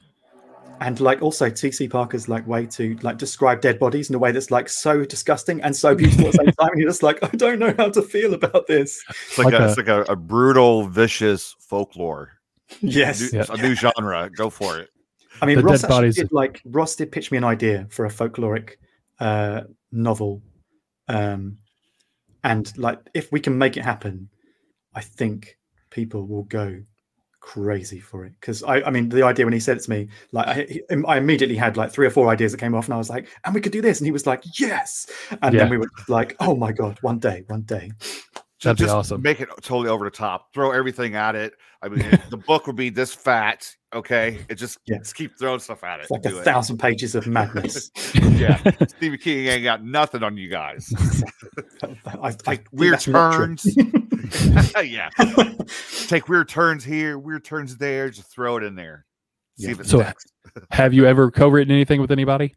And 0.80 1.00
like 1.00 1.22
also 1.22 1.48
TC 1.48 1.90
Parker's 1.90 2.28
like 2.28 2.46
way 2.46 2.66
to 2.66 2.96
like 3.02 3.18
describe 3.18 3.60
dead 3.60 3.78
bodies 3.78 4.08
in 4.10 4.14
a 4.14 4.18
way 4.18 4.30
that's 4.32 4.50
like 4.50 4.68
so 4.68 5.04
disgusting 5.04 5.60
and 5.62 5.74
so 5.74 5.94
beautiful 5.94 6.26
at 6.26 6.32
the 6.32 6.38
same 6.38 6.46
time. 6.52 6.68
And 6.72 6.80
you're 6.80 6.90
just 6.90 7.02
like, 7.02 7.22
I 7.22 7.28
don't 7.36 7.58
know 7.58 7.74
how 7.76 7.88
to 7.90 8.02
feel 8.02 8.34
about 8.34 8.66
this. 8.66 9.02
It's 9.08 9.38
like, 9.38 9.46
Like 9.46 9.54
a, 9.54 9.64
a- 9.64 9.68
it's 9.68 9.76
like 9.76 9.88
a, 9.88 10.02
a 10.02 10.16
brutal, 10.16 10.86
vicious 10.88 11.54
folklore. 11.60 12.32
Yes. 12.80 13.20
New- 13.32 13.38
Yeah. 13.38 13.46
A 13.48 13.56
new 13.56 13.74
genre. 13.74 14.28
Go 14.30 14.50
for 14.50 14.78
it. 14.78 14.90
I 15.40 15.46
mean, 15.46 15.56
The 15.58 15.62
Ross 15.64 15.82
dead 15.82 15.84
actually 15.90 15.96
bodies- 16.00 16.16
did 16.16 16.32
like 16.32 16.62
Ross 16.64 16.96
did 16.96 17.12
pitch 17.12 17.30
me 17.30 17.38
an 17.38 17.44
idea 17.44 17.86
for 17.90 18.04
a 18.06 18.10
folkloric 18.10 18.72
uh, 19.20 19.62
novel, 19.92 20.42
um, 21.08 21.58
and 22.42 22.72
like 22.78 22.98
if 23.14 23.30
we 23.32 23.40
can 23.40 23.56
make 23.58 23.76
it 23.76 23.84
happen, 23.84 24.28
I 24.94 25.00
think 25.02 25.58
people 25.90 26.26
will 26.26 26.44
go 26.44 26.82
crazy 27.46 28.00
for 28.00 28.24
it. 28.24 28.32
Because 28.40 28.62
I, 28.64 28.82
I 28.82 28.90
mean, 28.90 29.08
the 29.08 29.22
idea 29.24 29.46
when 29.46 29.52
he 29.54 29.60
said 29.60 29.76
it 29.78 29.84
to 29.84 29.90
me, 29.90 30.08
like 30.32 30.46
I, 30.48 30.80
I 31.06 31.16
immediately 31.16 31.56
had 31.56 31.76
like 31.76 31.92
three 31.92 32.06
or 32.06 32.10
four 32.10 32.28
ideas 32.28 32.52
that 32.52 32.58
came 32.58 32.74
off, 32.74 32.86
and 32.86 32.94
I 32.94 32.98
was 32.98 33.08
like, 33.08 33.28
and 33.44 33.54
we 33.54 33.60
could 33.60 33.72
do 33.72 33.80
this, 33.80 33.98
and 34.00 34.06
he 34.06 34.12
was 34.12 34.26
like, 34.26 34.42
yes, 34.58 35.06
and 35.42 35.54
Yeah. 35.54 35.60
then 35.60 35.70
we 35.70 35.78
were 35.78 35.88
like, 36.08 36.34
oh 36.40 36.56
my 36.56 36.72
god, 36.72 36.98
one 37.02 37.18
day, 37.18 37.44
one 37.46 37.62
day, 37.62 37.90
That'd 38.62 38.84
be 38.84 38.90
awesome. 38.90 39.20
Make 39.22 39.40
it 39.42 39.48
totally 39.60 39.88
over 39.90 40.06
the 40.06 40.10
top. 40.10 40.52
Throw 40.54 40.70
everything 40.72 41.14
at 41.14 41.34
it. 41.36 41.52
I 41.82 41.88
mean, 41.90 42.18
the 42.30 42.38
book 42.38 42.66
would 42.66 42.74
be 42.74 42.88
this 42.88 43.14
fat. 43.14 43.70
Okay, 43.94 44.38
it 44.48 44.54
just, 44.56 44.78
Yeah. 44.86 44.98
just 44.98 45.14
keep 45.14 45.38
throwing 45.38 45.60
stuff 45.60 45.84
at 45.84 46.00
it. 46.00 46.02
it's 46.04 46.10
like 46.10 46.22
Do 46.22 46.36
a 46.38 46.40
it. 46.40 46.44
thousand 46.44 46.78
pages 46.78 47.14
of 47.14 47.26
madness. 47.26 47.90
Yeah, 48.36 48.60
Stephen 48.88 49.18
King 49.18 49.46
ain't 49.46 49.62
got 49.64 49.82
nothing 49.84 50.22
on 50.22 50.36
you 50.36 50.48
guys. 50.50 50.92
I, 52.06 52.18
I 52.22 52.30
think 52.32 52.66
Weird 52.72 52.94
that's 52.94 53.06
not 53.08 53.34
true. 53.34 53.46
turns. 53.46 53.76
yeah, 54.84 55.08
take 56.08 56.28
weird 56.28 56.48
turns 56.48 56.84
here, 56.84 57.18
weird 57.18 57.44
turns 57.44 57.76
there. 57.76 58.10
Just 58.10 58.30
throw 58.30 58.56
it 58.56 58.62
in 58.62 58.74
there. 58.74 59.06
See 59.58 59.66
Yeah. 59.66 59.72
if 59.72 59.80
it 59.80 59.86
So- 59.86 60.12
Have 60.70 60.94
you 60.94 61.06
ever 61.06 61.30
co-written 61.30 61.72
anything 61.72 62.00
with 62.00 62.10
anybody? 62.10 62.54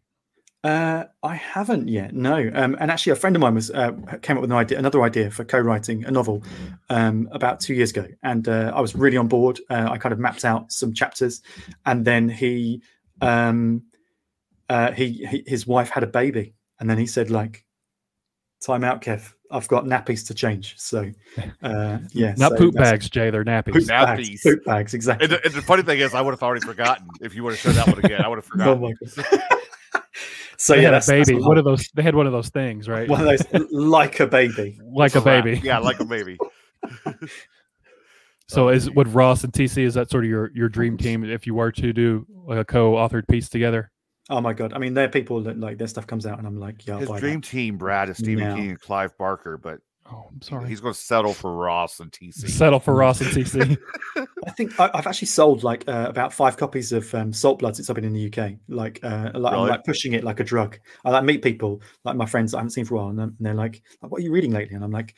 Uh, 0.63 1.05
I 1.23 1.35
haven't 1.35 1.87
yet. 1.87 2.13
No. 2.13 2.35
Um, 2.53 2.75
and 2.79 2.91
actually, 2.91 3.13
a 3.13 3.15
friend 3.15 3.35
of 3.35 3.41
mine 3.41 3.55
was 3.55 3.71
uh, 3.71 3.91
came 4.21 4.35
up 4.37 4.41
with 4.41 4.51
an 4.51 4.57
idea, 4.57 4.77
another 4.77 5.01
idea 5.03 5.31
for 5.31 5.45
co-writing 5.45 6.03
a 6.05 6.11
novel 6.11 6.43
um, 6.89 7.29
about 7.31 7.61
two 7.61 7.73
years 7.73 7.91
ago, 7.91 8.05
and 8.23 8.47
uh, 8.47 8.71
I 8.75 8.81
was 8.81 8.93
really 8.93 9.15
on 9.17 9.27
board. 9.29 9.59
Uh, 9.69 9.87
I 9.89 9.97
kind 9.97 10.11
of 10.11 10.19
mapped 10.19 10.43
out 10.43 10.71
some 10.71 10.93
chapters, 10.93 11.41
and 11.85 12.03
then 12.03 12.27
he, 12.27 12.81
um, 13.21 13.83
uh, 14.67 14.91
he, 14.91 15.25
he, 15.29 15.43
his 15.47 15.65
wife 15.65 15.89
had 15.89 16.03
a 16.03 16.07
baby, 16.07 16.55
and 16.79 16.89
then 16.89 16.97
he 16.97 17.05
said, 17.07 17.29
like, 17.31 17.65
"Time 18.61 18.83
out, 18.83 19.01
Kev. 19.01 19.31
I've 19.51 19.67
got 19.67 19.85
nappies 19.85 20.25
to 20.27 20.33
change." 20.33 20.75
So, 20.77 21.11
uh, 21.63 21.97
yeah, 22.11 22.33
Not 22.37 22.51
so 22.51 22.57
poop 22.57 22.75
bags, 22.75 23.09
Jay. 23.09 23.29
They're 23.29 23.43
nappies. 23.45 23.73
Poop 23.73 23.87
bags, 23.87 24.29
Nappies. 24.29 24.43
poop 24.43 24.63
bags, 24.65 24.93
exactly. 24.93 25.25
And 25.25 25.33
the, 25.33 25.45
and 25.45 25.53
the 25.53 25.61
funny 25.61 25.83
thing 25.83 25.99
is, 25.99 26.13
I 26.13 26.21
would 26.21 26.31
have 26.31 26.43
already 26.43 26.65
forgotten 26.65 27.07
if 27.21 27.35
you 27.35 27.43
would 27.43 27.51
have 27.53 27.59
showed 27.59 27.73
that 27.75 27.87
one 27.87 27.99
again. 28.05 28.21
I 28.23 28.27
would 28.27 28.37
have 28.37 28.45
Oh 28.53 28.77
forgotten. 28.77 28.81
my 28.81 28.93
God. 29.93 30.03
so 30.57 30.73
they 30.73 30.81
yeah, 30.81 30.85
had 30.85 30.93
a 30.93 30.95
that's, 30.97 31.07
that's 31.07 31.29
baby. 31.29 31.41
a 31.41 31.45
One 31.47 31.57
of 31.57 31.65
those. 31.65 31.87
They 31.93 32.03
had 32.03 32.15
one 32.15 32.27
of 32.27 32.33
those 32.33 32.49
things, 32.49 32.87
right? 32.89 33.09
one 33.09 33.21
of 33.21 33.25
those 33.27 33.71
like 33.71 34.19
a 34.19 34.27
baby. 34.27 34.79
like 34.93 35.15
a 35.15 35.17
It's 35.19 35.25
baby. 35.25 35.61
Yeah, 35.63 35.79
like 35.79 35.99
a 35.99 36.05
baby. 36.05 36.37
So 38.47 38.69
is 38.69 38.89
would 38.91 39.07
Ross 39.09 39.43
and 39.43 39.53
TC 39.53 39.83
is 39.83 39.93
that 39.93 40.09
sort 40.09 40.23
of 40.23 40.29
your 40.29 40.51
your 40.55 40.69
dream 40.69 40.97
team 40.97 41.23
if 41.23 41.45
you 41.45 41.53
were 41.53 41.71
to 41.71 41.93
do 41.93 42.25
like 42.47 42.57
a 42.57 42.65
co-authored 42.65 43.27
piece 43.27 43.47
together? 43.47 43.91
Oh 44.29 44.41
my 44.41 44.53
god! 44.53 44.73
I 44.73 44.77
mean, 44.77 44.93
they're 44.93 45.09
people 45.09 45.41
that 45.43 45.59
like 45.59 45.77
their 45.77 45.87
stuff 45.87 46.05
comes 46.07 46.25
out, 46.25 46.37
and 46.37 46.47
I'm 46.47 46.59
like, 46.59 46.85
yeah, 46.85 46.93
I'll 46.95 46.99
His 46.99 47.09
buy 47.09 47.19
dream 47.19 47.41
that. 47.41 47.47
team, 47.49 47.77
Brad, 47.77 48.09
is 48.09 48.17
Stephen 48.17 48.47
No. 48.47 48.55
King 48.55 48.69
and 48.71 48.79
Clive 48.81 49.17
Barker, 49.17 49.57
but 49.57 49.79
Oh, 50.11 50.25
I'm 50.31 50.41
sorry. 50.41 50.67
he's 50.67 50.81
going 50.81 50.93
to 50.95 50.99
settle 50.99 51.33
for 51.35 51.53
Ross 51.55 51.99
and 51.99 52.11
TC. 52.11 52.49
Settle 52.49 52.79
for 52.79 52.95
Ross 52.95 53.21
and 53.21 53.29
TC. 53.29 53.77
I 54.47 54.49
think 54.51 54.79
I, 54.79 54.89
I've 54.91 55.05
actually 55.05 55.27
sold 55.27 55.63
like 55.63 55.87
uh, 55.87 56.07
about 56.09 56.33
five 56.33 56.57
copies 56.57 56.91
of 56.91 57.13
um, 57.13 57.31
Salt 57.31 57.59
Blood 57.59 57.75
since 57.75 57.91
I've 57.91 57.95
been 57.95 58.05
in 58.05 58.13
the 58.13 58.25
UK. 58.25 58.53
Like, 58.69 58.99
uh, 59.03 59.29
like 59.35 59.53
I'm 59.53 59.67
like 59.67 59.83
pushing 59.83 60.13
it 60.13 60.23
like 60.23 60.39
a 60.39 60.43
drug. 60.43 60.79
I 61.05 61.11
like 61.11 61.25
meet 61.25 61.43
people 61.43 61.83
like 62.05 62.15
my 62.15 62.25
friends 62.25 62.51
that 62.51 62.57
I 62.57 62.61
haven't 62.61 62.71
seen 62.71 62.85
for 62.85 62.95
a 62.95 62.97
while, 62.97 63.09
and, 63.09 63.19
they're- 63.19 63.25
and 63.25 63.37
they're 63.39 63.53
like, 63.53 63.83
like, 64.01 64.11
"What 64.11 64.19
are 64.21 64.23
you 64.23 64.31
reading 64.31 64.51
lately?" 64.51 64.73
And 64.75 64.83
I'm 64.83 64.89
like, 64.91 65.13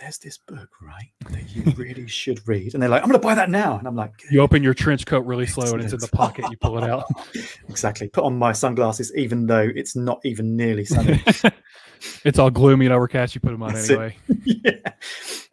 "There's 0.00 0.18
this 0.18 0.38
book, 0.38 0.70
right, 0.82 1.10
that 1.30 1.54
you 1.54 1.72
really 1.76 2.08
should 2.08 2.40
read." 2.48 2.74
And 2.74 2.82
they're 2.82 2.90
like, 2.90 3.02
"I'm 3.02 3.08
going 3.08 3.20
to 3.20 3.26
buy 3.26 3.34
that 3.36 3.50
now," 3.50 3.78
and 3.78 3.86
I'm 3.86 3.94
like, 3.96 4.12
you 4.30 4.40
open 4.40 4.62
your 4.62 4.74
trench 4.74 5.06
coat 5.06 5.24
really 5.26 5.46
slow 5.46 5.70
and 5.72 5.82
it's 5.82 5.92
in 5.92 6.00
the 6.00 6.08
pocket. 6.08 6.46
You 6.50 6.56
pull 6.56 6.78
it 6.82 6.88
out. 6.88 7.04
"Exactly." 7.68 8.08
Put 8.08 8.24
on 8.24 8.38
my 8.38 8.52
sunglasses, 8.52 9.12
even 9.16 9.46
though 9.46 9.68
it's 9.74 9.94
not 9.94 10.20
even 10.24 10.56
nearly 10.56 10.84
sunny. 10.84 11.22
it's 12.24 12.38
all 12.38 12.50
gloomy 12.50 12.86
and 12.86 12.94
overcast. 12.94 13.34
You 13.34 13.40
put 13.40 13.52
them 13.52 13.62
on 13.62 13.74
That's 13.74 13.90
anyway. 13.90 14.16
yeah, 14.44 14.92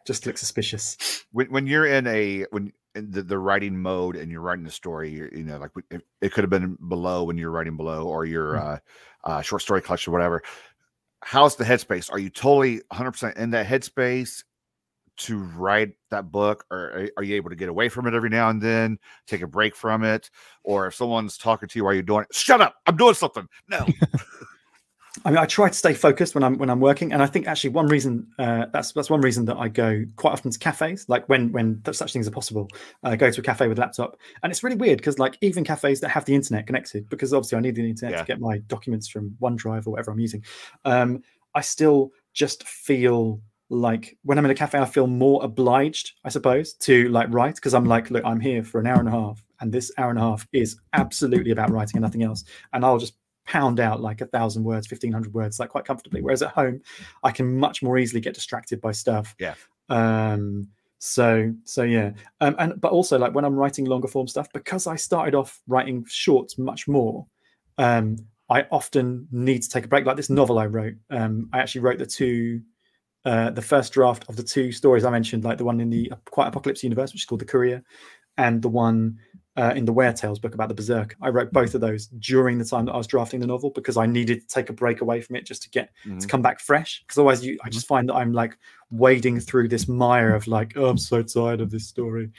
just 0.06 0.26
look 0.26 0.38
suspicious. 0.38 1.24
when 1.32 1.50
when 1.52 1.66
you're 1.66 1.86
in 1.86 2.06
a 2.06 2.44
when 2.50 2.72
in 2.94 3.10
the, 3.10 3.22
the 3.22 3.38
writing 3.38 3.78
mode 3.78 4.16
and 4.16 4.32
you're 4.32 4.40
writing 4.40 4.64
the 4.64 4.70
story, 4.70 5.10
you're, 5.10 5.28
you 5.28 5.44
know, 5.44 5.58
like 5.58 5.70
it, 5.90 6.02
it 6.22 6.32
could 6.32 6.42
have 6.42 6.50
been 6.50 6.76
below 6.88 7.22
when 7.24 7.36
you're 7.38 7.50
writing 7.50 7.76
below 7.76 8.08
or 8.08 8.24
your 8.24 8.56
Hmm. 8.58 8.66
uh, 8.66 8.76
uh, 9.24 9.42
short 9.42 9.60
story 9.62 9.82
collection, 9.82 10.12
whatever. 10.12 10.42
How's 11.22 11.56
the 11.56 11.64
headspace? 11.64 12.10
Are 12.12 12.18
you 12.18 12.30
totally 12.30 12.76
100 12.88 13.12
percent 13.12 13.36
in 13.36 13.50
that 13.50 13.66
headspace 13.66 14.44
to 15.18 15.38
write 15.38 15.90
that 16.10 16.30
book, 16.30 16.64
or 16.70 17.08
are 17.16 17.24
you 17.24 17.34
able 17.34 17.50
to 17.50 17.56
get 17.56 17.68
away 17.68 17.88
from 17.88 18.06
it 18.06 18.14
every 18.14 18.30
now 18.30 18.50
and 18.50 18.62
then, 18.62 18.98
take 19.26 19.42
a 19.42 19.46
break 19.48 19.74
from 19.74 20.04
it, 20.04 20.30
or 20.62 20.86
if 20.86 20.94
someone's 20.94 21.36
talking 21.36 21.68
to 21.68 21.78
you 21.78 21.84
while 21.84 21.92
you're 21.92 22.04
doing 22.04 22.22
it, 22.22 22.32
shut 22.34 22.60
up, 22.60 22.76
I'm 22.86 22.96
doing 22.96 23.14
something. 23.14 23.48
No, 23.68 23.84
I 25.28 25.30
mean, 25.30 25.36
I 25.40 25.44
try 25.44 25.68
to 25.68 25.74
stay 25.74 25.92
focused 25.92 26.34
when 26.34 26.42
I'm 26.42 26.56
when 26.56 26.70
I'm 26.70 26.80
working, 26.80 27.12
and 27.12 27.22
I 27.22 27.26
think 27.26 27.46
actually 27.46 27.68
one 27.68 27.86
reason 27.86 28.26
uh, 28.38 28.64
that's 28.72 28.92
that's 28.92 29.10
one 29.10 29.20
reason 29.20 29.44
that 29.44 29.58
I 29.58 29.68
go 29.68 30.02
quite 30.16 30.32
often 30.32 30.50
to 30.50 30.58
cafes, 30.58 31.06
like 31.06 31.28
when 31.28 31.52
when 31.52 31.82
such 31.92 32.14
things 32.14 32.26
are 32.26 32.30
possible. 32.30 32.66
I 33.02 33.14
go 33.14 33.30
to 33.30 33.40
a 33.42 33.44
cafe 33.44 33.68
with 33.68 33.76
a 33.76 33.80
laptop, 33.82 34.16
and 34.42 34.50
it's 34.50 34.64
really 34.64 34.76
weird 34.76 34.96
because 34.96 35.18
like 35.18 35.36
even 35.42 35.64
cafes 35.64 36.00
that 36.00 36.08
have 36.08 36.24
the 36.24 36.34
internet 36.34 36.66
connected, 36.66 37.10
because 37.10 37.34
obviously 37.34 37.58
I 37.58 37.60
need 37.60 37.74
the 37.74 37.86
internet 37.86 38.12
Yeah. 38.12 38.20
to 38.22 38.24
get 38.24 38.40
my 38.40 38.56
documents 38.68 39.06
from 39.06 39.36
OneDrive 39.38 39.86
or 39.86 39.90
whatever 39.90 40.12
I'm 40.12 40.18
using. 40.18 40.42
Um, 40.86 41.22
I 41.54 41.60
still 41.60 42.10
just 42.32 42.66
feel 42.66 43.42
like 43.68 44.16
when 44.22 44.38
I'm 44.38 44.46
in 44.46 44.50
a 44.50 44.54
cafe, 44.54 44.78
I 44.78 44.86
feel 44.86 45.06
more 45.06 45.44
obliged, 45.44 46.12
I 46.24 46.30
suppose, 46.30 46.72
to 46.72 47.06
like 47.10 47.26
write 47.28 47.56
because 47.56 47.74
I'm 47.74 47.84
like, 47.84 48.10
look, 48.10 48.24
I'm 48.24 48.40
here 48.40 48.64
for 48.64 48.80
an 48.80 48.86
hour 48.86 48.98
and 48.98 49.08
a 49.08 49.12
half, 49.12 49.44
and 49.60 49.70
this 49.70 49.92
hour 49.98 50.08
and 50.08 50.18
a 50.18 50.22
half 50.22 50.48
is 50.54 50.80
absolutely 50.94 51.50
about 51.50 51.70
writing 51.70 51.98
and 51.98 52.02
nothing 52.02 52.22
else, 52.22 52.44
and 52.72 52.82
I'll 52.82 52.96
just 52.96 53.12
pound 53.48 53.80
out 53.80 54.02
like 54.02 54.20
a 54.20 54.26
thousand 54.26 54.62
words, 54.62 54.86
fifteen 54.86 55.12
hundred 55.12 55.32
words, 55.32 55.58
like 55.58 55.70
quite 55.70 55.86
comfortably. 55.86 56.20
Whereas 56.20 56.42
at 56.42 56.50
home, 56.50 56.82
I 57.24 57.30
can 57.30 57.58
much 57.58 57.82
more 57.82 57.96
easily 57.98 58.20
get 58.20 58.34
distracted 58.34 58.80
by 58.80 58.92
stuff. 58.92 59.34
Yeah. 59.38 59.54
Um. 59.88 60.68
So 60.98 61.54
so 61.64 61.82
yeah. 61.82 62.12
Um. 62.40 62.54
And 62.58 62.80
but 62.80 62.92
also 62.92 63.18
like 63.18 63.34
when 63.34 63.44
I'm 63.44 63.56
writing 63.56 63.86
longer 63.86 64.08
form 64.08 64.28
stuff, 64.28 64.48
because 64.52 64.86
I 64.86 64.96
started 64.96 65.34
off 65.34 65.60
writing 65.66 66.04
shorts 66.06 66.58
much 66.58 66.86
more. 66.86 67.26
Um. 67.78 68.16
I 68.50 68.66
often 68.70 69.28
need 69.30 69.62
to 69.62 69.68
take 69.68 69.84
a 69.84 69.88
break. 69.88 70.06
Like 70.06 70.16
this 70.16 70.30
novel 70.30 70.58
I 70.58 70.66
wrote. 70.66 70.94
Um. 71.10 71.48
I 71.52 71.58
actually 71.58 71.80
wrote 71.80 71.98
the 71.98 72.06
two. 72.06 72.60
Uh, 73.24 73.50
the 73.50 73.60
first 73.60 73.92
draft 73.92 74.24
of 74.28 74.36
the 74.36 74.42
two 74.42 74.72
stories 74.72 75.04
I 75.04 75.10
mentioned, 75.10 75.44
like 75.44 75.58
the 75.58 75.64
one 75.64 75.80
in 75.80 75.90
the 75.90 76.10
Quiet 76.30 76.48
Apocalypse 76.48 76.82
universe, 76.82 77.12
which 77.12 77.22
is 77.22 77.26
called 77.26 77.40
The 77.40 77.44
Courier, 77.44 77.82
and 78.38 78.62
the 78.62 78.70
one 78.70 79.18
uh, 79.58 79.72
in 79.74 79.84
the 79.84 79.92
Were 79.92 80.12
Tales 80.12 80.38
book 80.38 80.54
about 80.54 80.68
the 80.68 80.74
Berserk. 80.74 81.16
I 81.20 81.28
wrote 81.30 81.52
both 81.52 81.74
of 81.74 81.80
those 81.80 82.06
during 82.06 82.58
the 82.58 82.64
time 82.64 82.84
that 82.86 82.92
I 82.92 82.96
was 82.96 83.06
drafting 83.08 83.40
the 83.40 83.46
novel 83.46 83.70
because 83.70 83.96
I 83.96 84.06
needed 84.06 84.40
to 84.42 84.46
take 84.46 84.70
a 84.70 84.72
break 84.72 85.00
away 85.00 85.20
from 85.20 85.36
it 85.36 85.44
just 85.44 85.62
to 85.64 85.70
get 85.70 85.90
Mhm. 86.06 86.20
to 86.20 86.26
come 86.28 86.42
back 86.42 86.60
fresh. 86.60 87.02
Because 87.02 87.18
otherwise, 87.18 87.44
you 87.44 87.58
I 87.64 87.68
just 87.68 87.86
find 87.86 88.08
that 88.08 88.14
I'm 88.14 88.32
like 88.32 88.56
wading 88.90 89.40
through 89.40 89.68
this 89.68 89.88
mire 89.88 90.34
of 90.34 90.46
like, 90.46 90.72
oh, 90.76 90.86
I'm 90.86 90.96
so 90.98 91.22
tired 91.22 91.60
of 91.60 91.70
this 91.70 91.86
story. 91.86 92.30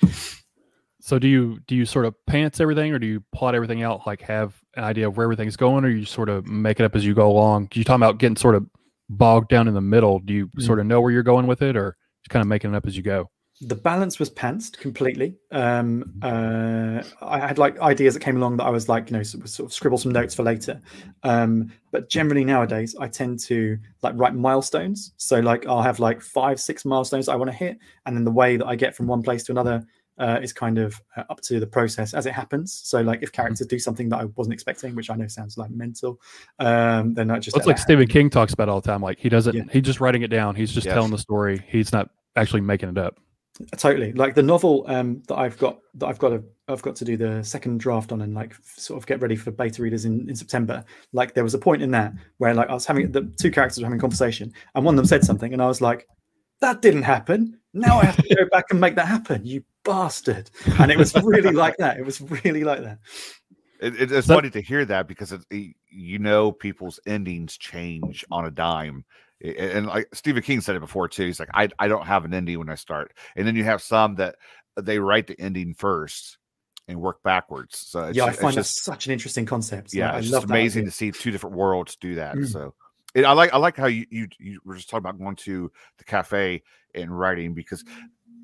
So 1.02 1.18
do 1.20 1.28
you 1.28 1.60
do 1.68 1.76
you 1.76 1.86
sort 1.86 2.06
of 2.06 2.16
pants 2.26 2.60
everything, 2.60 2.92
or 2.94 3.00
do 3.00 3.08
you 3.08 3.24
plot 3.34 3.56
everything 3.56 3.84
out? 3.84 4.06
Like 4.08 4.22
have 4.22 4.56
an 4.76 4.84
idea 4.84 5.08
of 5.08 5.16
where 5.18 5.24
everything's 5.26 5.56
going, 5.58 5.86
or 5.86 5.90
you 5.90 6.06
sort 6.06 6.30
of 6.30 6.48
make 6.48 6.80
it 6.80 6.84
up 6.84 6.96
as 6.96 7.06
you 7.06 7.14
go 7.14 7.30
along? 7.32 7.68
'Cause 7.68 7.78
you 7.78 7.84
talking 7.84 8.02
about 8.04 8.18
getting 8.20 8.36
sort 8.36 8.56
of 8.56 8.66
bogged 9.10 9.50
down 9.50 9.68
in 9.68 9.74
the 9.74 9.82
middle. 9.82 10.20
Do 10.20 10.34
you 10.34 10.48
Mm. 10.48 10.62
sort 10.62 10.80
of 10.80 10.86
know 10.86 11.02
where 11.02 11.12
you're 11.12 11.24
going 11.24 11.48
with 11.48 11.62
it, 11.62 11.76
or 11.76 11.96
just 12.24 12.30
kind 12.32 12.42
of 12.42 12.48
making 12.48 12.72
it 12.74 12.76
up 12.78 12.86
as 12.86 12.96
you 12.98 13.04
go? 13.04 13.30
The 13.62 13.76
balance 13.76 14.20
was 14.20 14.30
pantsed 14.30 14.78
completely. 14.78 15.36
Um, 15.52 16.14
uh, 16.22 17.04
I 17.22 17.40
had 17.40 17.58
like 17.58 17.78
ideas 17.80 18.14
that 18.14 18.22
came 18.22 18.38
along 18.38 18.58
that 18.58 18.64
I 18.64 18.70
was 18.70 18.88
like, 18.88 19.10
you 19.10 19.18
know, 19.18 19.24
sort 19.24 19.44
of, 19.44 19.50
sort 19.50 19.70
of 19.70 19.74
scribble 19.74 19.98
some 19.98 20.14
notes 20.14 20.34
for 20.34 20.44
later. 20.44 20.82
Um, 21.24 21.74
but 21.92 22.10
generally 22.10 22.46
nowadays, 22.46 22.96
I 23.00 23.08
tend 23.08 23.40
to 23.42 23.78
like 24.02 24.14
write 24.16 24.34
milestones. 24.34 25.14
So 25.18 25.40
like 25.40 25.68
I'll 25.68 25.82
have 25.82 26.00
like 26.00 26.22
five, 26.22 26.60
six 26.60 26.86
milestones 26.86 27.28
I 27.28 27.36
want 27.36 27.52
to 27.52 27.56
hit, 27.58 27.78
and 28.06 28.16
then 28.16 28.24
the 28.24 28.32
way 28.32 28.56
that 28.56 28.66
I 28.66 28.76
get 28.76 28.96
from 28.96 29.08
one 29.08 29.22
place 29.24 29.44
to 29.44 29.52
another 29.52 29.86
uh, 30.18 30.40
is 30.42 30.54
kind 30.54 30.78
of 30.78 31.02
uh, 31.18 31.24
up 31.30 31.42
to 31.42 31.60
the 31.60 31.68
process 31.68 32.14
as 32.14 32.26
it 32.26 32.34
happens. 32.34 32.80
So 32.84 33.02
like 33.02 33.24
if 33.24 33.32
characters 33.32 33.68
do 33.68 33.80
something 33.80 34.08
that 34.10 34.20
I 34.20 34.26
wasn't 34.36 34.54
expecting, 34.54 34.96
which 34.96 35.10
I 35.10 35.16
know 35.16 35.28
sounds 35.28 35.58
like 35.58 35.72
mental, 35.72 36.22
um, 36.60 37.14
then 37.14 37.30
I 37.30 37.40
just 37.40 37.58
It's 37.58 37.66
like 37.66 37.76
that 37.78 37.82
Stephen 37.82 38.08
King 38.08 38.30
talks 38.30 38.54
about 38.54 38.70
all 38.70 38.80
the 38.80 38.88
time. 38.88 39.02
Like 39.02 39.20
he 39.20 39.28
doesn't. 39.28 39.56
Yeah. 39.56 39.64
He's 39.72 39.84
just 39.84 40.00
writing 40.00 40.22
it 40.22 40.30
down. 40.30 40.56
He's 40.56 40.72
just 40.72 40.86
Yes. 40.86 40.94
telling 40.94 41.12
the 41.12 41.18
story. 41.18 41.62
He's 41.68 41.92
not 41.92 42.10
actually 42.38 42.62
making 42.62 42.90
it 42.90 42.98
up. 42.98 43.20
Totally. 43.78 44.14
Like 44.14 44.36
the 44.36 44.44
novel 44.44 44.86
um 44.88 45.22
that 45.28 45.36
i've 45.38 45.58
got 45.58 45.80
that 45.96 46.08
i've 46.08 46.20
got 46.20 46.30
to 46.30 46.44
i've 46.68 46.82
got 46.82 46.96
to 46.98 47.06
do 47.06 47.18
the 47.18 47.44
second 47.44 47.80
draft 47.80 48.12
on 48.12 48.22
and 48.22 48.34
like 48.34 48.56
sort 48.64 48.98
of 49.02 49.06
get 49.08 49.22
ready 49.22 49.36
for 49.36 49.52
beta 49.52 49.82
readers 49.82 50.06
in, 50.06 50.30
in 50.30 50.36
september 50.36 50.84
like 51.14 51.34
there 51.34 51.44
was 51.44 51.54
a 51.54 51.58
point 51.60 51.82
in 51.82 51.92
that 51.92 52.14
where 52.38 52.54
like 52.54 52.70
i 52.70 52.74
was 52.74 52.86
having 52.86 53.12
the 53.12 53.24
two 53.40 53.52
characters 53.52 53.80
were 53.80 53.86
having 53.86 54.00
a 54.00 54.02
conversation 54.02 54.54
and 54.76 54.86
one 54.86 54.94
of 54.94 54.98
them 54.98 55.06
said 55.06 55.24
something 55.26 55.52
and 55.54 55.62
i 55.62 55.66
was 55.68 55.82
like 55.82 56.08
that 56.62 56.82
didn't 56.82 57.04
happen. 57.04 57.58
Now 57.74 58.00
i 58.00 58.06
have 58.06 58.18
to 58.18 58.36
go 58.36 58.44
back 58.52 58.66
and 58.72 58.82
make 58.82 58.96
that 58.96 59.08
happen 59.08 59.46
you 59.46 59.64
bastard. 59.86 60.50
And 60.78 60.92
it 60.92 60.98
was 60.98 61.16
really 61.24 61.52
like 61.54 61.78
that. 61.78 61.98
It 61.98 62.06
was 62.06 62.20
really 62.44 62.66
like 62.66 62.82
that. 62.84 63.00
It, 63.82 63.96
it- 63.96 64.12
it's 64.12 64.28
That- 64.28 64.36
funny 64.36 64.50
to 64.50 64.62
hear 64.62 64.84
that 64.86 65.08
because 65.08 65.32
it, 65.32 65.42
y- 65.50 65.74
you 65.90 66.20
know 66.20 66.52
people's 66.52 67.00
endings 67.08 67.58
change 67.58 68.26
on 68.30 68.46
a 68.46 68.52
dime. 68.52 69.06
And 69.42 69.88
like 69.88 70.08
Stephen 70.14 70.44
King 70.44 70.62
said 70.62 70.76
it 70.76 70.80
before 70.82 71.08
too. 71.08 71.26
He's 71.26 71.40
like, 71.40 71.50
I, 71.54 71.70
I 71.80 71.88
don't 71.88 72.06
have 72.06 72.26
an 72.26 72.34
ending 72.34 72.60
when 72.60 72.70
I 72.70 72.76
start. 72.76 73.14
And 73.36 73.48
then 73.48 73.56
you 73.56 73.64
have 73.64 73.82
some 73.82 74.16
that 74.16 74.36
they 74.76 75.00
write 75.00 75.28
the 75.28 75.40
ending 75.40 75.74
first 75.74 76.38
and 76.88 77.00
work 77.00 77.24
backwards. 77.24 77.78
So 77.78 78.06
it's, 78.06 78.18
yeah 78.18 78.26
i 78.26 78.32
find 78.32 78.56
just 78.56 78.76
that 78.76 78.92
such 78.92 79.06
an 79.06 79.14
interesting 79.14 79.46
concept 79.46 79.94
yeah, 79.94 80.08
Like, 80.08 80.16
i 80.16 80.18
it's 80.20 80.32
love 80.32 80.42
just 80.44 80.52
amazing 80.52 80.82
idea. 80.82 80.92
to 80.92 80.96
see 80.98 81.12
two 81.12 81.32
different 81.32 81.56
worlds 81.56 81.96
do 81.96 82.16
that. 82.16 82.36
Mm. 82.36 82.48
So 82.48 82.74
it, 83.16 83.26
I 83.26 83.32
like 83.32 83.54
I 83.54 83.58
like 83.58 83.78
how 83.78 83.88
you, 83.88 84.06
you 84.10 84.28
you 84.40 84.60
were 84.66 84.76
just 84.76 84.90
talking 84.90 85.06
about 85.06 85.20
going 85.20 85.36
to 85.38 85.72
the 85.98 86.04
cafe 86.04 86.64
and 86.94 87.18
writing 87.18 87.54
because 87.54 87.84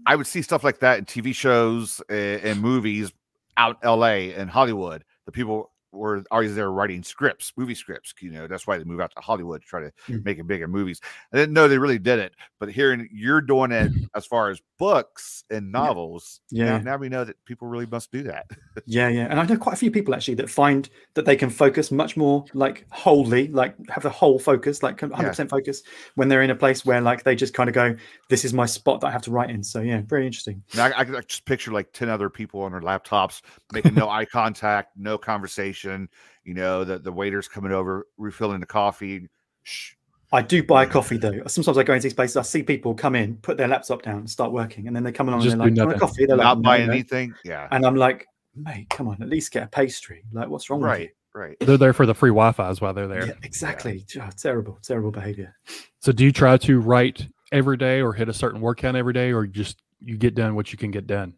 I 0.05 0.15
would 0.15 0.27
see 0.27 0.41
stuff 0.41 0.63
like 0.63 0.79
that 0.79 0.99
in 0.99 1.05
TV 1.05 1.35
shows 1.35 2.01
and, 2.09 2.41
and 2.41 2.61
movies 2.61 3.11
out 3.57 3.77
in 3.83 3.89
LA 3.89 4.31
and 4.35 4.49
Hollywood. 4.49 5.03
The 5.25 5.31
people 5.31 5.71
were 5.95 6.23
always 6.31 6.55
there 6.55 6.71
writing 6.71 7.03
scripts, 7.03 7.53
movie 7.57 7.75
scripts. 7.75 8.13
You 8.19 8.31
know, 8.31 8.47
that's 8.47 8.67
why 8.67 8.77
they 8.77 8.83
move 8.83 8.99
out 9.01 9.11
to 9.15 9.21
Hollywood 9.21 9.61
to 9.61 9.67
try 9.67 9.81
to 9.81 9.91
Mm. 10.07 10.25
make 10.25 10.37
it 10.39 10.47
bigger 10.47 10.67
movies. 10.67 10.99
I 11.33 11.37
didn't 11.37 11.53
know 11.53 11.67
they 11.67 11.77
really 11.77 11.99
did 11.99 12.19
it, 12.19 12.33
but 12.59 12.69
hearing 12.69 13.07
you're 13.11 13.41
doing 13.41 13.71
it 13.71 13.91
as 14.15 14.25
far 14.25 14.49
as 14.49 14.61
books 14.77 15.43
and 15.49 15.71
novels, 15.71 16.41
Yeah. 16.51 16.77
Now, 16.77 16.83
now 16.91 16.97
we 16.97 17.09
know 17.09 17.23
that 17.23 17.43
people 17.45 17.67
really 17.67 17.85
must 17.85 18.11
do 18.11 18.23
that. 18.23 18.45
Yeah, 18.87 19.07
yeah, 19.07 19.27
and 19.29 19.39
I 19.39 19.45
know 19.45 19.55
quite 19.57 19.71
a 19.73 19.77
few 19.77 19.89
people 19.89 20.13
actually 20.13 20.33
that 20.35 20.49
find 20.49 20.89
that 21.13 21.23
they 21.25 21.37
can 21.37 21.49
focus 21.49 21.91
much 21.91 22.17
more 22.17 22.43
like 22.53 22.85
wholly, 22.91 23.47
like 23.47 23.73
have 23.89 24.03
the 24.03 24.09
whole 24.09 24.37
focus, 24.37 24.83
like 24.83 24.97
100% 24.97 25.49
focus 25.49 25.81
when 26.15 26.27
they're 26.27 26.41
in 26.41 26.49
a 26.49 26.55
place 26.55 26.85
where 26.85 26.99
like 26.99 27.23
they 27.23 27.35
just 27.35 27.53
kind 27.53 27.69
of 27.69 27.73
go, 27.73 27.95
"This 28.29 28.43
is 28.43 28.53
my 28.53 28.65
spot 28.65 28.99
that 28.99 29.07
I 29.07 29.11
have 29.11 29.21
to 29.23 29.31
write 29.31 29.49
in." 29.49 29.63
So 29.63 29.79
yeah, 29.79 30.01
very 30.05 30.25
interesting. 30.27 30.61
And 30.73 30.81
I, 30.81 30.99
I 30.99 31.03
just 31.21 31.45
picture 31.45 31.71
like 31.71 31.93
10 31.93 32.09
other 32.09 32.29
people 32.29 32.61
on 32.63 32.73
their 32.73 32.81
laptops 32.81 33.41
making 33.71 33.95
no 33.95 34.09
eye 34.09 34.25
contact, 34.25 34.97
no 34.97 35.17
conversation. 35.17 35.84
You 35.85 36.53
know, 36.53 36.83
the, 36.83 36.99
the 36.99 37.11
waiter's 37.11 37.47
coming 37.47 37.71
over, 37.71 38.07
refilling 38.17 38.59
the 38.59 38.65
coffee. 38.65 39.29
Shh. 39.63 39.93
I 40.31 40.41
do 40.41 40.63
buy 40.63 40.83
a 40.83 40.87
coffee 40.87 41.17
though. 41.17 41.43
Sometimes 41.47 41.77
I 41.77 41.83
go 41.83 41.93
into 41.93 42.03
these 42.03 42.13
places, 42.13 42.35
I 42.35 42.41
see 42.41 42.63
people 42.63 42.93
come 42.93 43.15
in, 43.15 43.37
put 43.37 43.57
their 43.57 43.67
laptop 43.67 44.01
down, 44.01 44.19
and 44.19 44.29
start 44.29 44.51
working, 44.51 44.87
and 44.87 44.95
then 44.95 45.03
they 45.03 45.11
come 45.11 45.29
along 45.29 45.41
Just 45.41 45.53
and 45.53 45.61
they're 45.61 45.67
like, 45.67 45.75
"Do 45.75 45.85
want 45.85 45.95
a 45.95 45.99
coffee?" 45.99 46.25
They're 46.25 46.35
like, 46.35 46.43
Not 46.43 46.57
"No, 46.57 46.63
buying 46.63 46.87
no." 46.87 46.93
anything. 46.93 47.33
Yeah. 47.43 47.67
and 47.71 47.85
I'm 47.85 47.95
like, 47.95 48.25
"Mate, 48.55 48.89
come 48.89 49.07
on, 49.07 49.21
at 49.21 49.29
least 49.29 49.51
get 49.51 49.63
a 49.63 49.67
pastry. 49.67 50.23
Like, 50.33 50.49
what's 50.49 50.69
wrong 50.69 50.81
with 50.81 50.89
Right. 50.89 51.11
Right. 51.33 51.57
They're 51.59 51.77
there 51.77 51.91
for 51.91 52.05
the 52.05 52.13
free 52.13 52.29
Wi-Fi's 52.29 52.79
while 52.79 52.93
they're 52.93 53.09
there. 53.09 53.27
Yeah, 53.27 53.33
exactly. 53.43 54.05
Oh, 54.17 54.29
terrible, 54.37 54.79
terrible 54.81 55.11
behavior. 55.11 55.53
So 55.99 56.13
do 56.13 56.23
you 56.23 56.31
try 56.31 56.55
to 56.55 56.79
write 56.79 57.27
every 57.51 57.75
day 57.75 58.01
or 58.01 58.13
hit 58.13 58.29
a 58.29 58.33
certain 58.33 58.61
word 58.61 58.75
count 58.77 58.95
every 58.95 59.11
day, 59.11 59.33
or 59.33 59.45
just 59.45 59.81
you 59.99 60.17
get 60.17 60.33
done 60.33 60.55
what 60.55 60.71
you 60.71 60.77
can 60.77 60.91
get 60.91 61.07
done? 61.07 61.33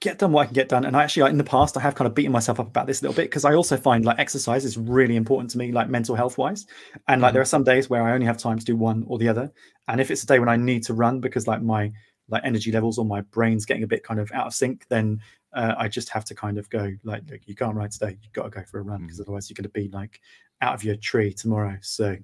Get 0.00 0.18
done 0.18 0.32
what 0.32 0.42
I 0.42 0.44
can 0.46 0.54
get 0.54 0.68
done. 0.68 0.84
And 0.84 0.96
I 0.96 1.02
actually, 1.02 1.30
in 1.30 1.38
the 1.38 1.44
past, 1.44 1.76
I 1.76 1.80
have 1.80 1.94
kind 1.94 2.06
of 2.06 2.14
beaten 2.14 2.32
myself 2.32 2.58
up 2.58 2.68
about 2.68 2.86
this 2.86 3.00
a 3.00 3.04
little 3.04 3.14
bit 3.14 3.30
because 3.30 3.44
I 3.44 3.54
also 3.54 3.76
find 3.76 4.04
like 4.04 4.18
exercise 4.18 4.64
is 4.64 4.78
really 4.78 5.14
important 5.14 5.50
to 5.50 5.58
me, 5.58 5.72
like 5.72 5.88
mental 5.88 6.14
health 6.14 6.38
wise. 6.38 6.66
And 7.06 7.20
like 7.20 7.34
there 7.34 7.42
are 7.42 7.46
some 7.46 7.64
days 7.64 7.90
where 7.90 8.02
I 8.02 8.12
only 8.12 8.26
have 8.26 8.38
time 8.38 8.58
to 8.58 8.64
do 8.64 8.76
one 8.76 9.04
or 9.06 9.18
the 9.18 9.28
other. 9.28 9.52
And 9.88 10.00
if 10.00 10.10
it's 10.10 10.22
a 10.22 10.26
day 10.26 10.38
when 10.38 10.48
I 10.48 10.56
need 10.56 10.84
to 10.84 10.94
run 10.94 11.20
because 11.20 11.46
like 11.46 11.62
my 11.62 11.92
like 12.28 12.42
energy 12.44 12.72
levels 12.72 12.96
or 12.96 13.04
my 13.04 13.20
brain's 13.20 13.66
getting 13.66 13.82
a 13.82 13.88
bit 13.88 14.02
kind 14.02 14.20
of 14.20 14.30
out 14.32 14.46
of 14.46 14.54
sync, 14.54 14.86
then 14.88 15.20
uh, 15.52 15.74
I 15.76 15.88
just 15.88 16.08
have 16.10 16.24
to 16.26 16.34
kind 16.34 16.58
of 16.58 16.70
go 16.70 16.92
like, 17.04 17.22
look, 17.28 17.40
you 17.44 17.54
can't 17.54 17.74
ride 17.74 17.90
today. 17.90 18.16
You've 18.22 18.32
got 18.32 18.44
to 18.44 18.50
go 18.50 18.62
for 18.64 18.78
a 18.78 18.82
run 18.82 19.02
because 19.02 19.20
otherwise 19.20 19.50
you're 19.50 19.56
going 19.56 19.64
to 19.64 19.68
be 19.68 19.88
like 19.88 20.20
out 20.62 20.74
of 20.74 20.84
your 20.84 20.96
tree 20.96 21.34
tomorrow. 21.34 21.76
So 21.82 22.16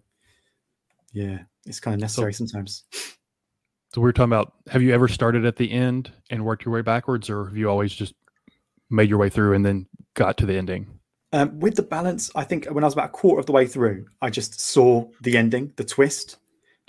yeah, 1.13 1.41
it's 1.67 1.81
kind 1.81 1.95
of 1.95 2.01
necessary 2.01 2.33
sometimes. 2.33 2.85
So 3.97 4.03
we 4.03 4.09
were 4.09 4.13
talking 4.13 4.31
about 4.31 4.53
have 4.69 4.83
you 4.83 4.93
ever 4.93 5.09
started 5.09 5.47
at 5.47 5.57
the 5.57 5.73
end 5.73 6.13
and 6.29 6.45
worked 6.45 6.67
your 6.67 6.75
way 6.75 6.83
backwards, 6.83 7.31
or 7.31 7.47
have 7.47 7.57
you 7.57 7.71
always 7.71 7.95
just 7.95 8.13
made 8.91 9.09
your 9.09 9.19
way 9.19 9.31
through 9.31 9.55
and 9.55 9.65
then 9.65 9.87
got 10.13 10.37
to 10.37 10.45
the 10.45 10.55
ending? 10.55 10.87
Um, 11.33 11.59
with 11.61 11.77
the 11.77 11.83
balance, 11.83 12.31
I 12.35 12.45
think 12.45 12.67
when 12.67 12.85
I 12.85 12.87
was 12.87 12.93
about 12.93 13.07
a 13.07 13.13
quarter 13.13 13.41
of 13.41 13.47
the 13.47 13.53
way 13.53 13.67
through, 13.67 14.05
I 14.21 14.29
just 14.29 14.61
saw 14.61 15.09
the 15.23 15.39
ending, 15.39 15.73
the 15.77 15.85
twist. 15.85 16.37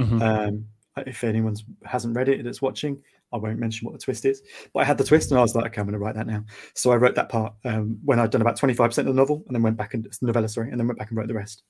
Mhm. 0.01 0.21
Um, 0.21 0.65
if 1.05 1.23
anyone 1.23 1.55
hasn't 1.85 2.13
read 2.13 2.27
it 2.27 2.43
that's 2.43 2.61
watching, 2.61 3.01
I 3.31 3.37
won't 3.37 3.57
mention 3.57 3.85
what 3.85 3.93
the 3.93 4.03
twist 4.03 4.25
is. 4.25 4.41
But 4.73 4.81
I 4.81 4.83
had 4.83 4.97
the 4.97 5.05
twist, 5.05 5.31
and 5.31 5.39
I 5.39 5.41
was 5.41 5.55
like, 5.55 5.67
okay, 5.67 5.79
I'm 5.79 5.87
going 5.87 5.97
to 5.97 6.03
write 6.03 6.15
that 6.15 6.27
now. 6.27 6.43
So 6.73 6.91
I 6.91 6.97
wrote 6.97 7.15
that 7.15 7.29
part 7.29 7.53
um, 7.63 7.99
when 8.03 8.19
I'd 8.19 8.31
done 8.31 8.41
about 8.41 8.59
25% 8.59 8.97
of 8.97 9.05
the 9.05 9.13
novel, 9.13 9.45
and 9.47 9.55
then 9.55 9.63
went 9.63 9.77
back 9.77 9.93
and 9.93 10.05
novella, 10.21 10.49
sorry, 10.49 10.71
and 10.71 10.77
then 10.77 10.87
went 10.87 10.99
back 10.99 11.07
and 11.09 11.17
wrote 11.17 11.29
the 11.29 11.33
rest. 11.35 11.63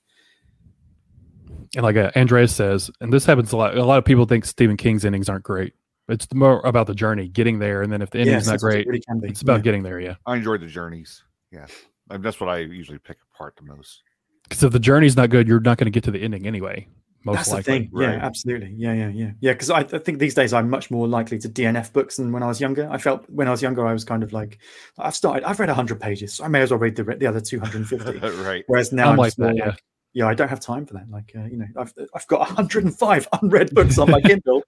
And 1.76 1.84
like 1.84 1.96
uh, 1.98 2.12
Andreas 2.16 2.56
says, 2.56 2.90
and 3.02 3.12
this 3.12 3.26
happens 3.26 3.52
a 3.52 3.58
lot. 3.58 3.78
A 3.78 3.84
lot 3.84 3.98
of 3.98 4.06
people 4.06 4.26
think 4.26 4.46
Stephen 4.46 4.78
King's 4.78 5.06
endings 5.06 5.30
aren't 5.30 5.44
great. 5.44 5.74
It's 6.10 6.28
more 6.34 6.62
about 6.66 6.88
the 6.88 6.96
journey, 6.96 7.28
getting 7.28 7.60
there, 7.60 7.82
and 7.82 7.92
then 7.92 8.02
if 8.02 8.10
the 8.12 8.20
ending's 8.20 8.48
Yeah, 8.48 8.52
not 8.54 8.60
sometimes 8.60 8.64
it 8.64 8.66
great, 8.66 8.88
really 8.88 9.30
it's 9.30 9.42
about 9.42 9.58
Yeah. 9.58 9.62
getting 9.64 9.84
there. 9.84 10.00
Yeah, 10.00 10.16
I 10.26 10.38
enjoy 10.38 10.58
the 10.58 10.68
journeys. 10.68 11.24
Yeah. 11.52 11.66
I 12.10 12.14
mean, 12.14 12.22
that's 12.22 12.40
what 12.40 12.50
I 12.50 12.60
usually 12.60 13.00
pick 13.00 13.18
apart 13.34 13.56
the 13.58 13.64
most. 13.64 14.04
because 14.44 14.64
if 14.64 14.72
the 14.72 14.80
journey's 14.80 15.18
not 15.18 15.30
good, 15.30 15.46
you're 15.48 15.60
not 15.60 15.78
going 15.78 15.86
to 15.86 15.92
get 15.92 16.04
to 16.06 16.12
the 16.12 16.22
ending 16.22 16.48
anyway. 16.48 16.88
Most 17.26 17.36
That's 17.36 17.50
likely. 17.52 17.80
the 17.80 17.90
thing. 17.90 18.02
Yeah, 18.02 18.20
absolutely. 18.26 18.74
Yeah, 18.78 18.94
yeah, 18.94 19.10
yeah, 19.10 19.32
yeah. 19.42 19.52
Because 19.52 19.70
I, 19.70 19.80
I 19.80 19.84
think 20.00 20.20
these 20.20 20.34
days 20.34 20.54
I'm 20.54 20.70
much 20.70 20.90
more 20.90 21.06
likely 21.10 21.38
to 21.40 21.50
DNF 21.50 21.92
books 21.92 22.16
than 22.16 22.32
when 22.32 22.42
I 22.42 22.48
was 22.48 22.62
younger. 22.62 22.88
I 22.90 22.98
felt 22.98 23.30
when 23.30 23.50
I 23.50 23.52
was 23.52 23.62
younger 23.62 23.86
I 23.86 23.92
was 23.92 24.06
kind 24.06 24.24
of 24.24 24.32
like, 24.32 24.60
I've 24.98 25.16
started, 25.16 25.44
I've 25.44 25.60
read 25.60 25.68
100 25.68 26.00
pages, 26.00 26.36
so 26.36 26.46
I 26.46 26.48
may 26.48 26.62
as 26.62 26.72
well 26.72 26.80
read 26.80 26.96
the 26.96 27.04
the 27.04 27.28
other 27.28 27.42
250. 27.42 28.20
right. 28.44 28.64
Whereas 28.68 28.94
now 28.94 29.08
I'm 29.08 29.12
I'm, 29.12 29.18
like 29.18 29.28
just 29.28 29.40
more 29.40 29.50
that, 29.50 29.58
yeah. 29.58 29.76
Like, 30.14 30.14
yeah, 30.14 30.28
I 30.28 30.34
don't 30.34 30.48
have 30.50 30.60
time 30.60 30.86
for 30.86 30.94
that. 30.96 31.10
Like, 31.10 31.32
uh, 31.36 31.44
you 31.46 31.58
know, 31.58 31.66
I've 31.78 31.94
I've 32.14 32.28
got 32.28 32.40
105 32.40 33.28
unread 33.42 33.74
books 33.74 33.98
on 33.98 34.10
my 34.12 34.22
Kindle. 34.22 34.64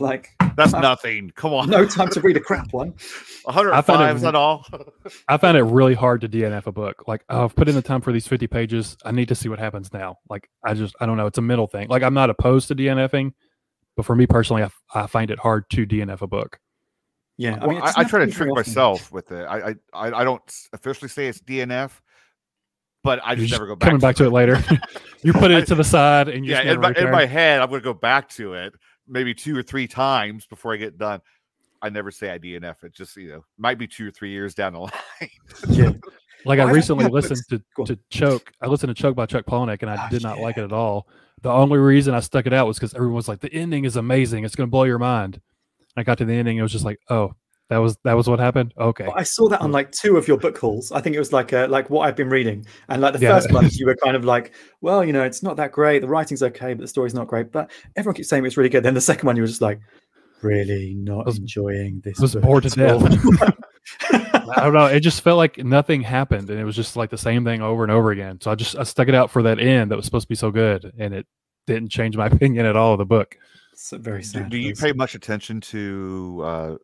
Like, 0.00 0.28
That's 0.56 0.72
Uh, 0.74 0.80
nothing. 0.80 1.32
Come 1.34 1.52
on. 1.52 1.68
no 1.70 1.84
time 1.84 2.08
to 2.10 2.20
read 2.20 2.36
a 2.36 2.40
crap 2.40 2.72
one. 2.72 2.94
105 3.44 4.16
is 4.16 4.22
that 4.22 4.36
all? 4.36 4.64
I 5.26 5.36
found 5.38 5.56
it 5.56 5.62
really 5.64 5.94
hard 5.94 6.20
to 6.20 6.28
DNF 6.28 6.66
a 6.68 6.72
book. 6.72 7.08
Like, 7.08 7.24
oh, 7.28 7.44
I've 7.44 7.56
put 7.56 7.68
in 7.68 7.74
the 7.74 7.82
time 7.82 8.00
for 8.00 8.12
these 8.12 8.26
50 8.28 8.46
pages. 8.46 8.96
I 9.04 9.10
need 9.10 9.26
to 9.28 9.34
see 9.34 9.48
what 9.48 9.58
happens 9.58 9.92
now. 9.92 10.18
Like, 10.30 10.48
I 10.64 10.74
just, 10.74 10.94
I 11.00 11.06
don't 11.06 11.16
know. 11.16 11.26
It's 11.26 11.38
a 11.38 11.42
mental 11.42 11.66
thing. 11.66 11.88
Like, 11.88 12.04
I'm 12.04 12.14
not 12.14 12.30
opposed 12.30 12.68
to 12.68 12.76
DNFing, 12.76 13.32
but 13.96 14.06
for 14.06 14.14
me 14.14 14.28
personally, 14.28 14.62
I, 14.62 14.70
I 14.94 15.06
find 15.08 15.32
it 15.32 15.40
hard 15.40 15.68
to 15.70 15.84
DNF 15.84 16.22
a 16.22 16.28
book. 16.28 16.60
Yeah, 17.36 17.58
I 17.60 17.66
mean, 17.66 17.78
it 17.78 17.82
I, 17.84 17.92
I 17.96 18.04
try 18.04 18.24
to 18.24 18.30
trick 18.32 18.50
myself 18.54 19.10
with 19.12 19.30
it. 19.32 19.44
I, 19.44 19.68
I 19.70 19.74
I 19.92 20.20
I 20.20 20.24
don't 20.24 20.42
officially 20.72 21.08
say 21.08 21.26
it's 21.28 21.40
DNF, 21.40 21.90
but 23.02 23.20
I 23.24 23.34
just 23.34 23.48
just 23.48 23.52
never 23.52 23.66
go 23.66 23.76
back. 23.76 23.88
coming 23.88 24.00
back 24.00 24.16
to 24.16 24.24
it 24.24 24.30
later. 24.30 24.62
you 25.22 25.32
put 25.32 25.50
it 25.50 25.66
to 25.68 25.74
the 25.74 25.84
side 25.84 26.28
and 26.28 26.44
you 26.44 26.52
yeah, 26.52 26.64
just 26.64 26.74
in 26.74 26.80
my, 26.80 26.92
in 26.94 27.10
my 27.10 27.26
head, 27.26 27.60
I'm 27.60 27.68
going 27.68 27.80
to 27.80 27.84
go 27.84 27.94
back 27.94 28.28
to 28.30 28.54
it 28.54 28.74
maybe 29.08 29.34
two 29.34 29.56
or 29.56 29.62
three 29.62 29.86
times 29.86 30.46
before 30.46 30.74
I 30.74 30.76
get 30.76 30.98
done. 30.98 31.20
I 31.80 31.88
never 31.88 32.10
say 32.10 32.30
I 32.30 32.38
DNF. 32.38 32.82
It 32.84 32.94
just 32.94 33.16
you 33.16 33.28
know 33.28 33.44
might 33.56 33.78
be 33.78 33.86
two 33.86 34.08
or 34.08 34.10
three 34.10 34.30
years 34.30 34.54
down 34.54 34.72
the 34.72 34.78
line. 34.80 34.90
Yeah, 35.68 35.92
Like 36.44 36.58
Well, 36.58 36.66
I 36.66 36.70
I 36.70 36.72
recently 36.72 37.04
have 37.04 37.12
listened 37.12 37.40
to, 37.50 37.62
Go 37.76 37.84
to 37.84 37.98
Choke. 38.10 38.52
I 38.60 38.66
listened 38.66 38.94
to 38.94 39.00
Choke 39.00 39.14
by 39.16 39.26
Chuck 39.26 39.46
Palahniuk, 39.46 39.82
and 39.82 39.90
I 39.90 40.06
Oh, 40.06 40.10
did 40.10 40.22
not 40.22 40.38
like 40.38 40.58
it 40.58 40.64
at 40.64 40.72
all. 40.72 41.08
The 41.42 41.50
only 41.50 41.78
reason 41.78 42.14
I 42.14 42.20
stuck 42.20 42.46
it 42.46 42.52
out 42.52 42.66
was 42.66 42.78
because 42.78 42.94
everyone 42.94 43.14
was 43.14 43.28
like, 43.28 43.40
"The 43.40 43.52
ending 43.52 43.84
is 43.84 43.96
amazing. 43.96 44.44
It's 44.44 44.56
going 44.56 44.66
to 44.66 44.70
blow 44.70 44.84
your 44.84 44.98
mind." 44.98 45.40
I 45.96 46.02
got 46.02 46.18
to 46.18 46.24
the 46.24 46.34
ending, 46.34 46.58
it 46.58 46.62
was 46.62 46.72
just 46.72 46.84
like, 46.84 46.98
"Oh, 47.08 47.34
that 47.70 47.78
was 47.78 47.96
that 48.04 48.14
was 48.14 48.28
what 48.28 48.38
happened." 48.40 48.72
Okay, 48.78 49.04
But 49.06 49.18
I 49.18 49.22
saw 49.22 49.48
that 49.48 49.60
on 49.60 49.72
like 49.72 49.90
two 49.92 50.16
of 50.16 50.26
your 50.28 50.36
book 50.38 50.56
hauls. 50.58 50.90
I 50.92 51.00
think 51.00 51.14
it 51.16 51.18
was 51.18 51.32
like 51.32 51.52
uh, 51.52 51.66
like 51.68 51.90
what 51.90 52.06
I've 52.06 52.16
been 52.16 52.28
reading, 52.30 52.66
and 52.88 53.00
like 53.02 53.12
the 53.14 53.20
Yeah. 53.20 53.34
first 53.38 53.50
month 53.52 53.76
you 53.78 53.86
were 53.86 53.96
kind 54.02 54.16
of 54.16 54.24
like, 54.24 54.52
well, 54.80 55.04
you 55.04 55.12
know, 55.12 55.24
it's 55.24 55.42
not 55.42 55.56
that 55.56 55.72
great. 55.72 56.00
The 56.00 56.08
writing's 56.08 56.42
okay, 56.42 56.74
but 56.74 56.80
the 56.82 56.88
story's 56.88 57.14
not 57.14 57.26
great. 57.26 57.52
But 57.52 57.70
everyone 57.96 58.14
keeps 58.16 58.28
saying 58.28 58.44
it's 58.46 58.56
really 58.56 58.70
good. 58.70 58.82
Then 58.82 58.94
the 58.94 59.00
second 59.00 59.26
one, 59.26 59.36
you 59.36 59.42
were 59.42 59.48
just 59.48 59.60
like, 59.62 59.80
really 60.42 60.94
not 60.96 61.26
was- 61.26 61.38
enjoying 61.38 62.00
this. 62.04 62.18
I 62.18 62.22
was 62.22 62.34
bored 62.36 62.64
to 62.64 62.82
at 62.84 62.92
all." 62.92 63.52
I 64.10 64.64
don't 64.64 64.72
know. 64.74 64.86
It 64.86 65.00
just 65.00 65.20
felt 65.22 65.36
like 65.38 65.58
nothing 65.58 66.00
happened, 66.02 66.50
and 66.50 66.58
it 66.58 66.64
was 66.64 66.76
just 66.76 66.96
like 66.96 67.10
the 67.10 67.18
same 67.18 67.44
thing 67.44 67.60
over 67.62 67.82
and 67.82 67.92
over 67.92 68.10
again. 68.10 68.40
So 68.40 68.50
I 68.50 68.54
just 68.54 68.76
I 68.76 68.82
stuck 68.82 69.08
it 69.08 69.14
out 69.14 69.30
for 69.30 69.42
that 69.44 69.58
end 69.58 69.90
that 69.90 69.96
was 69.96 70.04
supposed 70.04 70.24
to 70.24 70.28
be 70.28 70.34
so 70.34 70.50
good, 70.50 70.90
and 70.98 71.14
it 71.14 71.26
didn't 71.66 71.90
change 71.90 72.16
my 72.16 72.26
opinion 72.32 72.66
at 72.66 72.76
all 72.76 72.92
of 72.92 72.98
the 72.98 73.04
book. 73.06 73.36
It's 73.72 73.90
very 73.92 74.20
Do, 74.22 74.26
sad. 74.26 74.50
do 74.50 74.58
you 74.58 74.74
pay 74.74 74.92
much 74.92 75.14
attention 75.14 75.60
to 75.62 76.40
uh, 76.44 76.74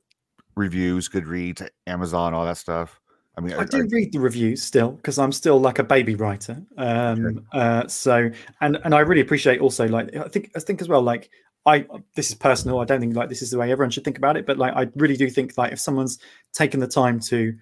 reviews, 0.57 1.09
Goodreads, 1.09 1.69
Amazon, 1.87 2.35
all 2.35 2.45
that 2.45 2.57
stuff? 2.57 3.01
I 3.37 3.41
mean, 3.41 3.55
I 3.55 3.65
do 3.65 3.87
read 3.91 4.13
the 4.13 4.21
reviews 4.21 4.63
still 4.63 4.93
because 4.93 5.19
I'm 5.19 5.33
still 5.33 5.61
like 5.61 5.81
a 5.81 5.85
baby 5.85 6.15
writer. 6.15 6.63
Um, 6.77 7.45
uh, 7.53 7.89
so 7.89 8.31
and 8.61 8.79
and 8.85 8.95
I 8.95 9.01
really 9.01 9.23
appreciate 9.23 9.61
also 9.61 9.89
like 9.89 10.15
I 10.15 10.29
think 10.29 10.53
I 10.55 10.61
think 10.61 10.81
as 10.81 10.89
well 10.89 11.03
like 11.03 11.31
I 11.67 11.85
this 12.15 12.29
is 12.29 12.37
personal. 12.37 12.79
I 12.79 12.85
don't 12.85 13.01
think 13.01 13.17
like 13.17 13.29
this 13.29 13.43
is 13.43 13.51
the 13.51 13.59
way 13.59 13.73
everyone 13.73 13.91
should 13.91 14.05
think 14.05 14.19
about 14.19 14.37
it, 14.37 14.47
but 14.47 14.57
like 14.57 14.75
I 14.75 14.89
really 14.95 15.17
do 15.17 15.29
think 15.29 15.59
like 15.59 15.73
if 15.73 15.81
someone's 15.81 16.19
taken 16.53 16.79
the 16.79 16.87
time 16.87 17.19
to 17.21 17.55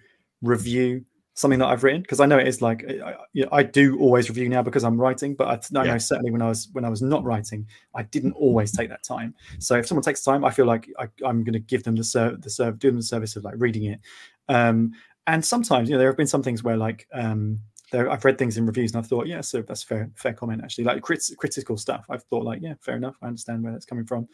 review 0.42 1.04
something 1.34 1.58
that 1.58 1.66
I've 1.68 1.82
written 1.82 2.02
because 2.02 2.20
I 2.20 2.26
know 2.26 2.38
it 2.38 2.46
is 2.46 2.60
like 2.60 2.84
I, 2.88 3.12
I- 3.12 3.16
I 3.50 3.62
do 3.62 3.98
always 3.98 4.28
review 4.28 4.48
now 4.50 4.62
because 4.62 4.84
I'm 4.84 5.00
writing, 5.00 5.34
but 5.34 5.48
I, 5.48 5.80
I 5.80 5.84
Yeah. 5.84 5.92
know 5.92 5.98
certainly 5.98 6.30
when 6.30 6.42
I 6.42 6.48
was 6.48 6.68
when 6.72 6.84
I 6.84 6.90
was 6.90 7.00
not 7.00 7.24
writing, 7.24 7.66
I 7.94 8.02
didn't 8.02 8.32
always 8.32 8.70
take 8.72 8.88
that 8.90 9.02
time. 9.02 9.34
So 9.58 9.76
if 9.76 9.86
someone 9.86 10.02
takes 10.02 10.22
time, 10.22 10.44
I 10.44 10.50
feel 10.50 10.66
like 10.66 10.88
I, 10.98 11.08
I'm 11.24 11.42
going 11.44 11.54
to 11.54 11.58
give 11.58 11.84
them 11.84 11.96
the 11.96 12.04
serve 12.04 12.42
the 12.42 12.50
serve 12.50 12.78
do 12.78 12.88
them 12.88 12.96
the 12.96 13.02
service 13.02 13.36
of 13.36 13.44
like 13.44 13.54
reading 13.56 13.84
it. 13.84 14.00
Um, 14.48 14.92
and 15.26 15.42
sometimes 15.44 15.88
you 15.88 15.94
know 15.94 15.98
there 16.00 16.08
have 16.08 16.16
been 16.16 16.26
some 16.26 16.42
things 16.42 16.62
where 16.62 16.76
like 16.76 17.06
um, 17.14 17.60
there 17.92 18.10
I've 18.10 18.24
read 18.24 18.36
things 18.38 18.58
in 18.58 18.66
reviews 18.66 18.92
and 18.92 18.98
I've 18.98 19.06
thought 19.08 19.26
yeah, 19.26 19.40
so 19.40 19.62
that's 19.62 19.82
fair 19.82 20.10
fair 20.16 20.34
comment 20.34 20.62
actually 20.62 20.84
like 20.84 21.00
crit- 21.02 21.30
critical 21.38 21.76
stuff. 21.78 22.04
I've 22.10 22.24
thought 22.24 22.44
like 22.44 22.60
yeah, 22.60 22.74
fair 22.80 22.96
enough. 22.96 23.16
I 23.22 23.26
understand 23.28 23.62
where 23.62 23.72
that's 23.72 23.86
coming 23.86 24.04
from. 24.04 24.28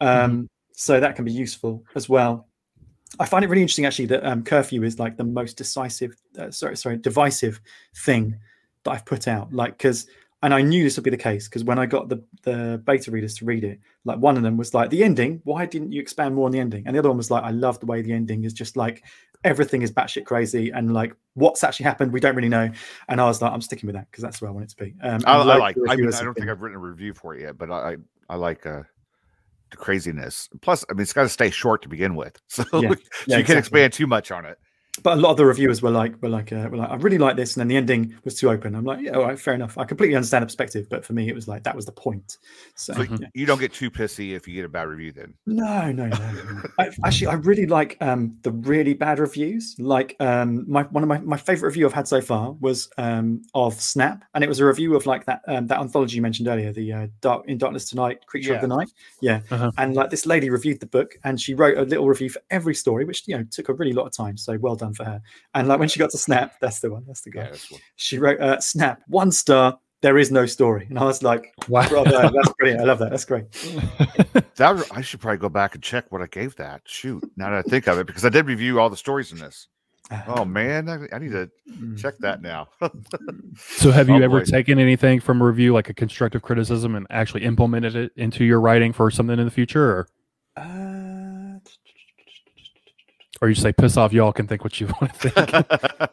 Um, 0.00 0.48
So 0.72 0.98
that 0.98 1.14
can 1.14 1.24
be 1.26 1.32
useful 1.32 1.84
as 1.94 2.08
well. 2.08 2.48
I 3.18 3.26
find 3.26 3.44
it 3.44 3.48
really 3.48 3.62
interesting 3.62 3.86
actually 3.86 4.06
that 4.06 4.24
um, 4.24 4.44
curfew 4.44 4.84
is 4.84 4.98
like 4.98 5.16
the 5.16 5.24
most 5.24 5.56
decisive, 5.56 6.14
uh, 6.38 6.50
sorry, 6.50 6.76
sorry, 6.76 6.96
divisive 6.96 7.60
thing 7.96 8.36
that 8.84 8.92
I've 8.92 9.04
put 9.04 9.26
out. 9.26 9.52
Like, 9.52 9.76
because, 9.76 10.06
and 10.42 10.54
I 10.54 10.62
knew 10.62 10.84
this 10.84 10.96
would 10.96 11.04
be 11.04 11.10
the 11.10 11.16
case 11.16 11.48
because 11.48 11.64
when 11.64 11.78
I 11.78 11.86
got 11.86 12.08
the 12.08 12.22
the 12.44 12.80
beta 12.86 13.10
readers 13.10 13.34
to 13.36 13.44
read 13.44 13.64
it, 13.64 13.80
like 14.04 14.18
one 14.18 14.36
of 14.36 14.42
them 14.42 14.56
was 14.56 14.72
like, 14.72 14.90
the 14.90 15.04
ending. 15.04 15.40
Why 15.44 15.66
didn't 15.66 15.92
you 15.92 16.00
expand 16.00 16.34
more 16.34 16.46
on 16.46 16.52
the 16.52 16.60
ending? 16.60 16.84
And 16.86 16.94
the 16.94 17.00
other 17.00 17.10
one 17.10 17.18
was 17.18 17.30
like, 17.30 17.42
I 17.42 17.50
love 17.50 17.80
the 17.80 17.86
way 17.86 18.00
the 18.00 18.12
ending 18.12 18.44
is 18.44 18.52
just 18.52 18.76
like 18.76 19.04
everything 19.42 19.82
is 19.82 19.90
batshit 19.90 20.24
crazy 20.26 20.70
and 20.70 20.92
like 20.92 21.14
what's 21.34 21.64
actually 21.64 21.84
happened 21.84 22.12
we 22.12 22.20
don't 22.20 22.36
really 22.36 22.48
know. 22.48 22.70
And 23.08 23.20
I 23.20 23.24
was 23.24 23.42
like, 23.42 23.52
I'm 23.52 23.60
sticking 23.60 23.86
with 23.86 23.96
that 23.96 24.10
because 24.10 24.22
that's 24.22 24.40
where 24.40 24.50
I 24.50 24.52
want 24.52 24.64
it 24.64 24.70
to 24.70 24.84
be. 24.84 24.94
Um, 25.02 25.20
I, 25.26 25.36
I 25.36 25.42
like. 25.42 25.76
I, 25.88 25.96
mean, 25.96 26.12
I 26.12 26.22
don't 26.22 26.34
think 26.34 26.48
I've 26.48 26.60
written 26.60 26.76
a 26.76 26.80
review 26.80 27.12
for 27.12 27.34
it 27.34 27.42
yet, 27.42 27.58
but 27.58 27.70
I 27.70 27.90
I, 27.90 27.96
I 28.30 28.36
like 28.36 28.64
uh, 28.64 28.82
craziness. 29.76 30.48
Plus, 30.62 30.84
I 30.90 30.94
mean, 30.94 31.02
it's 31.02 31.12
got 31.12 31.22
to 31.22 31.28
stay 31.28 31.50
short 31.50 31.82
to 31.82 31.88
begin 31.88 32.14
with, 32.14 32.40
so, 32.48 32.64
Yeah. 32.74 32.90
so 32.90 32.96
Yeah, 33.26 33.38
you 33.38 33.44
can't 33.44 33.58
expand 33.58 33.92
too 33.92 34.06
much 34.06 34.30
on 34.30 34.44
it. 34.44 34.58
But 35.02 35.16
a 35.16 35.20
lot 35.20 35.30
of 35.30 35.36
the 35.36 35.46
reviewers 35.46 35.80
were 35.80 35.90
like, 35.90 36.20
were 36.20 36.28
like, 36.28 36.52
uh, 36.52 36.68
were 36.70 36.76
like, 36.76 36.90
I 36.90 36.96
really 36.96 37.18
like 37.18 37.36
this, 37.36 37.56
and 37.56 37.60
then 37.60 37.68
the 37.68 37.76
ending 37.76 38.14
was 38.24 38.34
too 38.34 38.50
open. 38.50 38.74
I'm 38.74 38.84
like, 38.84 39.00
yeah, 39.02 39.12
all 39.12 39.22
right, 39.22 39.38
fair 39.38 39.54
enough. 39.54 39.78
I 39.78 39.84
completely 39.84 40.16
understand 40.16 40.42
the 40.42 40.46
perspective, 40.46 40.88
but 40.90 41.04
for 41.04 41.12
me, 41.12 41.28
it 41.28 41.34
was 41.34 41.46
like 41.48 41.62
that 41.64 41.76
was 41.76 41.86
the 41.86 41.92
point. 41.92 42.38
So, 42.74 42.92
So 42.94 43.02
yeah. 43.02 43.28
you 43.34 43.46
don't 43.46 43.60
get 43.60 43.72
too 43.72 43.90
pissy 43.90 44.32
if 44.34 44.48
you 44.48 44.54
get 44.54 44.64
a 44.64 44.68
bad 44.68 44.88
review. 44.88 45.12
Then 45.12 45.34
no, 45.46 45.92
no, 45.92 46.06
no. 46.06 46.16
no. 46.18 46.62
I, 46.78 46.90
actually, 47.04 47.28
I 47.28 47.34
really 47.34 47.66
like 47.66 47.96
um, 48.00 48.36
the 48.42 48.50
really 48.50 48.94
bad 48.94 49.18
reviews. 49.18 49.76
Like 49.78 50.16
um, 50.20 50.64
my 50.70 50.82
one 50.84 51.02
of 51.02 51.08
my, 51.08 51.18
my 51.18 51.36
favorite 51.36 51.68
review 51.68 51.86
I've 51.86 51.92
had 51.92 52.08
so 52.08 52.20
far 52.20 52.52
was 52.60 52.90
um, 52.98 53.42
of 53.54 53.80
Snap, 53.80 54.24
and 54.34 54.42
it 54.44 54.48
was 54.48 54.60
a 54.60 54.66
review 54.66 54.96
of 54.96 55.06
like 55.06 55.24
that 55.26 55.42
um, 55.46 55.68
that 55.68 55.78
anthology 55.78 56.16
you 56.16 56.22
mentioned 56.22 56.48
earlier, 56.48 56.72
the 56.72 56.92
uh, 56.92 57.06
Dark 57.20 57.44
in 57.46 57.58
Darkness 57.58 57.88
Tonight, 57.88 58.26
Creature 58.26 58.56
of 58.56 58.60
the 58.60 58.68
Night. 58.68 58.90
Yeah, 59.20 59.40
Uh-huh. 59.50 59.70
and 59.78 59.94
like 59.94 60.10
this 60.10 60.26
lady 60.26 60.50
reviewed 60.50 60.80
the 60.80 60.86
book, 60.86 61.16
and 61.24 61.40
she 61.40 61.54
wrote 61.54 61.78
a 61.78 61.82
little 61.82 62.08
review 62.08 62.28
for 62.28 62.42
every 62.50 62.74
story, 62.74 63.04
which 63.04 63.26
you 63.28 63.36
know 63.36 63.44
took 63.50 63.68
a 63.68 63.72
really 63.74 63.92
lot 63.92 64.06
of 64.06 64.12
time. 64.12 64.36
So 64.36 64.58
well 64.58 64.76
done 64.80 64.94
for 64.94 65.04
her. 65.04 65.22
And 65.54 65.68
like 65.68 65.78
when 65.78 65.88
she 65.88 65.98
got 66.00 66.10
to 66.10 66.18
Snap, 66.18 66.54
that's 66.60 66.80
the 66.80 66.90
one. 66.90 67.04
That's 67.06 67.20
the 67.20 67.30
guy. 67.30 67.42
yeah, 67.42 67.50
that's 67.50 67.70
what, 67.70 67.80
She 67.96 68.18
wrote 68.18 68.40
uh, 68.40 68.58
Snap 68.60 69.00
one 69.06 69.30
star. 69.30 69.78
There 70.02 70.16
is 70.16 70.30
no 70.32 70.46
story, 70.46 70.86
and 70.88 70.98
I 70.98 71.04
was 71.04 71.22
like, 71.22 71.52
Wow. 71.68 71.86
brother, 71.86 72.10
that's 72.34 72.52
brilliant. 72.58 72.80
I 72.80 72.84
love 72.84 72.98
that. 73.00 73.10
That's 73.10 73.26
great. 73.26 73.44
that 74.56 74.70
was- 74.74 74.90
I 74.90 75.02
should 75.02 75.20
probably 75.20 75.36
go 75.38 75.50
back 75.50 75.74
and 75.74 75.82
check 75.84 76.10
what 76.10 76.22
I 76.22 76.26
gave 76.26 76.56
that. 76.56 76.80
Shoot, 76.86 77.22
now 77.36 77.50
that 77.50 77.58
I 77.58 77.62
think 77.68 77.86
of 77.86 77.98
it, 77.98 78.06
because 78.06 78.24
I 78.24 78.30
did 78.30 78.46
review 78.46 78.80
all 78.80 78.88
the 78.88 78.96
stories 78.96 79.30
in 79.30 79.38
this. 79.38 79.68
Oh 80.26 80.44
man, 80.46 80.88
I, 80.88 81.06
I 81.14 81.18
need 81.18 81.32
to 81.32 81.50
Mm. 81.70 81.96
check 81.98 82.16
that 82.18 82.40
now. 82.42 82.68
So, 83.76 83.90
have 83.90 84.08
you 84.08 84.16
Oh, 84.16 84.22
ever 84.22 84.38
boy. 84.40 84.44
taken 84.44 84.78
anything 84.78 85.20
from 85.20 85.40
a 85.40 85.44
review, 85.44 85.72
like 85.74 85.88
a 85.88 85.94
constructive 85.94 86.42
criticism, 86.42 86.94
and 86.94 87.06
actually 87.10 87.44
implemented 87.44 87.94
it 87.94 88.12
into 88.16 88.44
your 88.44 88.60
writing 88.60 88.92
for 88.92 89.10
something 89.10 89.38
in 89.38 89.44
the 89.44 89.50
future, 89.50 89.84
or, 89.84 90.08
Uh, 90.56 90.99
or 93.40 93.48
you 93.48 93.54
say 93.54 93.72
piss 93.72 93.96
off, 93.96 94.12
y'all 94.12 94.32
can 94.32 94.46
think 94.46 94.62
what 94.64 94.80
you 94.80 94.86
want 95.00 95.14
to 95.20 95.30
think? 95.30 96.10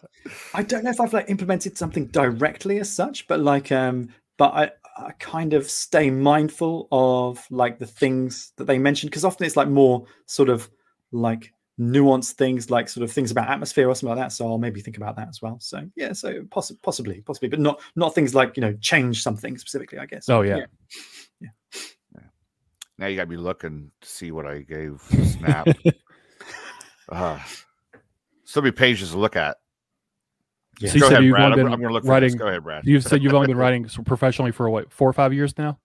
I 0.54 0.64
don't 0.64 0.84
know 0.84 0.92
if 0.92 1.00
I've 1.02 1.14
like 1.14 1.30
implemented 1.30 1.78
something 1.78 2.08
directly 2.08 2.80
as 2.80 2.92
such, 2.94 3.28
but 3.28 3.40
like 3.40 3.72
um 3.72 4.10
but 4.38 4.54
I, 4.54 4.72
I 4.98 5.12
kind 5.20 5.54
of 5.54 5.70
stay 5.70 6.10
mindful 6.12 6.88
of 6.92 7.46
like 7.50 7.80
the 7.80 7.88
things 7.88 8.52
that 8.58 8.66
they 8.66 8.78
mention 8.78 9.08
because 9.08 9.26
often 9.26 9.46
it's 9.46 9.56
like 9.58 9.68
more 9.68 10.06
sort 10.26 10.50
of 10.50 10.70
like 11.12 11.54
nuanced 11.80 12.34
things 12.34 12.72
like 12.72 12.90
sort 12.90 13.04
of 13.04 13.12
things 13.12 13.30
about 13.30 13.50
atmosphere 13.50 13.88
or 13.88 13.94
something 13.94 14.16
like 14.18 14.26
that 14.26 14.32
so 14.32 14.48
i'll 14.48 14.58
maybe 14.58 14.82
think 14.82 14.98
about 14.98 15.16
that 15.16 15.28
as 15.28 15.44
well 15.44 15.60
so 15.60 15.88
yeah 15.96 16.12
so 16.12 16.44
poss- 16.50 16.72
possibly 16.82 17.22
possibly 17.22 17.48
but 17.48 17.60
not 17.60 17.80
not 17.96 18.16
things 18.16 18.34
like 18.34 18.58
you 18.58 18.62
know 18.62 18.74
change 18.82 19.22
something 19.22 19.56
specifically 19.60 20.00
i 20.00 20.06
guess 20.08 20.28
Oh, 20.28 20.42
yeah. 20.42 20.66
now 22.98 23.06
you 23.06 23.16
got 23.16 23.24
to 23.24 23.28
be 23.28 23.38
looking 23.38 23.92
to 24.02 24.08
see 24.10 24.32
what 24.32 24.48
I 24.48 24.62
gave 24.62 25.02
Snap. 25.38 25.68
uh, 27.10 27.40
so 28.46 28.62
many 28.62 28.72
pages 28.72 29.12
to 29.12 29.18
look 29.18 29.36
at. 29.36 29.58
Yeah. 30.80 30.90
So 30.90 30.96
you 30.96 31.02
Go 31.02 31.08
said 31.08 31.14
ahead, 31.14 31.24
you've 31.26 31.32
Brad. 31.34 31.44
only 31.52 31.54
I'm, 31.62 31.66
been 31.66 31.74
I'm 31.74 31.80
going 31.80 31.90
to 31.90 31.94
look 31.94 32.04
for 32.04 32.10
writing. 32.12 32.30
this. 32.30 32.36
Go 32.40 32.48
ahead, 32.48 32.64
Brad. 32.64 32.86
You've 32.86 33.04
said 33.04 33.24
you've 33.24 33.34
only 33.34 33.48
been 33.48 33.58
writing 33.58 33.86
professionally 34.06 34.52
for 34.52 34.70
what 34.70 34.92
four 34.92 35.10
or 35.10 35.14
five 35.14 35.34
years 35.34 35.58
now. 35.58 35.80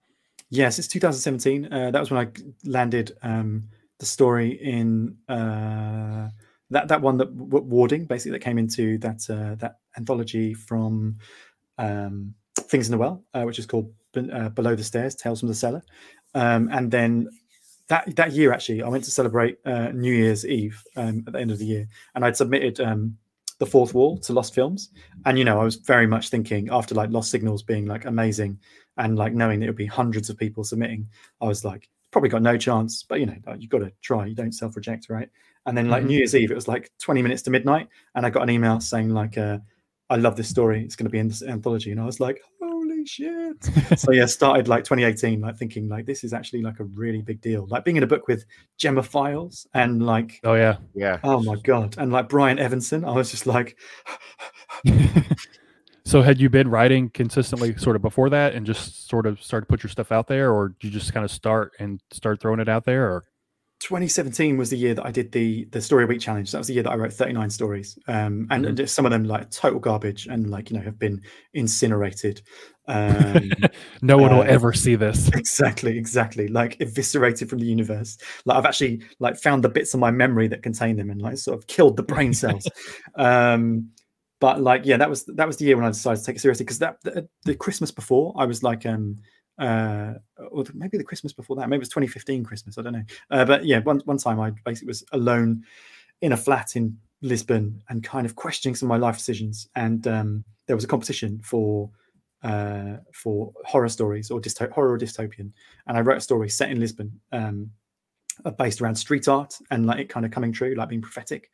Yes, 0.50 0.78
it's 0.78 0.88
2017. 0.88 1.72
Uh, 1.72 1.90
that 1.90 1.98
was 2.00 2.10
when 2.10 2.26
I 2.26 2.68
landed 2.68 3.12
um, 3.22 3.64
the 3.98 4.04
story 4.06 4.50
in 4.50 5.16
uh, 5.28 6.28
that 6.70 6.88
that 6.88 7.00
one 7.00 7.16
that 7.18 7.34
w- 7.36 7.64
warding 7.64 8.04
basically 8.04 8.32
that 8.32 8.40
came 8.44 8.58
into 8.58 8.98
that 8.98 9.22
uh, 9.30 9.54
that 9.56 9.76
anthology 9.96 10.52
from 10.52 11.16
um, 11.78 12.34
Things 12.58 12.86
in 12.86 12.92
the 12.92 12.98
Well, 12.98 13.24
uh, 13.32 13.44
which 13.44 13.58
is 13.58 13.64
called 13.64 13.90
Be- 14.12 14.30
uh, 14.30 14.50
Below 14.50 14.74
the 14.74 14.84
Stairs: 14.84 15.14
Tales 15.14 15.40
from 15.40 15.48
the 15.48 15.54
Cellar. 15.54 15.82
Um, 16.34 16.68
and 16.70 16.90
then 16.90 17.28
that 17.92 18.16
that 18.16 18.32
year, 18.32 18.52
actually, 18.54 18.82
I 18.82 18.88
went 18.88 19.04
to 19.04 19.10
celebrate 19.10 19.58
uh, 19.66 19.88
New 19.92 20.14
Year's 20.14 20.46
Eve 20.46 20.82
um, 20.96 21.24
at 21.26 21.34
the 21.34 21.40
end 21.40 21.50
of 21.50 21.58
the 21.58 21.66
year, 21.66 21.86
and 22.14 22.24
I'd 22.24 22.36
submitted 22.36 22.80
um, 22.80 23.18
the 23.58 23.66
Fourth 23.66 23.92
Wall 23.92 24.16
to 24.20 24.32
Lost 24.32 24.54
Films, 24.54 24.90
and 25.26 25.38
you 25.38 25.44
know 25.44 25.60
I 25.60 25.64
was 25.64 25.76
very 25.76 26.06
much 26.06 26.30
thinking 26.30 26.70
after 26.70 26.94
like 26.94 27.10
Lost 27.10 27.30
Signals 27.30 27.62
being 27.62 27.84
like 27.86 28.06
amazing 28.06 28.58
and 28.96 29.16
like 29.16 29.34
knowing 29.34 29.60
that 29.60 29.66
it 29.66 29.68
would 29.68 29.76
be 29.76 29.86
hundreds 30.00 30.30
of 30.30 30.38
people 30.38 30.64
submitting, 30.64 31.06
I 31.42 31.46
was 31.46 31.64
like, 31.66 31.90
probably 32.10 32.30
got 32.30 32.42
no 32.42 32.56
chance. 32.56 33.02
But 33.02 33.20
you 33.20 33.26
know, 33.26 33.36
you've 33.58 33.70
got 33.70 33.80
to 33.80 33.92
try. 34.00 34.24
You 34.24 34.34
don't 34.34 34.52
self-reject, 34.52 35.08
right? 35.10 35.28
And 35.66 35.76
then 35.76 35.88
like 35.90 36.02
Mhm. 36.02 36.06
New 36.08 36.18
Year's 36.18 36.34
Eve, 36.34 36.50
it 36.50 36.54
was 36.54 36.68
like 36.68 36.90
20 36.98 37.20
minutes 37.22 37.42
to 37.42 37.50
midnight, 37.50 37.88
and 38.14 38.24
I 38.24 38.30
got 38.30 38.42
an 38.42 38.50
email 38.50 38.80
saying 38.80 39.10
like, 39.10 39.36
uh, 39.36 39.58
"I 40.08 40.16
love 40.16 40.36
this 40.36 40.48
story. 40.48 40.82
It's 40.82 40.96
going 40.96 41.06
to 41.10 41.10
be 41.10 41.18
in 41.18 41.28
this 41.28 41.42
anthology." 41.42 41.90
And 41.90 42.00
I 42.00 42.06
was 42.06 42.20
like, 42.20 42.40
"Holy 43.02 43.06
shit!" 43.06 43.98
so 43.98 44.12
yeah, 44.12 44.26
started 44.26 44.68
like 44.68 44.84
2018, 44.84 45.40
like 45.40 45.56
thinking 45.56 45.88
like 45.88 46.06
this 46.06 46.24
is 46.24 46.32
actually 46.32 46.62
like 46.62 46.80
a 46.80 46.84
really 46.84 47.22
big 47.22 47.40
deal. 47.40 47.66
Like 47.68 47.84
being 47.84 47.96
in 47.96 48.02
a 48.02 48.06
book 48.06 48.28
with 48.28 48.44
Gemma 48.78 49.02
Files 49.02 49.66
and 49.74 50.04
like 50.04 50.40
Oh 50.44 50.54
yeah. 50.54 50.76
Yeah. 50.94 51.18
oh 51.24 51.42
my 51.42 51.56
god, 51.56 51.96
and 51.98 52.12
like 52.12 52.28
Brian 52.28 52.58
Evenson, 52.58 53.04
I 53.04 53.12
was 53.12 53.30
just 53.30 53.46
like. 53.46 53.78
So 56.04 56.20
had 56.20 56.40
you 56.40 56.50
been 56.50 56.68
writing 56.68 57.10
consistently 57.10 57.76
sort 57.76 57.94
of 57.94 58.02
before 58.02 58.28
that 58.30 58.54
and 58.54 58.66
just 58.66 59.08
sort 59.08 59.24
of 59.24 59.40
start 59.40 59.62
to 59.62 59.66
put 59.66 59.84
your 59.84 59.90
stuff 59.90 60.10
out 60.10 60.26
there 60.26 60.52
or 60.52 60.74
did 60.80 60.88
you 60.88 60.90
just 60.90 61.12
kind 61.14 61.24
of 61.24 61.30
start 61.30 61.72
and 61.78 62.00
start 62.10 62.40
throwing 62.40 62.58
it 62.58 62.68
out 62.68 62.84
there 62.84 63.06
or 63.08 63.24
2017 63.82 64.56
was 64.56 64.70
the 64.70 64.76
year 64.76 64.94
that 64.94 65.04
I 65.04 65.10
did 65.10 65.32
the 65.32 65.64
the 65.72 65.80
story 65.80 66.04
a 66.04 66.06
week 66.06 66.20
challenge. 66.20 66.52
That 66.52 66.58
was 66.58 66.68
the 66.68 66.74
year 66.74 66.82
that 66.84 66.90
I 66.92 66.96
wrote 66.96 67.12
39 67.12 67.50
stories, 67.50 67.98
um, 68.08 68.46
and 68.50 68.64
Mhm. 68.64 68.76
just 68.76 68.94
some 68.94 69.04
of 69.06 69.10
them 69.12 69.24
like 69.24 69.50
total 69.50 69.80
garbage 69.80 70.26
and 70.26 70.50
like 70.50 70.70
you 70.70 70.78
know 70.78 70.84
have 70.84 70.98
been 70.98 71.22
incinerated. 71.54 72.42
Um, 72.88 73.68
no 74.02 74.18
one 74.18 74.32
will 74.32 74.42
Uh, 74.42 74.46
ever 74.46 74.72
see 74.72 74.96
this? 74.96 75.28
exactly, 75.34 75.96
exactly, 75.96 76.48
like 76.48 76.80
eviscerated 76.80 77.48
from 77.48 77.60
the 77.60 77.66
universe. 77.66 78.18
Like 78.44 78.58
I've 78.58 78.66
actually 78.66 79.02
like 79.20 79.36
found 79.36 79.62
the 79.62 79.68
bits 79.68 79.94
of 79.94 80.00
my 80.00 80.10
memory 80.10 80.48
that 80.48 80.62
contain 80.64 80.96
them 80.96 81.10
and 81.10 81.22
like 81.22 81.38
sort 81.38 81.56
of 81.56 81.66
killed 81.68 81.96
the 81.96 82.02
brain 82.02 82.34
cells. 82.34 82.68
um, 83.16 83.90
but 84.40 84.60
like 84.60 84.84
yeah, 84.84 84.96
that 84.96 85.08
was 85.08 85.24
that 85.26 85.46
was 85.46 85.56
the 85.58 85.64
year 85.66 85.76
when 85.76 85.84
I 85.84 85.90
decided 85.90 86.18
to 86.20 86.26
take 86.26 86.36
it 86.36 86.40
seriously 86.40 86.64
because 86.64 86.80
that 86.80 86.96
the, 87.04 87.28
the 87.44 87.54
Christmas 87.54 87.92
before 87.92 88.34
I 88.36 88.44
was 88.46 88.62
like 88.64 88.84
um 88.86 89.18
uh 89.58 90.14
or 90.50 90.64
maybe 90.74 90.98
the 90.98 91.04
Christmas 91.04 91.32
before 91.32 91.56
that. 91.56 91.68
Maybe 91.68 91.78
it 91.78 91.80
was 91.80 91.88
2015 91.90 92.44
Christmas. 92.44 92.78
I 92.78 92.82
don't 92.82 92.92
know. 92.94 93.04
Uh, 93.30 93.44
but 93.44 93.64
yeah 93.64 93.80
one 93.80 94.00
one 94.04 94.18
time 94.18 94.40
I 94.40 94.50
basically 94.64 94.88
was 94.88 95.04
alone 95.12 95.64
in 96.20 96.32
a 96.32 96.36
flat 96.36 96.76
in 96.76 96.98
Lisbon 97.20 97.82
and 97.88 98.02
kind 98.02 98.26
of 98.26 98.34
questioning 98.34 98.74
some 98.74 98.90
of 98.90 98.98
my 98.98 99.06
life 99.06 99.18
decisions. 99.18 99.68
And 99.76 100.06
um 100.06 100.44
there 100.66 100.76
was 100.76 100.84
a 100.84 100.88
competition 100.88 101.40
for 101.42 101.90
uh 102.42 102.96
for 103.12 103.52
horror 103.64 103.88
stories 103.88 104.30
or 104.30 104.40
dysto- 104.40 104.70
horror 104.70 104.92
or 104.92 104.98
dystopian. 104.98 105.52
And 105.86 105.96
I 105.96 106.00
wrote 106.00 106.18
a 106.18 106.22
story 106.22 106.48
set 106.48 106.70
in 106.70 106.80
Lisbon 106.80 107.20
um 107.32 107.70
uh, 108.44 108.50
based 108.50 108.80
around 108.80 108.94
street 108.96 109.28
art 109.28 109.54
and 109.70 109.84
like 109.86 109.98
it 110.00 110.08
kind 110.08 110.24
of 110.24 110.32
coming 110.32 110.52
true 110.52 110.74
like 110.74 110.88
being 110.88 111.02
prophetic. 111.02 111.50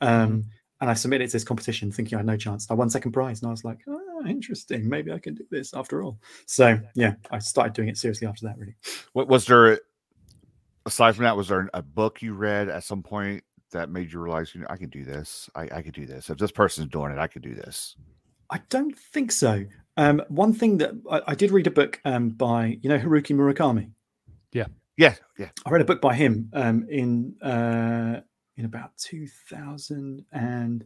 Um 0.00 0.44
and 0.80 0.88
I 0.88 0.94
submitted 0.94 1.24
it 1.24 1.28
to 1.28 1.32
this 1.32 1.44
competition 1.44 1.90
thinking 1.90 2.16
I 2.16 2.20
had 2.20 2.26
no 2.26 2.36
chance. 2.36 2.70
I 2.70 2.74
won 2.74 2.88
second 2.88 3.12
prize, 3.12 3.40
and 3.40 3.48
I 3.48 3.50
was 3.50 3.64
like, 3.64 3.80
"Oh, 3.88 4.00
interesting. 4.26 4.88
Maybe 4.88 5.12
I 5.12 5.18
can 5.18 5.34
do 5.34 5.44
this 5.50 5.74
after 5.74 6.02
all." 6.02 6.18
So 6.46 6.78
yeah, 6.94 7.14
I 7.30 7.38
started 7.38 7.74
doing 7.74 7.88
it 7.88 7.96
seriously 7.96 8.26
after 8.26 8.46
that. 8.46 8.58
Really, 8.58 8.74
What 9.12 9.28
was 9.28 9.46
there? 9.46 9.80
Aside 10.86 11.16
from 11.16 11.24
that, 11.24 11.36
was 11.36 11.48
there 11.48 11.68
a 11.74 11.82
book 11.82 12.22
you 12.22 12.32
read 12.32 12.68
at 12.68 12.82
some 12.82 13.02
point 13.02 13.44
that 13.72 13.90
made 13.90 14.12
you 14.12 14.20
realize, 14.20 14.54
you 14.54 14.62
know, 14.62 14.66
I 14.70 14.76
can 14.76 14.88
do 14.88 15.04
this. 15.04 15.50
I, 15.54 15.68
I 15.70 15.82
could 15.82 15.92
do 15.92 16.06
this. 16.06 16.30
If 16.30 16.38
this 16.38 16.50
person's 16.50 16.88
doing 16.88 17.12
it, 17.12 17.18
I 17.18 17.26
could 17.26 17.42
do 17.42 17.54
this. 17.54 17.96
I 18.50 18.60
don't 18.70 18.96
think 18.96 19.30
so. 19.30 19.64
Um, 19.98 20.22
one 20.28 20.54
thing 20.54 20.78
that 20.78 20.92
I, 21.10 21.22
I 21.28 21.34
did 21.34 21.50
read 21.50 21.66
a 21.66 21.70
book 21.70 22.00
um, 22.04 22.30
by 22.30 22.78
you 22.80 22.88
know 22.88 22.98
Haruki 22.98 23.36
Murakami. 23.36 23.90
Yeah, 24.52 24.66
yeah. 24.96 25.14
Yeah. 25.38 25.50
I 25.66 25.70
read 25.70 25.82
a 25.82 25.84
book 25.86 26.00
by 26.00 26.14
him 26.14 26.50
um, 26.54 26.86
in 26.88 27.34
uh, 27.42 28.20
in 28.56 28.64
about 28.64 28.96
two 28.96 29.26
thousand 29.50 30.24
and 30.32 30.84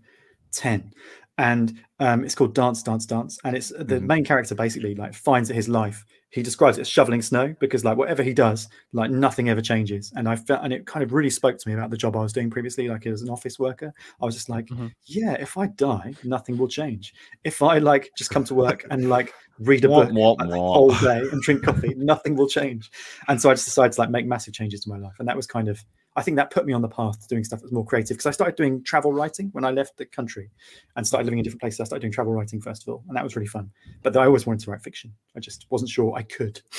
um, 1.98 2.24
it's 2.24 2.34
called 2.34 2.54
Dance, 2.54 2.82
Dance, 2.82 3.06
Dance, 3.06 3.38
and 3.44 3.56
it's 3.56 3.68
the 3.70 3.84
Mhm. 4.00 4.02
main 4.02 4.24
character 4.24 4.54
basically 4.54 4.94
like 4.94 5.14
finds 5.14 5.48
that 5.48 5.54
his 5.54 5.68
life. 5.68 6.04
He 6.30 6.42
describes 6.42 6.78
it 6.78 6.82
as 6.82 6.88
shoveling 6.88 7.20
snow 7.20 7.54
because 7.60 7.84
like 7.84 7.98
whatever 7.98 8.22
he 8.22 8.32
does, 8.32 8.68
like 8.92 9.10
nothing 9.10 9.50
ever 9.50 9.60
changes. 9.60 10.12
And 10.16 10.26
I 10.26 10.36
felt, 10.36 10.64
and 10.64 10.72
it 10.72 10.86
kind 10.86 11.02
of 11.02 11.12
really 11.12 11.28
spoke 11.30 11.58
to 11.58 11.68
me 11.68 11.74
about 11.74 11.90
the 11.90 11.96
job 11.96 12.16
I 12.16 12.22
was 12.22 12.32
doing 12.32 12.48
previously, 12.48 12.88
like 12.88 13.06
as 13.06 13.20
an 13.22 13.28
office 13.28 13.58
worker. 13.58 13.92
I 14.20 14.24
was 14.24 14.34
just 14.34 14.48
like, 14.48 14.66
Mhm. 14.68 14.92
yeah, 15.04 15.32
if 15.34 15.58
I 15.58 15.66
die, 15.66 16.14
nothing 16.24 16.56
will 16.56 16.68
change. 16.68 17.12
If 17.44 17.60
I 17.62 17.78
like 17.78 18.10
just 18.16 18.30
come 18.30 18.44
to 18.44 18.54
work 18.54 18.86
and 18.90 19.10
like 19.10 19.32
read 19.58 19.84
a 19.84 19.88
book 19.88 20.08
womp, 20.10 20.38
like, 20.38 20.48
womp. 20.48 20.72
whole 20.72 20.94
day 21.00 21.22
and 21.30 21.42
drink 21.42 21.62
coffee, 21.64 21.94
nothing 21.96 22.34
will 22.34 22.48
change. 22.48 22.90
And 23.28 23.40
so 23.40 23.50
I 23.50 23.54
just 23.54 23.66
decided 23.66 23.92
to 23.92 24.00
like 24.00 24.10
make 24.10 24.26
massive 24.26 24.54
changes 24.54 24.80
to 24.84 24.88
my 24.88 24.96
life. 24.96 25.14
And 25.18 25.28
that 25.28 25.36
was 25.36 25.46
kind 25.46 25.68
of, 25.68 25.84
I 26.14 26.22
think 26.22 26.36
that 26.36 26.50
put 26.50 26.66
me 26.66 26.72
on 26.72 26.82
the 26.82 26.88
path 26.88 27.20
to 27.22 27.28
doing 27.28 27.44
stuff 27.44 27.60
that's 27.60 27.72
more 27.72 27.84
creative 27.84 28.16
because 28.16 28.26
I 28.26 28.32
started 28.32 28.56
doing 28.56 28.82
travel 28.84 29.12
writing 29.12 29.48
when 29.52 29.64
I 29.64 29.70
left 29.70 29.96
the 29.96 30.04
country 30.04 30.50
and 30.96 31.06
started 31.06 31.24
living 31.24 31.38
in 31.38 31.44
different 31.44 31.60
places. 31.62 31.80
I 31.80 31.84
started 31.84 32.02
doing 32.02 32.12
travel 32.12 32.32
writing 32.32 32.60
first 32.60 32.82
of 32.82 32.88
all, 32.88 33.04
and 33.08 33.16
that 33.16 33.24
was 33.24 33.34
really 33.34 33.46
fun. 33.46 33.70
But 34.02 34.16
I 34.16 34.26
always 34.26 34.46
wanted 34.46 34.64
to 34.64 34.70
write 34.70 34.82
fiction. 34.82 35.12
I 35.36 35.40
just 35.40 35.66
wasn't 35.70 35.90
sure 35.90 36.14
I 36.14 36.22
could. 36.22 36.60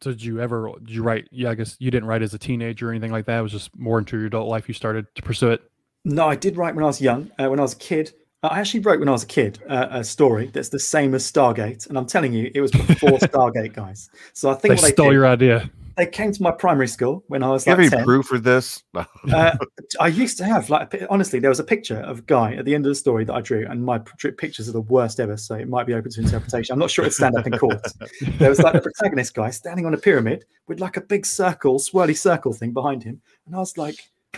So 0.00 0.10
did 0.10 0.22
you 0.22 0.40
ever 0.40 0.70
did 0.78 0.94
you 0.94 1.02
write? 1.02 1.26
Yeah, 1.32 1.50
I 1.50 1.54
guess 1.54 1.76
you 1.80 1.90
didn't 1.90 2.08
write 2.08 2.22
as 2.22 2.32
a 2.32 2.38
teenager 2.38 2.88
or 2.88 2.90
anything 2.92 3.10
like 3.10 3.26
that. 3.26 3.40
It 3.40 3.42
was 3.42 3.52
just 3.52 3.76
more 3.76 3.98
into 3.98 4.16
your 4.16 4.26
adult 4.26 4.48
life. 4.48 4.68
You 4.68 4.74
started 4.74 5.06
to 5.16 5.22
pursue 5.22 5.50
it. 5.50 5.62
No, 6.04 6.28
I 6.28 6.36
did 6.36 6.56
write 6.56 6.76
when 6.76 6.84
I 6.84 6.86
was 6.86 7.00
young. 7.00 7.30
Uh, 7.38 7.48
when 7.48 7.58
I 7.58 7.62
was 7.62 7.72
a 7.72 7.78
kid, 7.78 8.12
I 8.44 8.60
actually 8.60 8.80
wrote 8.80 9.00
when 9.00 9.08
I 9.08 9.12
was 9.12 9.24
a 9.24 9.26
kid 9.26 9.58
uh, 9.68 9.88
a 9.90 10.04
story 10.04 10.46
that's 10.46 10.68
the 10.68 10.78
same 10.78 11.14
as 11.14 11.30
Stargate, 11.30 11.88
and 11.88 11.98
I'm 11.98 12.06
telling 12.06 12.32
you, 12.32 12.50
it 12.54 12.60
was 12.60 12.70
before 12.70 13.10
Stargate, 13.18 13.72
guys. 13.72 14.08
So 14.34 14.50
I 14.50 14.54
think 14.54 14.76
They 14.76 14.82
what 14.82 14.92
stole 14.92 15.06
they 15.06 15.10
did, 15.10 15.14
your 15.14 15.26
idea. 15.26 15.70
They 15.98 16.06
came 16.06 16.32
to 16.32 16.42
my 16.42 16.52
primary 16.52 16.86
school 16.86 17.24
when 17.26 17.42
I 17.42 17.50
was 17.50 17.64
Do 17.64 17.70
you 17.70 17.76
like 17.76 17.84
have 17.84 17.92
any 17.92 17.98
10. 17.98 18.04
proof 18.06 18.26
for 18.26 18.38
this? 18.38 18.82
Uh, 19.32 19.54
I 20.00 20.08
used 20.08 20.38
to 20.38 20.44
have 20.44 20.70
like 20.70 20.94
honestly, 21.10 21.38
there 21.38 21.50
was 21.50 21.60
a 21.60 21.64
picture 21.64 21.98
of 22.00 22.20
a 22.20 22.22
guy 22.22 22.54
at 22.54 22.64
the 22.64 22.74
end 22.74 22.86
of 22.86 22.90
the 22.90 22.94
story 22.94 23.24
that 23.24 23.34
I 23.34 23.40
drew, 23.42 23.66
and 23.68 23.84
my 23.84 23.98
pictures 23.98 24.68
are 24.68 24.72
the 24.72 24.80
worst 24.80 25.20
ever, 25.20 25.36
so 25.36 25.54
it 25.54 25.68
might 25.68 25.86
be 25.86 25.92
open 25.92 26.10
to 26.12 26.20
interpretation. 26.20 26.72
I'm 26.72 26.78
not 26.78 26.90
sure 26.90 27.04
it'd 27.04 27.14
stand 27.14 27.36
up 27.36 27.46
in 27.46 27.52
court. 27.58 27.80
There 28.38 28.48
was 28.48 28.60
like 28.60 28.72
the 28.72 28.80
protagonist 28.80 29.34
guy 29.34 29.50
standing 29.50 29.84
on 29.86 29.92
a 29.92 29.98
pyramid 29.98 30.46
with 30.66 30.80
like 30.80 30.96
a 30.96 31.00
big 31.00 31.26
circle, 31.26 31.78
swirly 31.78 32.16
circle 32.16 32.52
thing 32.52 32.72
behind 32.72 33.02
him, 33.02 33.20
and 33.46 33.54
I 33.54 33.58
was 33.58 33.76
like, 33.76 33.96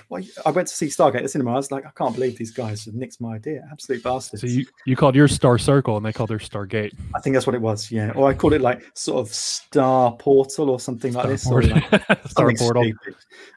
well, 0.08 0.22
I 0.46 0.50
went 0.50 0.68
to 0.68 0.74
see 0.74 0.86
Stargate 0.86 1.16
at 1.16 1.22
the 1.22 1.28
cinema. 1.28 1.52
I 1.52 1.56
was 1.56 1.70
like, 1.70 1.84
I 1.84 1.90
can't 1.90 2.14
believe 2.14 2.38
these 2.38 2.52
guys 2.52 2.84
have 2.84 2.94
nicked 2.94 3.20
my 3.20 3.34
idea. 3.34 3.66
Absolute 3.70 4.02
bastards. 4.02 4.42
So 4.42 4.46
you 4.46 4.64
you 4.86 4.96
called 4.96 5.14
your 5.14 5.28
Star 5.28 5.58
Circle 5.58 5.96
and 5.96 6.06
they 6.06 6.12
called 6.12 6.30
theirs 6.30 6.48
Stargate. 6.48 6.92
I 7.14 7.20
think 7.20 7.34
that's 7.34 7.46
what 7.46 7.54
it 7.54 7.60
was, 7.60 7.90
yeah. 7.90 8.12
Or 8.12 8.28
I 8.28 8.34
called 8.34 8.52
it 8.52 8.60
like 8.60 8.82
sort 8.94 9.18
of 9.20 9.32
Star 9.34 10.16
Portal 10.16 10.70
or 10.70 10.80
something 10.80 11.12
like 11.12 11.28
this. 11.28 11.46
or 11.50 11.62
Star, 11.62 11.82
like 11.90 12.26
Star 12.28 12.52
Portal. 12.56 12.84
stupid. 12.84 13.14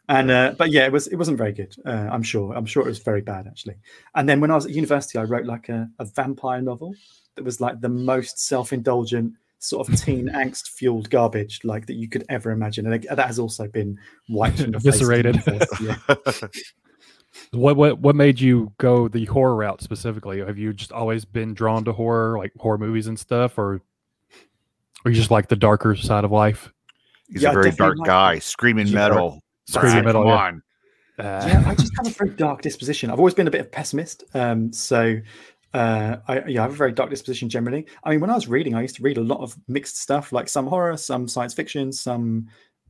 And 0.09 0.31
uh, 0.31 0.55
but 0.57 0.71
yeah, 0.71 0.85
it 0.85 0.91
was 0.91 1.07
it 1.07 1.15
wasn't 1.15 1.37
very 1.37 1.53
good. 1.53 1.75
Uh, 1.85 2.09
I'm 2.11 2.23
sure. 2.23 2.53
I'm 2.53 2.65
sure 2.65 2.83
it 2.83 2.87
was 2.87 2.99
very 2.99 3.21
bad 3.21 3.47
actually. 3.47 3.75
And 4.15 4.27
then 4.27 4.39
when 4.41 4.51
I 4.51 4.55
was 4.55 4.65
at 4.65 4.71
university, 4.71 5.19
I 5.19 5.23
wrote 5.23 5.45
like 5.45 5.69
a, 5.69 5.89
a 5.99 6.05
vampire 6.05 6.61
novel 6.61 6.95
that 7.35 7.43
was 7.43 7.61
like 7.61 7.79
the 7.81 7.89
most 7.89 8.39
self-indulgent 8.39 9.33
sort 9.63 9.87
of 9.87 9.95
teen 9.99 10.27
angst 10.29 10.67
fueled 10.69 11.09
garbage 11.09 11.61
like 11.63 11.85
that 11.87 11.93
you 11.93 12.09
could 12.09 12.25
ever 12.29 12.51
imagine. 12.51 12.85
And 12.91 13.03
that 13.03 13.27
has 13.27 13.39
also 13.39 13.67
been 13.67 13.97
wiped 14.29 14.59
from 14.61 14.71
the 14.71 14.79
face 14.79 15.01
of 15.01 15.07
the 15.07 15.15
Eviscerated. 15.29 16.41
Yeah. 16.41 16.47
What 17.51 17.77
what 17.77 17.99
what 17.99 18.15
made 18.15 18.39
you 18.39 18.71
go 18.77 19.07
the 19.07 19.25
horror 19.25 19.55
route 19.55 19.81
specifically? 19.81 20.39
Have 20.39 20.59
you 20.59 20.71
just 20.71 20.91
always 20.91 21.25
been 21.25 21.55
drawn 21.55 21.83
to 21.85 21.91
horror, 21.91 22.37
like 22.37 22.51
horror 22.57 22.77
movies 22.77 23.07
and 23.07 23.17
stuff, 23.17 23.57
or 23.57 23.81
or 25.03 25.09
you 25.11 25.13
just 25.15 25.31
like 25.31 25.47
the 25.47 25.55
darker 25.55 25.95
side 25.95 26.25
of 26.25 26.31
life? 26.31 26.71
He's 27.27 27.41
Yeah, 27.41 27.49
I 27.49 27.51
a 27.53 27.55
very 27.55 27.71
dark 27.71 27.97
like- 27.97 28.07
guy, 28.07 28.39
screaming 28.39 28.91
metal. 28.91 29.41
Screaming 29.65 30.05
metal, 30.05 30.21
Come 30.23 30.29
yeah. 30.29 30.37
on. 30.37 30.61
Uh, 31.17 31.45
yeah, 31.47 31.63
I 31.67 31.75
just 31.75 31.91
have 31.97 32.05
a 32.07 32.09
very 32.11 32.29
dark 32.31 32.61
disposition. 32.61 33.09
I've 33.09 33.19
always 33.19 33.33
been 33.33 33.47
a 33.47 33.51
bit 33.51 33.61
of 33.61 33.67
a 33.67 33.69
pessimist. 33.69 34.23
Um, 34.35 34.71
so 34.71 35.17
uh, 35.73 36.17
I 36.27 36.43
yeah, 36.47 36.61
I 36.61 36.63
have 36.63 36.71
a 36.73 36.75
very 36.75 36.91
dark 36.91 37.09
disposition 37.09 37.49
generally. 37.49 37.85
I 38.03 38.11
mean, 38.11 38.19
when 38.19 38.29
I 38.29 38.35
was 38.35 38.47
reading, 38.47 38.75
I 38.75 38.81
used 38.81 38.95
to 38.97 39.03
read 39.03 39.17
a 39.17 39.21
lot 39.23 39.39
of 39.41 39.55
mixed 39.67 39.97
stuff, 39.99 40.31
like 40.31 40.47
some 40.49 40.67
horror, 40.67 40.95
some 40.97 41.27
science 41.27 41.53
fiction, 41.53 41.91
some 41.91 42.47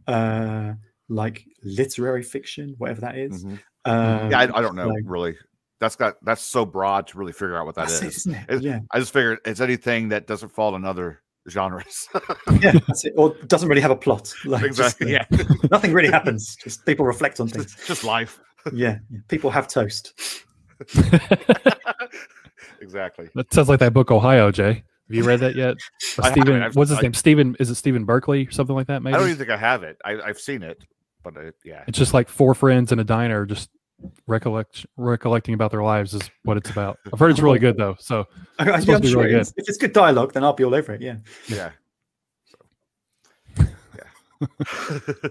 uh, 0.08 0.74
like 1.10 1.46
literary 1.64 2.24
fiction, 2.24 2.76
whatever 2.78 3.02
that 3.02 3.18
is. 3.18 3.44
Mhm. 3.46 3.60
Um, 3.86 4.32
Yeah, 4.32 4.40
I, 4.40 4.44
I 4.58 4.62
don't 4.62 4.76
know 4.76 4.88
like- 4.88 5.04
really. 5.06 5.36
That's 5.80 5.98
got 5.98 6.16
that's 6.24 6.42
so 6.42 6.66
broad 6.66 7.08
to 7.08 7.18
really 7.18 7.34
figure 7.34 7.58
out 7.58 7.66
what 7.66 7.76
that's 7.76 8.02
it, 8.02 8.08
is. 8.08 8.26
it? 8.26 8.62
Yeah, 8.64 8.80
I 8.92 9.00
just 9.00 9.12
figured 9.12 9.40
it's 9.46 9.60
anything 9.60 10.10
that 10.10 10.28
doesn't 10.28 10.50
fall 10.50 10.76
in 10.78 10.86
other 10.86 11.22
genres. 11.50 12.08
yeah, 12.62 12.72
that's 12.88 13.04
it. 13.04 13.12
Or 13.18 13.36
doesn't 13.48 13.68
really 13.68 13.82
have 13.82 13.92
a 13.92 13.96
plot. 13.98 14.34
Like, 14.46 14.64
exactly. 14.64 15.18
uh, 15.18 15.26
Yeah. 15.30 15.46
nothing 15.72 15.92
really 15.92 16.10
happens. 16.10 16.56
Just 16.64 16.86
people 16.86 17.06
reflect 17.06 17.42
on 17.42 17.50
things. 17.50 17.74
just, 17.76 17.86
just 17.88 18.04
life. 18.06 18.40
Yeah. 18.72 19.00
people 19.28 19.50
have 19.50 19.68
toast. 19.68 20.14
Exactly. 22.84 23.30
that 23.34 23.52
sounds 23.54 23.70
like 23.70 23.80
that 23.80 23.94
book 23.94 24.12
Ohio, 24.12 24.52
Jay. 24.52 24.84
Have 25.08 25.16
you 25.16 25.24
read 25.24 25.40
that 25.40 25.56
yet? 25.56 25.78
Or 26.20 26.30
Stephen, 26.32 26.62
what's 26.74 26.90
his 26.92 27.00
I- 27.00 27.02
name? 27.02 27.14
Stephen 27.14 27.56
is 27.60 27.70
it 27.70 27.76
Stephen 27.76 28.06
Berkeley, 28.06 28.46
or 28.48 28.52
something 28.52 28.76
like 28.76 28.88
that? 28.88 29.02
Maybe 29.02 29.16
I 29.16 29.18
don't 29.18 29.28
even 29.28 29.40
think 29.40 29.50
I 29.50 29.58
have 29.58 29.84
it. 29.84 29.98
I, 30.06 30.22
I've 30.22 30.40
seen 30.40 30.62
it, 30.62 30.84
but 31.24 31.36
I, 31.38 31.52
yeah. 31.66 31.84
it's 31.88 31.98
just 31.98 32.14
like 32.14 32.30
four 32.30 32.54
friends 32.54 32.92
in 32.92 33.00
a 33.00 33.04
diner, 33.04 33.46
just 33.46 33.70
recollect 34.28 34.86
recollecting 34.98 35.54
about 35.54 35.72
their 35.72 35.84
lives 35.84 36.14
is 36.14 36.22
what 36.44 36.58
it's 36.58 36.70
about. 36.70 37.00
I've 37.12 37.20
heard 37.20 37.32
it's 37.32 37.40
really 37.40 37.60
good 37.60 37.78
though. 37.78 37.96
So 38.00 38.28
I, 38.60 38.72
I, 38.72 38.80
supposed 38.80 38.90
am 38.90 38.96
to 38.96 39.02
be 39.02 39.08
sure 39.12 39.24
really 39.24 39.36
it 39.36 39.42
is. 39.42 39.54
If 39.58 39.70
it's 39.70 39.78
good 39.78 39.94
dialogue, 39.94 40.34
then 40.34 40.44
I'll 40.44 40.54
be 40.54 40.64
all 40.64 40.76
over 40.76 40.94
it. 40.94 41.02
Yeah. 41.02 41.18
Yeah. 41.48 41.72
So, 43.66 43.70
yeah. 43.98 45.30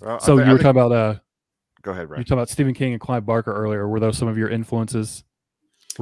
Well, 0.00 0.20
so 0.20 0.36
thi- 0.36 0.42
I 0.42 0.46
you 0.46 0.52
were 0.52 0.58
think- 0.58 0.62
talking 0.62 0.70
about 0.70 0.92
uh 0.92 1.14
Go 1.82 1.92
ahead, 1.92 2.10
right? 2.10 2.18
you 2.18 2.20
were 2.20 2.24
talking 2.24 2.38
about 2.38 2.48
Stephen 2.50 2.74
King 2.74 2.92
and 2.92 3.00
Clive 3.00 3.24
Barker 3.24 3.52
earlier. 3.54 3.88
Were 3.88 4.00
those 4.00 4.18
some 4.18 4.28
of 4.28 4.36
your 4.36 4.48
influences? 4.48 5.24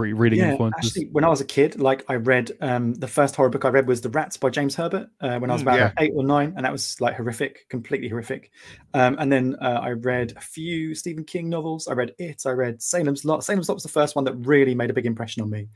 You 0.07 0.17
reading 0.17 0.39
yeah, 0.39 0.51
influences? 0.53 0.91
actually, 0.91 1.09
when 1.13 1.25
I 1.25 1.29
was 1.29 1.41
a 1.41 1.45
kid, 1.45 1.81
like 1.81 2.05
I 2.09 2.15
read 2.15 2.53
um, 2.61 2.95
the 2.95 3.09
first 3.09 3.35
horror 3.37 3.49
book 3.51 3.65
I 3.65 3.69
read 3.69 3.87
was 3.87 4.01
The 4.01 4.11
Rats 4.11 4.37
by 4.37 4.51
James 4.51 4.75
Herbert 4.75 5.09
uh, 5.21 5.39
when 5.39 5.51
I 5.51 5.53
was 5.55 5.63
Mm, 5.63 5.65
about 5.65 5.79
yeah. 5.79 5.93
eight 5.99 6.13
or 6.15 6.25
nine, 6.25 6.53
and 6.57 6.65
that 6.65 6.73
was 6.73 7.01
like 7.01 7.17
horrific, 7.17 7.69
completely 7.69 8.09
horrific. 8.09 8.51
Um, 8.95 9.17
and 9.19 9.31
then 9.33 9.57
uh, 9.61 9.81
I 9.83 9.91
read 9.91 10.35
a 10.37 10.41
few 10.41 10.95
Stephen 10.95 11.25
King 11.25 11.49
novels. 11.49 11.89
I 11.89 11.93
read 11.95 12.15
It. 12.19 12.43
I 12.47 12.51
read 12.51 12.83
Salem's 12.83 13.25
Lot. 13.25 13.45
Salem's 13.45 13.69
Lot 13.69 13.75
was 13.77 13.83
the 13.83 13.89
first 13.89 14.17
one 14.17 14.25
that 14.25 14.35
really 14.35 14.75
made 14.75 14.91
a 14.91 14.95
big 14.95 15.07
impression 15.07 15.43
on 15.43 15.51
me. 15.51 15.69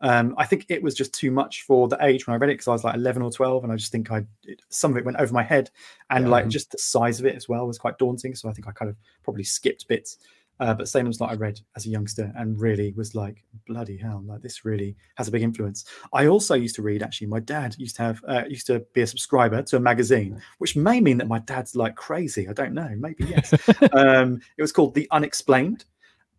Um, 0.00 0.34
I 0.38 0.44
think 0.46 0.66
it 0.68 0.80
was 0.82 0.94
just 0.94 1.12
too 1.12 1.30
much 1.32 1.62
for 1.62 1.88
the 1.88 1.98
age 2.04 2.26
when 2.26 2.34
I 2.34 2.38
read 2.38 2.50
it 2.50 2.54
because 2.54 2.68
I 2.68 2.72
was 2.72 2.84
like 2.84 2.94
11 2.94 3.20
or 3.20 3.32
12, 3.32 3.64
and 3.64 3.72
I 3.72 3.76
just 3.76 3.90
think 3.90 4.10
I 4.12 4.24
it, 4.44 4.62
some 4.68 4.92
of 4.92 4.96
it 4.96 5.04
went 5.04 5.18
over 5.18 5.32
my 5.32 5.42
head, 5.42 5.70
and 6.10 6.24
Yeah. 6.24 6.30
like 6.30 6.48
just 6.48 6.70
the 6.70 6.78
size 6.78 7.18
of 7.18 7.26
it 7.26 7.34
as 7.34 7.48
well 7.48 7.66
was 7.66 7.78
quite 7.78 7.98
daunting. 7.98 8.34
So 8.34 8.48
I 8.48 8.52
think 8.52 8.68
I 8.68 8.72
kind 8.72 8.88
of 8.88 8.96
probably 9.24 9.42
skipped 9.44 9.88
bits. 9.88 10.18
Uh, 10.60 10.74
but 10.74 10.88
Salem's 10.88 11.20
Lot 11.20 11.30
I 11.30 11.34
read 11.34 11.60
as 11.76 11.86
a 11.86 11.88
youngster 11.88 12.32
and 12.36 12.60
really 12.60 12.92
was 12.96 13.14
like, 13.14 13.44
bloody 13.66 13.96
hell, 13.96 14.22
like 14.26 14.42
this 14.42 14.64
really 14.64 14.96
has 15.16 15.28
a 15.28 15.30
big 15.30 15.42
influence. 15.42 15.84
I 16.12 16.26
also 16.26 16.54
used 16.54 16.74
to 16.76 16.82
read, 16.82 17.02
actually, 17.02 17.28
my 17.28 17.40
dad 17.40 17.76
used 17.78 17.96
to 17.96 18.02
have, 18.02 18.20
uh, 18.26 18.44
used 18.48 18.66
to 18.66 18.80
be 18.92 19.02
a 19.02 19.06
subscriber 19.06 19.62
to 19.62 19.76
a 19.76 19.80
magazine, 19.80 20.40
which 20.58 20.76
may 20.76 21.00
mean 21.00 21.18
that 21.18 21.28
my 21.28 21.38
dad's 21.40 21.76
like 21.76 21.94
crazy. 21.96 22.48
I 22.48 22.52
don't 22.52 22.74
know, 22.74 22.90
maybe 22.96 23.24
yes. 23.24 23.52
um, 23.92 24.40
it 24.56 24.62
was 24.62 24.72
called 24.72 24.94
The 24.94 25.08
Unexplained. 25.10 25.84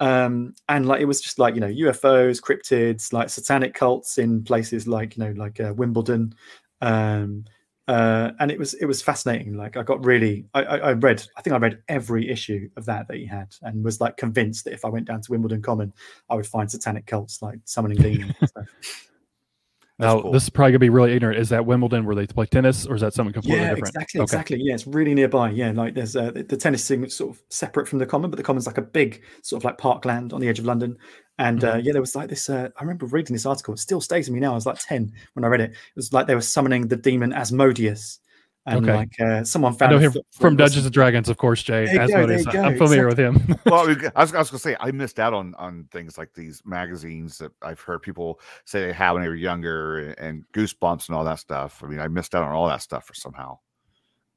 Um, 0.02 0.56
and 0.70 0.86
like 0.86 1.02
it 1.02 1.06
was 1.06 1.22
just 1.22 1.40
like, 1.40 1.56
you 1.56 1.62
know, 1.62 1.68
UFOs, 1.68 2.42
cryptids, 2.42 3.12
like 3.12 3.30
satanic 3.30 3.74
cults 3.74 4.18
in 4.18 4.44
places 4.44 4.88
like, 4.88 5.18
you 5.18 5.24
know, 5.24 5.32
like 5.32 5.60
uh, 5.60 5.74
Wimbledon. 5.76 6.34
Um, 6.82 7.46
uh, 7.90 8.34
and 8.40 8.52
it 8.52 8.60
was 8.60 8.76
it 8.76 8.86
was 8.86 9.02
fascinating. 9.02 9.58
Like 9.58 9.76
I 9.76 9.82
got 9.82 10.06
really, 10.06 10.46
I, 10.54 10.62
I, 10.62 10.78
I 10.78 10.92
read, 10.94 11.26
I 11.36 11.42
think 11.42 11.56
I 11.56 11.58
read 11.58 11.82
every 11.88 12.30
issue 12.30 12.70
of 12.78 12.86
that 12.86 13.08
that 13.08 13.18
he 13.18 13.26
had, 13.26 13.56
and 13.64 13.84
was 13.84 14.00
like 14.00 14.16
convinced 14.16 14.66
that 14.66 14.74
if 14.74 14.86
I 14.86 14.90
went 14.90 15.08
down 15.08 15.22
to 15.22 15.32
Wimbledon 15.32 15.64
Common, 15.64 15.92
I 16.30 16.36
would 16.36 16.46
find 16.46 16.70
satanic 16.70 17.08
cults 17.08 17.42
like 17.42 17.58
summoning 17.66 17.98
demons. 17.98 18.36
and 18.40 18.50
stuff. 18.50 18.68
Now 20.02 20.22
cool. 20.22 20.32
this 20.32 20.44
is 20.44 20.50
probably 20.50 20.72
gonna 20.72 20.80
be 20.80 20.90
really 20.90 21.12
ignorant. 21.12 21.38
Is 21.40 21.50
that 21.50 21.66
Wimbledon 21.66 22.06
where 22.06 22.16
they 22.16 22.26
play 22.26 22.46
tennis, 22.46 22.88
or 22.88 22.96
is 22.96 23.02
that 23.02 23.14
something 23.14 23.34
completely 23.34 23.60
yeah, 23.60 23.72
different? 23.72 23.96
exactly, 23.96 24.20
Okay. 24.20 24.24
exactly. 24.24 24.62
Yeah, 24.62 24.74
it's 24.76 24.88
really 24.88 25.14
nearby. 25.14 25.50
Yeah, 25.50 25.72
like 25.72 25.94
there's 25.94 26.16
uh, 26.16 26.32
the, 26.32 26.44
the 26.44 26.56
tennis 26.56 26.88
thing 26.88 27.04
is 27.04 27.14
sort 27.14 27.36
of 27.36 27.44
separate 27.50 27.86
from 27.86 28.00
the 28.00 28.06
common, 28.06 28.32
but 28.32 28.38
the 28.38 28.44
common's 28.44 28.66
like 28.66 28.78
a 28.78 28.82
big 28.82 29.22
sort 29.42 29.60
of 29.60 29.66
like 29.66 29.78
parkland 29.78 30.32
on 30.32 30.40
the 30.40 30.48
edge 30.48 30.58
of 30.58 30.64
London. 30.64 30.96
And 31.40 31.60
Mm-hmm. 31.62 31.76
uh, 31.76 31.78
yeah, 31.78 31.94
there 31.94 32.02
was 32.02 32.16
like 32.16 32.30
this. 32.30 32.50
Uh, 32.50 32.70
I 32.78 32.82
remember 32.84 33.06
reading 33.08 33.34
this 33.34 33.46
article. 33.46 33.74
It 33.74 33.80
still 33.80 34.02
stays 34.02 34.28
with 34.28 34.34
me 34.36 34.42
now. 34.42 34.52
I 34.52 34.56
was 34.56 34.66
like 34.68 34.78
ten 34.80 35.12
when 35.34 35.44
I 35.44 35.48
read 35.48 35.62
it. 35.62 35.72
It 35.72 35.78
was 35.96 36.14
like 36.14 36.28
they 36.28 36.36
were 36.36 36.42
summoning 36.42 36.88
the 36.90 36.98
demon 36.98 37.32
Asmodeus, 37.34 38.20
and 38.66 38.84
Okay. 38.86 38.94
like 38.96 39.20
uh, 39.22 39.44
someone 39.46 39.74
I 39.74 39.78
found 39.78 39.92
know 39.94 40.00
him 40.00 40.12
foot- 40.12 40.26
from 40.34 40.56
Dungeons 40.58 40.84
and 40.86 40.94
Dragons, 40.94 41.30
of 41.30 41.38
course, 41.38 41.64
Jay. 41.64 41.86
There 41.86 41.94
you 41.94 42.00
go, 42.14 42.20
what 42.20 42.28
there 42.28 42.38
is- 42.38 42.46
you 42.46 42.52
go, 42.52 42.62
I'm 42.62 42.78
familiar 42.78 43.08
with 43.08 43.18
him. 43.18 43.56
well, 43.66 43.88
I 44.16 44.22
was, 44.24 44.34
I 44.36 44.38
was 44.40 44.50
gonna 44.52 44.60
say 44.60 44.76
I 44.82 44.92
missed 44.92 45.18
out 45.20 45.34
on 45.34 45.56
on 45.56 45.88
things 45.94 46.18
like 46.18 46.34
these 46.34 46.62
magazines 46.66 47.38
that 47.38 47.52
I've 47.62 47.80
heard 47.80 48.02
people 48.02 48.42
say 48.66 48.86
they 48.88 48.92
had 48.94 49.12
when 49.14 49.22
they 49.22 49.30
were 49.30 49.36
younger, 49.36 50.10
and 50.20 50.44
Goosebumps 50.54 51.08
and 51.08 51.16
all 51.16 51.24
that 51.24 51.40
stuff. 51.40 51.82
I 51.84 51.88
mean, 51.88 52.00
I 52.00 52.10
missed 52.10 52.36
out 52.36 52.44
on 52.44 52.52
all 52.52 52.68
that 52.68 52.82
stuff 52.82 53.06
for 53.06 53.14
somehow. 53.14 53.60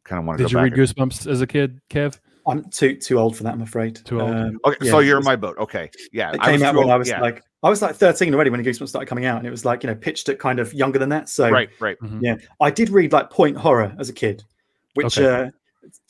Kind 0.05 0.21
of 0.21 0.27
wanted 0.27 0.39
to 0.39 0.45
Did 0.45 0.53
go 0.53 0.59
you 0.61 0.65
read 0.65 0.71
back 0.71 0.79
and- 0.79 1.11
Goosebumps 1.11 1.27
as 1.31 1.41
a 1.41 1.47
kid, 1.49 1.81
Kev? 1.91 2.19
I'm 2.47 2.65
too 2.71 2.97
too 2.97 3.19
old 3.19 3.37
for 3.37 3.43
that. 3.45 3.53
I'm 3.53 3.63
afraid. 3.63 3.97
Too 4.05 4.21
old. 4.21 4.31
Um, 4.31 4.59
Okay, 4.65 4.77
yeah, 4.87 4.91
so 4.91 4.99
you're 5.01 5.17
in 5.17 5.21
was- 5.21 5.27
my 5.27 5.37
boat. 5.37 5.57
Okay, 5.59 5.91
yeah. 6.13 6.31
It 6.33 6.41
I 6.41 6.45
came 6.47 6.53
was 6.55 6.63
out 6.63 6.75
when 6.75 6.85
old- 6.85 6.93
I 6.93 6.97
was 6.97 7.09
yeah, 7.09 7.21
like 7.21 7.43
I 7.63 7.69
was 7.71 7.81
like 7.83 7.95
13 7.95 8.35
already 8.35 8.51
when 8.51 8.63
Goosebumps 8.65 8.89
started 8.89 9.07
coming 9.07 9.25
out, 9.25 9.39
and 9.39 9.47
it 9.47 9.51
was 9.51 9.65
like 9.65 9.83
you 9.83 9.89
know 9.89 9.95
pitched 9.95 10.29
at 10.29 10.39
kind 10.39 10.59
of 10.59 10.73
younger 10.75 10.99
than 10.99 11.09
that. 11.11 11.29
So 11.29 11.49
right, 11.51 11.71
right. 11.81 11.97
yeah, 12.21 12.37
I 12.61 12.71
did 12.71 12.91
read 12.91 13.13
like 13.13 13.31
Point 13.31 13.57
Horror 13.57 13.95
as 13.99 14.09
a 14.09 14.13
kid, 14.13 14.43
which 14.95 15.19
Okay. 15.19 15.47
uh, 15.47 15.51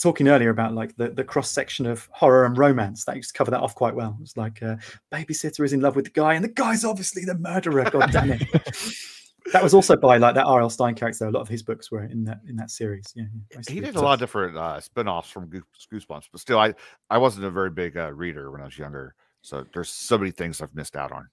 talking 0.00 0.28
earlier 0.28 0.50
about 0.50 0.74
like 0.74 0.94
the, 0.96 1.08
the 1.10 1.24
cross 1.24 1.50
section 1.50 1.86
of 1.86 2.08
horror 2.12 2.44
and 2.44 2.56
romance 2.58 3.04
that 3.04 3.16
used 3.16 3.32
to 3.34 3.38
cover 3.38 3.50
that 3.50 3.60
off 3.60 3.74
quite 3.74 3.94
well. 3.94 4.14
It 4.18 4.20
was 4.22 4.36
like 4.36 4.62
uh, 4.62 4.76
babysitter 5.12 5.64
is 5.64 5.72
in 5.72 5.80
love 5.80 5.96
with 5.96 6.04
the 6.06 6.10
guy, 6.10 6.34
and 6.34 6.44
the 6.44 6.48
guy's 6.48 6.84
obviously 6.84 7.24
the 7.24 7.36
murderer. 7.38 7.84
God 7.90 8.10
damn 8.12 8.32
it. 8.32 8.42
that 9.52 9.62
was 9.62 9.74
also 9.74 9.96
by 9.96 10.18
like 10.18 10.34
that 10.34 10.44
R.L. 10.46 10.70
Stine 10.70 10.94
character. 10.94 11.26
A 11.26 11.30
lot 11.30 11.40
of 11.40 11.48
his 11.48 11.62
books 11.62 11.90
were 11.90 12.04
in 12.04 12.24
that 12.24 12.40
in 12.48 12.56
that 12.56 12.70
series. 12.70 13.12
Yeah, 13.14 13.24
yeah. 13.32 13.40
I 13.54 13.58
used 13.58 13.68
to 13.68 13.74
He 13.74 13.80
read 13.80 13.86
did 13.86 13.96
a 13.96 14.00
lot 14.00 14.14
of 14.14 14.20
different 14.20 14.56
uh, 14.56 14.80
spin-offs 14.80 15.30
from 15.30 15.46
Goose- 15.46 15.62
Goosebumps, 15.92 16.28
but 16.30 16.40
still, 16.40 16.58
I 16.58 16.74
I 17.10 17.18
wasn't 17.18 17.46
a 17.46 17.50
very 17.50 17.70
big 17.70 17.96
uh, 17.96 18.12
reader 18.12 18.50
when 18.50 18.60
I 18.60 18.64
was 18.64 18.78
younger. 18.78 19.14
So 19.42 19.64
there's 19.74 19.90
so 19.90 20.16
many 20.18 20.30
things 20.30 20.60
I've 20.60 20.74
missed 20.74 20.96
out 20.96 21.10
on. 21.12 21.28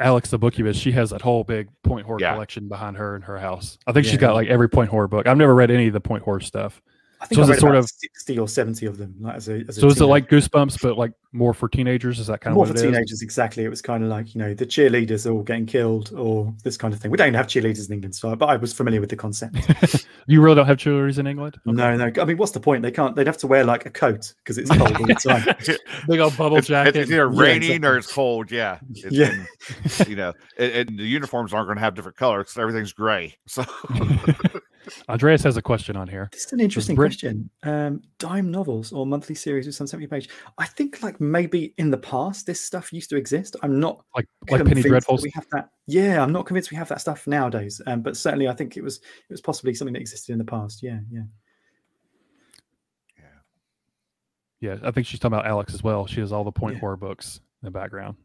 Alex 0.00 0.30
the 0.30 0.38
bookubus, 0.38 0.76
she 0.80 0.92
has 0.92 1.10
that 1.10 1.20
whole 1.20 1.44
big 1.44 1.68
point 1.84 2.06
horror 2.06 2.18
Yeah. 2.20 2.32
collection 2.32 2.68
behind 2.68 2.96
her 2.96 3.14
in 3.16 3.22
her 3.22 3.38
house. 3.38 3.78
I 3.86 3.92
think 3.92 4.06
she's 4.06 4.16
got 4.18 4.34
like 4.34 4.48
every 4.48 4.68
point 4.68 4.88
horror 4.90 5.08
book. 5.08 5.26
I've 5.26 5.36
never 5.36 5.54
read 5.54 5.70
any 5.70 5.88
of 5.88 5.92
the 5.92 6.00
point 6.00 6.22
horror 6.24 6.40
stuff. 6.40 6.80
I 7.22 7.26
think 7.26 7.36
So 7.36 7.42
I 7.42 7.44
is 7.44 7.50
it 7.50 7.60
sort 7.60 7.72
about 7.74 7.84
of- 7.84 7.90
60 7.90 8.38
or 8.38 8.48
70 8.48 8.86
of 8.86 8.96
them. 8.98 9.14
Like, 9.20 9.36
as 9.36 9.48
a, 9.48 9.56
as 9.68 9.76
a 9.76 9.80
So 9.80 9.86
is 9.88 9.92
it 9.92 9.96
teenager. 9.96 10.06
like 10.06 10.28
Goosebumps, 10.30 10.80
but 10.82 10.96
like 10.96 11.12
more 11.32 11.52
for 11.54 11.68
teenagers? 11.68 12.18
Is 12.18 12.28
that 12.28 12.40
kind 12.40 12.54
more 12.54 12.64
of 12.64 12.68
for 12.70 12.74
what 12.74 12.82
it 12.82 12.86
is? 12.88 12.92
teenagers 12.92 13.22
exactly 13.22 13.62
it 13.64 13.68
was 13.68 13.80
kind 13.82 14.02
of 14.02 14.08
like 14.10 14.34
you 14.34 14.40
know 14.40 14.52
the 14.52 14.66
cheerleaders 14.66 15.26
are 15.26 15.30
all 15.32 15.42
getting 15.42 15.64
killed 15.66 16.12
or 16.16 16.52
this 16.64 16.76
kind 16.76 16.92
of 16.92 16.98
thing 17.00 17.08
we 17.10 17.16
don't 17.16 17.34
have 17.34 17.46
cheerleaders 17.46 17.86
in 17.88 17.94
england 17.94 18.14
so 18.16 18.34
but 18.34 18.46
i 18.48 18.56
was 18.56 18.72
familiar 18.72 19.00
with 19.00 19.10
the 19.10 19.16
concept 19.16 19.56
You 20.26 20.40
really 20.42 20.56
don't 20.56 20.66
have 20.66 20.76
cheerleaders 20.78 21.18
in 21.18 21.26
England? 21.28 21.56
no 21.66 21.96
no 21.96 22.10
i 22.20 22.24
mean 22.24 22.36
what's 22.36 22.50
the 22.50 22.58
point 22.58 22.82
they 22.82 22.90
can't 22.90 23.14
they'd 23.14 23.28
have 23.28 23.38
to 23.38 23.46
wear 23.46 23.62
like 23.64 23.86
a 23.86 23.90
coat 23.90 24.32
because 24.38 24.58
it's 24.58 24.70
cold 24.70 24.96
all 24.96 25.06
the 25.06 25.14
time 25.68 25.76
Big 26.08 26.18
old 26.18 26.36
bubble 26.36 26.56
It's, 26.56 26.64
it's, 26.64 26.68
jacket. 26.68 26.96
it's 26.96 27.10
either 27.12 27.30
Yeah, 27.32 27.40
raining 27.40 27.62
exactly. 27.70 27.88
or 27.88 27.96
it's 27.98 28.12
cold. 28.12 28.50
Yeah, 28.50 28.78
It's 28.90 29.04
Yeah. 29.12 29.44
been- 29.96 30.08
you 30.08 30.16
know, 30.16 30.32
and, 30.58 30.72
and 30.88 30.98
the 30.98 31.04
uniforms 31.04 31.54
aren't 31.54 31.68
going 31.68 31.76
to 31.76 31.82
have 31.84 31.94
different 31.94 32.16
colors 32.16 32.46
because 32.46 32.58
everything's 32.58 32.92
gray. 32.92 33.36
So 33.46 33.64
Andreas 35.08 35.42
has 35.42 35.56
a 35.56 35.62
question 35.62 35.96
on 35.96 36.08
here. 36.08 36.28
this 36.32 36.44
is 36.46 36.52
an 36.52 36.60
interesting 36.60 36.96
Brit- 36.96 37.10
question 37.12 37.50
um 37.62 38.02
dime 38.18 38.50
novels 38.50 38.92
or 38.92 39.06
monthly 39.06 39.34
series 39.34 39.66
with 39.66 39.74
some 39.74 39.86
70 39.86 40.06
page 40.08 40.28
i 40.58 40.66
think 40.66 41.02
like 41.02 41.20
maybe 41.20 41.74
in 41.78 41.90
the 41.90 41.98
past 41.98 42.46
this 42.46 42.60
stuff 42.60 42.92
used 42.92 43.10
to 43.10 43.16
exist 43.16 43.56
i'm 43.62 43.78
not 43.80 44.04
Like 44.14 44.26
like 44.50 44.64
Penny 44.64 44.82
convinced 44.82 45.08
Dreadfuls. 45.08 45.22
we 45.22 45.30
have 45.34 45.46
that 45.52 45.70
yeah 45.86 46.22
i'm 46.22 46.32
not 46.32 46.46
convinced 46.46 46.70
we 46.70 46.76
have 46.76 46.88
that 46.88 47.00
stuff 47.00 47.26
nowadays 47.26 47.80
um 47.86 48.02
but 48.02 48.16
certainly 48.16 48.48
i 48.48 48.52
think 48.54 48.76
it 48.76 48.82
was 48.82 48.96
it 48.98 49.30
was 49.32 49.40
possibly 49.40 49.74
something 49.74 49.92
that 49.94 50.00
existed 50.00 50.32
in 50.32 50.38
the 50.38 50.44
past 50.44 50.82
yeah 50.82 51.00
yeah 51.10 51.22
Yeah, 54.62 54.76
I 54.82 54.90
think 54.90 55.06
she's 55.06 55.18
talking 55.18 55.32
about 55.38 55.46
Alex 55.46 55.72
as 55.72 55.82
well. 55.82 56.06
She 56.06 56.20
has 56.20 56.32
all 56.32 56.44
the 56.44 56.52
point 56.52 56.74
Yeah. 56.74 56.80
horror 56.80 56.98
books 56.98 57.40
in 57.62 57.66
the 57.66 57.70
background. 57.70 58.16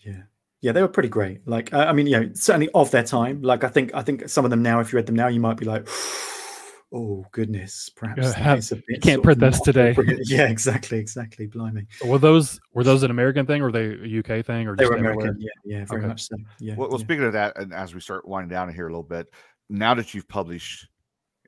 Yeah, 0.00 0.24
yeah, 0.60 0.72
they 0.72 0.82
were 0.82 0.88
pretty 0.88 1.08
great. 1.08 1.46
Like, 1.46 1.72
uh, 1.72 1.86
I 1.88 1.92
mean, 1.92 2.06
you 2.06 2.20
know, 2.20 2.30
certainly 2.34 2.68
of 2.74 2.90
their 2.90 3.02
time. 3.04 3.42
Like, 3.42 3.64
I 3.64 3.68
think, 3.68 3.94
I 3.94 4.02
think 4.02 4.28
some 4.28 4.44
of 4.44 4.50
them 4.50 4.62
now, 4.62 4.80
if 4.80 4.92
you 4.92 4.96
read 4.96 5.06
them 5.06 5.16
now, 5.16 5.28
you 5.28 5.40
might 5.40 5.56
be 5.56 5.64
like, 5.64 5.88
oh 6.92 7.24
goodness, 7.32 7.88
perhaps 7.94 8.20
Yeah, 8.22 8.32
have- 8.32 8.58
is 8.58 8.72
a 8.72 8.76
bit 8.86 9.00
can't 9.00 9.22
print 9.22 9.38
this 9.40 9.60
today. 9.60 9.92
appropriate. 9.92 10.20
Yeah, 10.28 10.48
exactly, 10.48 10.98
exactly. 10.98 11.46
Blimey, 11.46 11.86
Were 12.04 12.18
those 12.18 12.58
were 12.74 12.82
those 12.84 13.02
an 13.04 13.10
American 13.10 13.46
thing 13.46 13.62
or 13.62 13.66
were 13.66 13.72
they 13.72 13.84
a 13.86 14.18
UK 14.20 14.44
thing 14.44 14.66
or 14.66 14.74
they 14.76 14.82
just 14.82 14.90
were 14.90 14.96
everywhere? 14.98 15.12
American. 15.14 15.36
Yeah, 15.40 15.78
yeah, 15.78 15.84
very 15.84 16.00
Okay. 16.00 16.08
much 16.08 16.22
so. 16.22 16.36
Yeah. 16.58 16.74
well, 16.76 16.88
well 16.88 16.98
yeah. 16.98 17.04
speaking 17.04 17.24
of 17.24 17.32
that, 17.34 17.56
and 17.56 17.72
as 17.72 17.94
we 17.94 18.00
start 18.00 18.26
winding 18.26 18.50
down 18.50 18.72
here 18.74 18.86
a 18.86 18.90
little 18.90 19.02
bit, 19.04 19.28
now 19.68 19.94
that 19.94 20.14
you've 20.14 20.26
published 20.28 20.88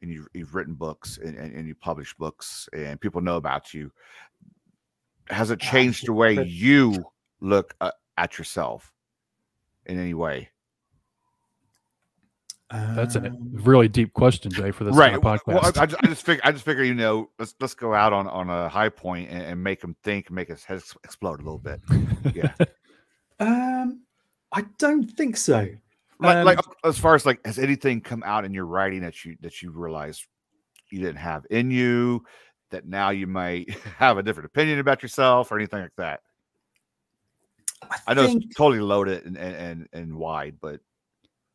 and 0.01 0.11
you've, 0.13 0.29
you've 0.33 0.55
written 0.55 0.75
books 0.75 1.19
and, 1.19 1.37
and, 1.37 1.53
and 1.55 1.67
you 1.67 1.75
publish 1.75 2.15
books 2.15 2.69
and 2.73 3.01
people 3.01 3.21
know 3.21 3.37
about 3.37 3.75
you, 3.75 3.91
has 5.29 5.51
it 5.51 5.59
Ah, 5.63 5.71
changed 5.71 6.07
the 6.07 6.13
way 6.13 6.41
you 6.45 7.05
look 7.41 7.75
uh, 7.81 7.91
at 8.17 8.39
yourself 8.39 8.92
in 9.87 9.99
any 9.99 10.15
way? 10.15 10.49
That's 12.71 13.17
a 13.17 13.31
really 13.53 13.89
deep 13.89 14.15
question, 14.15 14.51
Jay, 14.51 14.71
for 14.71 14.85
this 14.85 14.97
right. 14.97 15.13
kind 15.13 15.17
of 15.17 15.25
Well, 15.25 15.39
podcast. 15.39 15.47
well, 15.47 15.73
I, 15.77 15.83
I 15.83 15.87
just, 15.87 16.05
I 16.05 16.07
just 16.07 16.25
figure, 16.25 16.41
I 16.43 16.53
just 16.53 16.65
figure, 16.65 16.83
you 16.85 16.95
know, 16.95 17.29
let's 17.39 17.55
let's 17.61 17.75
go 17.75 17.93
out 17.93 18.15
on 18.15 18.27
on 18.29 18.49
a 18.49 18.69
high 18.69 18.89
point 18.89 19.29
and, 19.29 19.43
and 19.43 19.63
make 19.63 19.81
them 19.83 19.95
think, 20.03 20.31
make 20.31 20.49
his 20.49 20.65
head 20.65 20.81
explode 21.05 21.41
a 21.41 21.43
little 21.45 21.59
bit. 21.59 21.81
Yeah. 22.35 22.53
Um, 23.41 24.03
I 24.53 24.63
don't 24.79 25.11
think 25.17 25.37
so. 25.37 25.67
like, 26.21 26.37
Um, 26.37 26.45
like 26.45 26.61
as 26.85 26.97
far 26.97 27.17
as 27.17 27.27
like 27.27 27.45
has 27.45 27.59
anything 27.59 28.01
come 28.01 28.23
out 28.25 28.45
in 28.45 28.55
your 28.55 28.67
writing 28.67 29.01
that 29.01 29.25
you 29.25 29.37
that 29.41 29.63
you 29.63 29.73
realize 29.73 30.25
you 30.91 31.01
didn't 31.01 31.17
have 31.17 31.45
in 31.51 31.73
you 31.73 32.23
that 32.71 32.87
now 32.87 33.11
you 33.11 33.27
might 33.27 33.71
have 33.99 34.17
a 34.19 34.23
different 34.23 34.47
opinion 34.47 34.79
about 34.79 35.03
yourself 35.03 35.51
or 35.51 35.59
anything 35.59 35.81
like 35.81 35.97
that 35.97 36.21
i 38.07 38.15
know 38.15 38.27
think- 38.27 38.45
it's 38.45 38.55
totally 38.57 38.81
loaded 38.81 39.25
and 39.25 39.37
and 39.37 39.55
and, 39.57 39.89
and 39.93 40.17
wide 40.17 40.57
but 40.61 40.81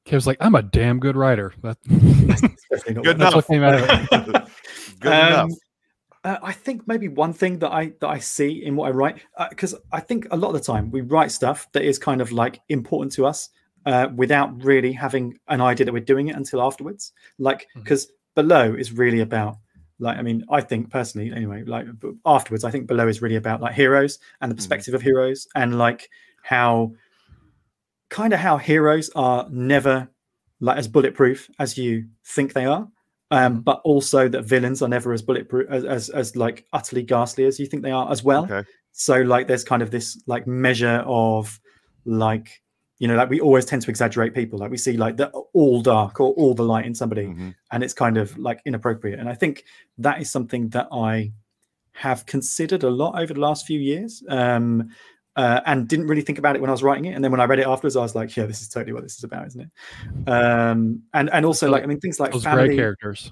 Kev's 0.05 0.25
like, 0.25 0.37
I'm 0.39 0.55
a 0.55 0.61
damn 0.61 0.99
good 1.01 1.17
writer. 1.17 1.53
That, 1.63 1.77
that's 1.85 2.83
good 2.85 3.05
what- 3.05 3.17
That's 3.17 3.35
what 3.35 3.45
came 3.45 3.61
out 3.61 3.75
of 3.75 3.83
enough 4.25 4.61
good 5.01 5.07
enough. 5.11 5.43
Um, 5.43 5.51
Uh, 6.23 6.37
I 6.41 6.51
think 6.51 6.87
maybe 6.87 7.07
one 7.09 7.31
thing 7.31 7.59
that 7.59 7.71
I 7.71 7.93
that 8.01 8.07
I 8.07 8.19
see 8.19 8.65
in 8.65 8.75
what 8.75 8.87
I 8.87 8.91
write, 8.91 9.21
because 9.49 9.75
I 9.91 9.99
think 9.99 10.27
a 10.31 10.37
lot 10.37 10.49
of 10.49 10.53
the 10.55 10.59
time 10.73 10.91
we 10.91 11.01
write 11.01 11.31
stuff 11.31 11.67
that 11.73 11.83
is 11.83 11.99
kind 11.99 12.21
of 12.21 12.31
like 12.31 12.59
important 12.69 13.11
to 13.13 13.25
us 13.25 13.49
uh, 13.85 14.07
without 14.15 14.63
really 14.63 14.91
having 14.91 15.37
an 15.47 15.61
idea 15.61 15.85
that 15.85 15.93
we're 15.93 15.99
doing 16.13 16.27
it 16.29 16.35
until 16.35 16.61
afterwards. 16.61 17.13
Like 17.37 17.67
because 17.75 18.07
below 18.35 18.73
is 18.73 18.91
really 18.91 19.19
about 19.21 19.57
like 19.99 20.17
I 20.17 20.21
mean 20.21 20.43
I 20.49 20.61
think 20.61 20.89
personally 20.91 21.31
anyway 21.31 21.63
like 21.63 21.87
afterwards 22.25 22.63
I 22.63 22.71
think 22.71 22.87
below 22.87 23.07
is 23.07 23.21
really 23.21 23.35
about 23.35 23.61
like 23.61 23.73
heroes 23.73 24.19
and 24.41 24.51
the 24.51 24.53
Mhm. 24.53 24.57
perspective 24.57 24.93
of 24.93 25.01
heroes 25.01 25.47
and 25.55 25.77
like 25.77 26.09
how 26.43 26.93
kind 28.09 28.33
of 28.33 28.39
how 28.39 28.57
heroes 28.57 29.09
are 29.15 29.47
never 29.49 30.07
like 30.59 30.77
as 30.77 30.87
bulletproof 30.87 31.49
as 31.59 31.77
you 31.77 32.07
think 32.25 32.53
they 32.53 32.65
are 32.65 32.87
um, 33.31 33.61
but 33.61 33.81
also 33.83 34.29
that 34.29 34.45
villains 34.45 34.81
are 34.81 34.87
never 34.87 35.11
as 35.11 35.21
bulletproof 35.21 35.69
as, 35.69 35.83
as 35.83 36.09
as 36.09 36.35
like 36.37 36.65
utterly 36.71 37.03
ghastly 37.03 37.43
as 37.45 37.59
you 37.59 37.65
think 37.65 37.83
they 37.83 37.91
are 37.91 38.09
as 38.09 38.23
well. 38.23 38.45
okay 38.45 38.63
So 38.93 39.21
like 39.21 39.47
there's 39.47 39.65
kind 39.65 39.81
of 39.83 39.91
this 39.91 40.21
like 40.27 40.47
measure 40.47 41.03
of 41.05 41.59
like 42.05 42.61
you 42.99 43.07
know 43.07 43.15
like 43.15 43.29
we 43.29 43.39
always 43.39 43.65
tend 43.65 43.81
to 43.83 43.89
exaggerate 43.89 44.33
people 44.33 44.57
like 44.59 44.71
we 44.71 44.77
see 44.77 44.97
like 44.97 45.17
the 45.17 45.27
all 45.53 45.81
dark 45.81 46.19
or 46.19 46.33
all 46.33 46.53
the 46.55 46.63
light 46.63 46.85
in 46.85 46.95
somebody 46.95 47.27
Mhm. 47.27 47.53
and 47.71 47.83
it's 47.83 47.93
kind 47.93 48.17
of 48.17 48.35
like 48.37 48.59
inappropriate 48.65 49.19
and 49.19 49.29
I 49.29 49.35
think 49.35 49.63
that 49.99 50.19
is 50.21 50.31
something 50.31 50.69
that 50.69 50.87
I 50.91 51.31
have 51.93 52.25
considered 52.25 52.83
a 52.83 52.89
lot 52.89 53.19
over 53.21 53.33
the 53.33 53.39
last 53.39 53.65
few 53.65 53.79
years. 53.79 54.23
Um, 54.29 54.89
uh, 55.35 55.61
and 55.67 55.87
didn't 55.87 56.07
really 56.07 56.21
think 56.23 56.39
about 56.39 56.55
it 56.55 56.61
when 56.61 56.69
I 56.69 56.73
was 56.73 56.81
writing 56.81 57.05
it, 57.05 57.13
and 57.13 57.23
then 57.23 57.29
when 57.29 57.39
I 57.39 57.45
read 57.45 57.59
it 57.59 57.67
afterwards, 57.67 57.95
I 57.95 58.01
was 58.01 58.15
like, 58.15 58.35
"Yeah, 58.35 58.47
this 58.47 58.59
is 58.63 58.69
totally 58.69 58.91
what 58.93 59.03
this 59.03 59.17
is 59.19 59.23
about, 59.23 59.45
isn't 59.45 59.61
it?" 59.61 59.69
Um, 60.27 61.03
and 61.13 61.29
and 61.31 61.45
also 61.45 61.69
like 61.69 61.83
I 61.83 61.85
mean 61.85 61.99
things 61.99 62.19
like 62.19 62.31
those 62.31 62.43
family. 62.43 62.67
gray 62.69 62.75
characters. 62.75 63.31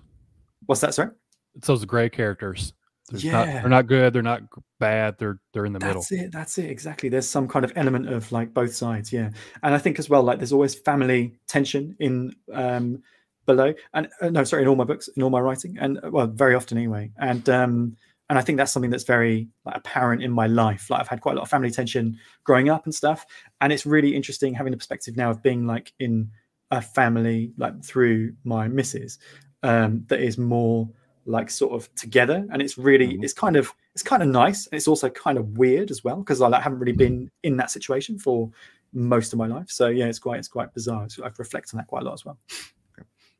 What's 0.67 0.81
that? 0.81 0.93
Sorry. 0.93 1.09
It's 1.55 1.65
those 1.65 1.83
gray 1.85 2.09
characters. 2.09 2.73
There's 3.09 3.23
not, 3.23 3.47
Yeah. 3.47 3.61
they're 3.61 3.69
not 3.69 3.87
good. 3.87 4.13
They're 4.13 4.23
not 4.23 4.41
bad. 4.79 5.15
They're 5.19 5.39
they're 5.53 5.65
in 5.65 5.73
the 5.73 5.79
middle. 5.79 6.01
That's 6.01 6.11
it. 6.11 6.31
That's 6.31 6.57
it. 6.57 6.69
Exactly. 6.69 7.09
There's 7.09 7.29
some 7.29 7.47
kind 7.47 7.63
of 7.63 7.71
element 7.75 8.09
of 8.09 8.31
like 8.31 8.53
both 8.53 8.73
sides. 8.73 9.13
Yeah. 9.13 9.29
And 9.61 9.75
I 9.75 9.77
think 9.77 9.99
as 9.99 10.09
well, 10.09 10.23
like 10.23 10.39
there's 10.39 10.53
always 10.53 10.73
family 10.75 11.35
tension 11.47 11.95
in 11.99 12.35
um 12.51 13.03
below. 13.45 13.73
And 13.93 14.09
uh, 14.21 14.29
no, 14.29 14.43
sorry, 14.43 14.63
in 14.63 14.67
all 14.67 14.75
my 14.75 14.85
books, 14.85 15.07
in 15.09 15.21
all 15.21 15.29
my 15.29 15.39
writing, 15.39 15.77
and 15.79 15.99
uh, 16.03 16.09
well, 16.11 16.27
very 16.27 16.55
often 16.55 16.77
anyway. 16.77 17.11
And 17.17 17.47
um 17.49 17.95
and 18.27 18.39
I 18.39 18.41
think 18.41 18.57
that's 18.57 18.71
something 18.71 18.89
that's 18.89 19.03
very 19.03 19.49
like 19.65 19.75
apparent 19.77 20.23
in 20.23 20.31
my 20.31 20.47
life. 20.47 20.89
Like 20.89 20.99
I've 21.01 21.07
had 21.07 21.21
quite 21.21 21.33
a 21.33 21.35
lot 21.35 21.43
of 21.43 21.49
family 21.49 21.69
tension 21.69 22.17
growing 22.43 22.69
up 22.69 22.85
and 22.85 22.95
stuff. 22.95 23.23
And 23.61 23.71
it's 23.71 23.85
really 23.85 24.15
interesting 24.15 24.55
having 24.55 24.71
the 24.71 24.77
perspective 24.77 25.15
now 25.15 25.29
of 25.29 25.43
being 25.43 25.67
like 25.67 25.93
in 25.99 26.31
a 26.71 26.81
family, 26.81 27.53
like 27.57 27.83
through 27.85 28.33
my 28.43 28.67
missus, 28.67 29.19
um, 29.61 30.05
that 30.07 30.21
is 30.21 30.39
more 30.39 30.89
like 31.25 31.49
sort 31.49 31.73
of 31.73 31.93
together. 31.95 32.45
And 32.51 32.61
it's 32.61 32.77
really 32.77 33.17
Mhm. 33.17 33.23
it's 33.23 33.33
kind 33.33 33.55
of 33.55 33.73
it's 33.93 34.03
kind 34.03 34.21
of 34.21 34.29
nice. 34.29 34.67
And 34.67 34.77
it's 34.77 34.87
also 34.87 35.09
kind 35.09 35.37
of 35.37 35.57
weird 35.57 35.89
as 35.91 36.03
well 36.03 36.17
because 36.17 36.41
I 36.41 36.47
like, 36.47 36.61
haven't 36.63 36.79
really 36.79 36.91
been 36.93 37.31
in 37.43 37.57
that 37.57 37.71
situation 37.71 38.17
for 38.19 38.51
most 38.93 39.33
of 39.33 39.39
my 39.39 39.47
life. 39.47 39.69
So 39.69 39.87
yeah 39.87 40.05
it's 40.05 40.19
quite 40.19 40.39
it's 40.39 40.47
quite 40.47 40.73
bizarre. 40.73 41.09
So 41.09 41.23
I've 41.25 41.37
reflected 41.39 41.75
on 41.75 41.79
that 41.79 41.87
quite 41.87 42.03
a 42.03 42.05
lot 42.05 42.13
as 42.13 42.25
well. 42.25 42.37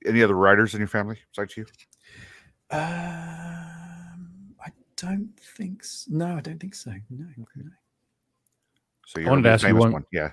Any 0.06 0.22
other 0.24 0.36
writers 0.36 0.74
in 0.74 0.80
your 0.80 0.88
family 0.88 1.18
besides 1.32 1.58
you? 1.58 1.66
Um, 2.72 4.56
I 4.66 4.70
don't 4.96 5.30
think 5.40 5.84
so. 5.84 6.10
no 6.12 6.36
I 6.38 6.42
don't 6.42 6.60
think 6.60 6.76
so. 6.76 6.92
No, 7.10 7.26
no. 7.38 7.46
so 9.06 9.22
wanted 9.24 9.44
to 9.44 9.48
the 9.50 9.54
ask 9.54 9.64
you 9.64 9.70
famous 9.70 9.94
one- 9.94 10.06
yeah. 10.12 10.32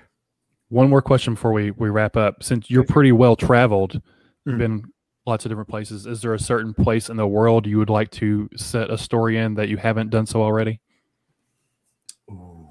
One 0.69 0.89
more 0.89 1.01
question 1.01 1.35
before 1.35 1.51
we 1.51 1.71
we 1.71 1.89
wrap 1.89 2.17
up. 2.17 2.41
Since 2.43 2.69
you're 2.71 2.83
pretty 2.85 3.11
well 3.11 3.35
traveled, 3.35 4.01
you've 4.45 4.55
Mm. 4.55 4.57
been 4.57 4.92
lots 5.25 5.45
of 5.45 5.49
different 5.49 5.69
places. 5.69 6.05
Is 6.05 6.21
there 6.21 6.33
a 6.33 6.39
certain 6.39 6.73
place 6.73 7.09
in 7.09 7.17
the 7.17 7.27
world 7.27 7.65
you 7.65 7.77
would 7.77 7.89
like 7.89 8.11
to 8.11 8.49
set 8.55 8.91
a 8.91 8.97
story 8.97 9.37
in 9.37 9.55
that 9.55 9.69
you 9.69 9.77
haven't 9.77 10.09
done 10.09 10.25
so 10.25 10.41
already? 10.41 10.79
Ooh. 12.29 12.67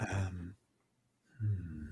Um, 0.00 0.54
hmm. 1.40 1.84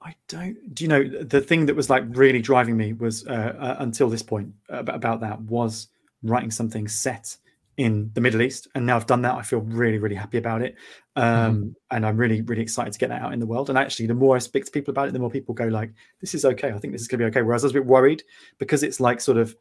I 0.00 0.14
don't. 0.28 0.74
Do 0.74 0.84
you 0.84 0.88
know 0.88 1.04
the 1.04 1.40
thing 1.40 1.66
that 1.66 1.76
was 1.76 1.88
like 1.88 2.04
really 2.08 2.42
driving 2.42 2.76
me 2.76 2.92
was 2.92 3.26
uh, 3.26 3.54
uh, 3.58 3.76
until 3.78 4.08
this 4.08 4.22
point 4.22 4.52
about, 4.68 4.96
about 4.96 5.20
that 5.20 5.40
was 5.42 5.88
writing 6.22 6.50
something 6.50 6.88
set 6.88 7.36
in 7.82 8.12
the 8.14 8.20
Middle 8.20 8.42
East, 8.42 8.68
and 8.76 8.86
now 8.86 8.94
I've 8.94 9.06
done 9.06 9.22
that. 9.22 9.34
I 9.34 9.42
feel 9.42 9.58
really, 9.58 9.98
really 9.98 10.14
happy 10.14 10.38
about 10.38 10.62
it, 10.62 10.76
um, 11.16 11.74
and 11.90 12.06
I'm 12.06 12.16
really, 12.16 12.40
really 12.40 12.62
excited 12.62 12.92
to 12.92 12.98
get 12.98 13.08
that 13.08 13.20
out 13.20 13.32
in 13.32 13.40
the 13.40 13.46
world. 13.46 13.68
And 13.68 13.76
actually, 13.76 14.06
the 14.06 14.14
more 14.14 14.36
I 14.36 14.38
speak 14.38 14.64
to 14.66 14.70
people 14.70 14.92
about 14.92 15.08
it, 15.08 15.12
the 15.12 15.18
more 15.18 15.30
people 15.30 15.52
go 15.52 15.66
like, 15.66 15.92
"This 16.20 16.32
is 16.32 16.44
okay. 16.44 16.70
I 16.70 16.78
think 16.78 16.92
this 16.92 17.02
is 17.02 17.08
going 17.08 17.18
to 17.18 17.24
be 17.24 17.28
okay." 17.30 17.42
Whereas 17.42 17.64
I 17.64 17.66
was 17.66 17.72
a 17.72 17.80
bit 17.80 17.86
worried 17.86 18.22
because 18.58 18.84
it's 18.84 19.00
like 19.00 19.20
sort 19.20 19.36
of 19.36 19.56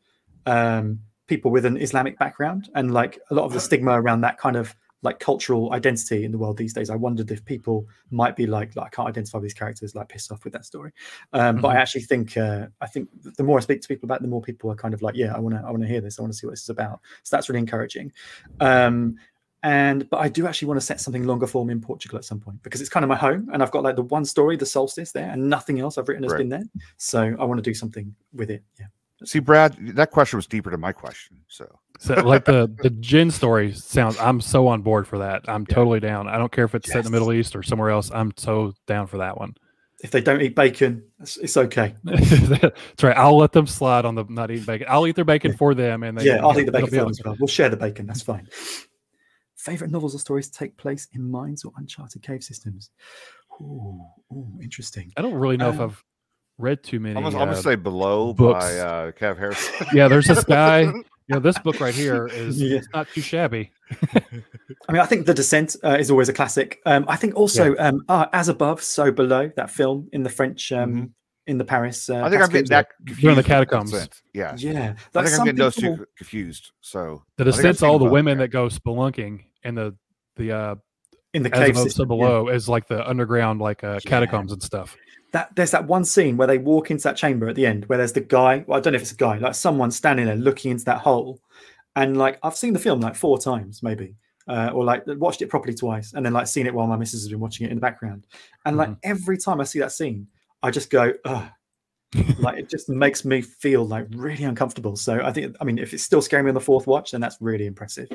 um, 0.46 1.00
people 1.26 1.50
with 1.50 1.66
an 1.66 1.78
Islamic 1.78 2.20
background, 2.20 2.70
and 2.76 2.94
like 2.94 3.18
a 3.32 3.34
lot 3.34 3.46
of 3.46 3.54
the 3.54 3.60
stigma 3.60 4.00
around 4.00 4.22
that 4.22 4.38
kind 4.38 4.56
of 4.56 4.76
like 5.04 5.20
cultural 5.20 5.74
identity 5.74 6.26
in 6.26 6.32
the 6.32 6.38
world 6.38 6.58
these 6.58 6.74
days. 6.74 6.90
I 6.90 6.96
wondered 6.96 7.32
if 7.32 7.44
people 7.44 7.88
might 8.12 8.36
be 8.36 8.46
like, 8.46 8.76
like 8.76 8.88
I 8.88 8.90
can't 8.90 9.08
identify 9.08 9.40
with 9.40 9.44
these 9.44 9.54
characters, 9.54 9.96
like 9.96 10.10
pissed 10.10 10.32
off 10.32 10.44
with 10.44 10.54
that 10.54 10.66
story. 10.66 10.92
Um, 11.34 11.58
But 11.58 11.70
I 11.70 11.76
actually 11.78 12.04
think 12.04 12.38
uh, 12.38 12.68
I 12.82 12.88
think 12.88 13.10
the 13.38 13.44
more 13.44 13.58
I 13.58 13.62
speak 13.62 13.82
to 13.82 13.88
people 13.88 14.06
about, 14.06 14.20
it, 14.20 14.24
the 14.24 14.28
more 14.30 14.42
people 14.42 14.72
are 14.72 14.76
kind 14.76 14.94
of 14.94 15.02
like, 15.02 15.16
yeah, 15.16 15.36
I 15.36 15.40
want 15.40 15.56
to 15.56 15.62
I 15.62 15.72
want 15.72 15.82
to 15.82 15.88
hear 15.88 16.02
this. 16.02 16.20
I 16.20 16.22
want 16.22 16.34
to 16.34 16.38
see 16.38 16.46
what 16.46 16.54
this 16.54 16.64
is 16.64 16.70
about. 16.70 17.00
So 17.24 17.36
that's 17.36 17.50
really 17.50 17.60
encouraging. 17.60 18.12
Um, 18.60 19.16
and 19.64 20.10
but 20.10 20.18
I 20.18 20.28
do 20.28 20.48
actually 20.48 20.70
want 20.70 20.80
to 20.80 20.86
set 20.86 21.00
something 21.00 21.26
longer 21.26 21.46
form 21.46 21.70
in 21.70 21.82
Portugal 21.82 22.18
at 22.18 22.26
some 22.26 22.40
point 22.40 22.62
because 22.64 22.82
it's 22.82 22.90
kind 22.90 23.04
of 23.04 23.10
my 23.10 23.16
home, 23.16 23.50
and 23.54 23.62
I've 23.62 23.72
got 23.72 23.84
like 23.84 23.96
the 23.96 24.04
one 24.04 24.26
story, 24.26 24.56
the 24.58 24.66
solstice 24.66 25.12
there, 25.12 25.30
and 25.30 25.50
nothing 25.50 25.80
else 25.80 25.98
I've 25.98 26.08
written 26.08 26.24
has 26.24 26.32
Right. 26.32 26.40
been 26.40 26.50
there. 26.50 26.64
So 26.98 27.36
I 27.40 27.44
want 27.46 27.60
to 27.60 27.64
do 27.64 27.74
something 27.74 28.16
with 28.34 28.50
it. 28.50 28.64
Yeah. 28.80 28.88
See, 29.24 29.38
Brad, 29.38 29.78
that 29.96 30.10
question 30.10 30.38
was 30.38 30.48
deeper 30.48 30.72
than 30.72 30.80
my 30.80 30.92
question. 30.92 31.38
So 31.48 31.68
So, 32.02 32.16
like 32.16 32.46
the 32.46 32.68
the 32.82 32.90
Jinn 32.90 33.30
story 33.30 33.74
sounds. 33.74 34.18
I'm 34.18 34.42
so 34.42 34.68
on 34.68 34.82
board 34.82 35.08
for 35.08 35.20
that. 35.20 35.44
I'm 35.48 35.68
totally 35.68 36.00
down. 36.00 36.28
I 36.28 36.40
don't 36.40 36.52
care 36.52 36.66
if 36.66 36.74
it's 36.74 36.88
set 36.88 36.98
in 36.98 37.04
the 37.04 37.12
Middle 37.12 37.32
East 37.32 37.56
or 37.56 37.62
somewhere 37.62 37.92
else. 37.92 38.10
I'm 38.12 38.34
so 38.38 38.74
down 38.88 39.06
for 39.06 39.20
that 39.20 39.40
one. 39.40 39.56
If 40.00 40.10
they 40.10 40.20
don't 40.20 40.42
eat 40.42 40.56
bacon, 40.56 41.04
it's, 41.20 41.38
it's 41.38 41.56
okay. 41.58 41.94
That's 42.04 43.04
right. 43.04 43.16
I'll 43.16 43.38
let 43.38 43.52
them 43.52 43.68
slide 43.68 44.06
on 44.06 44.16
the 44.16 44.26
not 44.30 44.50
eating 44.50 44.66
bacon. 44.66 44.88
I'll 44.90 45.06
eat 45.06 45.16
their 45.16 45.26
bacon 45.26 45.56
for 45.56 45.76
them, 45.76 46.02
and 46.02 46.18
they, 46.18 46.26
yeah, 46.26 46.38
I'll 46.38 46.60
eat 46.60 46.66
the 46.66 46.72
bacon 46.72 46.90
for 46.90 46.96
them 46.96 47.06
okay. 47.06 47.12
as 47.12 47.22
well. 47.24 47.36
We'll 47.40 47.48
share 47.48 47.70
the 47.70 47.78
bacon. 47.78 48.08
That's 48.08 48.24
fine. 48.24 48.48
Favorite 49.56 49.92
novels 49.92 50.16
or 50.16 50.18
stories 50.18 50.50
take 50.50 50.78
place 50.78 51.08
in 51.14 51.30
mines 51.30 51.64
or 51.64 51.72
uncharted 51.78 52.24
cave 52.24 52.44
systems. 52.44 52.90
Ooh, 53.62 54.02
ooh 54.32 54.60
interesting. 54.60 55.14
I 55.18 55.22
don't 55.22 55.36
really 55.36 55.58
know 55.58 55.70
if 55.70 55.80
Um, 55.80 55.92
I've 55.92 56.04
read 56.58 56.82
too 56.82 57.00
many. 57.00 57.16
I'm 57.16 57.22
gonna, 57.22 57.38
I'm 57.38 57.48
gonna 57.48 57.60
uh, 57.60 57.62
say 57.62 57.76
below 57.76 58.34
books. 58.34 58.66
by 58.66 58.80
uh, 58.80 59.12
Kev 59.12 59.38
Harris. 59.38 59.70
yeah, 59.94 60.08
there's 60.08 60.26
this 60.26 60.44
guy. 60.44 60.92
You 61.28 61.36
know, 61.36 61.40
this 61.40 61.58
book 61.60 61.80
right 61.80 61.94
here 62.04 62.28
is 62.28 62.62
Yeah. 62.62 62.78
it's 62.78 62.88
not 62.94 63.08
too 63.10 63.22
shabby. 63.22 63.72
I 64.14 64.92
mean, 64.92 65.02
I 65.02 65.06
think 65.06 65.26
The 65.26 65.34
Descent 65.34 65.76
uh, 65.84 65.98
is 66.00 66.10
always 66.12 66.30
a 66.30 66.34
classic. 66.34 66.80
Um, 66.86 67.06
I 67.08 67.16
think 67.16 67.36
also 67.36 67.76
um, 67.78 68.04
uh, 68.10 68.26
As 68.34 68.50
Above, 68.50 68.82
So 68.82 69.12
Below, 69.12 69.52
that 69.56 69.70
film 69.70 70.10
in 70.12 70.24
the 70.24 70.30
French, 70.30 70.72
um, 70.72 71.14
in 71.48 71.58
the 71.58 71.66
Paris. 71.66 72.10
Uh, 72.10 72.16
Mm-hmm. 72.16 72.26
I 72.26 72.30
think 72.30 72.42
I'm 72.44 72.50
getting 72.50 72.68
catacombs. 72.68 72.70
that 72.70 72.88
confused. 73.08 73.38
the 73.38 73.44
catacombs. 73.44 73.92
Descent. 73.92 74.22
Yeah. 74.34 74.56
Yeah. 74.58 74.94
I 75.16 75.24
think 75.24 75.40
I'm 75.40 75.46
getting 75.46 75.56
those 75.60 75.76
people- 75.76 75.98
two 75.98 76.06
confused. 76.18 76.72
So 76.82 77.24
The 77.38 77.44
I 77.44 77.48
Descent's 77.48 77.84
all 77.84 78.00
the 78.00 78.06
women 78.10 78.38
yeah. 78.38 78.44
that 78.46 78.48
go 78.50 78.68
spelunking, 78.68 79.44
and 79.64 79.78
the 79.78 79.96
the 80.38 80.52
uh, 80.52 80.76
in 81.34 81.44
the 81.44 81.54
as 81.54 81.60
cave 81.60 81.70
above, 81.72 81.84
so 81.84 81.84
system. 81.86 82.04
yeah. 82.04 82.16
below 82.18 82.48
is 82.50 82.68
like 82.70 82.88
the 82.88 83.08
underground 83.08 83.60
like 83.62 83.84
uh, 83.84 84.00
Yeah. 84.04 84.10
catacombs 84.10 84.52
and 84.52 84.62
stuff. 84.62 84.96
That 85.32 85.56
there's 85.56 85.72
that 85.72 85.88
one 85.88 86.06
scene 86.06 86.38
where 86.38 86.48
they 86.48 86.58
walk 86.58 86.92
into 86.92 87.04
that 87.04 87.18
chamber 87.18 87.48
at 87.48 87.56
the 87.56 87.66
end 87.66 87.86
where 87.86 87.98
there's 87.98 88.14
the 88.14 88.22
guy 88.22 88.64
well, 88.68 88.78
i 88.78 88.82
don't 88.82 88.94
know 88.94 88.98
if 88.98 89.02
it's 89.02 89.12
a 89.12 89.16
guy 89.16 89.38
like 89.38 89.56
someone 89.56 89.92
standing 89.92 90.26
there 90.26 90.36
looking 90.36 90.72
into 90.72 90.86
that 90.86 91.00
hole. 91.00 91.40
And 91.96 92.18
like 92.18 92.40
i've 92.44 92.56
seen 92.56 92.74
the 92.74 92.80
film 92.80 93.02
like 93.02 93.16
four 93.16 93.38
times 93.38 93.84
maybe 93.84 94.16
uh, 94.48 94.72
or 94.74 94.84
like 94.84 95.04
watched 95.08 95.42
it 95.42 95.48
properly 95.48 95.74
twice 95.74 96.14
and 96.14 96.26
then 96.26 96.34
like 96.34 96.48
seen 96.48 96.66
it 96.66 96.74
while 96.74 96.88
my 96.88 96.98
missus 96.98 97.22
has 97.22 97.30
been 97.30 97.40
watching 97.40 97.66
it 97.66 97.70
in 97.70 97.78
the 97.78 97.82
background. 97.82 98.28
And 98.66 98.76
like 98.76 98.90
every 99.04 99.38
time 99.38 99.62
i 99.62 99.64
see 99.64 99.80
that 99.80 99.92
scene 99.92 100.28
i 100.64 100.72
just 100.72 100.90
go 100.90 101.14
Ugh. 101.26 101.50
like 102.40 102.58
it 102.58 102.70
just 102.70 102.90
makes 102.90 103.24
me 103.24 103.42
feel 103.42 103.86
like 103.86 104.06
really 104.12 104.44
uncomfortable. 104.44 104.96
So 104.96 105.22
i 105.24 105.32
think 105.32 105.56
i 105.62 105.64
mean 105.64 105.78
if 105.78 105.94
it's 105.94 106.04
still 106.04 106.22
scaring 106.22 106.46
me 106.46 106.50
on 106.50 106.56
the 106.56 106.62
fourth 106.62 106.88
watch 106.88 107.12
then 107.12 107.22
that's 107.22 107.38
really 107.40 107.66
impressive. 107.66 108.10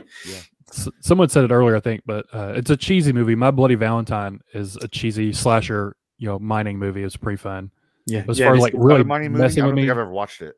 S- 0.70 0.88
someone 1.00 1.28
said 1.28 1.44
it 1.44 1.50
earlier, 1.50 1.76
I 1.76 1.80
think, 1.80 2.02
but 2.06 2.26
uh, 2.32 2.54
it's 2.56 2.70
a 2.70 2.76
cheesy 2.76 3.12
movie. 3.12 3.34
My 3.34 3.50
Bloody 3.50 3.76
Valentine 3.76 4.40
is 4.52 4.76
a 4.76 4.88
cheesy 4.88 5.32
slasher, 5.32 5.94
you 6.18 6.28
know, 6.28 6.38
mining 6.38 6.78
movie. 6.78 7.02
It's 7.02 7.16
pretty 7.16 7.36
fun. 7.36 7.70
yeah 8.06 8.24
As 8.28 8.38
yeah, 8.38 8.46
far 8.46 8.54
as 8.56 8.60
like 8.62 8.74
really 8.76 9.04
Money 9.04 9.28
movie. 9.28 9.44
I 9.44 9.48
don't 9.48 9.66
with 9.66 9.74
think 9.74 9.76
me. 9.76 9.82
I've 9.90 9.98
ever 9.98 10.10
watched 10.10 10.42
it. 10.42 10.54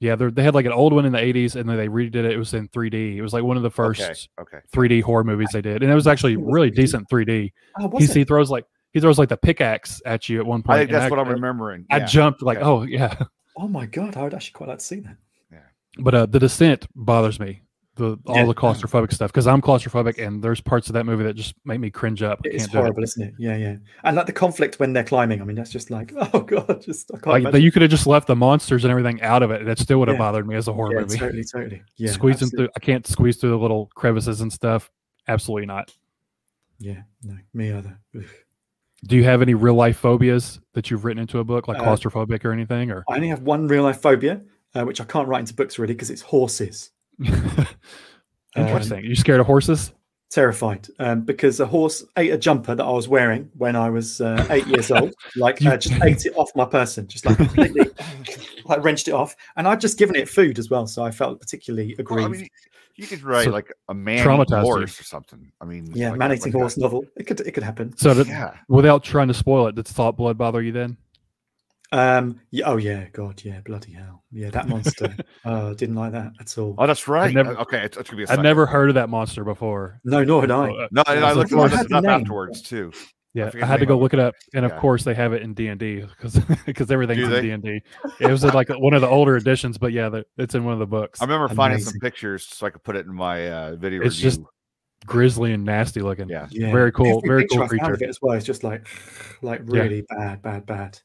Yeah, 0.00 0.16
they 0.16 0.42
had 0.42 0.54
like 0.54 0.66
an 0.66 0.72
old 0.72 0.92
one 0.92 1.06
in 1.06 1.12
the 1.12 1.18
'80s, 1.18 1.56
and 1.56 1.68
then 1.68 1.76
they 1.76 1.88
redid 1.88 2.16
it. 2.16 2.24
It 2.26 2.36
was 2.36 2.52
in 2.52 2.68
3D. 2.68 3.16
It 3.16 3.22
was 3.22 3.32
like 3.32 3.42
one 3.44 3.56
of 3.56 3.62
the 3.62 3.70
first 3.70 4.00
Okay. 4.02 4.14
Okay. 4.40 4.58
3D 4.74 5.02
horror 5.02 5.24
movies 5.24 5.48
they 5.52 5.62
did, 5.62 5.82
and 5.82 5.90
it 5.90 5.94
was 5.94 6.06
actually 6.06 6.36
really 6.36 6.70
decent 6.70 7.08
3D. 7.08 7.52
oh, 7.80 7.96
He, 7.98 8.06
he 8.06 8.24
throws 8.24 8.50
like 8.50 8.66
he 8.92 9.00
throws 9.00 9.18
like 9.18 9.28
the 9.28 9.36
pickaxe 9.36 10.02
at 10.04 10.28
you 10.28 10.40
at 10.40 10.46
one 10.46 10.62
point. 10.62 10.76
I 10.76 10.80
think 10.80 10.90
that's 10.90 11.10
what 11.10 11.18
I'm 11.20 11.28
remembering. 11.28 11.86
I 11.90 11.98
Yeah. 11.98 12.04
jumped 12.06 12.42
like, 12.42 12.58
Okay. 12.58 12.66
oh 12.66 12.82
yeah. 12.82 13.14
oh 13.56 13.68
my 13.68 13.86
god 13.86 14.16
i 14.16 14.22
would 14.22 14.34
actually 14.34 14.52
quite 14.52 14.68
like 14.68 14.78
to 14.80 14.84
see 14.84 15.00
that 15.00 15.16
Yeah. 15.50 15.58
But 15.98 16.14
uh, 16.14 16.26
the 16.26 16.38
descent 16.40 16.86
bothers 16.94 17.38
me. 17.40 17.62
The 17.96 18.18
all 18.26 18.36
Yeah. 18.36 18.44
the 18.46 18.54
claustrophobic 18.54 19.12
stuff 19.12 19.30
because 19.32 19.46
I'm 19.46 19.62
claustrophobic, 19.62 20.18
and 20.24 20.42
there's 20.42 20.60
parts 20.60 20.88
of 20.88 20.94
that 20.94 21.06
movie 21.06 21.22
that 21.22 21.34
just 21.34 21.54
make 21.64 21.78
me 21.78 21.90
cringe 21.90 22.22
up. 22.24 22.40
It 22.44 22.54
is 22.54 22.66
horrible, 22.66 23.04
isn't 23.04 23.22
it? 23.22 23.34
Yeah, 23.38 23.56
yeah. 23.56 23.76
And 24.02 24.16
like 24.16 24.26
the 24.26 24.32
conflict 24.32 24.80
when 24.80 24.92
they're 24.92 25.04
climbing, 25.04 25.40
I 25.40 25.44
mean, 25.44 25.54
that's 25.54 25.70
just 25.70 25.90
like, 25.92 26.12
oh 26.34 26.40
god, 26.40 26.82
just 26.82 27.10
I 27.14 27.18
can't. 27.18 27.44
Like 27.52 27.62
you 27.62 27.70
could 27.70 27.82
have 27.82 27.90
just 27.92 28.08
left 28.08 28.26
the 28.26 28.34
monsters 28.34 28.82
and 28.84 28.90
everything 28.90 29.22
out 29.22 29.44
of 29.44 29.52
it. 29.52 29.64
That 29.64 29.78
still 29.78 30.00
would 30.00 30.08
have 30.08 30.16
Yeah. 30.16 30.18
bothered 30.18 30.46
me 30.48 30.56
as 30.56 30.66
a 30.66 30.72
horror 30.72 30.92
yeah, 30.94 31.00
movie. 31.02 31.18
totally, 31.18 31.44
totally. 31.44 31.82
Yeah, 31.96 32.10
Squeezing 32.10 32.46
absolutely. 32.46 32.56
through, 32.66 32.68
I 32.76 32.80
can't 32.80 33.06
squeeze 33.06 33.36
through 33.36 33.50
the 33.50 33.58
little 33.58 33.86
crevices 33.94 34.40
and 34.40 34.52
stuff. 34.52 34.90
Absolutely 35.28 35.66
not. 35.66 35.92
Yeah, 36.80 37.02
no, 37.22 37.36
me 37.52 37.72
either. 37.72 38.00
Do 39.06 39.16
you 39.16 39.22
have 39.24 39.40
any 39.40 39.54
real 39.54 39.74
life 39.74 39.98
phobias 39.98 40.58
that 40.72 40.90
you've 40.90 41.04
written 41.04 41.20
into 41.20 41.38
a 41.38 41.44
book, 41.44 41.68
like 41.68 41.78
Uh, 41.78 41.84
claustrophobic 41.84 42.44
or 42.44 42.50
anything? 42.52 42.90
Or 42.90 43.04
I 43.08 43.14
only 43.16 43.28
have 43.28 43.42
one 43.42 43.68
real 43.68 43.84
life 43.84 44.00
phobia, 44.00 44.40
uh, 44.74 44.82
which 44.84 45.00
I 45.00 45.04
can't 45.04 45.28
write 45.28 45.40
into 45.40 45.54
books 45.54 45.78
really 45.78 45.94
because 45.94 46.10
it's 46.10 46.22
horses. 46.22 46.90
interesting? 48.56 49.04
you 49.04 49.14
scared 49.14 49.40
of 49.40 49.46
horses? 49.46 49.92
Terrified 50.30 50.88
um, 50.98 51.20
because 51.20 51.60
a 51.60 51.66
horse 51.66 52.04
ate 52.16 52.32
a 52.32 52.38
jumper 52.38 52.74
that 52.74 52.84
I 52.84 52.90
was 52.90 53.06
wearing 53.06 53.50
when 53.56 53.76
I 53.76 53.88
was 53.90 54.20
uh, 54.20 54.44
eight 54.50 54.66
years 54.66 54.90
old. 54.90 55.14
Like, 55.36 55.64
uh, 55.64 55.76
just 55.76 56.00
ate 56.02 56.26
it 56.26 56.32
off 56.36 56.50
my 56.56 56.64
person, 56.64 57.06
just 57.06 57.24
like 57.26 57.36
completely, 57.36 57.86
like 58.64 58.82
wrenched 58.82 59.06
it 59.08 59.12
off. 59.12 59.36
And 59.56 59.68
I'd 59.68 59.80
just 59.80 59.98
given 59.98 60.16
it 60.16 60.28
food 60.28 60.58
as 60.58 60.70
well, 60.70 60.86
so 60.86 61.04
I 61.04 61.10
felt 61.10 61.40
particularly 61.40 61.94
Well, 61.98 62.18
I 62.20 62.22
aggrieved. 62.26 62.40
mean, 62.42 62.48
you 62.96 63.06
could 63.06 63.22
write 63.22 63.44
So 63.44 63.50
like 63.50 63.72
a 63.88 63.94
man 63.94 64.24
horse 64.24 65.00
or 65.00 65.04
something. 65.04 65.50
I 65.60 65.64
mean, 65.64 65.90
yeah, 65.94 66.10
like, 66.10 66.18
man 66.18 66.32
eating 66.32 66.54
a- 66.54 66.58
horse 66.58 66.76
novel. 66.76 67.04
It 67.16 67.24
could, 67.24 67.40
it 67.40 67.52
could 67.52 67.62
happen. 67.64 67.96
So, 67.96 68.14
did, 68.14 68.26
Yeah. 68.28 68.54
without 68.68 69.02
trying 69.04 69.28
to 69.28 69.34
spoil 69.34 69.66
it, 69.68 69.74
did 69.74 69.86
thought 69.86 70.16
blood 70.16 70.38
bother 70.38 70.62
you 70.62 70.72
then? 70.72 70.96
Um. 71.94 72.40
Yeah. 72.50 72.64
Oh 72.68 72.76
yeah. 72.76 73.06
God. 73.12 73.40
Yeah. 73.44 73.60
Bloody 73.64 73.92
hell. 73.92 74.24
Yeah. 74.32 74.50
That 74.50 74.68
monster. 74.68 75.14
oh, 75.44 75.74
didn't 75.74 75.94
like 75.94 76.12
that 76.12 76.32
at 76.40 76.58
all. 76.58 76.74
Oh, 76.78 76.86
that's 76.86 77.06
right. 77.08 77.32
never- 77.32 77.56
okay, 77.58 77.84
it's, 77.84 77.96
it's 77.96 78.10
gonna 78.10 78.24
be. 78.26 78.30
A 78.30 78.34
I'd 78.34 78.42
never 78.42 78.66
heard 78.66 78.88
of 78.88 78.94
that 78.96 79.08
monster 79.08 79.44
before. 79.44 80.00
No, 80.04 80.24
nor 80.24 80.40
had 80.40 80.50
I. 80.50 80.68
No, 80.90 81.02
and 81.06 81.24
I 81.24 81.32
looked, 81.32 81.52
well, 81.52 81.62
I 81.62 81.66
looked 81.68 81.88
the 81.90 81.94
it 81.96 81.98
up 81.98 82.04
name. 82.04 82.20
afterwards 82.22 82.62
too. 82.62 82.92
Yeah, 83.32 83.50
forget 83.50 83.64
I 83.64 83.66
had 83.66 83.80
to 83.80 83.86
go 83.86 83.98
look 83.98 84.12
it. 84.14 84.20
it 84.20 84.22
up, 84.22 84.34
and 84.54 84.64
of 84.64 84.70
Yeah. 84.70 84.78
course 84.78 85.02
they 85.02 85.14
have 85.14 85.32
it 85.32 85.42
in 85.42 85.54
D 85.54 85.66
and 85.68 85.78
D 85.80 86.02
because 86.02 86.38
because 86.66 86.90
everything's 86.92 87.28
in? 87.32 87.42
D 87.42 87.50
and 87.50 87.62
D. 87.62 87.80
It 88.20 88.26
was 88.28 88.44
like 88.44 88.68
one 88.68 88.94
of 88.94 89.00
the 89.00 89.08
older 89.08 89.36
editions, 89.36 89.76
but 89.76 89.92
yeah, 89.92 90.08
the- 90.08 90.24
it's 90.38 90.54
in 90.54 90.64
one 90.64 90.72
of 90.72 90.78
the 90.78 90.86
books. 90.86 91.20
I 91.20 91.24
remember 91.24 91.48
finding 91.54 91.80
some 91.80 91.98
pictures 92.00 92.46
so 92.46 92.66
I 92.66 92.70
could 92.70 92.84
put 92.84 92.94
it 92.96 93.06
in 93.06 93.14
my 93.14 93.48
uh, 93.50 93.76
video 93.76 94.02
It's 94.02 94.16
review. 94.16 94.30
just 94.30 94.40
Grisly 95.06 95.52
and 95.52 95.64
nasty 95.64 96.00
looking. 96.00 96.28
yeah. 96.28 96.46
Yeah. 96.50 96.70
very 96.72 96.90
cool, 96.92 97.20
very 97.26 97.46
cool 97.48 97.66
creature. 97.68 97.94
it 97.94 98.02
as 98.08 98.18
well. 98.22 98.32
It's 98.36 98.46
just 98.46 98.64
like, 98.64 98.86
like 99.42 99.60
Yeah. 99.68 99.80
really 99.82 100.02
bad, 100.08 100.40
bad, 100.40 100.64
bad. 100.64 100.98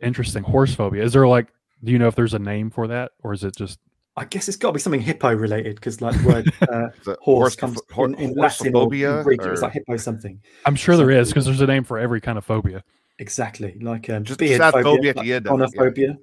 Interesting 0.00 0.42
horse 0.42 0.74
phobia. 0.74 1.02
Is 1.04 1.12
there 1.12 1.26
like, 1.26 1.48
do 1.84 1.92
you 1.92 1.98
know 1.98 2.08
if 2.08 2.14
there's 2.14 2.34
a 2.34 2.38
name 2.38 2.70
for 2.70 2.86
that, 2.88 3.12
or 3.22 3.32
is 3.32 3.44
it 3.44 3.56
just 3.56 3.78
I 4.18 4.24
guess 4.24 4.48
it's 4.48 4.56
got 4.56 4.68
to 4.68 4.72
be 4.72 4.80
something 4.80 5.00
hippo 5.00 5.34
related 5.34 5.74
because 5.74 6.00
like 6.00 6.20
the 6.22 6.26
word 6.28 6.52
uh, 6.62 6.88
horse 7.06 7.16
horse- 7.20 7.56
comes 7.56 7.80
hor- 7.92 8.06
in, 8.06 8.14
in 8.14 8.34
Latin 8.34 8.68
or 8.74 8.80
horsephobia 8.80 9.18
in 9.18 9.24
Greek. 9.24 9.40
It's 9.42 9.60
like 9.62 9.72
hippo 9.72 9.96
something. 9.98 10.40
I'm 10.64 10.74
sure 10.76 10.96
there 10.96 11.10
is 11.10 11.28
because 11.28 11.44
there's 11.44 11.60
a 11.60 11.66
name 11.66 11.84
for 11.84 11.98
every 11.98 12.20
kind 12.20 12.38
of 12.38 12.44
phobia. 12.44 12.82
Exactly. 13.18 13.78
Like 13.80 14.08
um, 14.10 14.24
Just- 14.24 14.38
beard 14.38 14.58
just 14.58 14.74
add 14.74 14.82
phobia, 14.82 14.92
phobia 14.94 15.10
at 15.10 15.16
the 15.16 15.32
end 15.34 15.46
of 15.46 15.74
yeah. 15.74 15.80
gonophobia. 15.80 16.16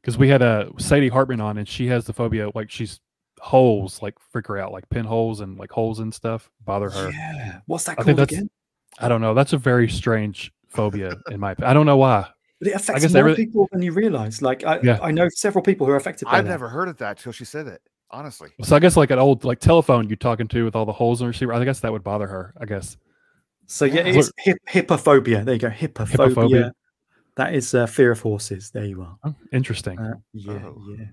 Because 0.00 0.18
we 0.18 0.28
had 0.28 0.42
a 0.42 0.68
Sadie 0.78 1.08
Hartmann 1.10 1.40
on, 1.40 1.58
and 1.58 1.68
she 1.68 1.86
has 1.86 2.06
the 2.06 2.12
phobia 2.12 2.50
like 2.54 2.70
she's 2.70 2.98
holes 3.40 4.00
like 4.02 4.14
freak 4.30 4.46
her 4.48 4.58
out, 4.58 4.72
like 4.72 4.88
pinholes 4.88 5.40
and 5.40 5.58
like 5.58 5.70
holes 5.70 5.98
and 6.00 6.12
stuff 6.14 6.50
bother 6.64 6.90
her. 6.90 7.10
Yeah. 7.10 7.58
What's 7.66 7.84
that 7.84 7.92
I 8.00 8.04
think 8.04 8.16
called 8.16 8.28
that's- 8.30 8.38
again? 8.38 8.50
I 8.98 9.08
don't 9.08 9.20
know. 9.20 9.32
That's 9.34 9.52
a 9.52 9.58
very 9.58 9.88
strange 9.88 10.52
phobia 10.68 11.12
in 11.30 11.40
my. 11.40 11.54
I 11.62 11.72
don't 11.72 11.86
know 11.86 11.96
why. 11.96 12.28
But 12.62 12.68
it 12.68 12.74
affects 12.76 13.02
guess 13.02 13.12
more 13.12 13.20
every- 13.28 13.34
people 13.34 13.68
than 13.72 13.82
you 13.82 13.92
realize. 13.92 14.40
Like 14.40 14.64
I, 14.64 14.78
Yeah. 14.82 14.98
I 15.02 15.10
know 15.10 15.28
several 15.28 15.62
people 15.62 15.86
who 15.86 15.92
are 15.92 15.96
affected 15.96 16.26
by 16.26 16.32
I've 16.38 16.44
that. 16.44 16.50
never 16.50 16.68
heard 16.68 16.88
of 16.88 16.96
that 16.98 17.18
till 17.18 17.32
she 17.32 17.44
said 17.44 17.66
it. 17.66 17.82
Honestly, 18.10 18.50
So 18.62 18.76
I 18.76 18.78
guess 18.78 18.96
like 18.96 19.10
an 19.10 19.18
old 19.18 19.42
like 19.42 19.58
telephone 19.58 20.06
you're 20.08 20.16
talking 20.16 20.46
to 20.48 20.64
with 20.64 20.76
all 20.76 20.84
the 20.84 20.92
holes 20.92 21.20
in 21.20 21.24
the 21.24 21.28
receiver. 21.28 21.54
I 21.54 21.64
guess 21.64 21.80
that 21.80 21.90
would 21.92 22.04
bother 22.04 22.26
her. 22.26 22.52
I 22.60 22.66
guess. 22.66 22.96
So 23.66 23.84
yeah, 23.86 24.06
Yeah. 24.06 24.18
it's 24.18 24.30
hip, 24.38 24.58
hippophobia. 24.68 25.44
There 25.44 25.54
you 25.54 25.60
go, 25.60 25.70
hippophobia. 25.70 26.34
Hippophobia. 26.34 26.70
That 27.36 27.54
is 27.54 27.74
uh, 27.74 27.86
fear 27.86 28.12
of 28.12 28.20
horses. 28.20 28.70
There 28.70 28.84
you 28.84 29.00
are. 29.00 29.16
Oh, 29.24 29.34
interesting. 29.52 29.98
Uh, 29.98 30.14
yeah, 30.34 30.52
Oh. 30.66 30.94
yeah. 30.98 31.06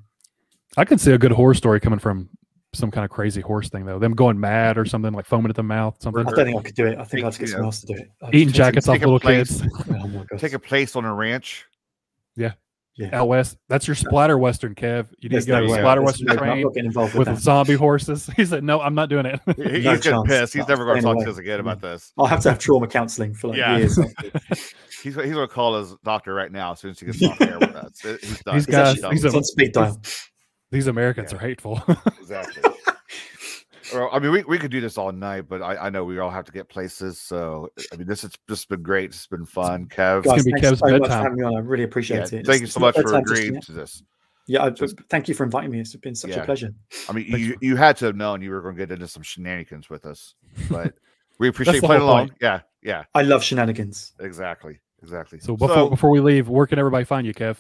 I 0.76 0.84
can 0.84 0.98
see 0.98 1.14
a 1.14 1.18
good 1.18 1.32
horror 1.32 1.54
story 1.54 1.80
coming 1.80 2.00
from 2.00 2.30
some 2.74 2.92
kind 2.92 3.04
of 3.04 3.10
crazy 3.12 3.42
horse 3.42 3.70
thing 3.70 3.86
though. 3.86 3.98
Them 4.00 4.14
going 4.14 4.40
mad 4.40 4.78
or 4.78 4.86
something 4.86 5.14
like 5.14 5.26
foaming 5.26 5.50
at 5.50 5.56
the 5.56 5.64
mouth, 5.64 5.96
something. 6.00 6.22
I 6.22 6.30
don't 6.32 6.46
think 6.46 6.58
I 6.58 6.62
could 6.62 6.76
do 6.76 6.86
it. 6.86 7.00
I 7.00 7.04
think 7.04 7.26
I'd 7.26 7.38
get 7.38 7.50
someone 7.50 7.66
else 7.66 7.82
to 7.82 7.88
do 7.88 7.94
it. 7.96 8.12
I'd 8.22 8.36
Eating 8.36 8.54
jackets 8.54 8.88
off 8.88 9.00
little 9.00 9.20
place- 9.20 9.62
kids. 9.62 9.74
Oh 10.32 10.38
take 10.38 10.54
a 10.54 10.60
place 10.60 10.96
on 10.96 11.06
a 11.06 11.14
ranch. 11.14 11.66
yeah, 12.36 12.54
Yeah. 12.96 13.10
out 13.20 13.28
west. 13.28 13.58
That's 13.70 13.88
your 13.88 13.96
splatter 13.96 14.38
western, 14.38 14.76
Kev. 14.76 15.08
You 15.20 15.30
need 15.30 15.36
There's 15.36 15.46
to 15.46 15.52
go 15.52 15.60
no 15.62 15.66
to 15.66 15.72
way. 15.74 15.78
splatter 15.80 16.02
There's 16.02 16.06
western 16.22 16.28
no 16.28 16.36
train 16.36 16.68
involved 16.76 17.16
with 17.16 17.28
with 17.28 17.40
zombie 17.40 17.74
horses. 17.74 18.30
He 18.38 18.46
said, 18.46 18.64
"No, 18.64 18.80
I'm 18.82 18.94
not 18.94 19.10
doing 19.10 19.26
it." 19.26 19.40
He- 19.56 19.64
No 19.64 19.70
He's 19.70 19.84
getting 19.84 20.02
chance. 20.02 20.28
pissed. 20.28 20.54
He's 20.54 20.68
never 20.68 20.86
going 20.86 20.98
to 20.98 21.02
staying 21.02 21.16
talk 21.16 21.24
to 21.26 21.32
us 21.32 21.38
again 21.40 21.60
about 21.60 21.82
this. 21.82 22.12
I'll 22.20 22.28
have 22.28 22.42
to 22.42 22.50
have 22.50 22.60
trauma 22.60 22.88
counselling 22.88 23.34
for 23.34 23.48
like 23.50 23.58
Yeah. 23.58 23.78
years. 23.78 23.98
He's 25.02 25.16
he's 25.16 25.16
going 25.16 25.34
to 25.36 25.48
call 25.48 25.80
his 25.80 25.96
doctor 26.04 26.34
right 26.34 26.52
now 26.52 26.74
as 26.74 26.80
soon 26.82 26.92
as 26.92 27.00
he 27.00 27.06
gets 27.06 27.24
off 27.24 27.40
air 27.40 27.58
with 27.58 27.74
us. 27.74 28.00
He's 28.02 28.42
done. 28.44 28.56
These 28.56 28.66
He's 28.66 28.76
guys- 28.76 29.00
done. 29.00 29.12
these 29.12 29.24
it's 29.24 29.34
on 29.36 29.44
speed 29.46 29.72
dial. 29.72 30.00
These 30.72 30.88
Americans 30.88 31.32
Yeah. 31.32 31.38
are 31.38 31.42
hateful. 31.42 31.82
exactly. 32.20 32.64
Or, 33.94 34.14
I 34.14 34.20
mean, 34.20 34.32
we, 34.32 34.44
we 34.44 34.60
could 34.60 34.70
do 34.70 34.82
this 34.82 35.00
all 35.00 35.12
night, 35.12 35.50
but 35.50 35.64
I, 35.64 35.88
I 35.88 35.90
know 35.90 36.04
we 36.04 36.20
all 36.20 36.30
have 36.30 36.46
to 36.46 36.52
get 36.52 36.70
places. 36.70 37.20
So, 37.20 37.70
I 37.92 37.96
mean, 37.96 38.06
this 38.08 38.22
has 38.22 38.32
just 38.48 38.70
been 38.70 38.84
great. 38.84 39.06
It's 39.06 39.26
been 39.26 39.48
fun. 39.48 39.88
Kev, 39.88 40.24
gonna 40.26 40.44
be 40.44 40.52
thanks 40.52 40.68
Kev's 40.68 40.80
so 40.80 40.86
much 40.86 40.94
for 40.94 41.00
bedtime. 41.00 41.24
having 41.24 41.38
me 41.40 41.44
on. 41.46 41.56
I 41.56 41.60
really 41.60 41.82
yeah, 41.84 41.88
appreciate 41.88 42.20
it. 42.20 42.30
thank 42.30 42.42
It's- 42.44 42.62
you 42.62 42.68
so 42.68 42.80
much 42.82 42.94
for 42.96 43.02
bedtime 43.04 43.24
just 43.24 43.32
agreeing 43.34 43.54
yet. 43.56 43.64
to 43.64 43.72
this. 43.72 44.04
Yeah, 44.46 44.64
I, 44.66 44.70
Just- 44.70 45.00
thank 45.10 45.28
you 45.28 45.34
for 45.34 45.44
inviting 45.44 45.72
me. 45.72 45.80
It's 45.80 45.96
been 45.96 46.14
such 46.14 46.30
Yeah. 46.32 46.42
a 46.42 46.46
pleasure. 46.46 46.70
I 47.08 47.14
mean, 47.14 47.32
Thanks 47.32 47.40
you, 47.40 47.58
you 47.62 47.76
had 47.78 47.98
to 47.98 48.06
have 48.06 48.16
known 48.16 48.42
you 48.44 48.52
were 48.52 48.62
going 48.62 48.76
to 48.76 48.80
get 48.80 48.92
into 48.92 49.08
some 49.08 49.24
shenanigans 49.24 49.90
with 49.90 50.06
us, 50.06 50.36
but 50.70 50.94
we 51.40 51.48
appreciate 51.50 51.76
you 51.76 51.82
playing 51.82 52.02
along. 52.04 52.28
point. 52.30 52.38
Yeah, 52.42 52.62
yeah, 52.84 53.04
I 53.16 53.24
love 53.24 53.44
shenanigans. 53.44 54.14
exactly, 54.20 54.80
exactly. 55.02 55.40
so 55.40 55.56
before 55.58 55.90
before 55.90 56.10
we 56.12 56.20
leave, 56.20 56.48
where 56.48 56.68
can 56.68 56.78
everybody 56.78 57.06
find 57.06 57.26
you, 57.26 57.34
Kev? 57.34 57.58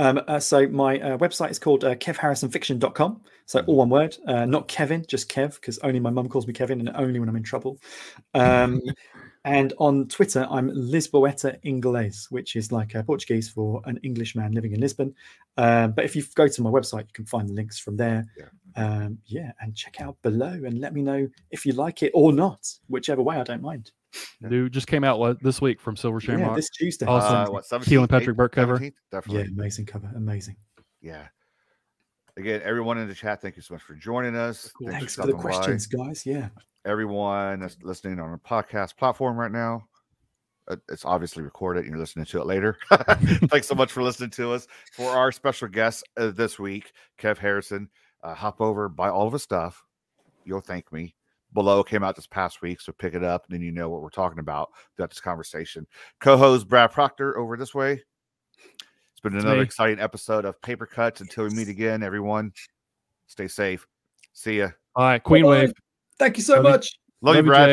Um, 0.00 0.18
uh, 0.26 0.40
so 0.40 0.66
my 0.66 0.98
uh, 0.98 1.18
website 1.18 1.50
is 1.50 1.58
called 1.58 1.84
uh, 1.84 1.94
kevharrisonfiction.com. 1.94 3.20
So 3.44 3.60
all 3.66 3.76
one 3.76 3.90
word, 3.90 4.16
uh, 4.26 4.46
not 4.46 4.66
Kevin, 4.66 5.04
just 5.06 5.28
Kev, 5.28 5.56
because 5.56 5.78
only 5.80 6.00
my 6.00 6.08
mum 6.08 6.26
calls 6.26 6.46
me 6.46 6.54
Kevin 6.54 6.80
and 6.80 6.88
only 6.96 7.20
when 7.20 7.28
I'm 7.28 7.36
in 7.36 7.42
trouble. 7.42 7.78
Um, 8.32 8.80
and 9.44 9.74
on 9.76 10.08
Twitter, 10.08 10.46
I'm 10.50 10.70
Lisboeta 10.70 11.62
Inglês, 11.66 12.30
which 12.30 12.56
is 12.56 12.72
like 12.72 12.96
uh, 12.96 13.02
Portuguese 13.02 13.50
for 13.50 13.82
an 13.84 13.98
Englishman 14.02 14.52
living 14.52 14.72
in 14.72 14.80
Lisbon. 14.80 15.14
Um, 15.58 15.92
but 15.92 16.06
if 16.06 16.16
you 16.16 16.24
go 16.34 16.48
to 16.48 16.62
my 16.62 16.70
website, 16.70 17.02
you 17.02 17.12
can 17.12 17.26
find 17.26 17.46
the 17.46 17.52
links 17.52 17.78
from 17.78 17.98
there. 17.98 18.26
Yeah. 18.38 18.46
Um, 18.76 19.18
yeah, 19.26 19.52
and 19.60 19.76
check 19.76 20.00
out 20.00 20.16
below 20.22 20.62
and 20.64 20.80
let 20.80 20.94
me 20.94 21.02
know 21.02 21.28
if 21.50 21.66
you 21.66 21.72
like 21.72 22.02
it 22.02 22.12
or 22.14 22.32
not. 22.32 22.72
Whichever 22.88 23.20
way, 23.20 23.36
I 23.36 23.42
don't 23.44 23.60
mind. 23.60 23.90
Dude 24.48 24.72
just 24.72 24.86
came 24.86 25.04
out 25.04 25.18
le- 25.18 25.34
this 25.34 25.60
week 25.60 25.80
from 25.80 25.96
Silver 25.96 26.20
Shamrock. 26.20 26.50
Yeah, 26.50 26.56
this 26.56 26.70
Tuesday. 26.70 27.06
Awesome. 27.06 27.36
uh, 27.36 27.50
what, 27.50 27.64
17th, 27.64 27.84
Kealan 27.84 28.08
Patrick 28.08 28.36
Burke 28.36 28.52
cover. 28.52 28.78
17th? 28.78 28.92
yeah, 29.28 29.40
amazing 29.40 29.86
cover, 29.86 30.10
amazing. 30.16 30.56
Yeah. 31.00 31.26
Again, 32.36 32.60
everyone 32.64 32.98
in 32.98 33.08
the 33.08 33.14
chat, 33.14 33.42
thank 33.42 33.56
you 33.56 33.62
so 33.62 33.74
much 33.74 33.82
for 33.82 33.94
joining 33.94 34.36
us. 34.36 34.70
Cool. 34.78 34.88
Thanks 34.88 35.14
for 35.14 35.22
the 35.22 35.32
stopping 35.32 35.36
by. 35.36 35.42
questions, 35.42 35.86
guys. 35.86 36.24
Yeah. 36.24 36.48
Everyone 36.84 37.60
that's 37.60 37.76
listening 37.82 38.18
on 38.20 38.32
a 38.32 38.38
podcast 38.38 38.96
platform 38.96 39.36
right 39.36 39.52
now, 39.52 39.84
uh, 40.68 40.76
it's 40.88 41.04
obviously 41.04 41.42
recorded 41.42 41.84
and 41.84 41.90
you're 41.90 41.98
listening 41.98 42.24
to 42.26 42.40
it 42.40 42.46
later. 42.46 42.78
Thanks 43.48 43.66
so 43.66 43.74
much 43.74 43.92
for 43.92 44.02
listening 44.02 44.30
to 44.30 44.52
us. 44.52 44.66
For 44.92 45.10
our 45.10 45.32
special 45.32 45.68
guest 45.68 46.04
uh, 46.16 46.30
this 46.30 46.58
week, 46.58 46.92
Kev 47.18 47.36
Harrison, 47.36 47.90
uh, 48.22 48.34
hop 48.34 48.60
over, 48.60 48.88
buy 48.88 49.08
all 49.10 49.26
of 49.26 49.32
his 49.32 49.42
stuff. 49.42 49.84
You'll 50.44 50.60
thank 50.60 50.90
me. 50.92 51.14
Below 51.52 51.82
came 51.82 52.04
out 52.04 52.14
this 52.14 52.26
past 52.26 52.62
week, 52.62 52.80
so 52.80 52.92
pick 52.92 53.14
it 53.14 53.24
up, 53.24 53.44
and 53.46 53.54
then 53.54 53.62
you 53.62 53.72
know 53.72 53.88
what 53.88 54.02
we're 54.02 54.10
talking 54.10 54.38
about 54.38 54.70
throughout 54.96 55.10
this 55.10 55.20
conversation. 55.20 55.86
Co-host 56.20 56.68
Brad 56.68 56.92
Proctor 56.92 57.36
over 57.38 57.56
this 57.56 57.74
way. 57.74 58.00
It's 59.12 59.20
been 59.22 59.36
another 59.36 59.62
exciting 59.62 59.98
episode 60.00 60.44
of 60.44 60.60
Paper 60.62 60.86
Cuts. 60.86 61.20
Until 61.20 61.44
we 61.44 61.50
meet 61.50 61.68
again, 61.68 62.02
everyone, 62.02 62.52
stay 63.26 63.48
safe. 63.48 63.86
See 64.32 64.58
ya. 64.58 64.68
All 64.94 65.04
right, 65.04 65.22
Queen 65.22 65.42
Bye-bye. 65.42 65.60
Wave. 65.60 65.72
Thank 66.18 66.36
you 66.36 66.42
so 66.42 66.54
Love 66.54 66.64
you. 66.64 66.70
much. 66.70 66.98
Love, 67.22 67.34
you, 67.34 67.36
Love 67.38 67.44
you, 67.44 67.50
Brad. 67.50 67.60
Jay. 67.60 67.68